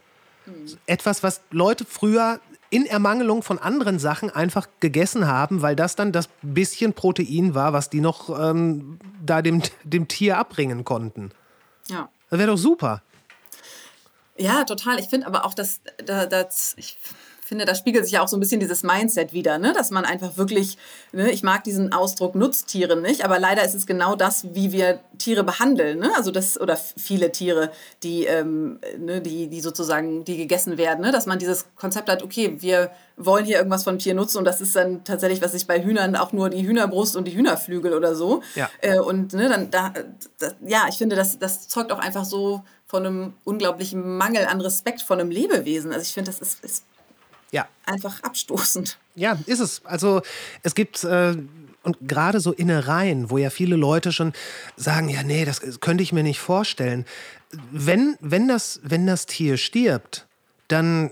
Hm. 0.47 0.55
Etwas, 0.87 1.22
was 1.22 1.41
Leute 1.53 1.85
früher 1.89 2.41
in 2.70 2.86
Ermangelung 2.86 3.42
von 3.42 3.58
anderen 3.58 3.98
Sachen 3.98 4.30
einfach 4.30 4.68
gegessen 4.80 5.26
haben, 5.26 5.62
weil 5.62 5.76
das 5.76 5.96
dann 5.96 6.12
das 6.12 6.28
bisschen 6.42 6.92
Protein 6.92 7.54
war, 7.54 7.72
was 7.72 7.90
die 7.90 8.00
noch 8.00 8.30
ähm, 8.38 8.98
da 9.24 9.42
dem, 9.42 9.62
dem 9.84 10.08
Tier 10.08 10.38
abbringen 10.38 10.84
konnten. 10.84 11.30
Ja. 11.88 12.08
Das 12.30 12.38
wäre 12.38 12.50
doch 12.50 12.58
super. 12.58 13.02
Ja, 14.36 14.64
total. 14.64 14.98
Ich 14.98 15.08
finde 15.08 15.26
aber 15.26 15.44
auch, 15.44 15.54
dass, 15.54 15.80
dass 16.04 16.74
ich 16.76 16.98
finde, 17.45 17.66
da 17.66 17.74
spiegelt 17.74 18.05
sich 18.05 18.14
ja 18.14 18.22
auch 18.22 18.28
so 18.28 18.36
ein 18.36 18.40
bisschen 18.40 18.59
dieses 18.59 18.82
Mindset 18.82 19.34
wieder, 19.34 19.59
ne? 19.59 19.74
dass 19.74 19.90
man 19.90 20.07
einfach 20.07 20.38
wirklich, 20.38 20.78
ne? 21.12 21.30
ich 21.30 21.42
mag 21.42 21.62
diesen 21.62 21.92
Ausdruck 21.92 22.34
Nutztiere 22.34 22.97
nicht, 22.97 23.22
aber 23.22 23.38
leider 23.38 23.62
ist 23.62 23.74
es 23.74 23.86
genau 23.86 24.16
das, 24.16 24.47
wie 24.55 24.72
wir 24.72 25.01
Tiere 25.18 25.45
behandeln, 25.45 25.99
ne? 25.99 26.11
also 26.16 26.30
das, 26.30 26.59
oder 26.59 26.76
viele 26.76 27.32
Tiere, 27.32 27.70
die, 28.03 28.24
ähm, 28.24 28.80
ne? 28.99 29.20
die, 29.20 29.49
die 29.49 29.61
sozusagen, 29.61 30.24
die 30.24 30.38
gegessen 30.38 30.78
werden, 30.78 31.03
ne? 31.03 31.12
dass 31.12 31.26
man 31.26 31.38
dieses 31.38 31.66
Konzept 31.76 32.09
hat, 32.09 32.22
okay, 32.22 32.57
wir 32.61 32.90
wollen 33.18 33.45
hier 33.45 33.59
irgendwas 33.59 33.84
vom 33.84 33.99
Tier 33.99 34.14
nutzen 34.14 34.38
und 34.38 34.45
das 34.47 34.62
ist 34.62 34.74
dann 34.74 35.05
tatsächlich, 35.05 35.42
was 35.42 35.53
ich 35.53 35.66
bei 35.66 35.84
Hühnern 35.84 36.16
auch 36.16 36.32
nur 36.32 36.49
die 36.49 36.66
Hühnerbrust 36.66 37.14
und 37.14 37.28
die 37.28 37.36
Hühnerflügel 37.36 37.92
oder 37.92 38.14
so. 38.14 38.42
Ja. 38.55 38.70
Äh, 38.80 38.99
und 38.99 39.34
ne, 39.34 39.49
dann 39.49 39.70
da, 39.70 39.92
das, 40.38 40.57
ja, 40.66 40.86
ich 40.88 40.97
finde, 40.97 41.14
das, 41.14 41.38
das 41.38 41.68
zeugt 41.68 41.92
auch 41.92 41.99
einfach 41.99 42.24
so 42.24 42.62
von 42.86 43.07
einem 43.07 43.34
unglaublichen 43.45 44.16
Mangel 44.16 44.47
an 44.47 44.61
Respekt 44.61 45.03
von 45.03 45.20
einem 45.20 45.30
Lebewesen. 45.30 45.92
Also 45.92 46.03
ich 46.03 46.12
finde, 46.12 46.30
das 46.30 46.40
ist, 46.40 46.64
ist 46.64 46.84
ja. 47.55 47.68
einfach 47.86 48.22
abstoßend. 48.22 48.98
Ja, 49.14 49.38
ist 49.46 49.61
es. 49.61 49.82
Also 49.84 50.22
es 50.62 50.74
gibt 50.74 51.05
äh, 51.05 51.36
und 51.84 51.96
gerade 52.02 52.40
so 52.40 52.52
Innereien, 52.52 53.30
wo 53.30 53.38
ja 53.38 53.50
viele 53.50 53.76
Leute 53.76 54.11
schon 54.11 54.32
sagen, 54.76 55.09
ja, 55.09 55.22
nee, 55.22 55.44
das 55.44 55.80
könnte 55.80 56.02
ich 56.02 56.12
mir 56.12 56.22
nicht 56.22 56.40
vorstellen. 56.40 57.05
Wenn, 57.70 58.16
wenn, 58.20 58.48
das, 58.48 58.80
wenn 58.82 59.07
das 59.07 59.26
Tier 59.26 59.57
stirbt, 59.57 60.26
dann 60.68 61.11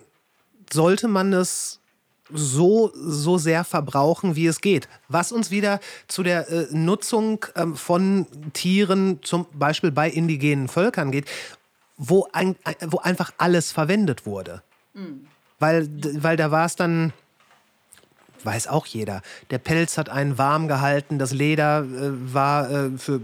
sollte 0.73 1.09
man 1.09 1.33
es 1.33 1.79
so, 2.33 2.91
so 2.95 3.37
sehr 3.37 3.63
verbrauchen, 3.63 4.35
wie 4.35 4.47
es 4.47 4.63
geht. 4.63 4.89
Was 5.09 5.31
uns 5.31 5.51
wieder 5.51 5.79
zu 6.09 6.23
der 6.23 6.49
äh, 6.49 6.67
Nutzung 6.71 7.45
ähm, 7.55 7.77
von 7.77 8.27
Tieren, 8.55 9.21
zum 9.23 9.47
Beispiel 9.53 9.93
bei 9.93 10.09
indigenen 10.09 10.69
Völkern 10.69 11.13
geht, 11.13 11.29
wo, 11.99 12.27
ein, 12.33 12.57
wo 12.87 12.99
einfach 12.99 13.33
alles 13.37 13.71
verwendet 13.71 14.25
wurde. 14.25 14.63
Mhm 14.95 15.29
weil, 15.63 15.89
weil 16.23 16.37
da 16.37 16.51
war 16.51 16.67
es 16.67 16.75
dann, 16.75 17.13
weiß 18.43 18.67
auch 18.67 18.85
jeder, 18.85 19.23
der 19.51 19.59
Pelz 19.59 19.97
hat 19.97 20.09
einen 20.09 20.37
warm 20.37 20.67
gehalten, 20.67 21.21
das 21.21 21.33
Leder 21.33 21.85
äh, 21.85 22.11
war 22.35 22.69
äh, 22.69 22.91
für 22.99 23.21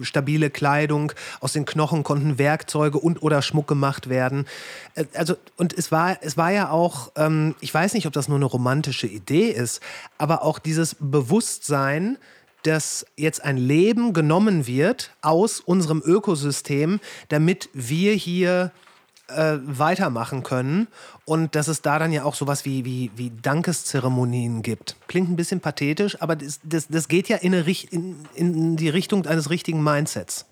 stabile 0.00 0.48
Kleidung, 0.48 1.12
aus 1.40 1.52
den 1.52 1.66
Knochen 1.66 2.02
konnten 2.02 2.38
Werkzeuge 2.38 2.98
und 2.98 3.22
oder 3.22 3.42
Schmuck 3.42 3.68
gemacht 3.68 4.08
werden. 4.08 4.46
Äh, 4.94 5.04
also, 5.12 5.36
und 5.58 5.74
es 5.74 5.92
war, 5.92 6.16
es 6.22 6.38
war 6.38 6.50
ja 6.50 6.70
auch, 6.70 7.12
ähm, 7.16 7.54
ich 7.60 7.72
weiß 7.72 7.92
nicht, 7.92 8.06
ob 8.06 8.14
das 8.14 8.26
nur 8.26 8.38
eine 8.38 8.46
romantische 8.46 9.06
Idee 9.06 9.50
ist, 9.50 9.82
aber 10.16 10.42
auch 10.42 10.58
dieses 10.58 10.96
Bewusstsein, 10.98 12.16
dass 12.62 13.04
jetzt 13.16 13.44
ein 13.44 13.58
Leben 13.58 14.14
genommen 14.14 14.66
wird 14.66 15.10
aus 15.20 15.60
unserem 15.60 16.00
Ökosystem, 16.02 17.00
damit 17.28 17.68
wir 17.74 18.14
hier 18.14 18.72
äh, 19.36 19.58
weitermachen 19.62 20.42
können 20.42 20.88
und 21.24 21.54
dass 21.54 21.68
es 21.68 21.82
da 21.82 21.98
dann 21.98 22.12
ja 22.12 22.24
auch 22.24 22.34
sowas 22.34 22.64
wie, 22.64 22.84
wie, 22.84 23.10
wie 23.16 23.30
Dankeszeremonien 23.30 24.62
gibt. 24.62 24.96
Klingt 25.08 25.30
ein 25.30 25.36
bisschen 25.36 25.60
pathetisch, 25.60 26.20
aber 26.20 26.36
das, 26.36 26.60
das, 26.62 26.88
das 26.88 27.08
geht 27.08 27.28
ja 27.28 27.36
in, 27.36 27.54
eine, 27.54 27.64
in, 27.90 28.16
in 28.34 28.76
die 28.76 28.88
Richtung 28.88 29.26
eines 29.26 29.50
richtigen 29.50 29.82
Mindsets. 29.82 30.46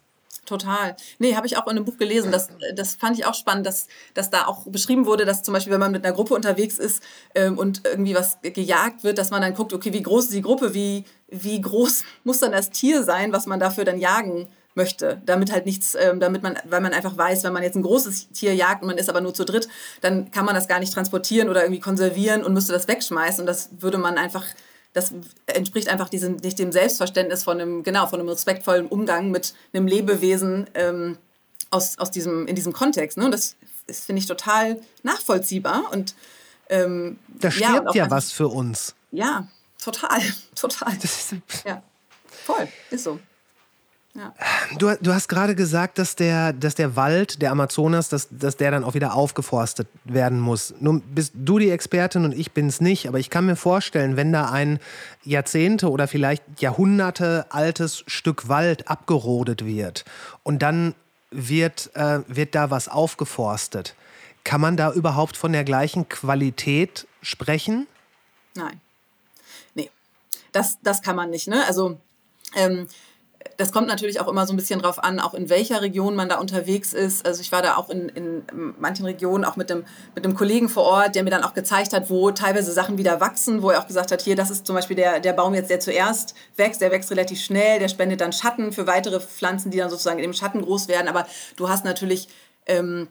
Total. 0.51 0.97
Nee, 1.21 1.37
habe 1.37 1.47
ich 1.47 1.57
auch 1.57 1.67
in 1.67 1.77
einem 1.77 1.85
Buch 1.85 1.97
gelesen. 1.97 2.33
Das, 2.33 2.49
das 2.75 2.97
fand 2.97 3.17
ich 3.17 3.25
auch 3.25 3.35
spannend, 3.35 3.67
dass, 3.67 3.87
dass 4.15 4.31
da 4.31 4.47
auch 4.47 4.67
beschrieben 4.67 5.07
wurde, 5.07 5.25
dass 5.25 5.45
zum 5.45 5.55
Beispiel, 5.55 5.73
wenn 5.73 5.79
man 5.79 5.93
mit 5.93 6.05
einer 6.05 6.13
Gruppe 6.13 6.35
unterwegs 6.35 6.77
ist 6.77 7.05
ähm, 7.37 7.57
und 7.57 7.83
irgendwie 7.85 8.17
was 8.17 8.39
gejagt 8.43 9.05
wird, 9.05 9.19
dass 9.19 9.31
man 9.31 9.43
dann 9.43 9.55
guckt, 9.55 9.73
okay, 9.73 9.93
wie 9.93 10.03
groß 10.03 10.25
ist 10.25 10.35
die 10.35 10.43
Gruppe, 10.43 10.75
wie, 10.75 11.05
wie 11.29 11.61
groß 11.61 12.03
muss 12.25 12.41
dann 12.41 12.51
das 12.51 12.71
Tier 12.71 13.05
sein, 13.05 13.33
was 13.33 13.47
man 13.47 13.61
dafür 13.61 13.85
dann 13.85 13.99
jagen 13.99 14.49
möchte, 14.75 15.21
damit 15.27 15.53
halt 15.53 15.67
nichts, 15.67 15.97
ähm, 15.99 16.21
damit 16.21 16.43
man, 16.43 16.57
weil 16.65 16.81
man 16.81 16.93
einfach 16.93 17.17
weiß, 17.17 17.45
wenn 17.45 17.53
man 17.53 17.63
jetzt 17.63 17.77
ein 17.77 17.83
großes 17.83 18.31
Tier 18.31 18.55
jagt 18.55 18.83
und 18.83 18.89
man 18.89 18.99
ist 18.99 19.09
aber 19.09 19.21
nur 19.21 19.35
zu 19.35 19.45
dritt, 19.45 19.69
dann 20.01 20.31
kann 20.31 20.45
man 20.45 20.55
das 20.55 20.69
gar 20.69 20.79
nicht 20.79 20.93
transportieren 20.93 21.49
oder 21.49 21.63
irgendwie 21.63 21.81
konservieren 21.81 22.45
und 22.45 22.53
müsste 22.53 22.73
das 22.73 22.87
wegschmeißen 22.87 23.41
und 23.43 23.47
das 23.47 23.71
würde 23.81 23.99
man 23.99 24.17
einfach, 24.17 24.45
das 24.93 25.13
entspricht 25.47 25.89
einfach 25.89 26.09
diesem, 26.09 26.37
nicht 26.37 26.59
dem 26.59 26.73
Selbstverständnis 26.73 27.43
von 27.43 27.61
einem, 27.61 27.83
genau, 27.83 28.07
von 28.07 28.21
einem 28.21 28.29
respektvollen 28.29 28.87
Umgang 28.87 29.31
mit 29.31 29.55
einem 29.73 29.87
Lebewesen 29.87 30.69
ähm, 30.75 31.19
aus, 31.71 31.99
aus 31.99 32.11
diesem, 32.11 32.47
in 32.47 32.55
diesem 32.55 32.73
Kontext. 32.73 33.19
Ne? 33.19 33.25
Und 33.25 33.33
das, 33.33 33.57
das 33.87 34.01
finde 34.01 34.21
ich 34.21 34.27
total 34.27 34.81
nachvollziehbar 35.03 35.93
und 35.93 36.15
ähm, 36.69 37.19
da 37.29 37.51
stirbt 37.51 37.95
ja, 37.95 38.05
ja 38.05 38.11
was 38.11 38.31
für 38.31 38.47
uns. 38.47 38.95
Ja, 39.11 39.49
total, 39.83 40.21
total. 40.55 40.97
ja, 41.65 41.83
voll, 42.29 42.69
ist 42.91 43.05
so. 43.05 43.19
Ja. 44.21 44.35
Du, 44.77 44.95
du 45.01 45.15
hast 45.15 45.29
gerade 45.29 45.55
gesagt, 45.55 45.97
dass 45.97 46.15
der, 46.15 46.53
dass 46.53 46.75
der 46.75 46.95
Wald, 46.95 47.41
der 47.41 47.53
Amazonas, 47.53 48.11
dass, 48.11 48.29
dass 48.31 48.59
der 48.59 48.71
dann 48.71 48.85
auch 48.85 48.93
wieder 48.93 49.15
aufgeforstet 49.15 49.89
werden 50.05 50.39
muss. 50.39 50.75
Nun 50.79 51.01
bist 51.01 51.33
du 51.35 51.59
die 51.59 51.71
Expertin 51.71 52.27
und 52.27 52.33
ich 52.33 52.53
bin 52.53 52.67
es 52.67 52.83
nicht, 52.83 53.09
aber 53.09 53.19
ich 53.19 53.31
kann 53.31 53.47
mir 53.47 53.57
vorstellen, 53.57 54.17
wenn 54.17 54.31
da 54.31 54.51
ein 54.51 54.79
Jahrzehnte 55.25 55.91
oder 55.91 56.07
vielleicht 56.07 56.43
Jahrhunderte 56.61 57.47
altes 57.49 58.05
Stück 58.07 58.49
Wald 58.49 58.89
abgerodet 58.89 59.65
wird 59.65 60.05
und 60.43 60.61
dann 60.61 60.95
wird, 61.31 61.91
äh, 61.95 62.21
wird 62.27 62.55
da 62.55 62.71
was 62.71 62.89
aufgeforstet, 62.89 63.95
kann 64.45 64.61
man 64.61 64.77
da 64.77 64.93
überhaupt 64.93 65.39
von 65.39 65.53
der 65.53 65.65
gleichen 65.65 66.11
Qualität 66.11 67.07
sprechen? 67.23 67.87
Nein. 68.55 68.83
Nee, 69.75 69.91
das, 70.53 70.77
das 70.83 71.01
kann 71.01 71.17
man 71.17 71.31
nicht. 71.31 71.49
Ne? 71.49 71.65
Also 71.67 71.99
ähm, 72.55 72.87
das 73.61 73.73
kommt 73.73 73.89
natürlich 73.89 74.21
auch 74.21 74.29
immer 74.29 74.47
so 74.47 74.55
ein 74.55 74.57
bisschen 74.57 74.81
drauf 74.81 75.05
an, 75.05 75.21
auch 75.21 75.35
in 75.35 75.51
welcher 75.51 75.83
Region 75.83 76.17
man 76.17 76.31
da 76.31 76.39
unterwegs 76.39 76.95
ist. 76.95 77.27
Also 77.27 77.43
ich 77.43 77.53
war 77.53 77.61
da 77.61 77.77
auch 77.77 77.91
in, 77.91 78.09
in 78.09 78.43
manchen 78.79 79.05
Regionen 79.05 79.45
auch 79.45 79.57
mit 79.57 79.69
dem, 79.69 79.85
mit 80.15 80.25
einem 80.25 80.35
Kollegen 80.35 80.71
vor 80.71 80.85
Ort, 80.85 81.15
der 81.15 81.25
mir 81.25 81.31
dann 81.31 81.45
auch 81.45 81.53
gezeigt 81.53 81.93
hat, 81.93 82.09
wo 82.09 82.31
teilweise 82.31 82.73
Sachen 82.73 82.97
wieder 82.97 83.21
wachsen, 83.21 83.63
wo 83.63 83.69
er 83.69 83.81
auch 83.81 83.87
gesagt 83.87 84.13
hat, 84.13 84.23
hier, 84.23 84.35
das 84.35 84.51
ist 84.51 84.67
zum 84.67 84.75
Beispiel 84.75 84.97
der, 84.97 85.21
der 85.21 85.35
Baum 85.35 85.53
jetzt, 85.53 85.69
der 85.69 85.79
zuerst 85.79 86.35
wächst, 86.57 86.81
der 86.81 86.91
wächst 86.91 87.11
relativ 87.11 87.39
schnell, 87.39 87.79
der 87.79 87.89
spendet 87.89 88.23
dann 88.23 88.33
Schatten 88.33 88.73
für 88.73 88.87
weitere 88.87 89.21
Pflanzen, 89.21 89.71
die 89.71 89.77
dann 89.77 89.91
sozusagen 89.91 90.19
in 90.19 90.23
dem 90.23 90.33
Schatten 90.33 90.63
groß 90.63 90.89
werden. 90.89 91.09
Aber 91.09 91.27
du 91.57 91.69
hast 91.69 91.85
natürlich... 91.85 92.29
Ähm, 92.65 93.09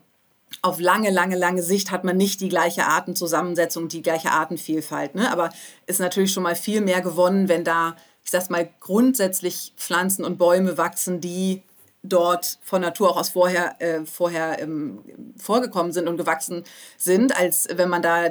auf 0.63 0.79
lange, 0.79 1.11
lange, 1.11 1.37
lange 1.37 1.61
Sicht 1.61 1.91
hat 1.91 2.03
man 2.03 2.17
nicht 2.17 2.41
die 2.41 2.49
gleiche 2.49 2.85
Artenzusammensetzung, 2.85 3.87
die 3.87 4.01
gleiche 4.01 4.31
Artenvielfalt. 4.31 5.13
Ne? 5.13 5.31
Aber 5.31 5.51
ist 5.85 5.99
natürlich 5.99 6.33
schon 6.33 6.41
mal 6.41 6.55
viel 6.55 6.81
mehr 6.81 7.01
gewonnen, 7.01 7.47
wenn 7.49 7.63
da 7.63 7.95
ich 8.29 8.31
sag's 8.31 8.51
mal, 8.51 8.69
grundsätzlich 8.79 9.73
Pflanzen 9.75 10.23
und 10.23 10.37
Bäume 10.37 10.77
wachsen, 10.77 11.19
die 11.19 11.63
dort 12.03 12.59
von 12.61 12.79
Natur 12.79 13.09
auch 13.09 13.17
aus 13.17 13.29
vorher, 13.29 13.81
äh, 13.81 14.05
vorher 14.05 14.61
ähm, 14.61 14.99
vorgekommen 15.35 15.91
sind 15.91 16.07
und 16.07 16.17
gewachsen 16.17 16.63
sind, 16.95 17.35
als 17.35 17.67
wenn 17.73 17.89
man 17.89 18.03
da 18.03 18.27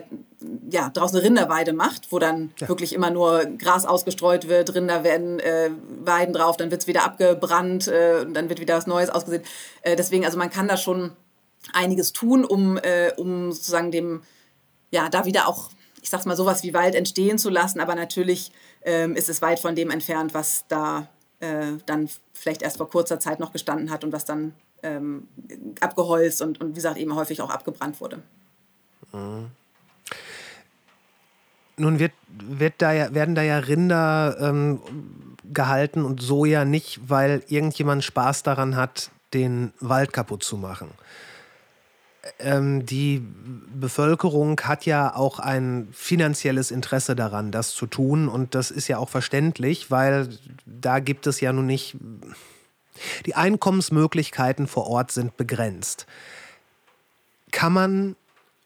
ja, 0.70 0.88
draußen 0.90 1.18
eine 1.18 1.26
Rinderweide 1.26 1.72
macht, 1.72 2.12
wo 2.12 2.20
dann 2.20 2.52
ja. 2.60 2.68
wirklich 2.68 2.92
immer 2.92 3.10
nur 3.10 3.44
Gras 3.58 3.86
ausgestreut 3.86 4.46
wird, 4.46 4.72
Rinder 4.72 5.02
werden 5.02 5.40
äh, 5.40 5.70
Weiden 6.04 6.32
drauf, 6.32 6.56
dann 6.56 6.70
wird 6.70 6.82
es 6.82 6.86
wieder 6.86 7.04
abgebrannt, 7.04 7.88
äh, 7.88 8.20
und 8.24 8.34
dann 8.34 8.48
wird 8.48 8.60
wieder 8.60 8.76
was 8.76 8.86
Neues 8.86 9.10
ausgesehen. 9.10 9.42
Äh, 9.82 9.96
deswegen, 9.96 10.24
also 10.24 10.38
man 10.38 10.50
kann 10.50 10.68
da 10.68 10.76
schon 10.76 11.10
einiges 11.72 12.12
tun, 12.12 12.44
um, 12.44 12.78
äh, 12.78 13.10
um 13.16 13.50
sozusagen 13.50 13.90
dem, 13.90 14.22
ja, 14.92 15.08
da 15.08 15.24
wieder 15.24 15.48
auch, 15.48 15.70
ich 16.02 16.08
sag's 16.08 16.24
mal, 16.24 16.36
sowas 16.36 16.62
wie 16.62 16.72
Wald 16.72 16.94
entstehen 16.94 17.36
zu 17.36 17.50
lassen, 17.50 17.80
aber 17.80 17.96
natürlich 17.96 18.52
ähm, 18.88 19.14
ist 19.14 19.28
es 19.28 19.42
weit 19.42 19.60
von 19.60 19.74
dem 19.74 19.90
entfernt, 19.90 20.32
was 20.32 20.64
da 20.66 21.08
äh, 21.40 21.72
dann 21.84 22.08
vielleicht 22.32 22.62
erst 22.62 22.78
vor 22.78 22.88
kurzer 22.88 23.20
Zeit 23.20 23.38
noch 23.38 23.52
gestanden 23.52 23.90
hat 23.90 24.02
und 24.02 24.12
was 24.12 24.24
dann 24.24 24.54
ähm, 24.82 25.28
abgeholzt 25.80 26.40
und, 26.40 26.60
und 26.60 26.70
wie 26.70 26.74
gesagt 26.74 26.96
eben 26.96 27.14
häufig 27.14 27.42
auch 27.42 27.50
abgebrannt 27.50 28.00
wurde. 28.00 28.22
Mhm. 29.12 29.50
Nun 31.76 31.98
wird, 31.98 32.12
wird 32.28 32.74
da 32.78 32.92
ja, 32.92 33.14
werden 33.14 33.34
da 33.34 33.42
ja 33.42 33.58
Rinder 33.58 34.36
ähm, 34.40 34.80
gehalten 35.44 36.04
und 36.04 36.22
Soja 36.22 36.64
nicht, 36.64 37.08
weil 37.08 37.44
irgendjemand 37.46 38.02
Spaß 38.02 38.42
daran 38.42 38.74
hat, 38.74 39.10
den 39.34 39.72
Wald 39.80 40.12
kaputt 40.14 40.42
zu 40.42 40.56
machen 40.56 40.88
ähm, 42.38 42.86
die 42.86 43.22
Bevölkerung 43.74 44.60
hat 44.60 44.86
ja 44.86 45.14
auch 45.14 45.38
ein 45.38 45.88
finanzielles 45.92 46.70
Interesse 46.70 47.16
daran, 47.16 47.52
das 47.52 47.70
zu 47.70 47.86
tun. 47.86 48.28
Und 48.28 48.54
das 48.54 48.70
ist 48.70 48.88
ja 48.88 48.98
auch 48.98 49.08
verständlich, 49.08 49.90
weil 49.90 50.28
da 50.66 50.98
gibt 51.00 51.26
es 51.26 51.40
ja 51.40 51.52
nun 51.52 51.66
nicht. 51.66 51.96
Die 53.26 53.34
Einkommensmöglichkeiten 53.34 54.66
vor 54.66 54.86
Ort 54.88 55.12
sind 55.12 55.36
begrenzt. 55.36 56.06
Kann 57.50 57.72
man 57.72 58.16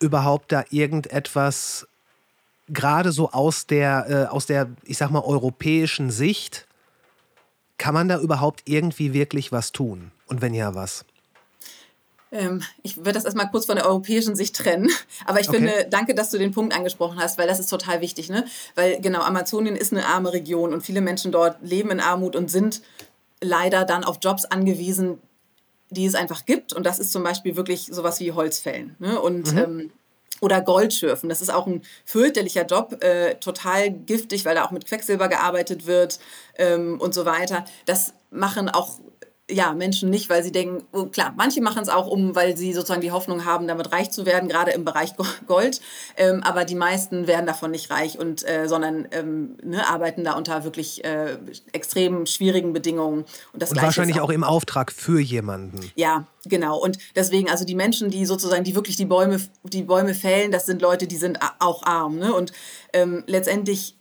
überhaupt 0.01 0.53
da 0.53 0.65
irgendetwas, 0.71 1.87
gerade 2.69 3.13
so 3.13 3.31
aus 3.31 3.67
der, 3.67 4.07
äh, 4.09 4.25
aus 4.27 4.47
der, 4.47 4.69
ich 4.85 4.99
sag 4.99 5.11
mal, 5.11 5.23
europäischen 5.23 6.11
Sicht, 6.11 6.67
kann 7.79 7.95
man 7.95 8.09
da 8.09 8.19
überhaupt 8.19 8.63
irgendwie 8.65 9.13
wirklich 9.13 9.53
was 9.53 9.73
tun? 9.73 10.13
Und 10.27 10.41
wenn 10.41 10.55
ja, 10.55 10.75
was? 10.75 11.05
Ähm, 12.33 12.63
ich 12.83 12.97
würde 12.97 13.13
das 13.13 13.25
erstmal 13.25 13.51
kurz 13.51 13.67
von 13.67 13.77
der 13.77 13.87
europäischen 13.87 14.35
Sicht 14.35 14.57
trennen. 14.57 14.91
Aber 15.27 15.41
ich 15.41 15.49
okay. 15.49 15.59
finde, 15.59 15.87
danke, 15.91 16.15
dass 16.15 16.31
du 16.31 16.39
den 16.39 16.53
Punkt 16.53 16.75
angesprochen 16.75 17.21
hast, 17.21 17.39
weil 17.39 17.47
das 17.47 17.61
ist 17.61 17.69
total 17.69 18.01
wichtig. 18.01 18.31
Ne? 18.31 18.47
Weil 18.75 19.01
genau, 19.01 19.21
Amazonien 19.21 19.77
ist 19.77 19.93
eine 19.93 20.07
arme 20.07 20.33
Region 20.33 20.73
und 20.73 20.81
viele 20.81 21.03
Menschen 21.03 21.31
dort 21.31 21.59
leben 21.63 21.91
in 21.91 22.01
Armut 22.01 22.35
und 22.35 22.51
sind 22.51 22.81
leider 23.41 23.85
dann 23.85 24.03
auf 24.03 24.19
Jobs 24.23 24.47
angewiesen, 24.47 25.19
die 25.91 26.07
es 26.07 26.15
einfach 26.15 26.47
gibt. 26.47 26.73
Und 26.73 26.87
das 26.87 26.99
ist 26.99 27.13
zum 27.13 27.23
Beispiel 27.23 27.55
wirklich 27.55 27.89
sowas 27.91 28.19
wie 28.21 28.33
Holzfällen. 28.33 28.97
Ne? 28.99 29.21
Und 29.21 29.53
mhm. 29.53 29.59
ähm, 29.59 29.91
oder 30.41 30.61
Goldschürfen. 30.61 31.29
Das 31.29 31.41
ist 31.41 31.51
auch 31.51 31.69
ein 31.69 31.83
fürchterlicher 32.05 32.67
Job, 32.67 33.03
äh, 33.05 33.37
total 33.37 33.93
giftig, 33.93 34.45
weil 34.45 34.57
da 34.57 34.65
auch 34.65 34.73
mit 34.73 34.87
Quecksilber 34.87 35.29
gearbeitet 35.29 35.87
wird 35.87 36.19
ähm, 36.57 37.01
und 37.01 37.15
so 37.15 37.25
weiter. 37.25 37.65
Das 37.87 38.13
machen 38.31 38.69
auch 38.69 38.99
ja, 39.53 39.73
Menschen 39.75 40.11
nicht, 40.11 40.31
weil 40.31 40.43
sie 40.43 40.53
denken, 40.53 40.85
oh, 40.93 41.07
klar, 41.07 41.35
manche 41.37 41.61
machen 41.61 41.83
es 41.83 41.89
auch 41.89 42.07
um, 42.07 42.35
weil 42.35 42.57
sie 42.57 42.73
sozusagen 42.73 43.01
die 43.01 43.13
Hoffnung 43.13 43.45
haben, 43.45 43.69
damit 43.69 43.93
reich 43.93 44.11
zu 44.11 44.27
werden, 44.27 44.49
gerade 44.49 44.73
im 44.73 44.85
Bereich 44.85 45.15
Gold. 45.47 45.81
Ähm, 46.17 46.43
aber 46.43 46.65
die 46.65 46.75
meisten 46.75 47.27
werden 47.27 47.47
davon 47.47 47.71
nicht 47.71 47.91
reich 47.91 48.19
und 48.19 48.49
äh, 48.49 48.67
sondern 48.67 49.07
ähm, 49.13 49.57
ne, 49.63 49.87
arbeiten 49.89 50.25
da 50.25 50.33
unter 50.33 50.65
wirklich 50.65 51.05
äh, 51.05 51.37
extrem 51.73 52.27
schwierigen 52.27 52.73
Bedingungen. 52.73 53.25
Und, 53.53 53.63
das 53.63 53.71
und 53.71 53.83
wahrscheinlich 53.83 54.21
auch, 54.21 54.29
auch, 54.29 54.31
im 54.31 54.45
Auftrag 54.45 54.93
für 54.93 55.21
jemanden. 55.21 55.81
Ja, 55.95 56.27
genau. 56.47 56.79
Und 56.79 56.99
deswegen, 57.15 57.51
also 57.51 57.65
die 57.65 57.75
Menschen, 57.75 58.11
die 58.11 58.27
sozusagen, 58.27 58.65
die 58.65 58.75
wirklich 58.75 58.97
die 58.97 59.05
Bäume, 59.05 59.41
die 59.65 59.83
Bäume 59.83 60.15
fällen, 60.15 60.51
das 60.51 60.67
sind 60.67 60.83
Leute, 60.83 61.07
die 61.07 61.17
sind 61.17 61.39
auch 61.59 61.83
arm. 61.85 62.19
Ne? 62.19 62.33
Und 62.33 62.53
ähm, 62.93 63.25
letztendlich 63.27 63.97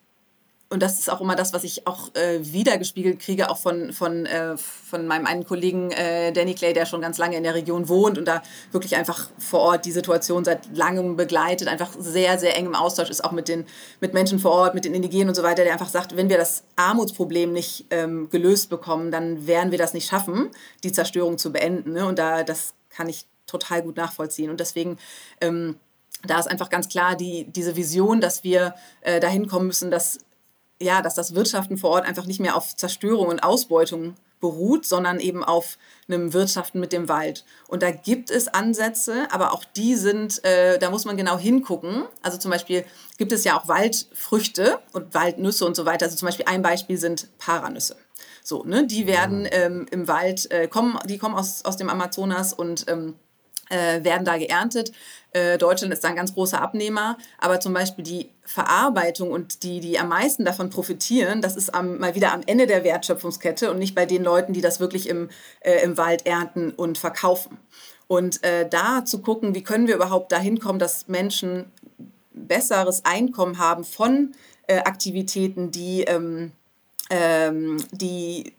und 0.72 0.82
das 0.82 1.00
ist 1.00 1.10
auch 1.10 1.20
immer 1.20 1.36
das, 1.36 1.52
was 1.52 1.66
ich 1.66 1.86
auch 1.86 2.16
äh, 2.16 2.40
wiedergespiegelt 2.42 3.20
kriege, 3.20 3.50
auch 3.50 3.58
von, 3.58 3.92
von, 3.92 4.26
äh, 4.26 4.56
von 4.56 5.06
meinem 5.06 5.26
einen 5.26 5.46
Kollegen 5.46 5.92
äh, 5.92 6.32
Danny 6.32 6.54
Clay, 6.54 6.72
der 6.72 6.86
schon 6.86 7.02
ganz 7.02 7.18
lange 7.18 7.36
in 7.36 7.44
der 7.44 7.54
Region 7.54 7.90
wohnt 7.90 8.18
und 8.18 8.24
da 8.24 8.42
wirklich 8.72 8.96
einfach 8.96 9.30
vor 9.38 9.60
Ort 9.60 9.86
die 9.86 9.92
Situation 9.92 10.46
seit 10.46 10.76
langem 10.76 11.18
begleitet, 11.18 11.68
einfach 11.68 11.92
sehr, 12.00 12.40
sehr 12.40 12.58
eng 12.58 12.68
im 12.68 12.76
Austausch 12.76 13.10
ist, 13.10 13.22
auch 13.22 13.34
mit 13.34 13.50
den 13.50 13.66
mit 14.00 14.14
Menschen 14.14 14.40
vor 14.40 14.52
Ort, 14.52 14.74
mit 14.74 14.86
den 14.86 14.94
Indigenen 14.94 15.28
und 15.28 15.36
so 15.36 15.44
weiter, 15.44 15.66
der 15.66 15.74
einfach 15.74 15.90
sagt, 15.90 16.16
wenn 16.16 16.30
wir 16.30 16.38
das 16.38 16.64
Armutsproblem 16.78 17.52
nicht 17.52 17.88
ähm, 17.90 18.30
gelöst 18.30 18.70
bekommen, 18.70 19.12
dann 19.12 19.46
werden 19.48 19.72
wir 19.72 19.78
das 19.78 19.94
nicht 19.94 20.08
schaffen, 20.08 20.52
die 20.86 20.94
Zerstörung 20.94 21.38
zu 21.38 21.52
beenden. 21.52 21.92
Ne? 21.92 22.06
Und 22.06 22.18
da, 22.18 22.44
das 22.44 22.76
kann 22.90 23.10
ich 23.10 23.26
total 23.46 23.82
gut 23.82 23.98
nachvollziehen. 23.98 24.50
Und 24.50 24.62
deswegen 24.62 24.98
ähm, 25.42 25.76
da 26.24 26.40
ist 26.40 26.48
einfach 26.48 26.70
ganz 26.70 26.88
klar 26.88 27.16
die, 27.16 27.46
diese 27.52 27.76
Vision, 27.76 28.22
dass 28.22 28.44
wir 28.44 28.76
äh, 29.02 29.20
dahin 29.20 29.48
kommen 29.48 29.68
müssen, 29.68 29.92
dass 29.92 30.20
ja, 30.82 31.02
dass 31.02 31.16
das 31.16 31.36
Wirtschaften 31.36 31.78
vor 31.78 31.92
Ort 31.92 32.06
einfach 32.06 32.26
nicht 32.26 32.40
mehr 32.40 32.56
auf 32.56 32.76
Zerstörung 32.76 33.28
und 33.28 33.44
Ausbeutung 33.44 34.16
beruht, 34.42 34.86
sondern 34.86 35.20
eben 35.20 35.44
auf 35.44 35.78
einem 36.08 36.34
Wirtschaften 36.34 36.80
mit 36.80 36.92
dem 36.92 37.08
Wald. 37.08 37.46
Und 37.68 37.84
da 37.84 37.92
gibt 37.92 38.30
es 38.30 38.48
Ansätze, 38.48 39.28
aber 39.32 39.54
auch 39.54 39.64
die 39.64 39.96
sind, 39.96 40.44
äh, 40.44 40.80
da 40.80 40.90
muss 40.90 41.06
man 41.06 41.16
genau 41.16 41.38
hingucken. 41.38 42.04
Also 42.22 42.38
zum 42.38 42.52
Beispiel 42.52 42.84
gibt 43.18 43.32
es 43.32 43.44
ja 43.44 43.58
auch 43.58 43.68
Waldfrüchte 43.68 44.80
und 44.92 45.14
Waldnüsse 45.14 45.66
und 45.66 45.76
so 45.76 45.86
weiter. 45.86 46.06
Also 46.06 46.18
zum 46.18 46.26
Beispiel 46.26 46.48
ein 46.48 46.62
Beispiel 46.62 46.98
sind 46.98 47.30
Paranüsse. 47.38 47.96
So, 48.44 48.64
ne, 48.64 48.88
die 48.88 49.06
werden 49.06 49.48
ähm, 49.52 49.86
im 49.92 50.08
Wald, 50.08 50.52
äh, 50.52 50.68
kommen, 50.68 50.98
die 51.06 51.20
kommen 51.20 51.36
aus, 51.36 51.64
aus 51.64 51.78
dem 51.78 51.90
Amazonas 51.90 52.54
und 52.54 52.86
ähm, 52.90 53.16
äh, 53.72 54.04
werden 54.04 54.26
da 54.26 54.38
geerntet. 54.38 54.92
Äh, 55.32 55.58
Deutschland 55.58 55.94
ist 55.94 56.04
da 56.04 56.10
ein 56.10 56.16
ganz 56.16 56.34
großer 56.34 56.62
Abnehmer, 56.62 57.18
aber 57.40 57.60
zum 57.60 57.74
Beispiel 57.74 58.04
die 58.04 58.30
Verarbeitung 58.44 59.32
und 59.32 59.64
die, 59.64 59.80
die 59.80 59.98
am 59.98 60.10
meisten 60.10 60.44
davon 60.44 60.70
profitieren, 60.70 61.42
das 61.42 61.56
ist 61.56 61.74
am, 61.74 61.98
mal 62.00 62.16
wieder 62.16 62.34
am 62.34 62.42
Ende 62.46 62.68
der 62.68 62.84
Wertschöpfungskette 62.84 63.72
und 63.72 63.80
nicht 63.80 63.96
bei 63.96 64.06
den 64.06 64.24
Leuten, 64.24 64.52
die 64.54 64.62
das 64.62 64.80
wirklich 64.80 65.08
im, 65.08 65.30
äh, 65.62 65.84
im 65.84 65.98
Wald 65.98 66.26
ernten 66.26 66.72
und 66.72 66.98
verkaufen. 66.98 67.58
Und 68.08 68.44
äh, 68.44 68.68
da 68.68 69.06
zu 69.06 69.22
gucken, 69.22 69.56
wie 69.56 69.64
können 69.64 69.88
wir 69.88 69.96
überhaupt 69.96 70.34
dahin 70.34 70.60
kommen, 70.60 70.80
dass 70.80 71.08
Menschen 71.08 71.72
besseres 72.34 73.06
Einkommen 73.06 73.58
haben 73.58 73.86
von 73.86 74.34
äh, 74.68 74.80
Aktivitäten, 74.80 75.72
die, 75.72 76.02
ähm, 76.02 76.52
ähm, 77.10 77.78
die 77.92 78.54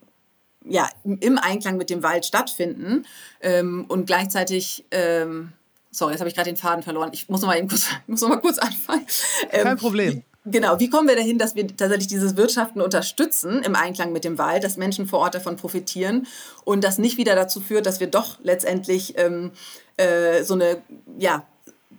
ja, 0.64 0.88
im 1.04 1.38
Einklang 1.38 1.76
mit 1.76 1.90
dem 1.90 2.02
Wald 2.02 2.24
stattfinden 2.24 3.06
ähm, 3.40 3.84
und 3.88 4.06
gleichzeitig 4.06 4.84
ähm, 4.90 5.52
sorry, 5.92 6.12
jetzt 6.12 6.20
habe 6.20 6.28
ich 6.28 6.34
gerade 6.34 6.50
den 6.50 6.56
Faden 6.56 6.82
verloren. 6.82 7.10
Ich 7.12 7.28
muss 7.28 7.42
noch 7.42 7.48
mal, 7.48 7.58
eben 7.58 7.68
kurz, 7.68 7.86
muss 8.06 8.22
noch 8.22 8.30
mal 8.30 8.40
kurz 8.40 8.58
anfangen. 8.58 9.06
Kein 9.50 9.66
ähm, 9.66 9.76
Problem. 9.76 10.22
Genau, 10.44 10.80
wie 10.80 10.90
kommen 10.90 11.06
wir 11.06 11.14
dahin, 11.14 11.38
dass 11.38 11.54
wir 11.54 11.68
tatsächlich 11.68 12.08
dieses 12.08 12.36
Wirtschaften 12.36 12.80
unterstützen 12.80 13.62
im 13.62 13.76
Einklang 13.76 14.12
mit 14.12 14.24
dem 14.24 14.38
Wald, 14.38 14.64
dass 14.64 14.76
Menschen 14.76 15.06
vor 15.06 15.20
Ort 15.20 15.36
davon 15.36 15.56
profitieren 15.56 16.26
und 16.64 16.82
das 16.82 16.98
nicht 16.98 17.16
wieder 17.16 17.36
dazu 17.36 17.60
führt, 17.60 17.86
dass 17.86 18.00
wir 18.00 18.08
doch 18.08 18.38
letztendlich 18.42 19.16
ähm, 19.18 19.52
äh, 19.98 20.42
so 20.42 20.54
eine, 20.54 20.82
ja, 21.16 21.46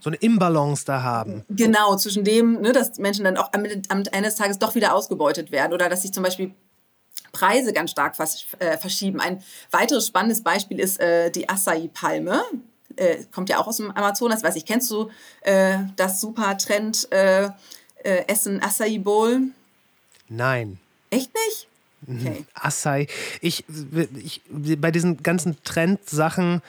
so 0.02 0.10
eine 0.10 0.18
Imbalance 0.18 0.84
da 0.86 1.04
haben. 1.04 1.46
Genau, 1.50 1.96
zwischen 1.96 2.26
dem, 2.26 2.60
ne, 2.60 2.74
dass 2.74 2.98
Menschen 2.98 3.24
dann 3.24 3.38
auch 3.38 3.54
am, 3.54 3.64
am 3.88 4.04
Ende 4.12 4.24
des 4.24 4.36
Tages 4.36 4.60
doch 4.60 4.76
wieder 4.76 4.94
ausgebeutet 4.94 5.54
werden 5.54 5.72
oder 5.72 5.88
dass 5.88 6.02
sich 6.02 6.12
zum 6.12 6.24
Beispiel 6.24 6.54
Preise 7.34 7.74
ganz 7.74 7.92
stark 7.92 8.16
vers 8.16 8.46
äh, 8.60 8.78
verschieben. 8.78 9.20
Ein 9.20 9.44
weiteres 9.72 10.08
spannendes 10.08 10.42
Beispiel 10.42 10.80
ist 10.80 11.00
äh, 11.02 11.30
die 11.30 11.50
Acai-Palme 11.50 12.42
äh, 12.96 13.24
kommt 13.32 13.50
ja 13.50 13.60
auch 13.60 13.68
aus 13.68 13.78
dem 13.78 13.92
Amazonas, 13.92 14.44
weiß 14.44 14.56
ich, 14.56 14.66
kennst 14.66 14.90
du 14.92 15.10
äh, 15.42 15.80
das 15.96 16.22
super 16.22 16.58
Trend 16.58 17.12
äh, 17.12 17.50
äh 18.04 18.28
Essen 18.28 18.62
Acai 18.62 19.00
Bowl? 19.00 19.42
Nein. 20.30 20.80
Echt 21.10 21.32
nicht? 21.34 21.68
Mhm. 22.06 22.28
Okay. 22.28 22.46
Acai. 22.54 23.08
Ich, 23.42 23.66
ich, 24.16 24.42
bei 24.78 24.92
diesen 24.92 25.24
ganzen 25.24 25.62
Trendsachen, 25.64 26.62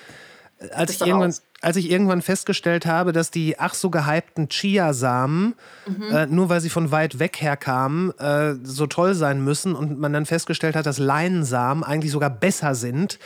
als 0.71 0.93
ich 0.93 1.01
irgendwann. 1.01 1.31
Aus 1.31 1.43
als 1.65 1.77
ich 1.77 1.91
irgendwann 1.91 2.21
festgestellt 2.21 2.85
habe, 2.85 3.13
dass 3.13 3.31
die 3.31 3.59
ach 3.59 3.73
so 3.73 3.89
gehypten 3.89 4.49
Chiasamen, 4.49 5.55
mhm. 5.87 6.15
äh, 6.15 6.27
nur 6.27 6.51
weil 6.51 6.61
sie 6.61 6.69
von 6.69 6.91
weit 6.91 7.19
weg 7.19 7.41
herkamen, 7.41 8.17
äh, 8.19 8.55
so 8.63 8.87
toll 8.87 9.15
sein 9.15 9.43
müssen 9.43 9.75
und 9.75 9.99
man 9.99 10.13
dann 10.13 10.27
festgestellt 10.27 10.77
hat, 10.77 10.85
dass 10.85 10.99
Leinsamen 10.99 11.83
eigentlich 11.83 12.13
sogar 12.13 12.29
besser 12.29 12.75
sind, 12.75 13.19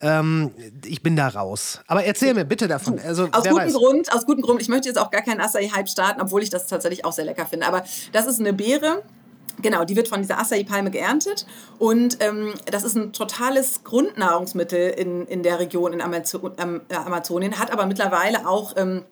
ähm, 0.00 0.52
ich 0.84 1.02
bin 1.02 1.16
da 1.16 1.28
raus. 1.28 1.80
Aber 1.88 2.04
erzähl 2.04 2.32
mir 2.34 2.44
bitte 2.44 2.68
davon. 2.68 3.00
Also, 3.00 3.28
aus 3.32 3.48
gutem 3.48 3.72
Grund, 3.72 4.12
aus 4.12 4.24
gutem 4.24 4.42
Grund. 4.42 4.62
Ich 4.62 4.68
möchte 4.68 4.88
jetzt 4.88 4.98
auch 4.98 5.10
gar 5.10 5.22
keinen 5.22 5.40
Acai-Hype 5.40 5.88
starten, 5.88 6.20
obwohl 6.20 6.42
ich 6.42 6.50
das 6.50 6.68
tatsächlich 6.68 7.04
auch 7.04 7.12
sehr 7.12 7.24
lecker 7.24 7.46
finde. 7.46 7.66
Aber 7.66 7.82
das 8.12 8.26
ist 8.26 8.38
eine 8.38 8.52
Beere, 8.52 9.02
Genau, 9.62 9.84
die 9.84 9.96
wird 9.96 10.08
von 10.08 10.20
dieser 10.22 10.38
Acai-Palme 10.38 10.90
geerntet. 10.90 11.46
Und 11.78 12.18
ähm, 12.20 12.54
das 12.66 12.84
ist 12.84 12.96
ein 12.96 13.12
totales 13.12 13.84
Grundnahrungsmittel 13.84 14.90
in, 14.90 15.26
in 15.26 15.42
der 15.42 15.58
Region 15.58 15.92
in 15.92 16.00
Amazo 16.00 16.48
äh, 16.48 16.94
Amazonien, 16.94 17.58
hat 17.58 17.72
aber 17.72 17.86
mittlerweile 17.86 18.46
auch 18.48 18.74
ähm, 18.76 19.04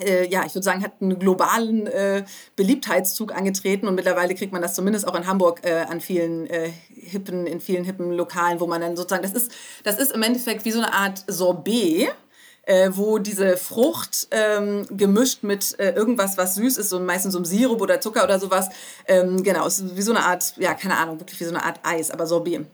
äh, 0.00 0.26
ja, 0.28 0.44
ich 0.44 0.54
würde 0.54 0.64
sagen, 0.64 0.82
hat 0.82 0.94
einen 1.00 1.18
globalen 1.18 1.86
äh, 1.86 2.24
Beliebtheitszug 2.56 3.34
angetreten. 3.34 3.86
Und 3.86 3.94
mittlerweile 3.94 4.34
kriegt 4.34 4.52
man 4.52 4.62
das 4.62 4.74
zumindest 4.74 5.06
auch 5.06 5.14
in 5.14 5.26
Hamburg 5.26 5.60
äh, 5.64 5.84
an 5.88 6.00
vielen 6.00 6.46
äh, 6.46 6.70
hippen, 6.94 7.46
in 7.46 7.60
vielen 7.60 7.84
hippen 7.84 8.12
Lokalen, 8.12 8.60
wo 8.60 8.66
man 8.66 8.80
dann 8.80 8.96
sozusagen, 8.96 9.22
das 9.22 9.32
ist, 9.32 9.52
das 9.84 9.98
ist 9.98 10.12
im 10.12 10.22
Endeffekt 10.22 10.64
wie 10.64 10.72
so 10.72 10.80
eine 10.80 10.92
Art 10.92 11.24
Sorbet, 11.26 12.08
äh, 12.66 12.90
wo 12.92 13.18
diese 13.18 13.56
Frucht 13.56 14.28
ähm, 14.30 14.86
gemischt 14.90 15.42
mit 15.42 15.78
äh, 15.78 15.92
irgendwas, 15.92 16.36
was 16.38 16.54
süß 16.54 16.78
ist, 16.78 16.90
so 16.90 17.00
meistens 17.00 17.32
so 17.32 17.38
ein 17.38 17.44
Sirup 17.44 17.80
oder 17.80 18.00
Zucker 18.00 18.24
oder 18.24 18.38
sowas. 18.38 18.68
Ähm, 19.06 19.42
genau, 19.42 19.66
ist 19.66 19.96
wie 19.96 20.02
so 20.02 20.12
eine 20.12 20.24
Art, 20.24 20.54
ja, 20.56 20.74
keine 20.74 20.96
Ahnung, 20.96 21.20
wirklich 21.20 21.40
wie 21.40 21.44
so 21.44 21.50
eine 21.50 21.64
Art 21.64 21.80
Eis, 21.82 22.10
aber 22.10 22.26
Sorbet 22.26 22.66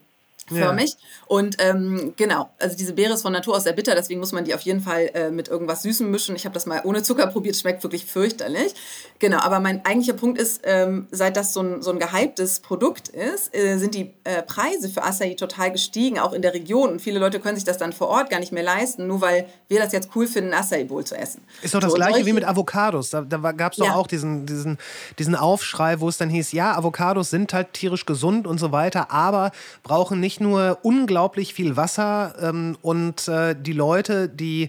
förmig. 0.58 0.96
Und 1.26 1.56
ähm, 1.60 2.14
genau, 2.16 2.50
also 2.58 2.76
diese 2.76 2.92
Beere 2.92 3.14
ist 3.14 3.22
von 3.22 3.32
Natur 3.32 3.56
aus 3.56 3.64
sehr 3.64 3.72
bitter, 3.72 3.94
deswegen 3.94 4.20
muss 4.20 4.32
man 4.32 4.44
die 4.44 4.54
auf 4.54 4.60
jeden 4.62 4.80
Fall 4.80 5.10
äh, 5.14 5.30
mit 5.30 5.48
irgendwas 5.48 5.82
Süßem 5.82 6.10
mischen. 6.10 6.34
Ich 6.36 6.44
habe 6.44 6.54
das 6.54 6.66
mal 6.66 6.80
ohne 6.84 7.02
Zucker 7.02 7.26
probiert, 7.28 7.56
schmeckt 7.56 7.82
wirklich 7.82 8.04
fürchterlich. 8.06 8.74
Genau, 9.18 9.38
aber 9.38 9.60
mein 9.60 9.84
eigentlicher 9.84 10.14
Punkt 10.16 10.40
ist, 10.40 10.62
ähm, 10.64 11.06
seit 11.10 11.36
das 11.36 11.52
so 11.52 11.60
ein, 11.62 11.82
so 11.82 11.90
ein 11.90 11.98
gehyptes 11.98 12.60
Produkt 12.60 13.08
ist, 13.08 13.54
äh, 13.54 13.76
sind 13.78 13.94
die 13.94 14.12
äh, 14.24 14.42
Preise 14.42 14.88
für 14.88 15.02
Acai 15.04 15.34
total 15.34 15.70
gestiegen, 15.72 16.18
auch 16.18 16.32
in 16.32 16.42
der 16.42 16.54
Region. 16.54 16.90
Und 16.90 17.00
viele 17.00 17.18
Leute 17.18 17.38
können 17.40 17.56
sich 17.56 17.64
das 17.64 17.78
dann 17.78 17.92
vor 17.92 18.08
Ort 18.08 18.30
gar 18.30 18.40
nicht 18.40 18.52
mehr 18.52 18.62
leisten, 18.62 19.06
nur 19.06 19.20
weil 19.20 19.46
wir 19.68 19.78
das 19.78 19.92
jetzt 19.92 20.10
cool 20.14 20.26
finden, 20.26 20.52
Acai 20.54 20.84
Bowl 20.84 21.04
zu 21.04 21.16
essen. 21.16 21.42
Ist 21.62 21.74
doch 21.74 21.80
das 21.80 21.90
So, 21.90 21.96
gleiche 21.96 22.24
wie 22.26 22.32
mit 22.32 22.44
Avocados. 22.44 23.10
Da, 23.10 23.20
da 23.22 23.36
gab 23.52 23.72
es 23.72 23.78
doch 23.78 23.86
Ja. 23.86 23.94
auch 23.94 24.06
diesen, 24.06 24.46
diesen, 24.46 24.78
diesen 25.18 25.34
Aufschrei, 25.36 26.00
wo 26.00 26.08
es 26.08 26.16
dann 26.16 26.30
hieß, 26.30 26.52
ja, 26.52 26.76
Avocados 26.76 27.30
sind 27.30 27.52
halt 27.52 27.74
tierisch 27.74 28.06
gesund 28.06 28.46
und 28.46 28.58
so 28.58 28.72
weiter, 28.72 29.10
aber 29.10 29.52
brauchen 29.82 30.18
nicht 30.20 30.39
nur 30.40 30.78
unglaublich 30.82 31.54
viel 31.54 31.76
Wasser 31.76 32.34
ähm, 32.40 32.76
und 32.82 33.28
äh, 33.28 33.54
die 33.58 33.72
Leute, 33.72 34.28
die, 34.28 34.64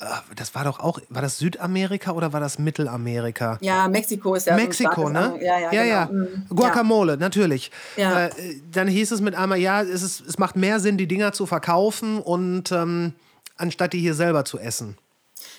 äh, 0.00 0.04
das 0.36 0.54
war 0.54 0.64
doch 0.64 0.80
auch, 0.80 1.00
war 1.08 1.22
das 1.22 1.38
Südamerika 1.38 2.12
oder 2.12 2.32
war 2.32 2.40
das 2.40 2.58
Mittelamerika? 2.58 3.58
Ja, 3.60 3.88
Mexiko 3.88 4.34
ist 4.34 4.46
ja 4.46 4.56
so 4.56 4.62
Mexiko, 4.62 4.92
starkes 5.08 5.12
ne? 5.12 5.18
An- 5.34 5.40
Ja, 5.40 5.58
ja, 5.58 5.72
ja, 5.72 5.84
ja. 5.84 6.04
genau. 6.06 6.26
Mhm. 6.28 6.46
Guacamole, 6.56 7.16
natürlich. 7.16 7.70
Ja. 7.96 8.26
Äh, 8.26 8.30
dann 8.70 8.88
hieß 8.88 9.10
es 9.12 9.20
mit 9.20 9.34
einmal, 9.34 9.58
ja, 9.58 9.82
es, 9.82 10.02
ist, 10.02 10.20
es 10.26 10.38
macht 10.38 10.56
mehr 10.56 10.80
Sinn, 10.80 10.96
die 10.98 11.06
Dinger 11.08 11.32
zu 11.32 11.46
verkaufen 11.46 12.18
und 12.20 12.72
ähm, 12.72 13.14
anstatt 13.56 13.92
die 13.92 14.00
hier 14.00 14.14
selber 14.14 14.44
zu 14.44 14.58
essen. 14.58 14.96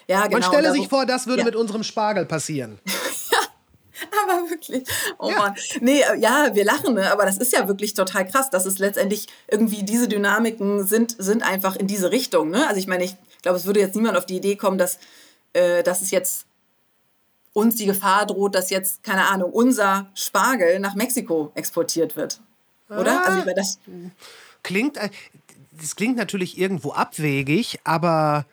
Ja, 0.08 0.24
genau. 0.28 0.40
Man 0.40 0.44
stelle 0.44 0.72
sich 0.74 0.88
vor, 0.90 1.06
das 1.06 1.28
würde 1.28 1.40
Ja. 1.40 1.46
mit 1.46 1.56
unserem 1.56 1.84
Spargel 1.84 2.26
passieren. 2.26 2.80
Aber 4.24 4.50
wirklich. 4.50 4.84
Oh 5.20 5.30
Ja. 5.30 5.38
Mann. 5.38 5.56
Nee, 5.82 6.02
äh, 6.02 6.18
ja, 6.18 6.54
wir 6.54 6.66
lachen, 6.66 6.96
ne? 6.96 7.12
aber 7.12 7.26
das 7.26 7.38
ist 7.38 7.54
ja 7.54 7.68
wirklich 7.68 7.94
total 7.94 8.26
krass, 8.28 8.50
dass 8.50 8.66
es 8.66 8.80
letztendlich 8.80 9.28
irgendwie 9.48 9.84
diese 9.84 10.08
Dynamiken 10.08 10.86
sind, 10.86 11.16
sind 11.18 11.44
einfach 11.44 11.76
in 11.76 11.88
diese 11.88 12.12
Richtung. 12.12 12.50
Ne? 12.50 12.68
Also 12.68 12.80
ich 12.80 12.88
meine, 12.88 13.04
ich 13.04 13.16
glaube, 13.42 13.58
es 13.58 13.66
würde 13.66 13.80
jetzt 13.80 13.96
niemand 13.96 14.18
auf 14.18 14.26
die 14.26 14.38
Idee 14.38 14.56
kommen, 14.56 14.78
dass, 14.78 15.00
äh, 15.54 15.84
dass 15.84 16.02
es 16.02 16.12
jetzt 16.12 16.46
uns 17.54 17.76
die 17.76 17.86
Gefahr 17.86 18.26
droht, 18.26 18.56
dass 18.56 18.70
jetzt, 18.70 19.04
keine 19.04 19.28
Ahnung, 19.28 19.52
unser 19.52 20.10
Spargel 20.16 20.80
nach 20.80 20.96
Mexiko 20.96 21.52
exportiert 21.56 22.16
wird. 22.16 22.40
Oder? 22.90 23.26
Also 23.26 23.40
ich 23.40 23.46
meine, 23.46 23.56
das, 23.56 23.80
Klingt, 24.64 24.98
äh, 24.98 25.10
das 25.72 25.96
klingt 25.96 26.18
natürlich 26.18 26.58
irgendwo 26.58 26.92
abwegig, 26.94 27.80
aber 27.84 28.46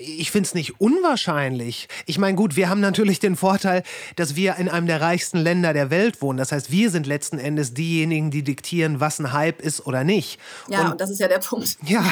ich 0.00 0.30
finde 0.30 0.46
es 0.46 0.54
nicht 0.54 0.80
unwahrscheinlich. 0.80 1.88
Ich 2.06 2.18
meine, 2.18 2.36
gut, 2.36 2.56
wir 2.56 2.68
haben 2.68 2.80
natürlich 2.80 3.20
den 3.20 3.36
Vorteil, 3.36 3.82
dass 4.16 4.36
wir 4.36 4.56
in 4.56 4.68
einem 4.68 4.86
der 4.86 5.00
reichsten 5.00 5.38
Länder 5.38 5.72
der 5.72 5.90
Welt 5.90 6.22
wohnen. 6.22 6.38
Das 6.38 6.52
heißt, 6.52 6.70
wir 6.70 6.90
sind 6.90 7.06
letzten 7.06 7.38
Endes 7.38 7.74
diejenigen, 7.74 8.30
die 8.30 8.42
diktieren, 8.42 9.00
was 9.00 9.18
ein 9.18 9.32
Hype 9.32 9.60
ist 9.60 9.86
oder 9.86 10.04
nicht. 10.04 10.38
ja, 10.68 10.82
und, 10.82 10.92
und, 10.92 11.00
das 11.00 11.10
ist 11.10 11.20
ja 11.20 11.28
der 11.28 11.38
Punkt. 11.38 11.76
ja, 11.84 12.04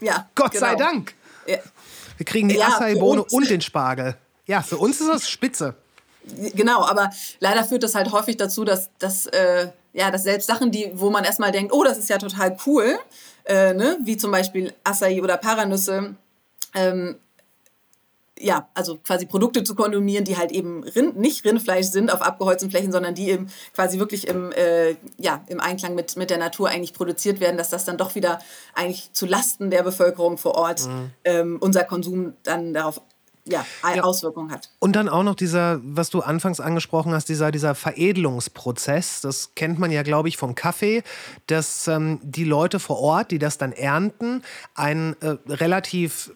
Ja, 0.00 0.28
Gott 0.34 0.54
sei 0.54 0.74
genau. 0.74 0.78
Dank. 0.78 1.14
Ja. 1.46 1.58
Wir 2.16 2.26
kriegen 2.26 2.48
die 2.48 2.56
Ja, 2.56 2.68
Acai-Bohne 2.68 3.24
und 3.24 3.50
den 3.50 3.60
Spargel. 3.60 4.16
Ja, 4.46 4.62
für 4.62 4.78
uns 4.78 5.00
ist 5.00 5.08
das 5.08 5.28
spitze. 5.28 5.74
Genau, 6.54 6.84
aber 6.84 7.10
leider 7.40 7.64
führt 7.64 7.82
das 7.82 7.94
halt 7.94 8.12
häufig 8.12 8.36
dazu, 8.36 8.64
dass, 8.64 8.90
dass, 8.98 9.26
äh, 9.26 9.68
ja, 9.92 10.10
dass 10.10 10.24
selbst 10.24 10.46
Sachen, 10.46 10.70
die, 10.70 10.90
wo 10.94 11.10
man 11.10 11.24
erstmal 11.24 11.52
denkt, 11.52 11.72
oh, 11.72 11.84
das 11.84 11.96
ist 11.96 12.08
ja 12.08 12.18
total 12.18 12.56
cool, 12.66 12.98
äh, 13.44 13.72
ne? 13.72 13.98
wie 14.04 14.16
zum 14.16 14.30
Beispiel 14.30 14.74
Acai 14.84 15.22
oder 15.22 15.36
Paranüsse, 15.38 16.14
ähm, 16.74 17.16
ja, 18.40 18.68
also 18.74 18.98
quasi 18.98 19.26
Produkte 19.26 19.64
zu 19.64 19.74
konsumieren, 19.74 20.24
die 20.24 20.36
halt 20.36 20.52
eben 20.52 20.84
Rind, 20.84 21.16
nicht 21.18 21.44
Rindfleisch 21.44 21.86
sind 21.86 22.12
auf 22.12 22.22
abgeholzten 22.22 22.70
Flächen, 22.70 22.92
sondern 22.92 23.14
die 23.14 23.30
eben 23.30 23.48
quasi 23.74 23.98
wirklich 23.98 24.28
im, 24.28 24.52
äh, 24.52 24.96
ja, 25.18 25.42
im 25.48 25.60
Einklang 25.60 25.94
mit, 25.94 26.16
mit 26.16 26.30
der 26.30 26.38
Natur 26.38 26.68
eigentlich 26.68 26.94
produziert 26.94 27.40
werden, 27.40 27.56
dass 27.56 27.70
das 27.70 27.84
dann 27.84 27.96
doch 27.96 28.14
wieder 28.14 28.40
eigentlich 28.74 29.12
zu 29.12 29.26
Lasten 29.26 29.70
der 29.70 29.82
Bevölkerung 29.82 30.38
vor 30.38 30.54
Ort 30.54 30.88
ähm, 31.24 31.58
unser 31.60 31.84
Konsum 31.84 32.34
dann 32.44 32.74
darauf 32.74 33.00
ja, 33.50 33.64
Ja. 33.94 34.02
Auswirkungen 34.02 34.50
hat. 34.50 34.70
Und 34.78 34.94
dann 34.94 35.08
auch 35.08 35.22
noch 35.22 35.34
dieser, 35.34 35.80
was 35.82 36.10
du 36.10 36.20
anfangs 36.20 36.60
angesprochen 36.60 37.12
hast, 37.12 37.28
dieser, 37.28 37.50
dieser 37.50 37.74
Veredelungsprozess. 37.74 39.20
Das 39.20 39.54
kennt 39.54 39.78
man 39.78 39.90
ja, 39.90 40.02
glaube 40.02 40.28
ich, 40.28 40.36
vom 40.36 40.54
Kaffee, 40.54 41.02
dass 41.46 41.88
ähm, 41.88 42.20
die 42.22 42.44
Leute 42.44 42.78
vor 42.78 42.98
Ort, 42.98 43.30
die 43.30 43.38
das 43.38 43.58
dann 43.58 43.72
ernten, 43.72 44.42
ein 44.74 45.16
äh, 45.20 45.36
relativ, 45.48 46.32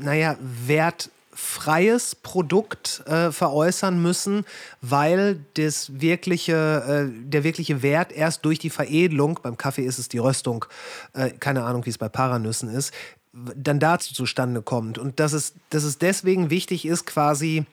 naja, 0.00 0.36
wertfreies 0.40 2.14
Produkt 2.14 3.02
äh, 3.06 3.32
veräußern 3.32 4.00
müssen, 4.00 4.44
weil 4.80 5.40
das 5.54 6.00
wirkliche, 6.00 7.08
äh, 7.08 7.28
der 7.28 7.44
wirkliche 7.44 7.82
Wert 7.82 8.12
erst 8.12 8.44
durch 8.44 8.58
die 8.58 8.70
Veredelung, 8.70 9.40
beim 9.42 9.56
Kaffee 9.56 9.84
ist 9.84 9.98
es 9.98 10.08
die 10.08 10.18
Röstung, 10.18 10.64
äh, 11.12 11.30
keine 11.30 11.64
Ahnung, 11.64 11.84
wie 11.86 11.90
es 11.90 11.98
bei 11.98 12.08
Paranüssen 12.08 12.68
ist, 12.68 12.92
dann 13.32 13.80
dazu 13.80 14.14
zustande 14.14 14.62
kommt. 14.62 14.98
Und 14.98 15.20
dass 15.20 15.32
es, 15.32 15.54
dass 15.70 15.84
es 15.84 15.98
deswegen 15.98 16.50
wichtig 16.50 16.86
ist, 16.86 17.06
quasi 17.06 17.66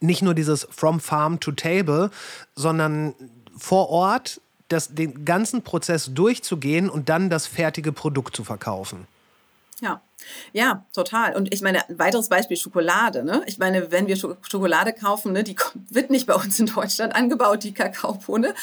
nicht 0.00 0.22
nur 0.22 0.34
dieses 0.34 0.66
From 0.70 1.00
Farm 1.00 1.40
to 1.40 1.52
Table, 1.52 2.10
sondern 2.54 3.14
vor 3.56 3.88
Ort 3.90 4.40
das, 4.68 4.94
den 4.94 5.24
ganzen 5.24 5.62
Prozess 5.62 6.10
durchzugehen 6.14 6.88
und 6.88 7.08
dann 7.08 7.28
das 7.28 7.46
fertige 7.46 7.92
Produkt 7.92 8.36
zu 8.36 8.44
verkaufen. 8.44 9.06
Ja, 9.80 10.00
ja, 10.52 10.84
total. 10.92 11.34
Und 11.36 11.52
ich 11.52 11.62
meine, 11.62 11.88
ein 11.88 11.98
weiteres 11.98 12.28
Beispiel 12.28 12.56
Schokolade. 12.56 13.24
Ne? 13.24 13.42
Ich 13.46 13.58
meine, 13.58 13.90
wenn 13.90 14.06
wir 14.06 14.16
Scho- 14.16 14.36
Schokolade 14.48 14.92
kaufen, 14.92 15.32
ne, 15.32 15.44
die 15.44 15.56
wird 15.90 16.10
nicht 16.10 16.26
bei 16.26 16.34
uns 16.34 16.58
in 16.58 16.66
Deutschland 16.66 17.14
angebaut, 17.14 17.62
die 17.62 17.72
Kakaobohne. 17.74 18.54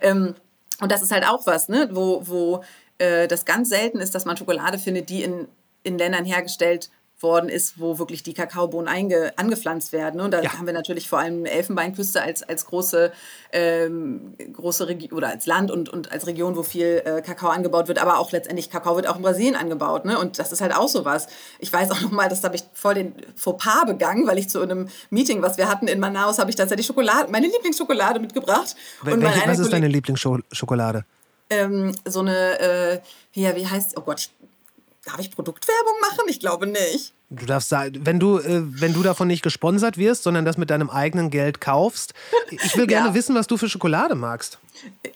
Ähm, 0.00 0.34
und 0.80 0.92
das 0.92 1.02
ist 1.02 1.12
halt 1.12 1.26
auch 1.26 1.46
was, 1.46 1.68
ne? 1.68 1.88
wo, 1.92 2.26
wo 2.26 2.64
äh, 2.98 3.28
das 3.28 3.44
ganz 3.44 3.68
selten 3.68 3.98
ist, 4.00 4.14
dass 4.14 4.24
man 4.24 4.36
Schokolade 4.36 4.78
findet, 4.78 5.08
die 5.08 5.22
in, 5.22 5.48
in 5.82 5.98
Ländern 5.98 6.24
hergestellt 6.24 6.90
worden 7.20 7.48
ist, 7.48 7.80
wo 7.80 7.98
wirklich 7.98 8.22
die 8.22 8.34
Kakaobohnen 8.34 8.88
einge, 8.88 9.32
angepflanzt 9.36 9.92
werden. 9.92 10.16
Ne? 10.18 10.24
Und 10.24 10.32
da 10.32 10.42
Ja. 10.42 10.52
haben 10.58 10.66
wir 10.66 10.74
natürlich 10.74 11.08
vor 11.08 11.18
allem 11.18 11.46
Elfenbeinküste 11.46 12.20
als, 12.20 12.42
als 12.42 12.66
große, 12.66 13.10
ähm, 13.52 14.34
große 14.52 14.86
Region 14.88 15.16
oder 15.16 15.28
als 15.28 15.46
Land 15.46 15.70
und, 15.70 15.88
und 15.88 16.12
als 16.12 16.26
Region, 16.26 16.56
wo 16.56 16.62
viel 16.62 17.02
äh, 17.04 17.22
Kakao 17.22 17.48
angebaut 17.48 17.88
wird, 17.88 17.98
aber 18.00 18.18
auch 18.18 18.32
letztendlich 18.32 18.70
Kakao 18.70 18.96
wird 18.96 19.06
auch 19.06 19.16
in 19.16 19.22
Brasilien 19.22 19.56
angebaut. 19.56 20.04
Ne? 20.04 20.18
Und 20.18 20.38
das 20.38 20.52
ist 20.52 20.60
halt 20.60 20.74
auch 20.74 20.88
so 20.88 21.04
was. 21.04 21.26
Ich 21.58 21.72
weiß 21.72 21.90
auch 21.90 22.00
noch 22.02 22.10
mal, 22.10 22.28
das 22.28 22.44
habe 22.44 22.54
ich 22.56 22.64
voll 22.74 22.94
den 22.94 23.14
Fauxpas 23.34 23.86
begangen, 23.86 24.26
weil 24.26 24.38
ich 24.38 24.48
zu 24.50 24.60
einem 24.60 24.88
Meeting, 25.10 25.40
was 25.42 25.56
wir 25.56 25.68
hatten 25.68 25.88
in 25.88 25.98
Manaus, 26.00 26.38
habe 26.38 26.50
ich 26.50 26.56
tatsächlich 26.56 26.86
Schokolade, 26.86 27.30
meine 27.32 27.46
Lieblingsschokolade 27.46 28.20
mitgebracht. 28.20 28.76
Wel- 29.02 29.16
mein 29.16 29.22
Welche, 29.22 29.48
was 29.48 29.58
ist 29.60 29.72
deine 29.72 29.88
Lieblingsschokolade? 29.88 31.04
ähm, 31.48 31.94
so 32.04 32.20
eine, 32.20 32.58
äh, 32.60 33.00
ja, 33.32 33.54
wie 33.56 33.66
heißt, 33.66 33.96
oh 33.96 34.00
Gott, 34.02 34.30
darf 35.06 35.20
ich 35.20 35.30
Produktwerbung 35.30 35.94
machen? 36.02 36.26
Ich 36.28 36.40
glaube 36.40 36.66
nicht. 36.66 37.12
Du 37.30 37.44
darfst 37.46 37.68
sagen, 37.70 38.00
wenn 38.04 38.20
du, 38.20 38.38
äh, 38.38 38.62
wenn 38.80 38.92
du 38.92 39.02
davon 39.02 39.26
nicht 39.26 39.42
gesponsert 39.42 39.98
wirst, 39.98 40.22
sondern 40.22 40.44
das 40.44 40.58
mit 40.58 40.70
deinem 40.70 40.90
eigenen 40.90 41.30
Geld 41.30 41.60
kaufst. 41.60 42.14
Ich 42.50 42.76
will 42.76 42.86
gerne 42.86 43.08
Ja. 43.08 43.14
wissen, 43.14 43.34
was 43.34 43.46
du 43.48 43.56
für 43.56 43.68
Schokolade 43.68 44.14
magst. 44.14 44.58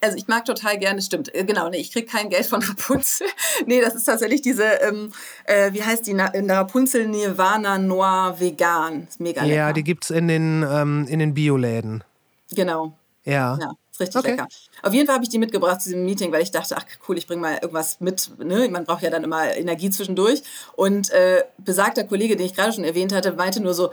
Also 0.01 0.17
ich 0.17 0.27
mag 0.27 0.45
total 0.45 0.79
gerne, 0.79 1.03
stimmt, 1.03 1.33
äh, 1.35 1.45
genau, 1.45 1.69
nee, 1.69 1.77
ich 1.77 1.93
krieg 1.93 2.11
kein 2.11 2.31
Geld 2.31 2.47
von 2.47 2.63
Rapunzel. 2.63 3.27
nee, 3.67 3.81
das 3.81 3.95
ist 3.95 4.05
tatsächlich 4.05 4.43
diese, 4.43 4.65
ähm, 4.65 5.13
äh, 5.45 5.73
wie 5.73 5.83
heißt 5.85 6.07
die, 6.07 6.15
Na 6.15 6.31
der 6.31 6.57
Rapunzel 6.57 7.07
Nirvana 7.07 7.79
Noir 7.79 8.37
Vegan. 8.39 9.07
Ist 9.09 9.21
mega 9.21 9.43
lecker. 9.43 9.55
Ja, 9.55 9.73
die 9.73 9.85
gibt 9.85 10.05
es 10.05 10.11
in 10.11 10.27
den, 10.29 10.65
ähm, 10.69 11.07
in 11.09 11.19
den 11.21 11.35
Bioläden. 11.35 12.03
Genau. 12.53 12.97
Ja. 13.25 13.57
Ja, 13.61 13.71
ist 14.01 14.15
richtig 14.17 14.17
Okay. 14.17 14.31
lecker. 14.33 14.49
Auf 14.83 14.93
jeden 14.95 15.07
Fall 15.07 15.15
habe 15.15 15.25
ich 15.25 15.31
die 15.31 15.39
mitgebracht 15.39 15.81
zu 15.83 15.91
diesem 15.91 16.05
Meeting, 16.05 16.33
weil 16.33 16.43
ich 16.43 16.51
dachte, 16.51 16.77
ach 16.77 16.85
cool, 17.09 17.19
ich 17.19 17.27
bringe 17.27 17.43
mal 17.43 17.59
irgendwas 17.61 18.01
mit. 18.01 18.31
Ne? 18.39 18.69
Man 18.69 18.85
braucht 18.85 19.03
ja 19.03 19.11
dann 19.11 19.25
immer 19.25 19.55
Energie 19.57 19.91
zwischendurch. 19.91 20.43
Und 20.75 21.11
äh, 21.11 21.45
besagter 21.59 22.05
Kollege, 22.05 22.37
den 22.37 22.47
ich 22.47 22.55
gerade 22.55 22.73
schon 22.73 22.85
erwähnt 22.85 23.13
hatte, 23.13 23.33
meinte 23.33 23.61
nur 23.61 23.75
so, 23.75 23.93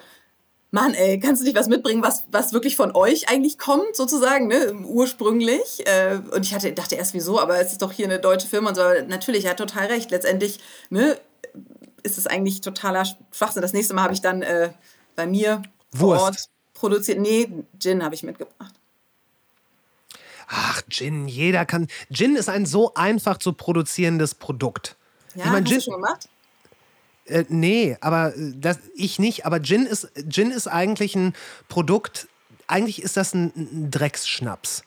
Mann, 0.72 0.94
ey, 0.94 1.18
kannst 1.20 1.42
du 1.42 1.46
nicht 1.46 1.56
was 1.56 1.70
mitbringen, 1.70 2.04
was, 2.04 2.26
was 2.30 2.52
wirklich 2.52 2.76
von 2.76 2.94
euch 2.94 3.30
eigentlich 3.30 3.58
kommt, 3.58 3.96
sozusagen, 3.96 4.48
ne? 4.48 4.74
ursprünglich? 4.84 5.88
Äh, 5.88 6.20
und 6.34 6.46
ich 6.46 6.54
hatte, 6.54 6.74
dachte 6.74 6.96
erst, 6.96 7.14
wieso, 7.14 7.40
aber 7.40 7.58
es 7.60 7.72
ist 7.72 7.82
doch 7.82 7.94
hier 7.94 8.06
eine 8.06 8.20
deutsche 8.20 8.48
Firma 8.48 8.70
und 8.70 8.76
so. 8.76 8.82
Natürlich, 9.08 9.46
er 9.46 9.52
hat 9.52 9.58
total 9.58 9.88
recht. 9.88 10.12
Letztendlich 10.12 10.60
ne, 10.90 11.18
ist 12.04 12.18
es 12.18 12.28
eigentlich 12.28 12.60
totaler 12.62 13.06
Schwachsinn. 13.32 13.62
Das 13.62 13.74
nächste 13.74 13.94
Mal 13.94 14.04
habe 14.04 14.14
ich 14.14 14.22
dann 14.22 14.42
äh, 14.42 14.72
bei 15.16 15.26
mir 15.26 15.62
vor 15.96 16.10
Wurst. 16.10 16.22
Ort 16.22 16.50
produziert. 16.74 17.20
Nee, 17.20 17.50
Gin 17.80 18.04
habe 18.04 18.16
ich 18.16 18.24
mitgebracht. 18.24 18.74
Ach, 20.48 20.82
Gin, 20.90 21.28
jeder 21.28 21.66
kann. 21.66 21.88
Gin 22.12 22.36
ist 22.36 22.50
ein 22.50 22.66
so 22.66 22.94
einfach 22.94 23.38
zu 23.38 23.54
produzierendes 23.54 24.36
Produkt. 24.36 24.96
Ja, 25.36 25.46
ich 25.46 25.52
meine, 25.52 25.66
hast 25.66 25.70
Gin, 25.70 25.78
du 25.80 25.84
schon 25.84 25.94
gemacht? 25.96 26.30
Äh, 27.26 27.46
nee, 27.50 27.98
aber 28.00 28.36
äh, 28.36 28.54
das, 28.56 28.80
ich 28.96 29.20
nicht. 29.20 29.46
Aber 29.46 29.62
Gin 29.62 29.86
ist, 29.86 30.10
Gin 30.30 30.52
ist 30.52 30.68
eigentlich 30.68 31.16
ein 31.16 31.34
Produkt, 31.68 32.28
eigentlich 32.68 33.02
ist 33.02 33.18
das 33.18 33.34
ein, 33.34 33.52
ein 33.56 33.92
Drecksschnaps. 33.92 34.84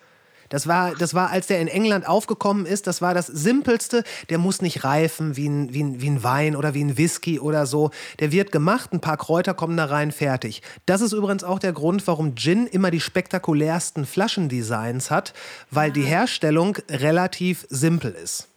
Das 0.51 0.67
war, 0.67 0.95
das 0.95 1.15
war, 1.15 1.31
als 1.31 1.47
der 1.47 1.61
in 1.61 1.69
England 1.69 2.07
aufgekommen 2.07 2.67
ist, 2.67 2.87
das 2.87 3.01
war 3.01 3.15
das 3.15 3.29
Simpelste. 3.29 4.05
Der 4.29 4.37
muss 4.37 4.61
nicht 4.61 4.85
reifen 4.85 5.37
wie 5.37 5.49
ein, 5.49 5.73
wie, 5.73 5.83
ein, 5.83 6.01
wie 6.03 6.11
ein 6.11 6.23
Wein 6.23 6.57
oder 6.57 6.75
wie 6.75 6.85
ein 6.85 6.99
Whisky 6.99 7.41
oder 7.41 7.67
so. 7.67 7.91
Der 8.19 8.33
wird 8.33 8.53
gemacht, 8.53 8.93
ein 8.93 9.01
paar 9.01 9.17
Kräuter 9.17 9.55
kommen 9.55 9.77
da 9.77 9.87
rein, 9.87 10.11
fertig. 10.11 10.63
Das 10.87 11.01
ist 11.01 11.13
übrigens 11.13 11.45
auch 11.45 11.61
der 11.61 11.73
Grund, 11.73 12.07
warum 12.07 12.35
Gin 12.35 12.67
immer 12.67 12.91
die 12.91 13.01
spektakulärsten 13.01 14.05
Flaschendesigns 14.05 15.11
hat, 15.11 15.35
weil 15.71 15.93
die 15.93 16.03
Herstellung 16.03 16.77
relativ 16.91 17.67
simpel 17.71 18.11
ist. 18.11 18.49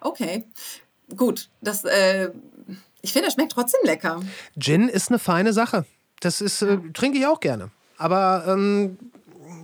Okay, 0.00 0.44
gut. 1.16 1.48
Das, 1.60 1.84
äh, 1.84 2.30
ich 3.02 3.12
finde, 3.12 3.28
das 3.28 3.34
schmeckt 3.34 3.52
trotzdem 3.52 3.80
lecker. 3.84 4.20
Gin 4.58 4.88
ist 4.88 5.10
eine 5.10 5.20
feine 5.20 5.52
Sache. 5.52 5.86
Das 6.18 6.40
ist, 6.40 6.60
äh, 6.62 6.78
trinke 6.92 7.18
ich 7.18 7.26
auch 7.26 7.38
gerne. 7.38 7.70
Aber 7.98 8.44
ähm, 8.48 8.98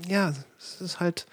ja, 0.06 0.32
es 0.74 0.80
ist 0.80 1.00
halt. 1.00 1.26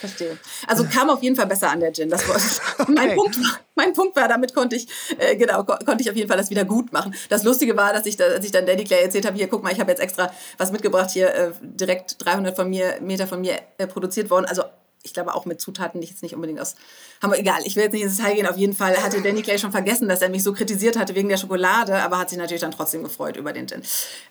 Verstehe. 0.00 0.38
Also 0.66 0.84
kam 0.84 1.10
auf 1.10 1.22
jeden 1.22 1.36
Fall 1.36 1.46
besser 1.46 1.70
an 1.70 1.80
der 1.80 1.92
Gin. 1.92 2.10
Das 2.10 2.28
war, 2.28 2.36
okay. 2.78 2.92
mein, 2.92 3.16
Punkt, 3.16 3.38
mein 3.74 3.92
Punkt 3.92 4.16
war, 4.16 4.28
damit 4.28 4.54
konnte 4.54 4.76
ich, 4.76 4.88
äh, 5.18 5.36
genau, 5.36 5.64
konnte 5.64 6.00
ich 6.00 6.10
auf 6.10 6.16
jeden 6.16 6.28
Fall 6.28 6.38
das 6.38 6.50
wieder 6.50 6.64
gut 6.64 6.92
machen. 6.92 7.14
Das 7.28 7.44
Lustige 7.44 7.76
war, 7.76 7.92
dass 7.92 8.06
ich, 8.06 8.16
da, 8.16 8.24
als 8.24 8.44
ich 8.44 8.52
dann 8.52 8.66
Daddy 8.66 8.84
Clay 8.84 9.02
erzählt 9.02 9.26
habe, 9.26 9.36
hier, 9.36 9.48
guck 9.48 9.62
mal, 9.62 9.72
ich 9.72 9.80
habe 9.80 9.90
jetzt 9.90 10.00
extra 10.00 10.32
was 10.58 10.72
mitgebracht, 10.72 11.10
hier 11.10 11.34
äh, 11.34 11.52
direkt 11.60 12.24
300 12.24 12.56
von 12.56 12.68
mir, 12.68 12.98
Meter 13.00 13.26
von 13.26 13.40
mir 13.40 13.60
äh, 13.78 13.86
produziert 13.86 14.30
worden. 14.30 14.46
Also 14.46 14.62
ich 15.02 15.14
glaube 15.14 15.34
auch 15.34 15.46
mit 15.46 15.60
Zutaten, 15.60 16.00
die 16.00 16.04
ich 16.04 16.10
jetzt 16.10 16.22
nicht 16.22 16.34
unbedingt 16.34 16.60
aus 16.60 16.74
haben 17.22 17.32
wir, 17.32 17.38
egal, 17.38 17.60
ich 17.64 17.76
will 17.76 17.84
jetzt 17.84 17.92
nicht 17.92 18.02
ins 18.02 18.16
Detail 18.16 18.34
gehen. 18.34 18.46
Auf 18.46 18.56
jeden 18.56 18.74
Fall 18.74 18.96
hatte 19.02 19.20
Danny 19.20 19.42
Clay 19.42 19.58
schon 19.58 19.72
vergessen, 19.72 20.08
dass 20.08 20.22
er 20.22 20.30
mich 20.30 20.42
so 20.42 20.52
kritisiert 20.52 20.98
hatte 20.98 21.14
wegen 21.14 21.28
der 21.28 21.36
Schokolade, 21.36 21.94
aber 21.96 22.18
hat 22.18 22.30
sich 22.30 22.38
natürlich 22.38 22.62
dann 22.62 22.70
trotzdem 22.70 23.02
gefreut 23.02 23.36
über 23.36 23.52
den 23.52 23.66
Gin. 23.66 23.82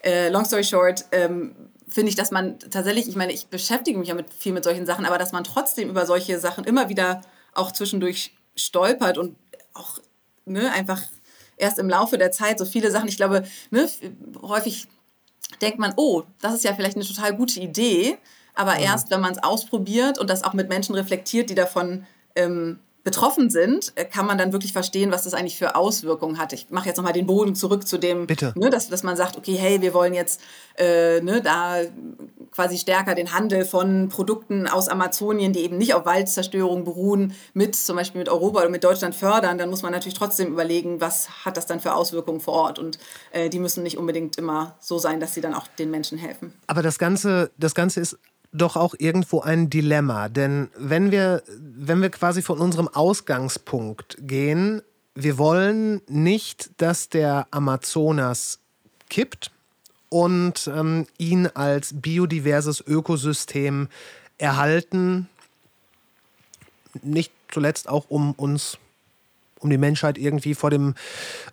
Äh, 0.04 0.30
long 0.30 0.46
story 0.46 0.64
short, 0.64 1.06
ähm, 1.12 1.56
finde 1.90 2.10
ich, 2.10 2.16
dass 2.16 2.32
man 2.32 2.60
tatsächlich, 2.60 3.08
ich 3.08 3.16
meine, 3.16 3.34
ich 3.34 3.48
beschäftige 3.48 3.98
mich 3.98 4.10
ja 4.10 4.16
mit, 4.16 4.34
viel 4.34 4.54
mit 4.54 4.64
solchen 4.64 4.86
Sachen, 4.86 5.06
aber 5.06 5.18
dass 5.18 5.32
man 5.32 5.44
trotzdem 5.44 5.90
über 5.90 6.06
solche 6.06 6.40
Sachen 6.40 6.64
immer 6.64 6.90
wieder 6.90 7.22
auch 7.54 7.72
zwischendurch 7.72 8.36
stolpert 8.56 9.18
und 9.18 9.36
auch 9.74 10.00
ne, 10.46 10.72
einfach 10.72 11.02
erst 11.58 11.80
im 11.80 11.90
Laufe 11.90 12.18
der 12.18 12.32
Zeit 12.32 12.60
so 12.60 12.66
viele 12.66 12.92
Sachen, 12.92 13.10
ich 13.10 13.18
glaube, 13.18 13.44
ne, 13.72 13.90
häufig 14.42 14.88
denkt 15.62 15.80
man, 15.80 15.94
oh, 15.98 16.24
das 16.42 16.54
ist 16.54 16.64
ja 16.64 16.74
vielleicht 16.74 16.96
eine 16.96 17.06
total 17.06 17.36
gute 17.36 17.60
Idee, 17.60 18.18
aber 18.56 18.76
mhm. 18.76 18.82
erst, 18.84 19.10
wenn 19.10 19.22
man 19.22 19.34
es 19.34 19.44
ausprobiert 19.44 20.18
und 20.18 20.30
das 20.30 20.44
auch 20.44 20.54
mit 20.54 20.70
Menschen 20.70 20.96
reflektiert, 20.96 21.50
die 21.50 21.56
davon 21.56 22.06
ähm, 22.36 22.80
betroffen 23.04 23.50
sind, 23.50 23.94
äh, 23.96 24.06
kann 24.06 24.26
man 24.26 24.38
dann 24.38 24.52
wirklich 24.52 24.74
verstehen, 24.74 25.12
was 25.12 25.24
das 25.24 25.34
eigentlich 25.34 25.58
für 25.58 25.76
Auswirkungen 25.76 26.38
hat. 26.38 26.54
Ich 26.54 26.70
mache 26.70 26.88
jetzt 26.88 26.98
nochmal 26.98 27.14
den 27.14 27.26
Boden 27.26 27.56
zurück 27.56 27.88
zu 27.88 27.98
dem, 27.98 28.28
ne, 28.56 28.70
dass, 28.70 28.90
dass 28.90 29.04
man 29.04 29.16
sagt, 29.16 29.38
okay, 29.38 29.56
hey, 29.56 29.82
wir 29.82 29.94
wollen 29.94 30.14
jetzt 30.14 30.42
äh, 30.78 31.22
ne, 31.22 31.42
da 31.42 31.82
quasi 32.52 32.78
stärker 32.78 33.16
den 33.16 33.34
Handel 33.34 33.66
von 33.66 34.10
Produkten 34.10 34.68
aus 34.68 34.90
Amazonien, 34.90 35.54
die 35.54 35.62
eben 35.62 35.78
nicht 35.78 35.94
auf 35.94 36.06
Waldzerstörung 36.06 36.84
beruhen, 36.84 37.34
mit 37.54 37.76
zum 37.76 37.96
Beispiel 37.96 38.20
mit 38.20 38.30
Europa 38.30 38.60
oder 38.60 38.70
mit 38.70 38.84
Deutschland 38.84 39.16
fördern, 39.16 39.58
dann 39.58 39.70
muss 39.70 39.82
man 39.82 39.92
natürlich 39.92 40.18
trotzdem 40.18 40.50
überlegen, 40.50 41.00
was 41.00 41.46
hat 41.46 41.58
das 41.58 41.66
dann 41.66 41.80
für 41.80 41.94
Auswirkungen 41.94 42.42
vor 42.42 42.54
Ort. 42.54 42.80
Und 42.80 43.00
äh, 43.32 43.50
die 43.50 43.60
müssen 43.60 43.84
nicht 43.84 43.98
unbedingt 43.98 44.38
immer 44.38 44.76
so 44.80 44.98
sein, 44.98 45.20
dass 45.20 45.34
sie 45.34 45.42
dann 45.42 45.54
auch 45.54 45.68
den 45.68 45.90
Menschen 45.92 46.18
helfen. 46.18 46.54
Aber 46.68 46.82
das 46.82 47.00
Ganze, 47.00 47.52
das 47.58 47.76
Ganze 47.76 48.02
ist 48.02 48.18
doch 48.52 48.76
auch 48.76 48.96
irgendwo 48.98 49.42
ein 49.42 49.70
Dilemma. 49.70 50.30
Denn 50.30 50.70
wenn 50.78 51.12
wir, 51.12 51.44
wenn 51.58 52.02
wir 52.02 52.10
quasi 52.10 52.42
von 52.42 52.60
unserem 52.60 52.88
Ausgangspunkt 52.88 54.18
gehen, 54.22 54.82
wir 55.16 55.38
wollen 55.38 56.02
nicht, 56.08 56.72
dass 56.78 57.10
der 57.10 57.48
Amazonas 57.52 58.60
kippt 59.10 59.52
und 60.10 60.70
ähm, 60.74 61.08
ihn 61.18 61.48
als 61.48 61.94
biodiverses 61.94 62.82
Ökosystem 62.86 63.90
erhalten, 64.38 65.28
nicht 67.02 67.32
zuletzt 67.52 67.90
auch 67.90 68.06
um 68.10 68.34
uns 68.34 68.78
um 69.60 69.70
die 69.70 69.78
Menschheit 69.78 70.18
irgendwie 70.18 70.56
vor 70.56 70.70
dem 70.70 70.96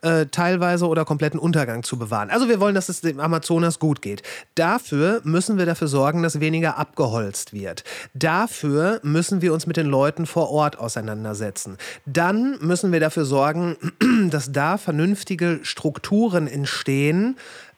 äh, 0.03 0.27
teilweise 0.27 0.87
oder 0.87 1.05
kompletten 1.05 1.39
Untergang 1.39 1.83
zu 1.83 1.99
bewahren. 1.99 2.31
Also 2.31 2.49
wir 2.49 2.61
wollen, 2.61 2.74
dass 2.74 2.89
es 2.89 3.01
dem 3.01 3.20
Amazonas 3.20 3.78
gut 3.78 4.03
geht. 4.03 4.23
Dafür 4.55 5.20
müssen 5.24 5.59
wir 5.59 5.66
dafür 5.66 5.89
sorgen, 5.89 6.23
dass 6.23 6.41
weniger 6.41 6.78
abgeholzt 6.78 7.53
wird. 7.53 7.85
Dafür 8.15 9.01
müssen 9.03 9.43
wir 9.43 9.53
uns 9.53 9.66
mit 9.66 9.77
den 9.77 9.87
Leuten 9.87 10.27
vor 10.27 10.51
Ort 10.51 10.78
auseinandersetzen. 10.78 11.77
Dann 12.05 12.59
müssen 12.61 12.93
wir 12.93 13.01
dafür 13.01 13.24
sorgen, 13.24 13.77
dass 14.31 14.53
da 14.53 14.78
vernünftige 14.78 15.61
Strukturen 15.62 16.47
entstehen, 16.47 17.37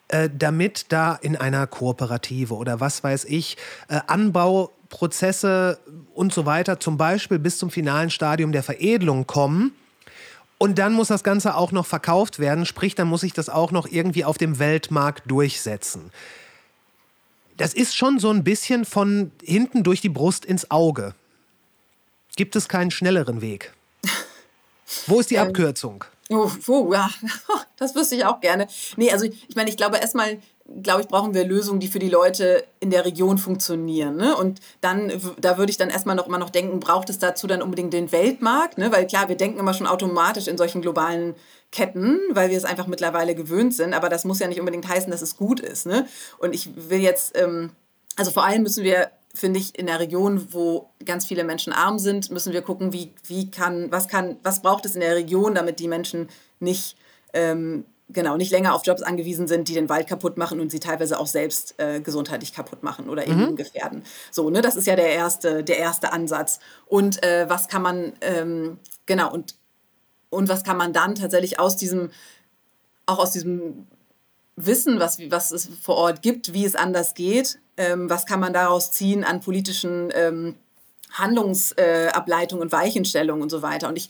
äh, 0.09 0.31
damit 0.37 0.87
da 0.91 1.15
in 1.15 1.37
einer 1.37 1.67
Kooperative 1.67 2.55
oder 2.55 2.81
was 2.81 3.05
weiß 3.05 3.25
ich, 3.27 3.57
äh, 3.89 4.01
Anbauprozesse 4.07 5.79
und 6.15 6.33
so 6.33 6.47
weiter, 6.47 6.81
zum 6.81 6.97
Beispiel 6.97 7.39
bis 7.39 7.59
zum 7.59 7.71
finalen 7.71 8.11
Stadium 8.11 8.53
der 8.53 8.63
Veredelung 8.63 9.27
kommen 9.27 9.73
und 10.59 10.79
dann 10.79 10.93
muss 10.93 11.09
das 11.09 11.23
Ganze 11.23 11.55
auch 11.55 11.73
noch 11.73 11.87
verkauft 11.87 12.41
werden, 12.41 12.67
sprich, 12.67 12.95
dann 12.95 13.09
muss 13.09 13.23
ich 13.23 13.33
das 13.33 13.49
auch 13.49 13.71
noch 13.71 13.87
irgendwie 13.87 14.25
auf 14.25 14.39
dem 14.39 14.59
Weltmarkt 14.59 15.31
durchsetzen. 15.31 16.11
Das 17.57 17.75
ist 17.75 17.97
schon 17.97 18.19
so 18.19 18.31
ein 18.31 18.45
bisschen 18.45 18.85
von 18.85 19.33
hinten 19.43 19.83
durch 19.83 20.01
die 20.01 20.09
Brust 20.09 20.45
ins 20.45 20.71
Auge. 20.71 21.15
Gibt 22.37 22.55
es 22.55 22.69
keinen 22.69 22.91
schnelleren 22.91 23.41
Weg? 23.41 23.73
Wo 25.07 25.21
ist 25.21 25.31
die 25.31 25.37
ähm, 25.37 25.49
Abkürzung? 25.49 26.05
Oh, 26.29 26.51
oh, 26.67 26.93
ja, 26.93 27.11
das 27.77 27.95
wüsste 27.95 28.17
ich 28.17 28.25
auch 28.25 28.41
gerne. 28.41 28.69
Nee, 28.97 29.11
also 29.11 29.25
ich 29.25 29.57
meine, 29.57 29.71
ich 29.71 29.77
glaube 29.77 29.97
erstmal 29.97 30.39
glaube 30.82 31.01
ich, 31.01 31.09
brauchen 31.09 31.35
wir 31.35 31.45
Lösungen, 31.45 31.81
die 31.81 31.89
für 31.89 31.99
die 31.99 32.09
Leute 32.09 32.65
in 32.81 32.90
der 32.90 33.05
Region 33.05 33.39
funktionieren. 33.39 34.16
Ne? 34.16 34.36
Und 34.36 34.61
dann, 34.81 35.11
da 35.40 35.57
würde 35.57 35.70
ich 35.70 35.78
dann 35.78 35.90
erstmal 35.90 36.16
noch 36.16 36.27
immer 36.27 36.39
noch 36.39 36.51
denken, 36.51 36.78
braucht 36.81 37.09
es 37.11 37.19
dazu 37.19 37.47
dann 37.47 37.62
unbedingt 37.62 37.93
den 37.93 38.12
Weltmarkt? 38.12 38.78
Ne? 38.78 38.93
Weil 38.93 39.07
klar, 39.07 39.28
wir 39.28 39.36
denken 39.36 39.59
immer 39.59 39.74
schon 39.74 39.86
automatisch 39.86 40.47
in 40.47 40.59
solchen 40.59 40.82
globalen 40.82 41.35
Ketten, 41.73 42.20
weil 42.31 42.51
wir 42.51 42.57
es 42.57 42.65
einfach 42.65 42.86
mittlerweile 42.86 43.35
gewöhnt 43.35 43.74
sind. 43.74 43.95
Aber 43.95 44.09
das 44.09 44.24
muss 44.24 44.40
ja 44.40 44.49
nicht 44.49 44.61
unbedingt 44.61 44.86
heißen, 44.86 45.11
dass 45.11 45.23
es 45.23 45.36
gut 45.36 45.61
ist. 45.61 45.86
Ne? 45.86 46.07
Und 46.39 46.55
ich 46.55 46.70
will 46.90 47.01
jetzt, 47.01 47.36
ähm, 47.36 47.70
also 48.16 48.31
vor 48.31 48.45
allem 48.45 48.62
müssen 48.62 48.85
wir 48.85 49.11
finde 49.35 49.61
ich, 49.61 49.78
in 49.78 49.86
der 49.86 50.01
Region, 50.01 50.53
wo 50.53 50.90
ganz 51.05 51.24
viele 51.27 51.45
Menschen 51.45 51.73
arm 51.73 51.99
sind, 51.99 52.31
müssen 52.31 52.53
wir 52.53 52.62
gucken, 52.62 52.93
wie, 52.93 53.12
wie 53.24 53.51
kann, 53.51 53.93
was 53.93 54.09
kann, 54.09 54.36
was 54.43 54.62
braucht 54.62 54.85
es 54.85 54.95
in 54.95 55.01
der 55.01 55.15
Region, 55.15 55.55
damit 55.55 55.78
die 55.78 55.86
Menschen 55.86 56.28
nicht 56.59 56.97
ähm, 57.35 57.85
genau, 58.09 58.37
nicht 58.37 58.51
länger 58.51 58.75
auf 58.75 58.87
Jobs 58.87 59.03
angewiesen 59.03 59.47
sind, 59.47 59.69
die 59.69 59.75
den 59.75 59.89
Wald 59.89 60.07
kaputt 60.07 60.37
machen 60.37 60.61
und 60.61 60.71
sie 60.71 60.81
teilweise 60.81 61.19
auch 61.19 61.27
selbst 61.27 61.75
äh, 61.79 62.01
gesundheitlich 62.01 62.55
kaputt 62.55 62.83
machen 62.83 63.09
oder 63.09 63.27
eben 63.27 63.51
mhm. 63.51 63.57
gefährden. 63.57 64.03
So, 64.31 64.51
ne, 64.51 64.63
das 64.63 64.77
ist 64.77 64.87
ja 64.87 64.97
der 64.97 65.11
erste, 65.11 65.63
der 65.63 65.79
erste 65.79 66.13
Ansatz. 66.13 66.59
Und 66.87 67.23
äh, 67.23 67.47
was 67.49 67.69
kann 67.69 67.83
man, 67.83 68.13
ähm, 68.21 68.79
genau, 69.07 69.33
und, 69.33 69.55
und 70.31 70.49
was 70.49 70.65
kann 70.65 70.77
man 70.77 70.93
dann 70.93 71.15
tatsächlich 71.15 71.59
aus 71.59 71.77
diesem, 71.77 72.11
auch 73.07 73.19
aus 73.19 73.33
diesem 73.33 73.87
Wissen, 74.57 74.99
was, 74.99 75.19
was 75.31 75.53
es 75.53 75.69
vor 75.81 75.97
Ort 75.97 76.23
gibt, 76.23 76.53
wie 76.53 76.65
es 76.65 76.75
anders 76.75 77.15
geht, 77.15 77.59
ähm, 77.77 78.11
was 78.11 78.27
kann 78.27 78.41
man 78.41 78.53
daraus 78.53 78.91
ziehen 78.91 79.23
an 79.23 79.41
politischen 79.41 80.11
ähm, 80.15 80.57
Handlungsableitungen 81.13 82.63
äh, 82.63 82.65
und 82.65 82.73
Weichenstellungen 82.73 83.43
und 83.43 83.51
so 83.51 83.63
weiter. 83.63 83.89
Und 83.89 83.97
ich 83.97 84.09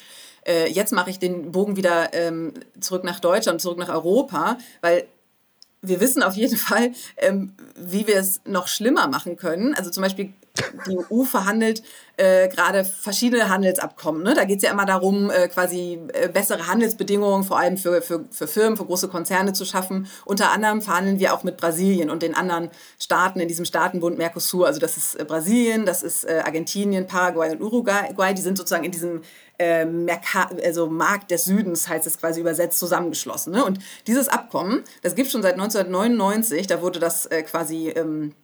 äh, 0.49 0.67
jetzt 0.69 0.93
mache 0.93 1.11
ich 1.11 1.19
den 1.19 1.53
Bogen 1.53 1.77
wieder 1.77 2.13
ähm, 2.15 2.55
zurück 2.81 3.05
nach 3.05 3.21
Deutschland, 3.21 3.61
zurück 3.61 3.79
nach 3.79 3.91
Europa, 3.91 4.59
weil 4.81 5.07
wir 5.83 6.01
wissen 6.01 6.23
auf 6.23 6.35
jeden 6.35 6.57
Fall, 6.69 6.93
ähm, 7.19 7.53
wie 7.77 8.07
wir 8.07 8.17
es 8.17 8.41
noch 8.45 8.67
schlimmer 8.67 9.07
machen 9.09 9.37
können. 9.37 9.75
Also 9.75 9.91
zum 9.91 10.03
Beispiel 10.03 10.33
die 10.87 10.99
EU 11.11 11.25
verhandelt 11.25 11.83
äh, 12.19 12.49
gerade 12.49 12.85
verschiedene 12.85 13.49
Handelsabkommen. 13.49 14.23
Ne? 14.23 14.35
Da 14.35 14.45
geht 14.45 14.59
es 14.59 14.65
ja 14.65 14.73
immer 14.73 14.85
darum, 14.85 15.31
äh, 15.31 15.49
quasi 15.49 16.01
äh, 16.13 16.29
bessere 16.29 16.67
Handelsbedingungen 16.67 17.45
vor 17.45 17.59
allem 17.59 17.77
für, 17.77 18.03
für, 18.03 18.25
für 18.31 18.49
Firmen, 18.49 18.77
für 18.77 18.85
große 18.85 19.09
Konzerne 19.09 19.53
zu 19.53 19.65
schaffen. 19.65 20.09
Unter 20.25 20.51
anderem 20.51 20.83
verhandeln 20.83 21.21
wir 21.21 21.33
auch 21.33 21.45
mit 21.45 21.57
Brasilien 21.57 22.11
und 22.11 22.23
den 22.23 22.35
anderen 22.35 22.71
Staaten 23.01 23.39
in 23.39 23.47
diesem 23.47 23.65
Staatenbund 23.65 24.19
Mercosur. 24.19 24.67
Also 24.67 24.81
das 24.81 24.97
ist 24.97 25.15
äh, 25.15 25.25
Brasilien, 25.25 25.87
das 25.87 26.03
ist 26.03 26.25
äh, 26.25 26.43
Argentinien, 26.45 27.07
Paraguay 27.07 27.53
und 27.53 27.63
Uruguay. 27.63 28.35
Die 28.35 28.43
sind 28.43 28.59
sozusagen 28.59 28.85
in 28.85 28.93
diesem 28.93 29.23
äh, 29.59 29.87
also 30.65 30.89
Markt 30.89 31.31
des 31.31 31.45
Südens, 31.45 31.89
heißt 31.89 32.07
es 32.07 32.19
quasi 32.19 32.41
übersetzt, 32.41 32.81
zusammengeschlossen. 32.81 33.53
Ne? 33.53 33.65
Und 33.65 33.79
dieses 34.09 34.29
Abkommen, 34.29 34.83
das 35.03 35.15
gibt 35.15 35.27
es 35.27 35.33
schon 35.33 35.43
seit 35.43 35.55
1999, 35.55 36.67
da 36.67 36.83
wurde 36.83 36.99
das 36.99 37.29
quasi... 37.47 37.91
Ähm, 37.91 38.35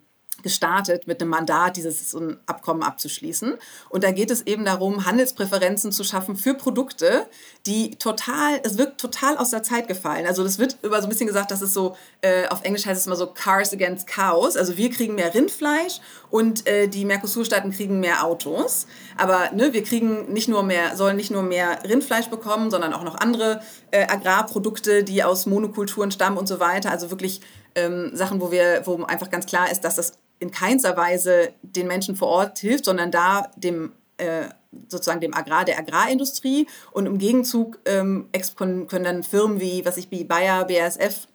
gestartet 0.44 1.08
mit 1.08 1.20
einem 1.20 1.30
Mandat, 1.30 1.76
dieses 1.76 2.16
Abkommen 2.46 2.84
abzuschließen. 2.84 3.54
Und 3.88 4.04
da 4.04 4.12
geht 4.12 4.30
es 4.30 4.46
eben 4.46 4.64
darum, 4.64 5.04
Handelspräferenzen 5.04 5.90
zu 5.90 6.04
schaffen 6.04 6.36
für 6.36 6.54
Produkte, 6.54 7.26
die 7.66 7.96
total, 7.96 8.60
es 8.62 8.78
wirkt 8.78 9.00
total 9.00 9.36
aus 9.36 9.50
der 9.50 9.64
Zeit 9.64 9.88
gefallen. 9.88 10.26
Also 10.26 10.44
das 10.44 10.60
wird 10.60 10.78
über 10.82 11.00
so 11.00 11.06
ein 11.06 11.08
bisschen 11.08 11.26
gesagt, 11.26 11.50
dass 11.50 11.62
es 11.62 11.74
so, 11.74 11.96
äh, 12.20 12.46
auf 12.48 12.62
Englisch 12.62 12.86
heißt 12.86 13.00
es 13.00 13.06
immer 13.06 13.16
so 13.16 13.26
Cars 13.26 13.72
against 13.72 14.06
Cows. 14.06 14.56
Also 14.56 14.76
wir 14.76 14.90
kriegen 14.90 15.16
mehr 15.16 15.34
Rindfleisch 15.34 16.00
und 16.30 16.66
äh, 16.68 16.86
die 16.86 17.04
Mercosur-Staaten 17.04 17.72
kriegen 17.72 17.98
mehr 17.98 18.24
Autos. 18.24 18.86
Aber 19.16 19.50
ne, 19.52 19.72
wir 19.72 19.82
kriegen 19.82 20.32
nicht 20.32 20.48
nur 20.48 20.62
mehr, 20.62 20.96
sollen 20.96 21.16
nicht 21.16 21.30
nur 21.30 21.42
mehr 21.42 21.82
Rindfleisch 21.84 22.28
bekommen, 22.28 22.70
sondern 22.70 22.92
auch 22.92 23.02
noch 23.02 23.16
andere 23.16 23.60
äh, 23.90 24.06
Agrarprodukte, 24.06 25.02
die 25.02 25.24
aus 25.24 25.46
Monokulturen 25.46 26.10
stammen 26.10 26.36
und 26.36 26.46
so 26.46 26.60
weiter. 26.60 26.90
Also 26.90 27.10
wirklich 27.10 27.40
ähm, 27.74 28.10
Sachen, 28.14 28.40
wo 28.40 28.50
wir, 28.50 28.82
wo 28.84 29.02
einfach 29.04 29.30
ganz 29.30 29.46
klar 29.46 29.70
ist, 29.70 29.82
dass 29.82 29.96
das 29.96 30.12
in 30.38 30.50
keinster 30.50 30.96
Weise 30.96 31.52
den 31.62 31.86
Menschen 31.86 32.16
vor 32.16 32.28
Ort 32.28 32.58
hilft, 32.58 32.84
sondern 32.84 33.10
da 33.10 33.50
dem 33.56 33.92
äh, 34.18 34.44
sozusagen 34.88 35.20
dem 35.20 35.34
Agrar, 35.34 35.64
der 35.64 35.78
Agrarindustrie 35.78 36.66
und 36.92 37.06
im 37.06 37.18
Gegenzug 37.18 37.78
ähm, 37.84 38.28
können, 38.56 38.86
können 38.86 39.04
dann 39.04 39.22
Firmen 39.22 39.60
wie, 39.60 39.84
was 39.84 39.96
ich 39.96 40.10
wie 40.10 40.24
Bayer, 40.24 40.64
BASF 40.64 41.28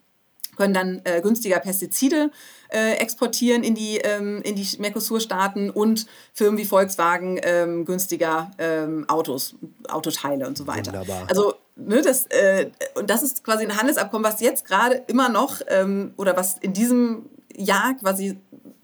können 0.59 0.73
dann 0.73 1.01
äh, 1.05 1.21
günstiger 1.21 1.59
Pestizide 1.59 2.31
äh, 2.67 2.95
exportieren 2.95 3.63
in 3.63 3.75
die, 3.75 3.97
ähm, 3.99 4.41
in 4.41 4.57
die 4.57 4.67
Mercosur-Staaten 4.77 5.69
und 5.69 6.05
Firmen 6.33 6.59
wie 6.59 6.65
Volkswagen 6.65 7.39
ähm, 7.41 7.85
günstiger 7.85 8.51
ähm, 8.57 9.05
Autos, 9.07 9.55
Autoteile 9.87 10.45
und 10.47 10.57
so 10.57 10.67
weiter. 10.67 10.91
Wunderbar. 10.91 11.27
Also 11.29 11.53
ne, 11.77 12.01
das, 12.01 12.25
äh, 12.27 12.71
und 12.95 13.09
das 13.09 13.23
ist 13.23 13.45
quasi 13.45 13.63
ein 13.63 13.77
Handelsabkommen, 13.77 14.29
was 14.29 14.41
jetzt 14.41 14.65
gerade 14.65 15.01
immer 15.07 15.29
noch 15.29 15.61
ähm, 15.69 16.13
oder 16.17 16.35
was 16.35 16.57
in 16.57 16.73
diesem 16.73 17.29
Jahr 17.55 17.93
quasi 17.93 18.37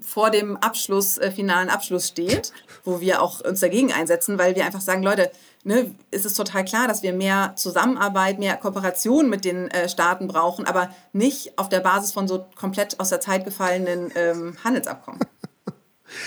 vor 0.06 0.30
dem 0.30 0.57
Abschluss, 0.57 1.18
äh, 1.18 1.32
finalen 1.32 1.69
Abschluss 1.69 2.07
steht, 2.07 2.53
wo 2.84 3.02
wir 3.02 3.22
auch 3.22 3.41
uns 3.41 3.60
dagegen 3.60 3.91
einsetzen, 3.91 4.38
weil 4.38 4.56
wir 4.56 4.65
einfach 4.65 4.82
sagen, 4.82 5.03
Leute, 5.03 5.32
ne, 5.64 5.91
ist 6.11 6.26
es 6.26 6.36
total 6.36 6.64
klar, 6.64 6.88
dass 6.88 7.03
wir 7.03 7.14
mehr 7.14 7.53
Zusammenarbeit, 7.56 8.40
mehr 8.40 8.56
Kooperation 8.56 9.30
mit 9.30 9.44
den 9.44 9.69
äh, 9.72 9.90
Staaten 9.90 10.27
brauchen, 10.27 10.65
aber 10.65 10.90
nicht 11.11 11.57
auf 11.57 11.69
der 11.69 11.80
Basis 11.80 12.14
von 12.14 12.27
so 12.27 12.45
komplett 12.56 12.99
aus 12.99 13.10
der 13.10 13.19
Zeit 13.19 13.44
gefallenen 13.44 14.11
ähm, 14.15 14.56
Handelsabkommen. 14.64 15.19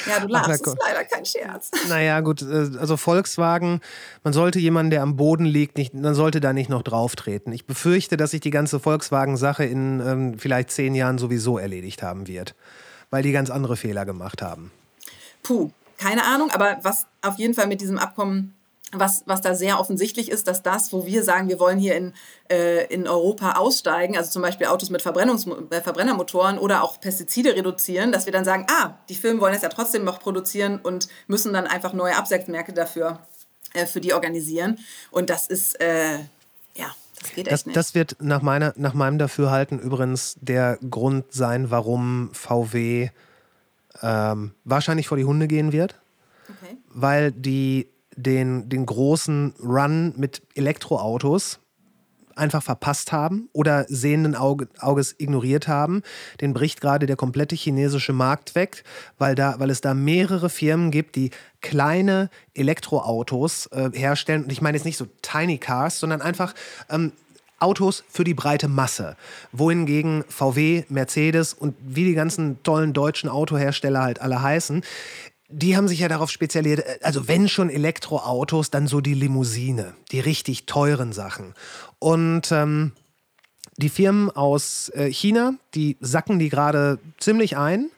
Ja, 0.06 0.20
du 0.20 0.26
lachst, 0.26 0.50
das 0.50 0.60
ist 0.60 0.76
leider 0.84 1.04
kein 1.04 1.24
Scherz. 1.24 1.70
Naja, 1.88 2.20
gut, 2.20 2.42
äh, 2.42 2.78
also 2.78 2.96
Volkswagen, 2.96 3.80
man 4.24 4.32
sollte 4.32 4.58
jemanden, 4.58 4.90
der 4.90 5.02
am 5.02 5.16
Boden 5.16 5.44
liegt, 5.44 5.78
nicht, 5.78 5.94
man 5.94 6.14
sollte 6.14 6.40
da 6.40 6.52
nicht 6.52 6.68
noch 6.68 6.82
drauf 6.82 7.16
treten. 7.16 7.52
Ich 7.52 7.64
befürchte, 7.64 8.16
dass 8.16 8.32
sich 8.32 8.40
die 8.40 8.50
ganze 8.50 8.80
Volkswagen-Sache 8.80 9.64
in 9.64 10.00
ähm, 10.04 10.38
vielleicht 10.38 10.72
zehn 10.72 10.94
Jahren 10.94 11.16
sowieso 11.16 11.58
erledigt 11.58 12.02
haben 12.02 12.26
wird 12.26 12.54
weil 13.10 13.22
die 13.22 13.32
ganz 13.32 13.50
andere 13.50 13.76
Fehler 13.76 14.04
gemacht 14.04 14.42
haben? 14.42 14.70
Puh, 15.42 15.70
keine 15.96 16.24
Ahnung, 16.24 16.50
aber 16.50 16.78
was 16.82 17.06
auf 17.22 17.36
jeden 17.36 17.54
Fall 17.54 17.66
mit 17.66 17.80
diesem 17.80 17.98
Abkommen 17.98 18.54
was, 18.92 19.22
was 19.26 19.42
da 19.42 19.54
sehr 19.54 19.78
offensichtlich 19.78 20.30
ist, 20.30 20.48
dass 20.48 20.62
das, 20.62 20.92
wo 20.92 21.04
wir 21.04 21.22
sagen, 21.22 21.48
wir 21.48 21.60
wollen 21.60 21.78
hier 21.78 21.96
in, 21.96 22.14
äh, 22.50 22.86
in 22.86 23.06
Europa 23.06 23.52
aussteigen, 23.52 24.16
also 24.16 24.30
zum 24.30 24.42
Beispiel 24.42 24.66
Autos 24.66 24.90
mit 24.90 25.02
Verbrennungs 25.02 25.46
äh, 25.70 25.80
Verbrennermotoren 25.80 26.58
oder 26.58 26.82
auch 26.82 27.00
Pestizide 27.00 27.54
reduzieren, 27.54 28.12
dass 28.12 28.26
wir 28.26 28.32
dann 28.32 28.44
sagen, 28.44 28.66
ah, 28.70 28.94
die 29.08 29.14
Firmen 29.14 29.40
wollen 29.40 29.54
es 29.54 29.62
ja 29.62 29.68
trotzdem 29.68 30.04
noch 30.04 30.20
produzieren 30.20 30.80
und 30.82 31.08
müssen 31.26 31.52
dann 31.52 31.66
einfach 31.66 31.92
neue 31.92 32.16
Absatzmärkte 32.16 32.72
dafür 32.72 33.18
äh, 33.74 33.84
für 33.84 34.00
die 34.00 34.14
organisieren. 34.14 34.78
Und 35.10 35.28
das 35.28 35.48
ist, 35.48 35.78
äh, 35.80 36.20
das 37.20 37.34
geht 37.34 37.50
das, 37.50 37.66
nicht. 37.66 37.76
Das 37.76 37.94
wird 37.94 38.16
nach, 38.20 38.42
meiner, 38.42 38.72
nach 38.76 38.94
meinem 38.94 39.18
Dafürhalten 39.18 39.78
übrigens 39.78 40.36
der 40.40 40.78
Grund 40.88 41.32
sein, 41.32 41.70
warum 41.70 42.30
VW 42.32 43.10
ähm, 44.02 44.52
wahrscheinlich 44.64 45.08
vor 45.08 45.16
die 45.16 45.24
Hunde 45.24 45.48
gehen 45.48 45.72
wird. 45.72 46.00
Okay. 46.48 46.76
Weil 46.88 47.32
die 47.32 47.88
den, 48.16 48.68
den 48.68 48.86
großen 48.86 49.54
Run 49.62 50.14
mit 50.16 50.42
Elektroautos 50.54 51.60
einfach 52.38 52.62
verpasst 52.62 53.12
haben 53.12 53.48
oder 53.52 53.84
sehenden 53.88 54.34
Auge, 54.34 54.68
Auges 54.80 55.14
ignoriert 55.18 55.68
haben. 55.68 56.02
Den 56.40 56.54
bricht 56.54 56.80
gerade 56.80 57.06
der 57.06 57.16
komplette 57.16 57.56
chinesische 57.56 58.12
Markt 58.12 58.54
weg, 58.54 58.84
weil, 59.18 59.34
da, 59.34 59.56
weil 59.58 59.70
es 59.70 59.80
da 59.80 59.94
mehrere 59.94 60.48
Firmen 60.48 60.90
gibt, 60.90 61.16
die 61.16 61.30
kleine 61.60 62.30
Elektroautos 62.54 63.66
äh, 63.66 63.90
herstellen. 63.92 64.44
Und 64.44 64.52
ich 64.52 64.62
meine 64.62 64.76
jetzt 64.76 64.84
nicht 64.84 64.96
so 64.96 65.06
Tiny 65.22 65.58
Cars, 65.58 66.00
sondern 66.00 66.22
einfach 66.22 66.54
ähm, 66.88 67.12
Autos 67.60 68.04
für 68.08 68.24
die 68.24 68.34
breite 68.34 68.68
Masse. 68.68 69.16
Wohingegen 69.52 70.24
VW, 70.28 70.84
Mercedes 70.88 71.54
und 71.54 71.74
wie 71.80 72.04
die 72.04 72.14
ganzen 72.14 72.62
tollen 72.62 72.92
deutschen 72.92 73.28
Autohersteller 73.28 74.02
halt 74.02 74.20
alle 74.20 74.40
heißen, 74.40 74.82
die 75.48 75.76
haben 75.76 75.88
sich 75.88 76.00
ja 76.00 76.08
darauf 76.08 76.30
spezialisiert, 76.30 76.86
äh, 76.86 76.98
also 77.02 77.28
wenn 77.28 77.48
schon 77.48 77.70
Elektroautos, 77.70 78.70
dann 78.70 78.86
so 78.86 79.00
die 79.00 79.14
Limousine, 79.14 79.94
die 80.12 80.20
richtig 80.20 80.66
teuren 80.66 81.12
Sachen. 81.12 81.54
Und 81.98 82.52
ähm, 82.52 82.92
die 83.76 83.88
Firmen 83.88 84.30
aus 84.30 84.90
äh, 84.94 85.10
China, 85.10 85.54
die 85.74 85.96
sacken 86.00 86.38
die 86.38 86.48
gerade 86.48 86.98
ziemlich 87.18 87.56
ein. 87.56 87.90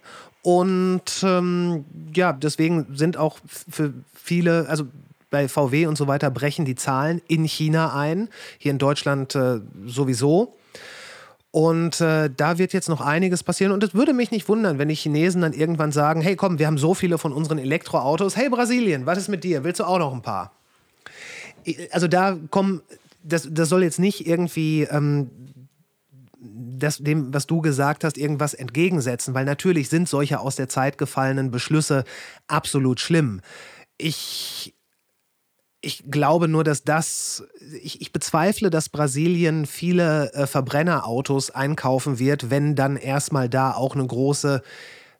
Und 0.42 1.22
ähm, 1.22 1.84
ja, 2.14 2.32
deswegen 2.32 2.86
sind 2.96 3.16
auch 3.16 3.38
für 3.46 3.92
viele, 4.14 4.68
also 4.68 4.84
bei 5.30 5.48
VW 5.48 5.86
und 5.86 5.96
so 5.96 6.06
weiter, 6.06 6.30
brechen 6.30 6.64
die 6.64 6.74
Zahlen 6.74 7.20
in 7.28 7.44
China 7.44 7.94
ein. 7.94 8.28
Hier 8.58 8.70
in 8.70 8.78
Deutschland 8.78 9.34
äh, 9.34 9.60
sowieso. 9.86 10.56
Und 11.52 12.00
äh, 12.00 12.30
da 12.34 12.58
wird 12.58 12.72
jetzt 12.72 12.88
noch 12.88 13.00
einiges 13.00 13.42
passieren. 13.42 13.72
Und 13.72 13.82
es 13.82 13.94
würde 13.94 14.12
mich 14.12 14.30
nicht 14.30 14.48
wundern, 14.48 14.78
wenn 14.78 14.88
die 14.88 14.94
Chinesen 14.94 15.42
dann 15.42 15.52
irgendwann 15.52 15.90
sagen: 15.90 16.20
Hey, 16.20 16.36
komm, 16.36 16.58
wir 16.58 16.66
haben 16.66 16.78
so 16.78 16.94
viele 16.94 17.18
von 17.18 17.32
unseren 17.32 17.58
Elektroautos. 17.58 18.36
Hey, 18.36 18.48
Brasilien, 18.48 19.06
was 19.06 19.18
ist 19.18 19.28
mit 19.28 19.42
dir? 19.42 19.64
Willst 19.64 19.80
du 19.80 19.84
auch 19.84 19.98
noch 19.98 20.14
ein 20.14 20.22
paar? 20.22 20.52
Also 21.90 22.06
da 22.08 22.38
kommen, 22.50 22.82
das, 23.22 23.48
das 23.50 23.68
soll 23.68 23.82
jetzt 23.82 23.98
nicht 23.98 24.26
irgendwie 24.26 24.84
ähm, 24.84 25.30
das, 26.40 26.98
dem, 26.98 27.34
was 27.34 27.46
du 27.46 27.60
gesagt 27.60 28.04
hast, 28.04 28.16
irgendwas 28.16 28.54
entgegensetzen, 28.54 29.34
weil 29.34 29.44
natürlich 29.44 29.88
sind 29.88 30.08
solche 30.08 30.40
aus 30.40 30.56
der 30.56 30.68
Zeit 30.68 30.98
gefallenen 30.98 31.50
Beschlüsse 31.50 32.04
absolut 32.46 33.00
schlimm. 33.00 33.40
Ich 33.98 34.72
ich 35.82 36.10
glaube 36.10 36.48
nur, 36.48 36.64
dass 36.64 36.84
das, 36.84 37.44
ich, 37.82 38.00
ich 38.00 38.12
bezweifle, 38.12 38.70
dass 38.70 38.88
Brasilien 38.88 39.66
viele 39.66 40.32
äh, 40.34 40.46
Verbrennerautos 40.46 41.50
einkaufen 41.50 42.18
wird, 42.18 42.50
wenn 42.50 42.74
dann 42.74 42.96
erstmal 42.96 43.48
da 43.48 43.72
auch 43.72 43.94
eine 43.94 44.06
große 44.06 44.62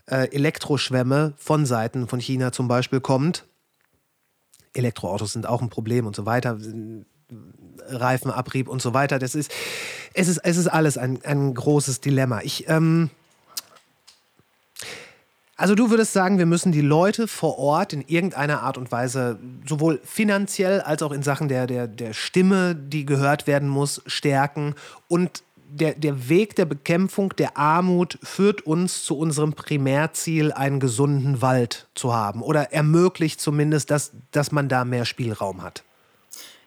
äh, 0.07 0.29
Elektroschwemme 0.33 1.33
von 1.37 1.65
Seiten 1.65 2.09
von 2.09 2.21
China 2.21 2.53
zum 2.53 2.69
Beispiel 2.69 3.01
kommt. 3.01 3.47
Elektroautos 4.75 5.33
sind 5.33 5.47
auch 5.47 5.63
ein 5.63 5.71
Problem 5.71 6.07
und 6.07 6.15
so 6.15 6.27
weiter. 6.27 6.59
Reifenabrieb 7.87 8.69
und 8.69 8.83
so 8.83 8.93
weiter. 8.93 9.19
Das 9.19 9.35
ist, 9.35 9.51
es 10.15 10.29
ist, 10.29 10.39
es 10.39 10.57
ist 10.57 10.69
alles 10.69 10.99
ein, 10.99 11.25
ein 11.25 11.55
großes 11.55 12.01
Dilemma. 12.01 12.41
Ich, 12.43 12.69
ähm, 12.69 13.11
also 15.61 15.75
du 15.75 15.91
würdest 15.91 16.15
sagen, 16.15 16.39
wir 16.39 16.47
müssen 16.47 16.73
die 16.73 16.81
Leute 16.81 17.29
vor 17.29 17.59
Ort 17.59 17.93
in 17.93 18.01
irgendeiner 18.07 18.63
Art 18.63 18.79
und 18.79 18.91
Weise 18.91 19.39
sowohl 19.69 20.01
finanziell 20.03 20.81
als 20.81 21.03
auch 21.03 21.13
in 21.13 21.23
Sachen 21.23 21.49
der, 21.49 21.67
der, 21.67 21.87
der 21.87 22.15
Stimme, 22.15 22.75
die 22.75 23.05
gehört 23.05 23.47
werden 23.47 23.69
muss, 23.69 24.01
stärken. 24.07 24.75
Und 25.07 25.43
der, 25.69 25.93
der 25.97 26.31
Weg 26.31 26.57
der 26.57 26.65
Bekämpfung 26.65 27.37
der 27.37 27.59
Armut 27.59 28.19
führt 28.23 28.63
uns 28.63 29.05
zu 29.05 29.19
unserem 29.19 29.53
Primärziel, 29.53 30.51
einen 30.51 30.81
gesunden 30.81 31.43
Wald 31.43 31.89
zu 31.95 32.15
haben. 32.15 32.41
Oder 32.41 32.73
ermöglicht 32.73 33.39
zumindest, 33.39 33.91
dass, 33.91 34.13
dass 34.33 34.53
man 34.53 34.71
da 34.71 34.87
mehr 34.87 35.05
Spielraum 35.05 35.63
hat. 35.63 35.85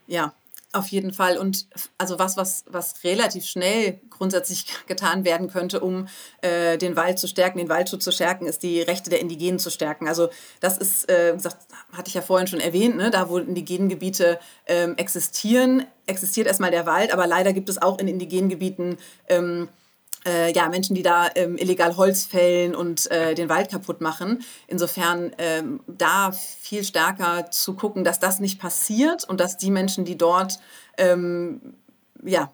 Ja, 0.06 0.34
auf 0.74 0.88
jeden 0.88 1.14
Fall. 1.14 1.38
Und 1.38 1.68
also 1.98 2.20
was, 2.20 2.36
was, 2.36 2.66
was 2.68 3.04
relativ 3.04 3.46
schnell 3.46 4.02
grundsätzlich 4.10 4.66
getan 4.88 5.24
werden 5.24 5.50
könnte, 5.50 5.80
um 5.80 6.08
äh, 6.42 6.78
den 6.78 6.96
Wald 6.96 7.20
zu 7.20 7.28
stärken, 7.28 7.60
den 7.60 7.70
Waldschutz 7.70 8.04
zu 8.04 8.12
stärken, 8.12 8.46
ist 8.46 8.64
die 8.64 8.82
Rechte 8.82 9.10
der 9.10 9.22
Indigenen 9.22 9.60
zu 9.60 9.70
stärken. 9.70 10.08
Also 10.08 10.30
das 10.60 10.78
ist, 10.78 11.10
äh, 11.10 11.34
gesagt, 11.34 11.58
hatte 11.92 12.10
ich 12.10 12.16
ja 12.16 12.22
vorhin 12.22 12.48
schon 12.48 12.60
erwähnt, 12.60 12.98
ne, 12.98 13.12
da 13.12 13.30
wo 13.30 13.38
indigenen 13.38 13.90
Gebiete 13.90 14.40
ähm, 14.68 14.96
existieren, 14.98 15.86
existiert 16.08 16.48
erstmal 16.48 16.72
der 16.72 16.86
Wald, 16.86 17.14
aber 17.14 17.28
leider 17.28 17.54
gibt 17.54 17.70
es 17.70 17.82
auch 17.82 18.00
in 18.00 18.08
indigenen 18.08 18.50
Gebieten 18.50 18.98
ähm, 19.30 19.70
äh, 20.28 20.54
ja, 20.54 20.70
Menschen, 20.70 20.96
die 20.96 21.04
da 21.04 21.28
ähm, 21.36 21.58
illegal 21.58 21.98
Holz 21.98 22.26
fällen 22.26 22.76
und 22.76 23.10
äh, 23.12 23.36
den 23.36 23.50
Wald 23.50 23.70
kaputt 23.70 24.02
machen. 24.02 24.44
Insofern 24.68 25.32
ähm, 25.38 25.82
da 25.88 26.32
viel 26.32 26.84
stärker 26.84 27.52
zu 27.52 27.74
gucken, 27.74 28.04
dass 28.04 28.20
das 28.20 28.40
nicht 28.40 28.60
passiert 28.60 29.28
und 29.28 29.40
dass 29.40 29.58
die 29.58 29.72
Menschen, 29.72 30.06
die 30.06 30.18
dort 30.18 30.60
ähm, 30.98 31.76
ja, 32.26 32.52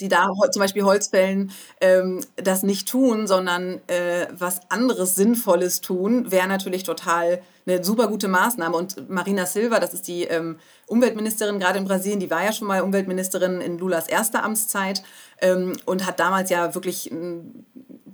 die 0.00 0.08
da 0.08 0.28
zum 0.50 0.60
Beispiel 0.60 0.84
Holz 0.84 1.08
fällen, 1.08 1.52
ähm, 1.80 2.20
das 2.36 2.62
nicht 2.62 2.88
tun, 2.88 3.26
sondern 3.26 3.80
äh, 3.86 4.26
was 4.32 4.60
anderes 4.70 5.14
Sinnvolles 5.14 5.80
tun, 5.80 6.30
wäre 6.30 6.48
natürlich 6.48 6.84
total 6.84 7.42
eine 7.66 7.84
super 7.84 8.08
gute 8.08 8.28
Maßnahme. 8.28 8.76
Und 8.76 9.08
Marina 9.08 9.46
Silva, 9.46 9.80
das 9.80 9.94
ist 9.94 10.08
die 10.08 10.24
ähm, 10.24 10.58
Umweltministerin 10.86 11.58
gerade 11.58 11.78
in 11.78 11.84
Brasilien, 11.84 12.20
die 12.20 12.30
war 12.30 12.44
ja 12.44 12.52
schon 12.52 12.68
mal 12.68 12.82
Umweltministerin 12.82 13.60
in 13.60 13.78
Lulas 13.78 14.08
erster 14.08 14.44
Amtszeit 14.44 15.02
ähm, 15.40 15.74
und 15.86 16.06
hat 16.06 16.20
damals 16.20 16.50
ja 16.50 16.74
wirklich 16.74 17.10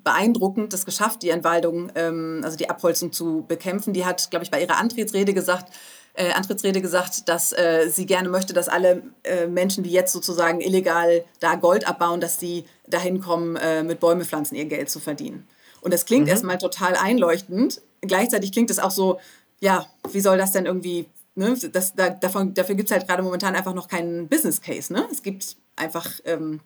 beeindruckend 0.07 0.73
das 0.73 0.87
geschafft, 0.87 1.23
die 1.23 1.31
Entwaldung, 1.31 1.91
ähm, 1.97 2.41
also 2.45 2.57
die 2.57 2.71
Abholzung 2.71 3.13
zu 3.13 3.45
bekämpfen. 3.47 3.93
Die 3.93 4.05
hat, 4.05 4.31
glaube 4.31 4.45
ich, 4.45 4.51
bei 4.51 4.63
ihrer 4.63 4.79
Antrittsrede 4.79 5.35
gesagt, 5.35 5.73
äh, 6.15 6.33
Antrittsrede 6.33 6.81
gesagt, 6.81 7.29
dass 7.29 7.53
äh, 7.53 7.89
sie 7.91 8.07
gerne 8.07 8.29
möchte, 8.29 8.55
dass 8.55 8.69
alle 8.69 9.03
äh, 9.25 9.47
Menschen, 9.49 9.85
die 9.85 9.91
jetzt 9.91 10.13
sozusagen 10.13 10.61
illegal 10.61 11.25
da 11.41 11.57
Gold 11.57 11.87
abbauen, 11.89 12.21
dass 12.21 12.39
die 12.39 12.65
dahin 12.87 13.21
kommen, 13.21 13.57
äh, 13.57 13.83
mit 13.83 14.01
Bäume 14.01 14.25
pflanzen 14.25 14.55
ihr 14.55 14.65
Geld 14.67 14.89
zu 14.91 15.01
verdienen. 15.01 15.47
Und 15.81 15.93
das 15.93 16.07
klingt 16.07 16.25
mhm. 16.25 16.31
erstmal 16.31 16.59
total 16.59 16.95
einleuchtend. 16.95 17.83
Gleichzeitig 18.07 18.53
klingt 18.53 18.71
es 18.71 18.79
auch 18.79 18.91
so, 18.91 19.19
ja, 19.61 19.87
wie 20.11 20.21
soll 20.21 20.39
das 20.39 20.53
denn 20.53 20.67
irgendwie, 20.67 21.07
ne? 21.35 21.57
das, 21.73 21.95
da, 21.95 22.11
davon, 22.11 22.55
dafür 22.55 22.75
gibt 22.75 22.89
es 22.91 22.93
halt 22.93 23.07
gerade 23.07 23.23
momentan 23.23 23.55
einfach 23.55 23.75
noch 23.75 23.89
keinen 23.89 24.29
Business 24.29 24.61
Case. 24.61 24.93
Ne? 24.93 25.07
Es 25.11 25.23
gibt 25.23 25.57
einfach 25.77 26.21
ähm, 26.25 26.61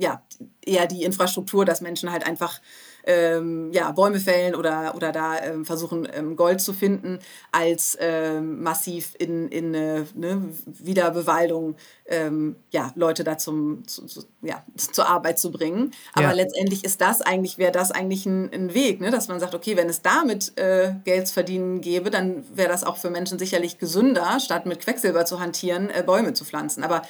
ja, 0.00 0.22
eher 0.64 0.86
die 0.86 1.04
Infrastruktur, 1.04 1.64
dass 1.64 1.80
Menschen 1.80 2.10
halt 2.10 2.26
einfach 2.26 2.60
ähm, 3.04 3.70
ja, 3.72 3.90
Bäume 3.92 4.20
fällen 4.20 4.54
oder, 4.54 4.94
oder 4.94 5.12
da 5.12 5.38
ähm, 5.40 5.64
versuchen, 5.64 6.08
ähm, 6.12 6.36
Gold 6.36 6.60
zu 6.60 6.72
finden, 6.72 7.18
als 7.52 7.96
ähm, 8.00 8.62
massiv 8.62 9.14
in, 9.18 9.48
in 9.48 9.74
eine 9.74 10.06
ne, 10.14 10.48
Wiederbewaldung 10.66 11.76
ähm, 12.06 12.56
ja, 12.70 12.92
Leute 12.96 13.24
da 13.24 13.38
zum, 13.38 13.86
zu, 13.86 14.06
zu, 14.06 14.24
ja, 14.42 14.64
zur 14.76 15.08
Arbeit 15.08 15.38
zu 15.38 15.50
bringen. 15.50 15.92
Aber 16.12 16.28
ja. 16.28 16.32
letztendlich 16.32 16.84
ist 16.84 17.00
das 17.00 17.22
eigentlich, 17.22 17.58
wäre 17.58 17.72
das 17.72 17.90
eigentlich 17.90 18.26
ein, 18.26 18.52
ein 18.52 18.74
Weg, 18.74 19.00
ne? 19.00 19.10
dass 19.10 19.28
man 19.28 19.40
sagt, 19.40 19.54
okay, 19.54 19.76
wenn 19.76 19.88
es 19.88 20.02
damit 20.02 20.56
äh, 20.58 20.94
Geld 21.04 21.28
verdienen 21.28 21.80
gäbe, 21.80 22.10
dann 22.10 22.44
wäre 22.54 22.68
das 22.68 22.84
auch 22.84 22.96
für 22.96 23.10
Menschen 23.10 23.38
sicherlich 23.38 23.78
gesünder, 23.78 24.40
statt 24.40 24.66
mit 24.66 24.80
Quecksilber 24.80 25.24
zu 25.24 25.40
hantieren, 25.40 25.90
äh, 25.90 26.02
Bäume 26.04 26.32
zu 26.32 26.44
pflanzen. 26.44 26.82
Aber 26.82 27.02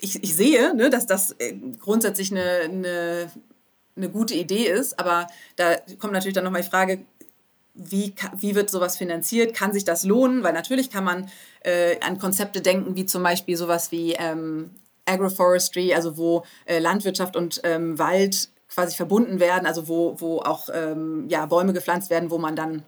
ich, 0.00 0.22
ich 0.22 0.36
sehe, 0.36 0.74
ne, 0.74 0.90
dass 0.90 1.06
das 1.06 1.32
äh, 1.38 1.54
grundsätzlich 1.80 2.30
eine, 2.30 2.60
eine 2.64 3.30
eine 3.96 4.08
gute 4.08 4.34
Idee 4.34 4.66
ist. 4.66 4.98
Aber 4.98 5.26
da 5.56 5.76
kommt 5.98 6.12
natürlich 6.12 6.34
dann 6.34 6.44
nochmal 6.44 6.62
die 6.62 6.68
Frage, 6.68 7.04
wie, 7.74 8.14
wie 8.38 8.54
wird 8.54 8.70
sowas 8.70 8.96
finanziert? 8.96 9.54
Kann 9.54 9.72
sich 9.72 9.84
das 9.84 10.04
lohnen? 10.04 10.44
Weil 10.44 10.52
natürlich 10.52 10.90
kann 10.90 11.04
man 11.04 11.30
äh, 11.60 11.98
an 12.00 12.18
Konzepte 12.18 12.60
denken, 12.60 12.94
wie 12.96 13.06
zum 13.06 13.22
Beispiel 13.22 13.56
sowas 13.56 13.90
wie 13.90 14.12
ähm, 14.12 14.70
Agroforestry, 15.06 15.92
also 15.92 16.16
wo 16.16 16.44
äh, 16.66 16.78
Landwirtschaft 16.78 17.36
und 17.36 17.60
ähm, 17.64 17.98
Wald 17.98 18.48
quasi 18.68 18.96
verbunden 18.96 19.40
werden, 19.40 19.66
also 19.66 19.88
wo, 19.88 20.16
wo 20.20 20.38
auch 20.40 20.68
ähm, 20.72 21.26
ja, 21.28 21.46
Bäume 21.46 21.72
gepflanzt 21.72 22.10
werden, 22.10 22.30
wo 22.30 22.38
man 22.38 22.56
dann 22.56 22.84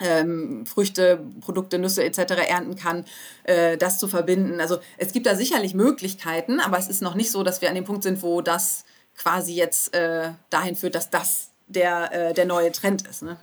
ähm, 0.00 0.64
Früchte, 0.66 1.20
Produkte, 1.40 1.78
Nüsse 1.78 2.04
etc. 2.04 2.48
ernten 2.48 2.76
kann, 2.76 3.04
äh, 3.44 3.76
das 3.76 3.98
zu 3.98 4.08
verbinden. 4.08 4.60
Also 4.60 4.78
es 4.96 5.12
gibt 5.12 5.26
da 5.26 5.34
sicherlich 5.34 5.74
Möglichkeiten, 5.74 6.60
aber 6.60 6.78
es 6.78 6.88
ist 6.88 7.02
noch 7.02 7.14
nicht 7.14 7.30
so, 7.30 7.42
dass 7.42 7.60
wir 7.60 7.68
an 7.68 7.74
dem 7.74 7.84
Punkt 7.84 8.04
sind, 8.04 8.22
wo 8.22 8.40
das 8.40 8.84
quasi 9.18 9.54
jetzt 9.54 9.94
äh, 9.94 10.30
dahin 10.50 10.76
führt, 10.76 10.94
dass 10.94 11.10
das 11.10 11.50
der, 11.66 12.12
äh, 12.30 12.34
der 12.34 12.46
neue 12.46 12.72
Trend 12.72 13.06
ist. 13.06 13.22
Ne? 13.22 13.36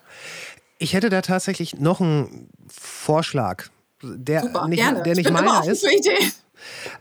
Ich 0.80 0.94
hätte 0.94 1.10
da 1.10 1.22
tatsächlich 1.22 1.76
noch 1.76 2.02
einen 2.02 2.50
Vorschlag, 2.68 3.66
der 4.02 4.42
Super, 4.42 4.68
nicht, 4.68 4.80
gerne. 4.80 5.04
Der 5.04 5.16
nicht 5.16 5.30
meiner 5.30 5.66
ist. 5.68 5.86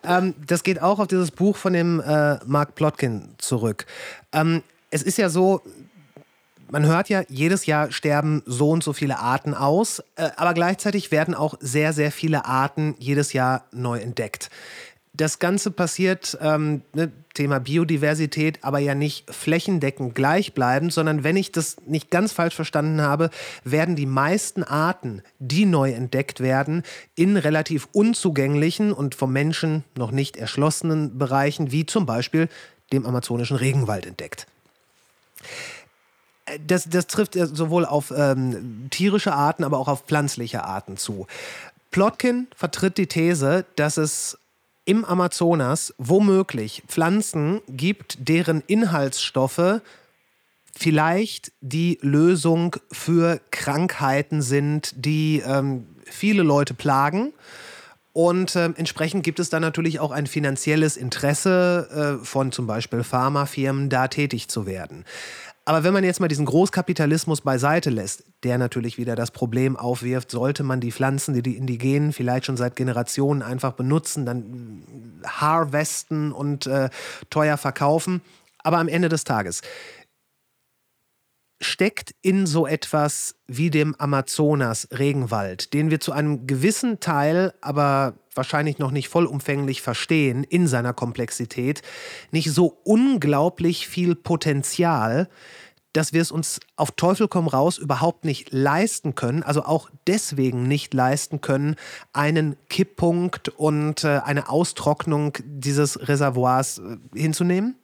Ähm, 0.03 0.35
das 0.47 0.63
geht 0.63 0.83
auch 0.83 0.99
auf 0.99 1.07
dieses 1.07 1.31
Buch 1.31 1.57
von 1.57 1.73
dem 1.73 2.01
äh, 2.01 2.39
Mark 2.45 2.75
Plotkin 2.75 3.35
zurück. 3.39 3.87
Ähm, 4.33 4.63
es 4.91 5.03
ist 5.03 5.17
ja 5.17 5.31
so, 5.31 5.63
man 6.69 6.85
hört 6.85 7.09
ja, 7.09 7.23
jedes 7.29 7.67
Jahr 7.67 7.91
sterben 7.91 8.43
so 8.47 8.71
und 8.71 8.85
so 8.85 8.93
viele 8.93 9.19
Arten 9.19 9.55
aus, 9.55 10.01
äh, 10.17 10.31
aber 10.37 10.55
gleichzeitig 10.55 11.11
werden 11.11 11.35
auch 11.35 11.55
sehr, 11.61 11.93
sehr 11.93 12.13
viele 12.13 12.45
Arten 12.45 12.95
jedes 12.99 13.33
Jahr 13.33 13.65
neu 13.73 13.99
entdeckt. 13.99 14.51
Das 15.17 15.39
Ganze 15.39 15.71
passiert, 15.71 16.37
ähm, 16.41 16.83
ne, 16.93 17.13
Thema 17.35 17.61
Biodiversität, 17.61 18.59
aber 18.63 18.81
ja 18.81 18.97
nicht 18.97 19.33
flächendeckend 19.33 20.17
gleichbleibend, 20.17 20.93
sondern 20.93 21.23
wenn 21.23 21.37
ich 21.37 21.53
das 21.53 21.77
nicht 21.87 22.11
ganz 22.11 22.33
falsch 22.33 22.55
verstanden 22.57 23.01
habe, 23.01 23.31
werden 23.63 23.95
die 23.95 24.07
meisten 24.07 24.65
Arten, 24.65 25.23
die 25.39 25.67
neu 25.67 25.93
entdeckt 25.93 26.41
werden, 26.41 26.83
in 27.15 27.37
relativ 27.37 27.89
unzugänglichen 27.93 28.93
und 28.93 29.15
vom 29.15 29.33
Menschen 29.33 29.85
noch 29.97 30.11
nicht 30.11 30.37
erschlossenen 30.37 31.17
Bereichen, 31.17 31.71
wie 31.71 31.87
zum 31.87 32.07
Beispiel 32.07 32.49
dem 32.93 33.07
amazonischen 33.07 33.57
Regenwald 33.57 34.07
entdeckt. 34.07 34.49
Das, 36.67 36.89
das 36.89 37.07
trifft 37.07 37.35
sowohl 37.35 37.85
auf 37.87 38.13
ähm, 38.15 38.89
tierische 38.91 39.33
Arten, 39.33 39.65
aber 39.65 39.79
auch 39.79 39.89
auf 39.89 40.03
pflanzliche 40.03 40.65
Arten 40.65 40.97
zu. 40.97 41.27
Plotkin 41.91 42.49
vertritt 42.55 42.99
die 42.99 43.07
These, 43.07 43.65
dass 43.77 43.97
es 43.97 44.39
im 44.85 45.05
Amazonas 45.05 45.95
womöglich 45.99 46.83
Pflanzen 46.87 47.61
gibt, 47.69 48.29
deren 48.29 48.63
Inhaltsstoffe 48.67 49.81
vielleicht 50.77 51.53
die 51.61 51.99
Lösung 52.03 52.77
für 52.91 53.41
Krankheiten 53.51 54.43
sind, 54.43 54.93
die 54.97 55.43
ähm, 55.47 55.87
viele 56.05 56.43
Leute 56.43 56.75
plagen. 56.75 57.33
Und 58.13 58.55
äh, 58.55 58.67
entsprechend 58.77 59.25
gibt 59.25 59.41
es 59.41 59.51
dann 59.51 59.63
natürlich 59.63 59.99
auch 59.99 60.13
ein 60.13 60.29
finanzielles 60.29 60.97
Interesse 60.97 62.19
äh, 62.21 62.25
von 62.25 62.53
zum 62.53 62.67
Beispiel 62.67 63.03
Pharmafirmen, 63.03 63.89
da 63.89 64.07
tätig 64.07 64.49
zu 64.49 64.67
werden. 64.67 65.05
Aber 65.67 65.83
wenn 65.83 65.95
man 65.95 66.05
jetzt 66.05 66.21
mal 66.21 66.29
diesen 66.29 66.45
Großkapitalismus 66.45 67.41
beiseite 67.41 67.89
lässt, 67.89 68.25
der 68.43 68.59
natürlich 68.59 68.99
wieder 68.99 69.17
das 69.17 69.31
Problem 69.31 69.77
aufwirft, 69.77 70.31
sollte 70.31 70.63
man 70.63 70.81
die 70.81 70.93
Pflanzen, 70.93 71.33
die 71.33 71.43
die 71.43 71.57
Indigenen 71.57 72.13
vielleicht 72.13 72.45
schon 72.45 72.59
seit 72.59 72.77
Generationen 72.77 73.41
einfach 73.41 73.73
benutzen, 73.73 74.27
dann 74.27 74.83
harvesten 75.25 76.33
und 76.33 76.67
äh, 76.67 76.91
teuer 77.31 77.57
verkaufen. 77.57 78.21
Aber 78.63 78.79
am 78.79 78.89
Ende 78.89 79.09
des 79.09 79.25
Tages 79.25 79.63
steckt 81.65 82.15
in 82.23 82.47
so 82.47 82.67
etwas 82.67 83.37
wie 83.47 83.71
dem 83.71 83.95
Amazonas-Regenwald, 83.97 85.73
den 85.75 85.91
wir 85.91 86.01
zu 86.01 86.13
einem 86.13 86.47
gewissen 86.47 87.01
Teil, 87.01 87.55
aber 87.61 88.15
wahrscheinlich 88.35 88.79
noch 88.79 88.91
nicht 88.91 89.09
vollumfänglich 89.09 89.83
verstehen 89.83 90.45
in 90.45 90.67
seiner 90.67 90.93
Komplexität, 90.93 91.83
nicht 92.31 92.51
so 92.51 92.79
unglaublich 92.85 93.89
viel 93.89 94.15
Potenzial, 94.15 95.29
dass 95.95 96.13
wir 96.13 96.21
es 96.21 96.33
uns 96.33 96.59
auf 96.77 96.91
Teufel 96.91 97.29
komm 97.29 97.47
raus 97.47 97.79
überhaupt 97.79 98.25
nicht 98.25 98.53
leisten 98.53 99.15
können, 99.15 99.43
also 99.43 99.65
auch 99.65 99.89
deswegen 100.07 100.67
nicht 100.67 100.93
leisten 100.93 101.41
können, 101.41 101.77
einen 102.13 102.57
Kipppunkt 102.69 103.49
und 103.49 104.03
äh, 104.03 104.21
eine 104.25 104.49
Austrocknung 104.49 105.39
dieses 105.45 106.09
Reservoirs 106.09 106.79
äh, 106.79 106.97
hinzunehmen? 107.15 107.77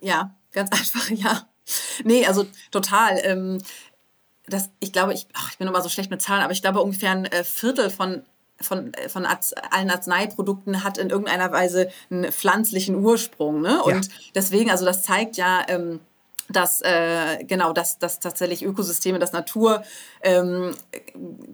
Ja, 0.00 0.34
ganz 0.52 0.70
einfach, 0.72 1.10
ja. 1.10 1.48
Nee, 2.04 2.26
also 2.26 2.46
total. 2.70 3.18
Ähm, 3.22 3.58
das, 4.46 4.70
ich 4.80 4.92
glaube, 4.92 5.14
ich, 5.14 5.26
ach, 5.32 5.52
ich 5.52 5.58
bin 5.58 5.68
immer 5.68 5.80
so 5.80 5.88
schlecht 5.88 6.10
mit 6.10 6.20
Zahlen, 6.20 6.42
aber 6.42 6.52
ich 6.52 6.62
glaube, 6.62 6.82
ungefähr 6.82 7.12
ein 7.12 7.24
äh, 7.26 7.44
Viertel 7.44 7.90
von 7.90 8.22
von, 8.60 8.94
äh, 8.94 9.08
von 9.08 9.26
Arz 9.26 9.54
allen 9.70 9.90
Arzneiprodukten 9.90 10.84
hat 10.84 10.98
in 10.98 11.10
irgendeiner 11.10 11.50
Weise 11.52 11.90
einen 12.10 12.30
pflanzlichen 12.30 12.94
Ursprung. 12.96 13.60
Ne? 13.60 13.82
Und 13.82 14.06
ja. 14.06 14.12
deswegen, 14.34 14.70
also 14.70 14.84
das 14.84 15.02
zeigt 15.02 15.36
ja, 15.36 15.62
ähm, 15.68 16.00
dass 16.48 16.82
äh, 16.82 17.44
genau 17.44 17.72
dass, 17.72 17.98
dass 17.98 18.20
tatsächlich 18.20 18.64
Ökosysteme, 18.64 19.18
dass 19.18 19.32
Natur 19.32 19.82
ähm, 20.22 20.74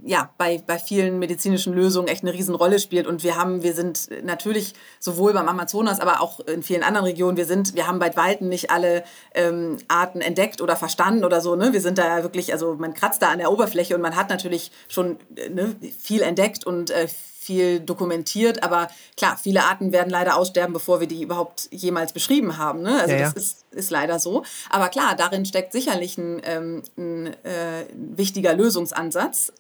ja 0.05 0.31
bei, 0.37 0.63
bei 0.67 0.79
vielen 0.79 1.19
medizinischen 1.19 1.73
Lösungen 1.73 2.09
echt 2.09 2.23
eine 2.23 2.33
Riesenrolle 2.33 2.79
spielt. 2.79 3.07
Und 3.07 3.23
wir 3.23 3.37
haben 3.37 3.63
wir 3.63 3.75
sind 3.75 4.09
natürlich 4.25 4.75
sowohl 4.99 5.33
beim 5.33 5.49
Amazonas 5.49 6.01
aber 6.01 6.21
auch 6.21 6.41
in 6.41 6.63
vielen 6.63 6.83
anderen 6.83 7.07
Regionen 7.07 7.37
wir 7.37 7.47
sind 7.47 7.75
wir 7.75 7.87
haben 7.87 7.99
bei 7.99 8.17
weitem 8.17 8.49
nicht 8.49 8.71
alle 8.71 9.05
ähm, 9.35 9.77
Arten 9.89 10.21
entdeckt 10.21 10.61
oder 10.61 10.77
verstanden 10.77 11.25
oder 11.25 11.41
so 11.41 11.57
ne? 11.57 11.73
Wir 11.73 11.81
sind 11.81 11.99
da 11.99 12.23
wirklich 12.23 12.53
also 12.53 12.75
man 12.75 12.95
kratzt 12.95 13.23
da 13.23 13.31
an 13.31 13.39
der 13.39 13.53
Oberfläche 13.53 13.95
und 13.95 14.01
man 14.01 14.17
hat 14.17 14.29
natürlich 14.29 14.73
schon 14.89 15.19
äh, 15.37 15.49
ne, 15.51 15.77
viel 15.99 16.23
entdeckt 16.23 16.67
und 16.67 16.91
äh, 16.91 17.07
viel 17.51 17.81
dokumentiert, 17.81 18.63
aber 18.63 18.87
klar, 19.17 19.37
viele 19.37 19.65
Arten 19.65 19.91
werden 19.91 20.09
leider 20.09 20.37
aussterben, 20.37 20.73
bevor 20.73 21.01
wir 21.01 21.09
die 21.09 21.21
überhaupt 21.21 21.67
jemals 21.73 22.13
beschrieben 22.13 22.59
haben. 22.59 22.81
Ne? 22.83 23.01
Also 23.01 23.13
ja, 23.13 23.21
ja. 23.23 23.25
das 23.25 23.35
ist, 23.35 23.65
ist 23.73 23.91
leider 23.91 24.21
so. 24.21 24.45
Aber 24.71 24.89
klar, 24.89 25.17
darin 25.17 25.45
steckt 25.45 25.73
sicherlich 25.73 26.17
ein, 26.17 26.41
ähm, 26.45 26.83
ein 26.97 27.27
äh, 27.45 27.87
wichtiger 27.93 28.55
Lösungsansatz. 28.55 29.53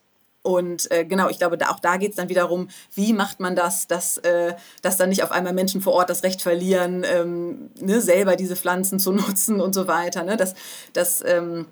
Und 0.43 0.89
äh, 0.93 1.05
genau, 1.05 1.29
ich 1.29 1.39
glaube, 1.39 1.59
da, 1.59 1.71
auch 1.71 1.81
da 1.81 1.97
geht 1.97 2.11
es 2.11 2.17
dann 2.17 2.29
wieder 2.29 2.43
darum, 2.43 2.69
wie 2.95 3.13
macht 3.13 3.41
man 3.41 3.57
das, 3.57 3.89
dass, 3.89 4.19
äh, 4.19 4.55
dass 4.83 4.97
dann 4.97 5.09
nicht 5.09 5.25
auf 5.25 5.33
einmal 5.33 5.53
Menschen 5.53 5.81
vor 5.81 5.95
Ort 5.95 6.11
das 6.11 6.23
Recht 6.23 6.43
verlieren, 6.43 7.05
ähm, 7.05 7.71
ne, 7.81 8.01
selber 8.01 8.37
diese 8.37 8.55
Pflanzen 8.55 9.01
zu 9.01 9.11
nutzen 9.13 9.61
und 9.61 9.75
so 9.75 9.89
weiter. 9.89 10.23
Ne? 10.23 10.37
Das, 10.37 10.55
das 10.93 11.25
ähm, 11.27 11.67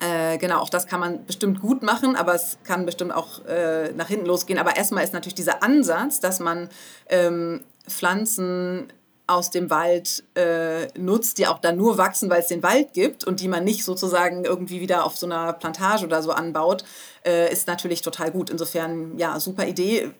äh, 0.00 0.38
genau, 0.38 0.60
auch 0.60 0.70
das 0.70 0.86
kann 0.86 1.00
man 1.00 1.24
bestimmt 1.26 1.60
gut 1.60 1.82
machen, 1.82 2.16
aber 2.16 2.34
es 2.34 2.58
kann 2.64 2.86
bestimmt 2.86 3.12
auch 3.12 3.44
äh, 3.46 3.92
nach 3.92 4.08
hinten 4.08 4.26
losgehen. 4.26 4.58
Aber 4.58 4.76
erstmal 4.76 5.04
ist 5.04 5.12
natürlich 5.12 5.34
dieser 5.34 5.62
Ansatz, 5.62 6.20
dass 6.20 6.40
man 6.40 6.68
ähm, 7.08 7.62
Pflanzen 7.88 8.92
aus 9.28 9.50
dem 9.50 9.68
Wald 9.68 10.24
äh, 10.34 10.86
nutzt, 10.98 11.36
die 11.38 11.46
auch 11.46 11.58
dann 11.58 11.76
nur 11.76 11.98
wachsen, 11.98 12.30
weil 12.30 12.40
es 12.40 12.46
den 12.46 12.62
Wald 12.62 12.94
gibt 12.94 13.24
und 13.24 13.40
die 13.40 13.48
man 13.48 13.62
nicht 13.62 13.84
sozusagen 13.84 14.44
irgendwie 14.44 14.80
wieder 14.80 15.04
auf 15.04 15.16
so 15.16 15.26
einer 15.26 15.52
Plantage 15.52 16.06
oder 16.06 16.22
so 16.22 16.32
anbaut, 16.32 16.82
äh, 17.26 17.52
ist 17.52 17.66
natürlich 17.66 18.00
total 18.00 18.30
gut. 18.30 18.48
Insofern, 18.48 19.18
ja, 19.18 19.38
super 19.38 19.66
Idee. 19.66 20.10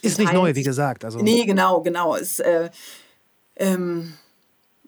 Ist 0.00 0.18
nicht 0.18 0.32
neu, 0.32 0.54
wie 0.54 0.62
gesagt. 0.62 1.04
Also. 1.04 1.18
Nee, 1.18 1.44
genau, 1.44 1.82
genau. 1.82 2.14
Ist, 2.14 2.40
äh, 2.40 2.70
ähm, 3.56 4.14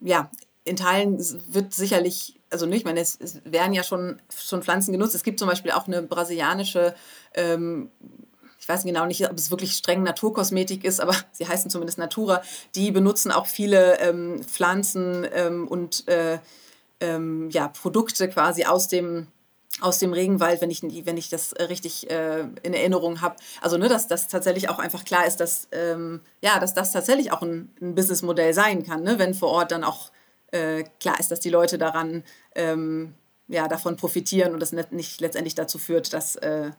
ja, 0.00 0.30
in 0.64 0.76
Teilen 0.76 1.18
wird 1.48 1.74
sicherlich, 1.74 2.35
also 2.50 2.66
nicht, 2.66 2.80
ich 2.80 2.84
meine, 2.84 3.00
es, 3.00 3.18
es, 3.20 3.40
werden 3.44 3.72
ja 3.72 3.82
schon, 3.82 4.20
schon 4.34 4.62
Pflanzen 4.62 4.92
genutzt. 4.92 5.14
Es 5.14 5.22
gibt 5.22 5.38
zum 5.38 5.48
Beispiel 5.48 5.72
auch 5.72 5.86
eine 5.86 6.02
brasilianische, 6.02 6.94
ähm, 7.34 7.90
ich 8.58 8.68
weiß 8.68 8.84
genau 8.84 9.06
nicht, 9.06 9.28
ob 9.30 9.36
es 9.36 9.50
wirklich 9.50 9.76
streng 9.76 10.02
Naturkosmetik 10.02 10.84
ist, 10.84 11.00
aber 11.00 11.14
sie 11.32 11.46
heißen 11.46 11.70
zumindest 11.70 11.98
Natura. 11.98 12.42
Die 12.74 12.90
benutzen 12.90 13.30
auch 13.30 13.46
viele 13.46 13.98
ähm, 14.00 14.42
Pflanzen 14.42 15.26
ähm, 15.32 15.68
und 15.68 16.08
äh, 16.08 16.38
ähm, 17.00 17.50
ja, 17.50 17.68
Produkte 17.68 18.28
quasi 18.28 18.64
aus 18.64 18.88
dem 18.88 19.28
aus 19.82 19.98
dem 19.98 20.14
Regenwald, 20.14 20.62
wenn 20.62 20.70
ich, 20.70 20.82
wenn 20.82 21.18
ich 21.18 21.28
das 21.28 21.52
richtig 21.68 22.10
äh, 22.10 22.46
in 22.62 22.72
Erinnerung 22.72 23.20
habe. 23.20 23.36
Also, 23.60 23.76
ne, 23.76 23.88
dass 23.88 24.08
das 24.08 24.26
tatsächlich 24.28 24.70
auch 24.70 24.78
einfach 24.78 25.04
klar 25.04 25.26
ist, 25.26 25.36
dass, 25.36 25.68
ähm, 25.72 26.22
ja, 26.40 26.58
dass 26.58 26.72
das 26.72 26.92
tatsächlich 26.92 27.30
auch 27.30 27.42
ein, 27.42 27.70
ein 27.82 27.94
Businessmodell 27.94 28.54
sein 28.54 28.84
kann, 28.84 29.02
ne? 29.02 29.18
wenn 29.18 29.34
vor 29.34 29.50
Ort 29.50 29.72
dann 29.72 29.84
auch 29.84 30.10
äh, 30.52 30.84
klar 31.00 31.18
ist, 31.18 31.30
dass 31.30 31.40
die 31.40 31.50
Leute 31.50 31.78
daran 31.78 32.24
ähm, 32.54 33.14
ja, 33.48 33.68
davon 33.68 33.96
profitieren 33.96 34.52
und 34.52 34.60
das 34.60 34.72
nicht 34.72 35.20
letztendlich 35.20 35.54
dazu 35.54 35.78
führt, 35.78 36.12
dass 36.12 36.36
äh, 36.36 36.70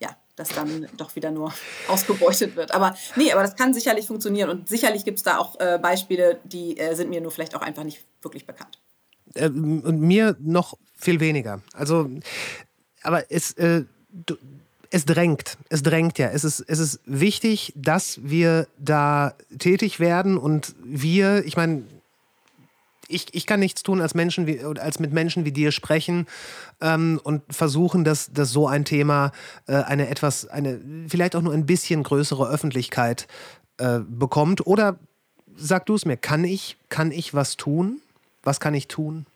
ja, 0.00 0.16
das 0.36 0.48
dann 0.50 0.88
doch 0.96 1.14
wieder 1.16 1.30
nur 1.30 1.52
ausgebeutet 1.88 2.56
wird. 2.56 2.72
Aber 2.72 2.96
nee, 3.16 3.32
aber 3.32 3.42
das 3.42 3.56
kann 3.56 3.74
sicherlich 3.74 4.06
funktionieren 4.06 4.50
und 4.50 4.68
sicherlich 4.68 5.04
gibt 5.04 5.18
es 5.18 5.24
da 5.24 5.38
auch 5.38 5.58
äh, 5.60 5.78
Beispiele, 5.80 6.40
die 6.44 6.78
äh, 6.78 6.94
sind 6.94 7.10
mir 7.10 7.20
nur 7.20 7.30
vielleicht 7.30 7.54
auch 7.54 7.62
einfach 7.62 7.84
nicht 7.84 8.04
wirklich 8.22 8.46
bekannt. 8.46 8.78
Äh, 9.34 9.46
und 9.46 10.00
mir 10.00 10.36
noch 10.40 10.76
viel 10.94 11.20
weniger. 11.20 11.62
Also, 11.72 12.08
aber 13.02 13.30
es, 13.30 13.52
äh, 13.52 13.84
es 14.90 15.04
drängt, 15.04 15.56
es 15.70 15.82
drängt 15.82 16.18
ja. 16.18 16.28
Es 16.28 16.44
ist, 16.44 16.60
es 16.60 16.78
ist 16.78 17.00
wichtig, 17.06 17.72
dass 17.74 18.20
wir 18.22 18.68
da 18.78 19.34
tätig 19.58 20.00
werden 20.00 20.36
und 20.36 20.74
wir, 20.84 21.44
ich 21.46 21.56
meine, 21.56 21.82
ich, 23.12 23.26
ich 23.32 23.46
kann 23.46 23.60
nichts 23.60 23.82
tun, 23.82 24.00
als, 24.00 24.14
Menschen 24.14 24.46
wie, 24.46 24.60
als 24.60 24.98
mit 24.98 25.12
Menschen 25.12 25.44
wie 25.44 25.52
dir 25.52 25.72
sprechen 25.72 26.26
ähm, 26.80 27.20
und 27.22 27.42
versuchen, 27.50 28.04
dass, 28.04 28.32
dass 28.32 28.50
so 28.50 28.66
ein 28.66 28.84
Thema 28.84 29.32
äh, 29.66 29.74
eine 29.74 30.08
etwas, 30.08 30.46
eine 30.48 30.80
vielleicht 31.08 31.36
auch 31.36 31.42
nur 31.42 31.52
ein 31.52 31.66
bisschen 31.66 32.02
größere 32.02 32.48
Öffentlichkeit 32.48 33.26
äh, 33.78 34.00
bekommt. 34.00 34.66
Oder 34.66 34.98
sag 35.56 35.86
du 35.86 35.94
es 35.94 36.04
mir, 36.04 36.16
kann 36.16 36.44
ich, 36.44 36.76
kann 36.88 37.10
ich 37.12 37.34
was 37.34 37.56
tun? 37.56 38.00
Was 38.42 38.60
kann 38.60 38.74
ich 38.74 38.88
tun? 38.88 39.26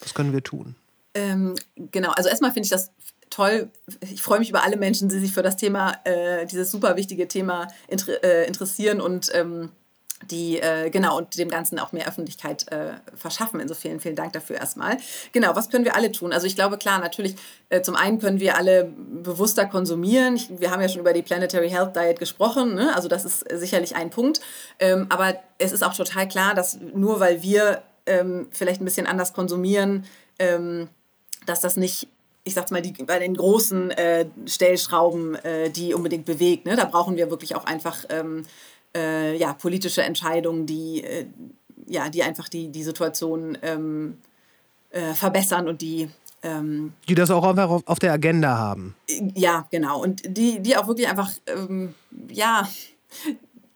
Was 0.00 0.14
können 0.14 0.32
wir 0.32 0.42
tun? 0.42 0.76
Ähm, 1.14 1.54
genau, 1.76 2.10
also 2.12 2.28
erstmal 2.28 2.52
finde 2.52 2.66
ich 2.66 2.70
das 2.70 2.90
toll. 3.30 3.70
Ich 4.00 4.22
freue 4.22 4.38
mich 4.38 4.50
über 4.50 4.62
alle 4.62 4.76
Menschen, 4.76 5.08
die 5.08 5.18
sich 5.18 5.32
für 5.32 5.42
das 5.42 5.56
Thema, 5.56 5.94
äh, 6.04 6.46
dieses 6.46 6.70
super 6.70 6.96
wichtige 6.96 7.26
Thema 7.26 7.68
inter 7.88 8.22
äh, 8.22 8.46
interessieren 8.46 9.00
und 9.00 9.30
ähm, 9.34 9.70
die 10.24 10.58
äh, 10.58 10.90
genau 10.90 11.18
und 11.18 11.36
dem 11.38 11.48
Ganzen 11.48 11.78
auch 11.78 11.92
mehr 11.92 12.08
Öffentlichkeit 12.08 12.70
äh, 12.72 12.94
verschaffen. 13.14 13.60
Insofern 13.60 14.00
vielen 14.00 14.16
Dank 14.16 14.32
dafür 14.32 14.56
erstmal. 14.56 14.96
Genau, 15.32 15.54
was 15.54 15.68
können 15.68 15.84
wir 15.84 15.94
alle 15.94 16.10
tun? 16.10 16.32
Also 16.32 16.46
ich 16.46 16.56
glaube 16.56 16.78
klar, 16.78 16.98
natürlich 16.98 17.36
äh, 17.68 17.82
zum 17.82 17.96
einen 17.96 18.18
können 18.18 18.40
wir 18.40 18.56
alle 18.56 18.84
bewusster 19.22 19.66
konsumieren. 19.66 20.36
Ich, 20.36 20.48
wir 20.58 20.70
haben 20.70 20.80
ja 20.80 20.88
schon 20.88 21.00
über 21.00 21.12
die 21.12 21.22
Planetary 21.22 21.68
Health 21.68 21.94
Diet 21.96 22.18
gesprochen, 22.18 22.74
ne? 22.74 22.94
also 22.94 23.08
das 23.08 23.24
ist 23.24 23.44
sicherlich 23.52 23.94
ein 23.94 24.10
Punkt. 24.10 24.40
Ähm, 24.78 25.06
aber 25.10 25.36
es 25.58 25.72
ist 25.72 25.82
auch 25.82 25.94
total 25.94 26.28
klar, 26.28 26.54
dass 26.54 26.78
nur 26.80 27.20
weil 27.20 27.42
wir 27.42 27.82
ähm, 28.06 28.48
vielleicht 28.52 28.80
ein 28.80 28.86
bisschen 28.86 29.06
anders 29.06 29.34
konsumieren, 29.34 30.06
ähm, 30.38 30.88
dass 31.44 31.60
das 31.60 31.76
nicht 31.76 32.08
ich 32.46 32.54
sag's 32.54 32.70
mal, 32.70 32.80
die, 32.80 32.92
bei 32.92 33.18
den 33.18 33.34
großen 33.34 33.90
äh, 33.90 34.26
Stellschrauben, 34.46 35.34
äh, 35.34 35.68
die 35.68 35.94
unbedingt 35.94 36.26
bewegt. 36.26 36.64
Ne? 36.64 36.76
Da 36.76 36.84
brauchen 36.84 37.16
wir 37.16 37.28
wirklich 37.28 37.56
auch 37.56 37.64
einfach 37.64 38.04
ähm, 38.08 38.44
äh, 38.96 39.36
ja, 39.36 39.52
politische 39.52 40.02
Entscheidungen, 40.02 40.66
die, 40.66 41.04
äh, 41.04 41.26
ja, 41.86 42.08
die 42.08 42.22
einfach 42.22 42.48
die, 42.48 42.68
die 42.68 42.82
Situation 42.82 43.58
ähm, 43.62 44.18
äh, 44.90 45.12
verbessern 45.14 45.68
und 45.68 45.82
die. 45.82 46.08
Ähm, 46.42 46.92
die 47.08 47.14
das 47.14 47.30
auch 47.30 47.44
einfach 47.44 47.82
auf 47.84 47.98
der 47.98 48.12
Agenda 48.12 48.56
haben. 48.56 48.94
Ja, 49.34 49.66
genau. 49.70 50.02
Und 50.02 50.22
die, 50.26 50.60
die 50.60 50.76
auch 50.76 50.86
wirklich 50.88 51.08
einfach, 51.08 51.30
ähm, 51.46 51.94
ja, 52.28 52.68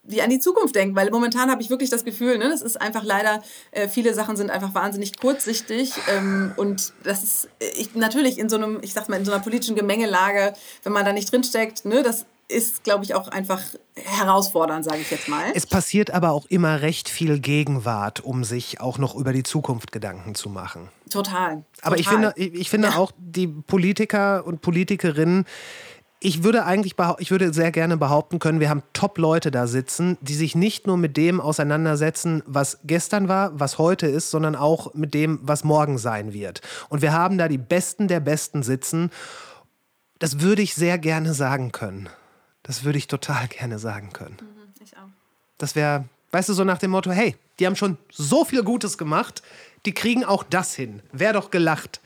die 0.03 0.23
an 0.23 0.31
die 0.31 0.41
Zukunft 0.41 0.75
denken, 0.75 0.97
weil 0.97 1.11
momentan 1.11 1.51
habe 1.51 1.63
ich 1.63 1.71
wirklich 1.71 1.91
das 1.91 2.05
Gefühl, 2.05 2.39
ne, 2.39 2.49
das 2.49 2.63
ist 2.63 2.81
einfach 2.81 3.05
leider, 3.05 3.43
äh, 3.71 3.89
viele 3.89 4.13
Sachen 4.15 4.37
sind 4.37 4.51
einfach 4.51 4.75
wahnsinnig 4.75 5.19
kurzsichtig 5.19 5.93
ähm, 6.09 6.53
und 6.57 6.93
das 7.05 7.23
ist 7.23 7.49
ich, 7.59 7.95
natürlich 7.95 8.39
in 8.39 8.49
so 8.49 8.57
einem, 8.57 8.81
ich 8.83 8.93
sag 8.93 9.09
mal, 9.09 9.17
in 9.17 9.25
so 9.25 9.33
einer 9.33 9.43
politischen 9.43 9.77
Gemengelage, 9.77 10.53
wenn 10.83 10.93
man 10.93 11.05
da 11.05 11.13
nicht 11.13 11.31
drinsteckt, 11.31 11.85
ne, 11.85 12.03
das 12.03 12.27
ist, 12.51 12.85
glaube 12.85 13.05
ich, 13.05 13.15
auch 13.15 13.29
einfach 13.29 13.61
herausfordernd, 13.95 14.85
sage 14.85 14.99
ich 15.01 15.11
jetzt 15.11 15.29
mal. 15.29 15.45
Es 15.55 15.67
passiert 15.67 16.11
aber 16.11 16.31
auch 16.33 16.47
immer 16.47 16.83
recht 16.83 17.09
viel 17.09 17.39
Gegenwart, 17.39 18.21
um 18.21 18.45
sich 18.45 18.81
auch 18.81 18.99
noch 18.99 19.15
über 19.15 19.33
die 19.33 19.43
Zukunft 19.43 19.93
Gedanken 19.93 20.35
zu 20.35 20.49
machen. 20.49 20.89
Total. 21.09 21.65
Aber 21.83 21.99
ich 21.99 22.09
finde, 22.09 22.33
ich 22.37 22.71
finde 22.71 22.89
ja. 22.89 22.97
auch 22.97 23.13
die 23.19 23.47
Politiker 23.47 24.47
und 24.47 24.61
Politikerinnen, 24.63 25.45
ich 26.21 26.43
würde 26.45 26.67
eigentlich 26.67 26.95
ich 27.19 27.31
würde 27.31 27.53
sehr 27.55 27.73
gerne 27.73 27.97
behaupten 27.97 28.39
können, 28.39 28.61
wir 28.61 28.69
haben 28.69 28.83
Top-Leute 28.93 29.51
da 29.51 29.67
sitzen, 29.67 30.19
die 30.21 30.35
sich 30.35 30.55
nicht 30.55 30.87
nur 30.87 30.99
mit 30.99 31.17
dem 31.17 31.41
auseinandersetzen, 31.41 32.43
was 32.47 32.81
gestern 32.85 33.29
war, 33.29 33.59
was 33.59 33.79
heute 33.79 34.07
ist, 34.07 34.31
sondern 34.31 34.55
auch 34.55 34.93
mit 34.93 35.15
dem, 35.15 35.41
was 35.43 35.65
morgen 35.65 35.97
sein 35.97 36.35
wird. 36.35 36.61
Und 36.91 37.01
wir 37.01 37.13
haben 37.13 37.39
da 37.39 37.49
die 37.49 37.59
Besten 37.59 38.07
der 38.07 38.21
Besten 38.21 38.63
sitzen. 38.63 39.11
Das 40.19 40.41
würde 40.41 40.61
ich 40.61 40.75
sehr 40.75 40.99
gerne 40.99 41.33
sagen 41.33 41.73
können. 41.73 42.11
Das 42.63 42.85
würde 42.85 42.99
ich 42.99 43.07
total 43.07 43.49
gerne 43.49 43.79
sagen 43.79 44.13
können. 44.13 44.37
Mhm, 44.41 44.83
ich 44.83 44.97
auch. 44.97 45.09
Das 45.59 45.75
wäre, 45.75 46.05
weißt 46.31 46.49
du, 46.49 46.53
so 46.55 46.65
nach 46.65 46.79
dem 46.79 46.91
Motto, 46.91 47.11
hey, 47.11 47.37
die 47.59 47.67
haben 47.67 47.77
schon 47.77 47.99
so 48.11 48.45
viel 48.45 48.63
Gutes 48.63 48.99
gemacht, 48.99 49.43
die 49.87 49.93
kriegen 49.93 50.25
auch 50.25 50.43
das 50.43 50.75
hin. 50.75 51.03
Wäre 51.13 51.35
doch 51.35 51.51
gelacht. 51.51 52.01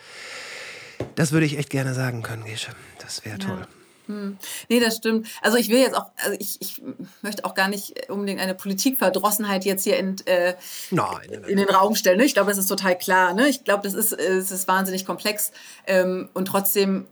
Das 1.17 1.33
würde 1.33 1.47
ich 1.47 1.59
echt 1.59 1.71
gerne 1.71 1.95
sagen 1.95 2.23
können, 2.23 2.45
Gesche. 2.45 2.73
Das 3.01 3.25
wäre 3.25 3.39
toll. 3.39 3.59
Ja. 3.61 3.69
Hm. 4.07 4.37
Nee, 4.69 4.81
das 4.81 4.97
stimmt. 4.97 5.29
Also 5.41 5.57
ich 5.57 5.71
will 5.71 5.79
jetzt 5.79 5.97
auch, 5.97 6.11
also 6.17 6.37
ich, 6.39 6.61
ich 6.61 6.83
möchte 7.23 7.45
auch 7.45 7.55
gar 7.55 7.69
nicht 7.69 8.11
unbedingt 8.11 8.41
eine 8.41 8.55
Politikverdrossenheit 8.55 9.65
jetzt 9.65 9.85
hier 9.85 9.97
in, 9.97 10.17
äh, 10.27 10.55
nein, 10.91 11.07
nein, 11.31 11.41
nein. 11.41 11.45
in 11.45 11.57
den 11.57 11.69
Raum 11.69 11.95
stellen. 11.95 12.19
Ne? 12.19 12.25
Ich 12.25 12.35
glaube, 12.35 12.51
das 12.51 12.59
ist 12.59 12.67
total 12.67 12.99
klar. 12.99 13.33
Ne? 13.33 13.49
Ich 13.49 13.65
glaube, 13.65 13.83
das 13.83 13.95
ist, 13.95 14.13
es 14.13 14.51
ist 14.51 14.69
wahnsinnig 14.69 15.07
komplex. 15.07 15.53
Ähm, 15.87 16.29
und 16.35 16.47
trotzdem 16.47 17.07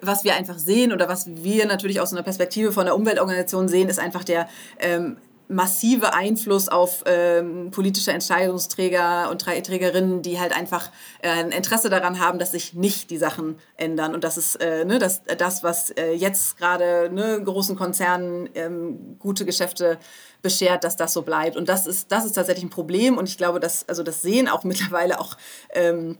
was 0.00 0.24
wir 0.24 0.34
einfach 0.34 0.58
sehen 0.58 0.92
oder 0.92 1.08
was 1.08 1.26
wir 1.26 1.66
natürlich 1.66 2.00
aus 2.00 2.12
einer 2.12 2.22
Perspektive 2.22 2.72
von 2.72 2.86
der 2.86 2.96
Umweltorganisation 2.96 3.68
sehen, 3.68 3.88
ist 3.88 3.98
einfach 3.98 4.24
der 4.24 4.48
ähm, 4.78 5.16
massive 5.48 6.14
Einfluss 6.14 6.68
auf 6.68 7.04
ähm, 7.06 7.70
politische 7.70 8.12
Entscheidungsträger 8.12 9.30
und 9.30 9.40
Trägerinnen, 9.40 10.22
die 10.22 10.40
halt 10.40 10.56
einfach 10.56 10.90
äh, 11.20 11.28
ein 11.28 11.50
Interesse 11.50 11.90
daran 11.90 12.18
haben, 12.18 12.38
dass 12.38 12.52
sich 12.52 12.74
nicht 12.74 13.10
die 13.10 13.18
Sachen 13.18 13.58
ändern 13.76 14.14
und 14.14 14.24
dass 14.24 14.36
es 14.36 14.56
äh, 14.56 14.84
ne, 14.84 14.98
dass 14.98 15.22
das, 15.38 15.62
was 15.62 15.90
äh, 15.90 16.12
jetzt 16.12 16.56
gerade 16.56 17.10
ne, 17.12 17.42
großen 17.42 17.76
Konzernen 17.76 18.48
ähm, 18.54 19.16
gute 19.18 19.44
Geschäfte 19.44 19.98
beschert, 20.40 20.84
dass 20.84 20.96
das 20.96 21.12
so 21.12 21.22
bleibt. 21.22 21.56
Und 21.56 21.68
das 21.68 21.86
ist, 21.86 22.10
das 22.10 22.24
ist 22.24 22.32
tatsächlich 22.32 22.64
ein 22.64 22.70
Problem 22.70 23.18
und 23.18 23.28
ich 23.28 23.36
glaube, 23.36 23.60
dass, 23.60 23.88
also 23.88 24.02
das 24.02 24.22
sehen 24.22 24.48
auch 24.48 24.64
mittlerweile 24.64 25.20
auch, 25.20 25.36
ähm, 25.74 26.18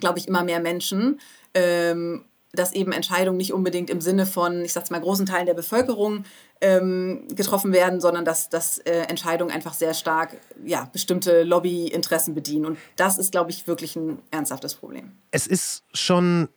glaube 0.00 0.18
ich, 0.18 0.28
immer 0.28 0.44
mehr 0.44 0.60
Menschen. 0.60 1.20
Ähm, 1.54 2.26
dass 2.58 2.72
eben 2.72 2.92
Entscheidungen 2.92 3.36
nicht 3.36 3.52
unbedingt 3.52 3.90
im 3.90 4.00
Sinne 4.00 4.26
von, 4.26 4.64
ich 4.64 4.72
sag's 4.72 4.90
mal, 4.90 5.00
großen 5.00 5.26
Teilen 5.26 5.46
der 5.46 5.54
Bevölkerung 5.54 6.24
ähm, 6.60 7.28
getroffen 7.34 7.72
werden, 7.72 8.00
sondern 8.00 8.24
dass, 8.24 8.48
dass 8.48 8.78
äh, 8.78 9.02
Entscheidungen 9.08 9.52
einfach 9.52 9.74
sehr 9.74 9.94
stark 9.94 10.36
ja, 10.64 10.88
bestimmte 10.92 11.42
Lobbyinteressen 11.42 12.34
bedienen. 12.34 12.66
Und 12.66 12.78
das 12.96 13.18
ist, 13.18 13.32
glaube 13.32 13.50
ich, 13.50 13.66
wirklich 13.66 13.96
ein 13.96 14.18
ernsthaftes 14.30 14.74
Problem. 14.74 15.12
Es 15.30 15.46
ist 15.46 15.84
schon 15.92 16.48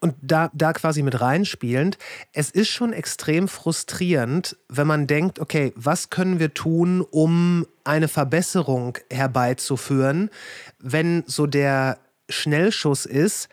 und 0.00 0.14
da, 0.22 0.50
da 0.52 0.72
quasi 0.72 1.02
mit 1.02 1.20
reinspielend, 1.20 1.98
es 2.32 2.50
ist 2.50 2.68
schon 2.68 2.92
extrem 2.92 3.48
frustrierend, 3.48 4.56
wenn 4.68 4.86
man 4.86 5.06
denkt, 5.06 5.40
okay, 5.40 5.72
was 5.74 6.10
können 6.10 6.38
wir 6.38 6.54
tun, 6.54 7.00
um 7.00 7.66
eine 7.84 8.08
Verbesserung 8.08 8.98
herbeizuführen, 9.10 10.30
wenn 10.78 11.24
so 11.26 11.46
der 11.46 11.98
Schnellschuss 12.28 13.06
ist, 13.06 13.48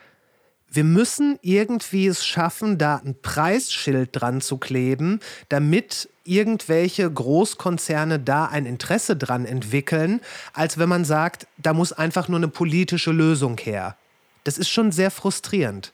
wir 0.76 0.84
müssen 0.84 1.40
irgendwie 1.42 2.08
es 2.08 2.26
schaffen, 2.26 2.78
da 2.78 2.98
ein 2.98 3.16
Preisschild 3.22 4.10
dran 4.12 4.42
zu 4.42 4.58
kleben, 4.58 5.20
damit 5.50 6.10
irgendwelche 6.24 7.10
Großkonzerne 7.10 8.20
da 8.20 8.46
ein 8.46 8.66
Interesse 8.66 9.16
dran 9.16 9.46
entwickeln, 9.46 10.22
als 10.54 10.78
wenn 10.78 10.90
man 10.90 11.06
sagt, 11.06 11.48
da 11.58 11.74
muss 11.74 11.94
einfach 11.94 12.28
nur 12.28 12.40
eine 12.40 12.48
politische 12.48 13.12
Lösung 13.12 13.58
her. 13.58 13.96
Das 14.44 14.58
ist 14.58 14.70
schon 14.70 14.92
sehr 14.92 15.12
frustrierend. 15.12 15.92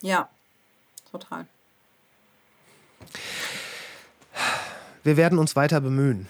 Ja, 0.00 0.28
total. 1.10 1.46
Wir 5.02 5.16
werden 5.16 5.38
uns 5.38 5.56
weiter 5.56 5.80
bemühen. 5.80 6.28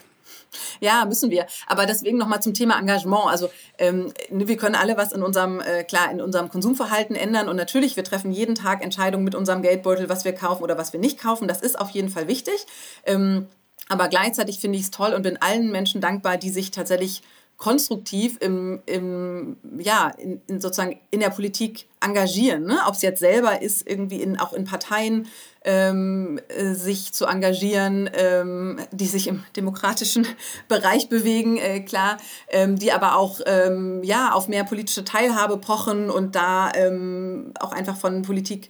Ja, 0.79 1.05
müssen 1.05 1.29
wir. 1.31 1.45
Aber 1.67 1.85
deswegen 1.85 2.17
nochmal 2.17 2.41
zum 2.41 2.53
Thema 2.53 2.79
Engagement. 2.79 3.25
Also 3.27 3.49
ähm, 3.77 4.13
wir 4.29 4.57
können 4.57 4.75
alle 4.75 4.97
was 4.97 5.11
in 5.11 5.23
unserem, 5.23 5.59
äh, 5.59 5.83
klar, 5.83 6.11
in 6.11 6.21
unserem 6.21 6.49
Konsumverhalten 6.49 7.15
ändern. 7.15 7.49
Und 7.49 7.55
natürlich, 7.55 7.95
wir 7.95 8.03
treffen 8.03 8.31
jeden 8.31 8.55
Tag 8.55 8.83
Entscheidungen 8.83 9.23
mit 9.23 9.35
unserem 9.35 9.61
Geldbeutel, 9.61 10.09
was 10.09 10.25
wir 10.25 10.33
kaufen 10.33 10.63
oder 10.63 10.77
was 10.77 10.93
wir 10.93 10.99
nicht 10.99 11.19
kaufen. 11.19 11.47
Das 11.47 11.61
ist 11.61 11.79
auf 11.79 11.89
jeden 11.91 12.09
Fall 12.09 12.27
wichtig. 12.27 12.65
Ähm, 13.05 13.47
aber 13.89 14.09
gleichzeitig 14.09 14.59
finde 14.59 14.77
ich 14.77 14.85
es 14.85 14.91
toll 14.91 15.13
und 15.13 15.21
bin 15.21 15.37
allen 15.37 15.71
Menschen 15.71 16.01
dankbar, 16.01 16.37
die 16.37 16.49
sich 16.49 16.71
tatsächlich 16.71 17.21
konstruktiv 17.57 18.37
im, 18.39 18.81
im 18.85 19.57
ja, 19.79 20.09
in, 20.09 20.41
in, 20.47 20.61
sozusagen 20.61 20.99
in 21.09 21.19
der 21.19 21.31
Politik 21.31 21.87
engagieren. 21.99 22.65
Ne? 22.65 22.79
Ob 22.87 22.93
es 22.93 23.01
jetzt 23.01 23.19
selber 23.19 23.63
ist, 23.63 23.87
irgendwie 23.87 24.21
in, 24.21 24.39
auch 24.39 24.53
in 24.53 24.65
Parteien 24.65 25.27
ähm, 25.65 26.39
äh, 26.49 26.73
sich 26.73 27.13
zu 27.13 27.25
engagieren, 27.25 28.09
ähm, 28.13 28.79
die 28.91 29.07
sich 29.07 29.27
im 29.27 29.43
demokratischen 29.55 30.27
Bereich 30.67 31.09
bewegen, 31.09 31.57
äh, 31.57 31.79
klar, 31.79 32.17
ähm, 32.49 32.77
die 32.77 32.91
aber 32.91 33.17
auch 33.17 33.41
ähm, 33.47 34.03
ja, 34.03 34.33
auf 34.33 34.47
mehr 34.47 34.63
politische 34.63 35.03
Teilhabe 35.03 35.57
pochen 35.57 36.11
und 36.11 36.35
da 36.35 36.71
ähm, 36.75 37.53
auch 37.59 37.71
einfach 37.71 37.97
von 37.97 38.21
Politik 38.21 38.69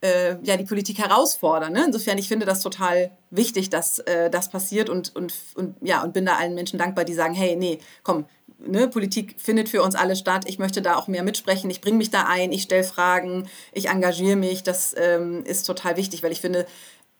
äh, 0.00 0.36
ja, 0.42 0.56
die 0.56 0.64
Politik 0.64 0.98
herausfordern. 0.98 1.72
Ne? 1.72 1.84
Insofern, 1.86 2.18
ich 2.18 2.28
finde 2.28 2.46
das 2.46 2.60
total 2.60 3.10
wichtig, 3.30 3.70
dass 3.70 3.98
äh, 4.00 4.30
das 4.30 4.48
passiert 4.48 4.88
und, 4.88 5.14
und, 5.14 5.34
und, 5.54 5.76
ja, 5.82 6.02
und 6.02 6.12
bin 6.12 6.26
da 6.26 6.36
allen 6.36 6.54
Menschen 6.54 6.78
dankbar, 6.78 7.04
die 7.04 7.14
sagen, 7.14 7.34
hey, 7.34 7.56
nee, 7.56 7.78
komm, 8.02 8.24
ne, 8.58 8.88
Politik 8.88 9.34
findet 9.38 9.68
für 9.68 9.82
uns 9.82 9.94
alle 9.94 10.16
statt, 10.16 10.44
ich 10.46 10.58
möchte 10.58 10.82
da 10.82 10.96
auch 10.96 11.08
mehr 11.08 11.22
mitsprechen, 11.22 11.70
ich 11.70 11.80
bringe 11.80 11.98
mich 11.98 12.10
da 12.10 12.24
ein, 12.26 12.52
ich 12.52 12.62
stelle 12.62 12.84
Fragen, 12.84 13.48
ich 13.72 13.88
engagiere 13.88 14.36
mich, 14.36 14.62
das 14.62 14.94
ähm, 14.96 15.44
ist 15.44 15.64
total 15.64 15.96
wichtig, 15.96 16.22
weil 16.22 16.32
ich 16.32 16.40
finde, 16.40 16.66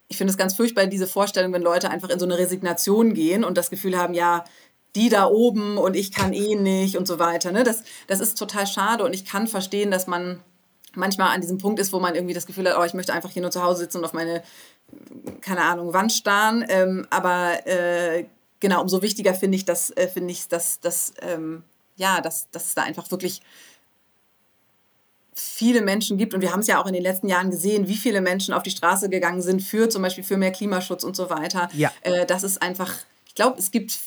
ich 0.09 0.17
finde 0.17 0.33
es 0.33 0.39
ganz 0.39 0.55
furchtbar, 0.55 0.87
diese 0.87 1.07
Vorstellung, 1.07 1.53
wenn 1.53 1.63
Leute 1.63 1.91
einfach 1.91 2.09
in 2.09 2.19
so 2.19 2.27
eine 2.27 2.39
Resignation 2.39 3.15
gehen 3.15 3.45
und 3.45 3.57
das 3.57 3.71
Gefühl 3.71 3.97
haben, 3.97 4.15
ja, 4.15 4.45
die 4.97 5.09
da 5.09 5.27
oben 5.27 5.79
und 5.79 5.95
ich 5.95 6.13
kann 6.13 6.33
eh 6.33 6.57
nicht 6.57 6.97
und 6.97 7.07
so 7.07 7.21
weiter. 7.21 7.53
Ne? 7.53 7.63
Das, 7.63 7.85
das 8.09 8.19
ist 8.19 8.37
total 8.37 8.67
schade 8.67 9.05
und 9.05 9.15
ich 9.15 9.25
kann 9.25 9.47
verstehen, 9.47 9.93
dass 9.93 10.09
man 10.09 10.41
manchmal 10.95 11.35
an 11.35 11.41
diesem 11.41 11.59
Punkt 11.59 11.81
ist, 11.81 11.93
wo 11.93 12.01
man 12.01 12.15
irgendwie 12.15 12.35
das 12.35 12.47
Gefühl 12.47 12.69
hat, 12.69 12.77
oh, 12.79 12.85
ich 12.85 12.95
möchte 12.95 13.13
einfach 13.13 13.31
hier 13.31 13.43
nur 13.43 13.51
zu 13.51 13.63
Hause 13.63 13.81
sitzen 13.81 13.99
und 13.99 14.05
auf 14.05 14.13
meine, 14.13 14.43
keine 15.41 15.63
Ahnung, 15.63 15.93
Wand 15.93 16.13
starren. 16.13 16.65
Ähm, 16.69 17.07
aber 17.11 17.67
äh, 17.67 18.27
genau, 18.61 18.81
umso 18.83 19.03
wichtiger 19.03 19.35
finde 19.35 19.57
ich, 19.57 19.65
dass, 19.65 19.91
äh, 19.97 20.09
finde 20.09 20.33
ich, 20.33 20.49
dass, 20.49 20.81
dass, 20.81 21.13
ähm, 21.23 21.63
ja, 21.97 22.21
dass, 22.21 22.51
dass 22.51 22.69
es 22.69 22.75
da 22.75 22.83
einfach 22.83 23.11
wirklich 23.11 23.43
viele 25.35 25.81
Menschen 25.81 26.19
gibt 26.19 26.35
und 26.35 26.41
wir 26.41 26.53
haben 26.53 26.61
es 26.61 26.67
ja 26.67 26.83
auch 26.83 26.87
in 26.87 26.93
den 26.93 27.03
letzten 27.03 27.29
Jahren 27.29 27.51
gesehen, 27.51 27.89
wie 27.89 27.97
viele 27.97 28.21
Menschen 28.21 28.53
auf 28.53 28.63
die 28.63 28.71
Straße 28.71 29.09
gegangen 29.09 29.41
sind 29.41 29.63
für 29.63 29.89
zum 29.89 30.03
Beispiel 30.03 30.25
für 30.25 30.37
mehr 30.37 30.51
Klimaschutz 30.51 31.05
und 31.05 31.17
so 31.17 31.31
weiter. 31.31 31.69
Ja. 31.73 31.91
Äh, 32.03 32.27
das 32.27 32.43
ist 32.43 32.61
einfach, 32.61 32.93
ich 33.27 33.35
glaube, 33.35 33.59
es 33.59 33.71
gibt 33.71 33.99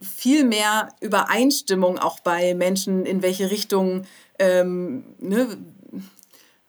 viel 0.00 0.44
mehr 0.44 0.88
Übereinstimmung 1.00 1.98
auch 1.98 2.20
bei 2.20 2.54
Menschen, 2.54 3.06
in 3.06 3.22
welche 3.22 3.50
Richtung 3.50 4.04
ähm, 4.40 5.04
ne, 5.18 5.58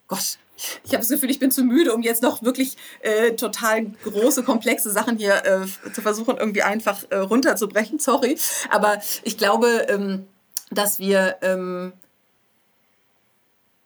Gott, 0.07 0.37
ich 0.83 0.91
habe 0.91 0.99
das 0.99 1.09
Gefühl, 1.09 1.31
ich 1.31 1.39
bin 1.39 1.51
zu 1.51 1.63
müde, 1.63 1.93
um 1.93 2.01
jetzt 2.01 2.21
noch 2.21 2.43
wirklich 2.43 2.77
äh, 3.01 3.31
total 3.31 3.85
große, 4.03 4.43
komplexe 4.43 4.91
Sachen 4.91 5.17
hier 5.17 5.43
äh, 5.45 5.91
zu 5.91 6.01
versuchen, 6.01 6.37
irgendwie 6.37 6.61
einfach 6.61 7.03
äh, 7.09 7.17
runterzubrechen. 7.17 7.99
Sorry. 7.99 8.37
Aber 8.69 8.99
ich 9.23 9.37
glaube, 9.37 9.87
ähm, 9.89 10.27
dass 10.69 10.99
wir. 10.99 11.37
Ähm, 11.41 11.93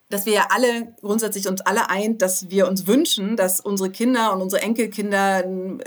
dass 0.10 0.28
wir 0.28 0.34
ja 0.34 0.48
alle 0.52 0.94
grundsätzlich 1.02 1.48
uns 1.48 1.62
alle 1.62 1.90
eint, 1.90 2.22
dass 2.22 2.52
wir 2.52 2.68
uns 2.68 2.86
wünschen, 2.86 3.36
dass 3.36 3.60
unsere 3.60 3.90
Kinder 3.90 4.34
und 4.34 4.42
unsere 4.42 4.62
Enkelkinder 4.62 5.44
einen, 5.44 5.82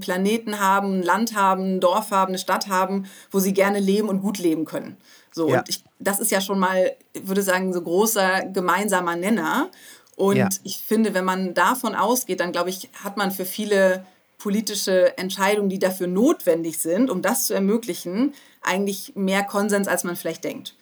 Planeten 0.00 0.60
haben, 0.60 1.00
ein 1.00 1.02
Land 1.02 1.34
haben, 1.34 1.76
ein 1.76 1.80
Dorf 1.80 2.10
haben, 2.10 2.28
eine 2.28 2.38
Stadt 2.38 2.68
haben, 2.68 3.06
wo 3.32 3.40
sie 3.40 3.54
gerne 3.54 3.80
leben 3.80 4.08
und 4.08 4.20
gut 4.20 4.38
leben 4.38 4.66
können. 4.66 4.96
So, 5.34 5.48
ja. 5.48 5.58
und 5.58 5.68
ich, 5.68 5.82
das 5.98 6.20
ist 6.20 6.30
ja 6.30 6.40
schon 6.40 6.60
mal, 6.60 6.92
ich 7.12 7.26
würde 7.26 7.42
sagen, 7.42 7.72
so 7.72 7.82
großer 7.82 8.46
gemeinsamer 8.52 9.16
Nenner. 9.16 9.68
Und 10.14 10.36
ja. 10.36 10.48
ich 10.62 10.78
finde, 10.78 11.12
wenn 11.12 11.24
man 11.24 11.54
davon 11.54 11.96
ausgeht, 11.96 12.38
dann 12.38 12.52
glaube 12.52 12.70
ich, 12.70 12.88
hat 13.02 13.16
man 13.16 13.32
für 13.32 13.44
viele 13.44 14.06
politische 14.38 15.18
Entscheidungen, 15.18 15.68
die 15.68 15.80
dafür 15.80 16.06
notwendig 16.06 16.78
sind, 16.78 17.10
um 17.10 17.20
das 17.20 17.46
zu 17.46 17.54
ermöglichen, 17.54 18.32
eigentlich 18.62 19.16
mehr 19.16 19.42
Konsens, 19.42 19.88
als 19.88 20.04
man 20.04 20.14
vielleicht 20.14 20.44
denkt. 20.44 20.76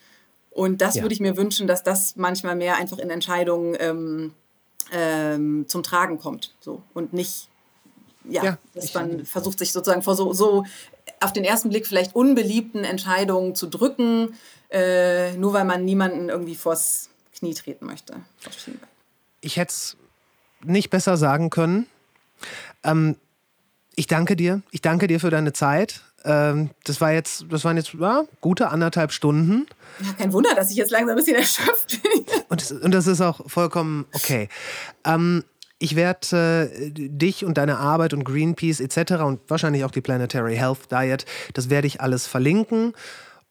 Und 0.51 0.83
das 0.83 0.97
ja. 0.97 1.03
würde 1.03 1.15
ich 1.15 1.21
mir 1.21 1.39
wünschen, 1.39 1.67
dass 1.67 1.83
das 1.83 2.17
manchmal 2.17 2.55
mehr 2.55 2.77
einfach 2.77 2.99
in 2.99 3.09
Entscheidungen 3.09 3.75
ähm, 3.81 4.35
ähm, 4.93 5.65
zum 5.67 5.83
Tragen 5.83 6.19
kommt. 6.19 6.55
So. 6.61 6.83
Und 6.93 7.15
nicht, 7.15 7.49
ja, 8.29 8.45
ja 8.45 8.59
dass 8.75 8.93
man 8.93 9.25
versucht, 9.25 9.59
sich 9.59 9.73
sozusagen 9.73 10.03
vor 10.03 10.15
so, 10.15 10.35
so 10.35 10.65
auf 11.23 11.33
den 11.33 11.45
ersten 11.45 11.71
Blick 11.71 11.87
vielleicht 11.87 12.15
unbeliebten 12.15 12.85
Entscheidungen 12.85 13.55
zu 13.55 13.67
drücken, 13.67 14.35
äh, 14.71 15.33
nur 15.33 15.53
weil 15.53 15.65
man 15.65 15.85
niemanden 15.85 16.29
irgendwie 16.29 16.55
vors 16.55 17.11
Knie 17.37 17.55
treten 17.55 17.87
möchte. 17.87 18.15
Ich 19.41 19.57
hätte 19.57 19.71
es 19.71 19.97
nicht 20.65 20.91
besser 20.91 21.17
sagen 21.17 21.51
können. 21.51 21.87
Ähm, 22.85 23.17
ich 23.95 24.07
danke 24.07 24.37
dir. 24.37 24.63
Ich 24.71 24.81
danke 24.81 25.07
dir 25.07 25.21
für 25.21 25.31
deine 25.31 25.53
Zeit. 25.53 26.03
Ähm, 26.25 26.71
das 26.85 27.01
war 27.01 27.13
jetzt, 27.13 27.47
das 27.51 27.65
waren 27.65 27.77
jetzt 27.77 27.95
ja, 27.95 28.25
gute 28.41 28.69
anderthalb 28.69 29.13
Stunden. 29.13 29.67
Ja, 30.01 30.13
kein 30.13 30.33
Wunder, 30.33 30.55
dass 30.55 30.71
ich 30.71 30.77
jetzt 30.77 30.91
langsam 30.91 31.11
ein 31.11 31.17
bisschen 31.17 31.37
erschöpft 31.37 32.01
bin. 32.03 32.25
und, 32.49 32.61
das, 32.61 32.73
und 32.73 32.93
das 32.93 33.07
ist 33.07 33.21
auch 33.21 33.49
vollkommen 33.51 34.07
okay. 34.13 34.49
Ähm, 35.05 35.45
ich 35.83 35.97
werde 35.97 36.71
äh, 36.71 36.91
dich 36.91 37.45
und 37.45 37.59
deine 37.59 37.79
Arbeit 37.79 38.15
und 38.15 38.23
Greenpeace 38.23 38.79
etc. 38.79 39.15
und 39.25 39.41
wahrscheinlich 39.49 39.85
auch 39.85 39.91
die 39.91 40.01
Planetary 40.01 40.55
Health 40.55 40.93
Diet, 40.93 41.27
das 41.55 41.71
werde 41.71 41.89
ich 41.89 42.01
alles 42.01 42.29
verlinken. 42.29 42.95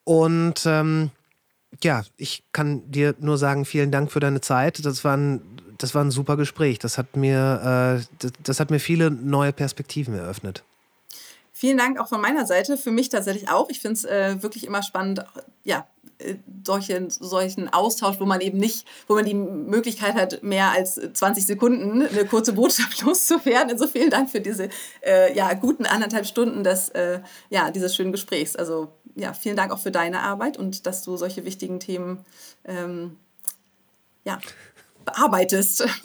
Und 0.05 0.65
ähm, 0.65 1.11
ja, 1.83 2.03
ich 2.15 2.43
kann 2.53 2.89
dir 2.89 3.15
nur 3.19 3.37
sagen, 3.37 3.65
vielen 3.65 3.91
Dank 3.91 4.11
für 4.11 4.21
deine 4.21 4.39
Zeit. 4.39 4.85
Das 4.85 5.03
war 5.03 5.17
ein, 5.17 5.41
das 5.77 5.93
war 5.93 6.03
ein 6.05 6.11
super 6.11 6.37
Gespräch. 6.37 6.79
Das 6.79 6.97
hat 6.97 7.17
mir, 7.17 7.99
äh, 7.99 8.05
das, 8.19 8.31
das 8.43 8.59
hat 8.61 8.71
mir 8.71 8.79
viele 8.79 9.11
neue 9.11 9.51
Perspektiven 9.51 10.13
eröffnet. 10.13 10.63
Vielen 11.51 11.77
Dank 11.77 11.99
auch 11.99 12.07
von 12.07 12.21
meiner 12.21 12.45
Seite. 12.45 12.77
Für 12.77 12.91
mich 12.91 13.09
tatsächlich 13.09 13.49
auch. 13.49 13.69
Ich 13.69 13.81
finde 13.81 13.95
es 13.95 14.05
äh, 14.05 14.41
wirklich 14.41 14.65
immer 14.65 14.83
spannend, 14.83 15.25
ja, 15.65 15.85
äh, 16.21 16.35
solche, 16.65 17.07
solchen 17.09 17.69
Austausch, 17.69 18.19
wo 18.19 18.25
man 18.25 18.41
eben 18.41 18.57
nicht, 18.57 18.85
wo 19.07 19.15
man 19.15 19.25
die 19.25 19.33
Möglichkeit 19.33 20.15
hat, 20.15 20.43
mehr 20.43 20.71
als 20.71 20.99
20 21.13 21.45
Sekunden 21.45 22.03
eine 22.03 22.25
kurze 22.25 22.53
Botschaft 22.53 23.01
loszuwerden. 23.05 23.71
Also 23.71 23.87
vielen 23.87 24.09
Dank 24.09 24.29
für 24.29 24.41
diese 24.41 24.69
äh, 25.05 25.35
ja, 25.35 25.53
guten 25.53 25.85
anderthalb 25.85 26.25
Stunden 26.25 26.63
des, 26.63 26.89
äh, 26.89 27.19
ja, 27.49 27.71
dieses 27.71 27.95
schönen 27.95 28.11
Gesprächs. 28.11 28.55
Also 28.55 28.89
ja, 29.15 29.33
vielen 29.33 29.55
Dank 29.55 29.71
auch 29.71 29.79
für 29.79 29.91
deine 29.91 30.21
Arbeit 30.21 30.57
und 30.57 30.85
dass 30.85 31.03
du 31.03 31.17
solche 31.17 31.45
wichtigen 31.45 31.79
Themen 31.79 32.19
ähm, 32.65 33.17
ja, 34.23 34.39
bearbeitest. 35.05 35.87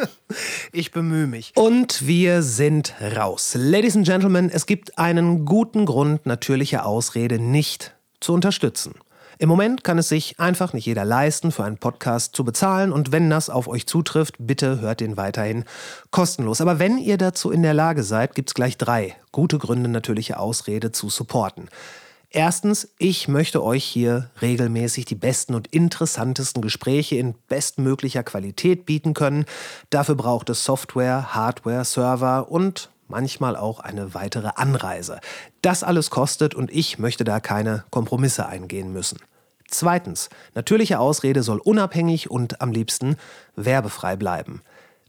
Ich 0.73 0.91
bemühe 0.91 1.27
mich. 1.27 1.53
Und 1.55 2.07
wir 2.07 2.43
sind 2.43 2.95
raus. 3.01 3.55
Ladies 3.57 3.97
and 3.97 4.05
Gentlemen, 4.05 4.51
es 4.51 4.67
gibt 4.67 4.99
einen 4.99 5.47
guten 5.47 5.87
Grund, 5.87 6.27
natürliche 6.27 6.85
Ausrede 6.85 7.39
nicht 7.39 7.95
zu 8.21 8.35
unterstützen. 8.35 8.95
Im 9.39 9.51
Moment 9.51 9.85
kann 9.85 9.99
es 9.99 10.09
sich 10.09 10.41
einfach 10.41 10.73
nicht 10.73 10.87
jeder 10.87 11.05
leisten, 11.05 11.53
für 11.53 11.65
einen 11.65 11.77
Podcast 11.77 12.35
zu 12.35 12.43
bezahlen 12.43 12.91
und 12.91 13.13
wenn 13.13 13.29
das 13.29 13.51
auf 13.51 13.69
euch 13.69 13.87
zutrifft, 13.87 14.37
bitte 14.39 14.81
hört 14.81 15.01
den 15.01 15.19
weiterhin 15.19 15.65
kostenlos. 16.11 16.63
Aber 16.63 16.79
wenn 16.79 16.97
ihr 16.97 17.19
dazu 17.19 17.51
in 17.51 17.63
der 17.63 17.75
Lage 17.75 18.03
seid, 18.03 18.35
gibt 18.35 18.49
es 18.49 18.55
gleich 18.55 18.79
drei 18.79 19.15
gute 19.33 19.59
Gründe, 19.59 19.91
natürliche 19.91 20.39
Ausrede 20.39 20.91
zu 20.91 21.11
supporten. 21.11 21.69
Erstens, 22.31 22.89
ich 22.99 23.29
möchte 23.29 23.63
euch 23.63 23.85
hier 23.85 24.31
regelmäßig 24.41 25.05
die 25.05 25.15
besten 25.15 25.55
und 25.55 25.69
interessantesten 25.69 26.63
Gespräche 26.63 27.17
in 27.17 27.35
bestmöglicher 27.49 28.23
Qualität 28.23 28.87
bieten 28.87 29.15
können. 29.15 29.45
Dafür 29.91 30.17
braucht 30.17 30.51
es 30.51 30.65
Software, 30.65 31.35
Hardware, 31.35 31.85
Server 31.85 32.51
und 32.51 32.91
manchmal 33.09 33.57
auch 33.57 33.81
eine 33.81 34.15
weitere 34.15 34.51
Anreise. 34.57 35.21
Das 35.63 35.83
alles 35.83 36.11
kostet 36.11 36.55
und 36.55 36.71
ich 36.71 36.99
möchte 36.99 37.25
da 37.25 37.41
keine 37.41 37.85
Kompromisse 37.91 38.47
eingehen 38.47 38.93
müssen. 38.93 39.19
Zweitens, 39.69 40.31
natürliche 40.55 40.99
Ausrede 40.99 41.43
soll 41.43 41.59
unabhängig 41.59 42.31
und 42.31 42.61
am 42.61 42.73
liebsten 42.73 43.17
werbefrei 43.57 44.17
bleiben. 44.17 44.63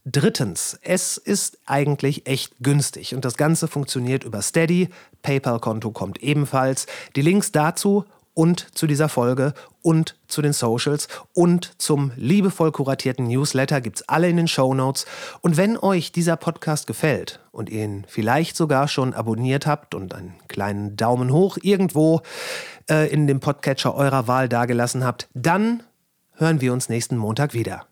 Drittens, 0.10 0.80
es 0.84 1.18
ist 1.18 1.60
eigentlich 1.66 2.28
echt 2.28 2.54
günstig 2.62 3.14
und 3.14 3.26
das 3.26 3.36
Ganze 3.36 3.68
funktioniert 3.68 4.24
über 4.24 4.42
Steady. 4.42 4.90
PayPal-Konto 5.22 5.92
kommt 5.92 6.24
ebenfalls. 6.24 6.88
Die 7.18 7.22
Links 7.22 7.52
dazu 7.52 8.06
und 8.38 8.68
zu 8.78 8.86
dieser 8.86 9.10
Folge 9.10 9.56
und 9.82 10.16
zu 10.28 10.44
den 10.44 10.54
Socials 10.54 11.08
und 11.34 11.72
zum 11.82 12.12
liebevoll 12.16 12.72
kuratierten 12.72 13.26
Newsletter 13.26 13.82
gibt 13.82 13.98
es 13.98 14.10
alle 14.10 14.30
in 14.30 14.38
den 14.38 14.48
Show 14.48 14.76
Notes. 14.76 15.08
Und 15.42 15.58
wenn 15.58 15.76
euch 15.76 16.12
dieser 16.12 16.36
Podcast 16.36 16.86
gefällt 16.86 17.40
und 17.52 17.68
ihr 17.72 17.84
ihn 17.84 18.06
vielleicht 18.08 18.56
sogar 18.56 18.88
schon 18.88 19.16
abonniert 19.16 19.66
habt 19.66 19.96
und 19.96 20.14
einen 20.14 20.36
kleinen 20.50 20.96
Daumen 20.96 21.34
hoch 21.34 21.58
irgendwo 21.64 22.22
äh, 22.88 23.12
in 23.12 23.26
dem 23.26 23.40
Podcatcher 23.40 23.96
eurer 23.96 24.28
Wahl 24.28 24.48
dagelassen 24.48 25.04
habt, 25.04 25.30
dann 25.34 25.82
hören 26.34 26.62
wir 26.62 26.74
uns 26.74 26.90
nächsten 26.90 27.18
Montag 27.18 27.56
wieder. 27.56 27.88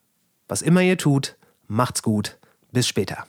Was 0.48 0.62
immer 0.62 0.82
ihr 0.82 1.00
tut, 1.00 1.38
macht's 1.66 2.04
gut. 2.04 2.38
Bis 2.72 2.88
später. 2.88 3.26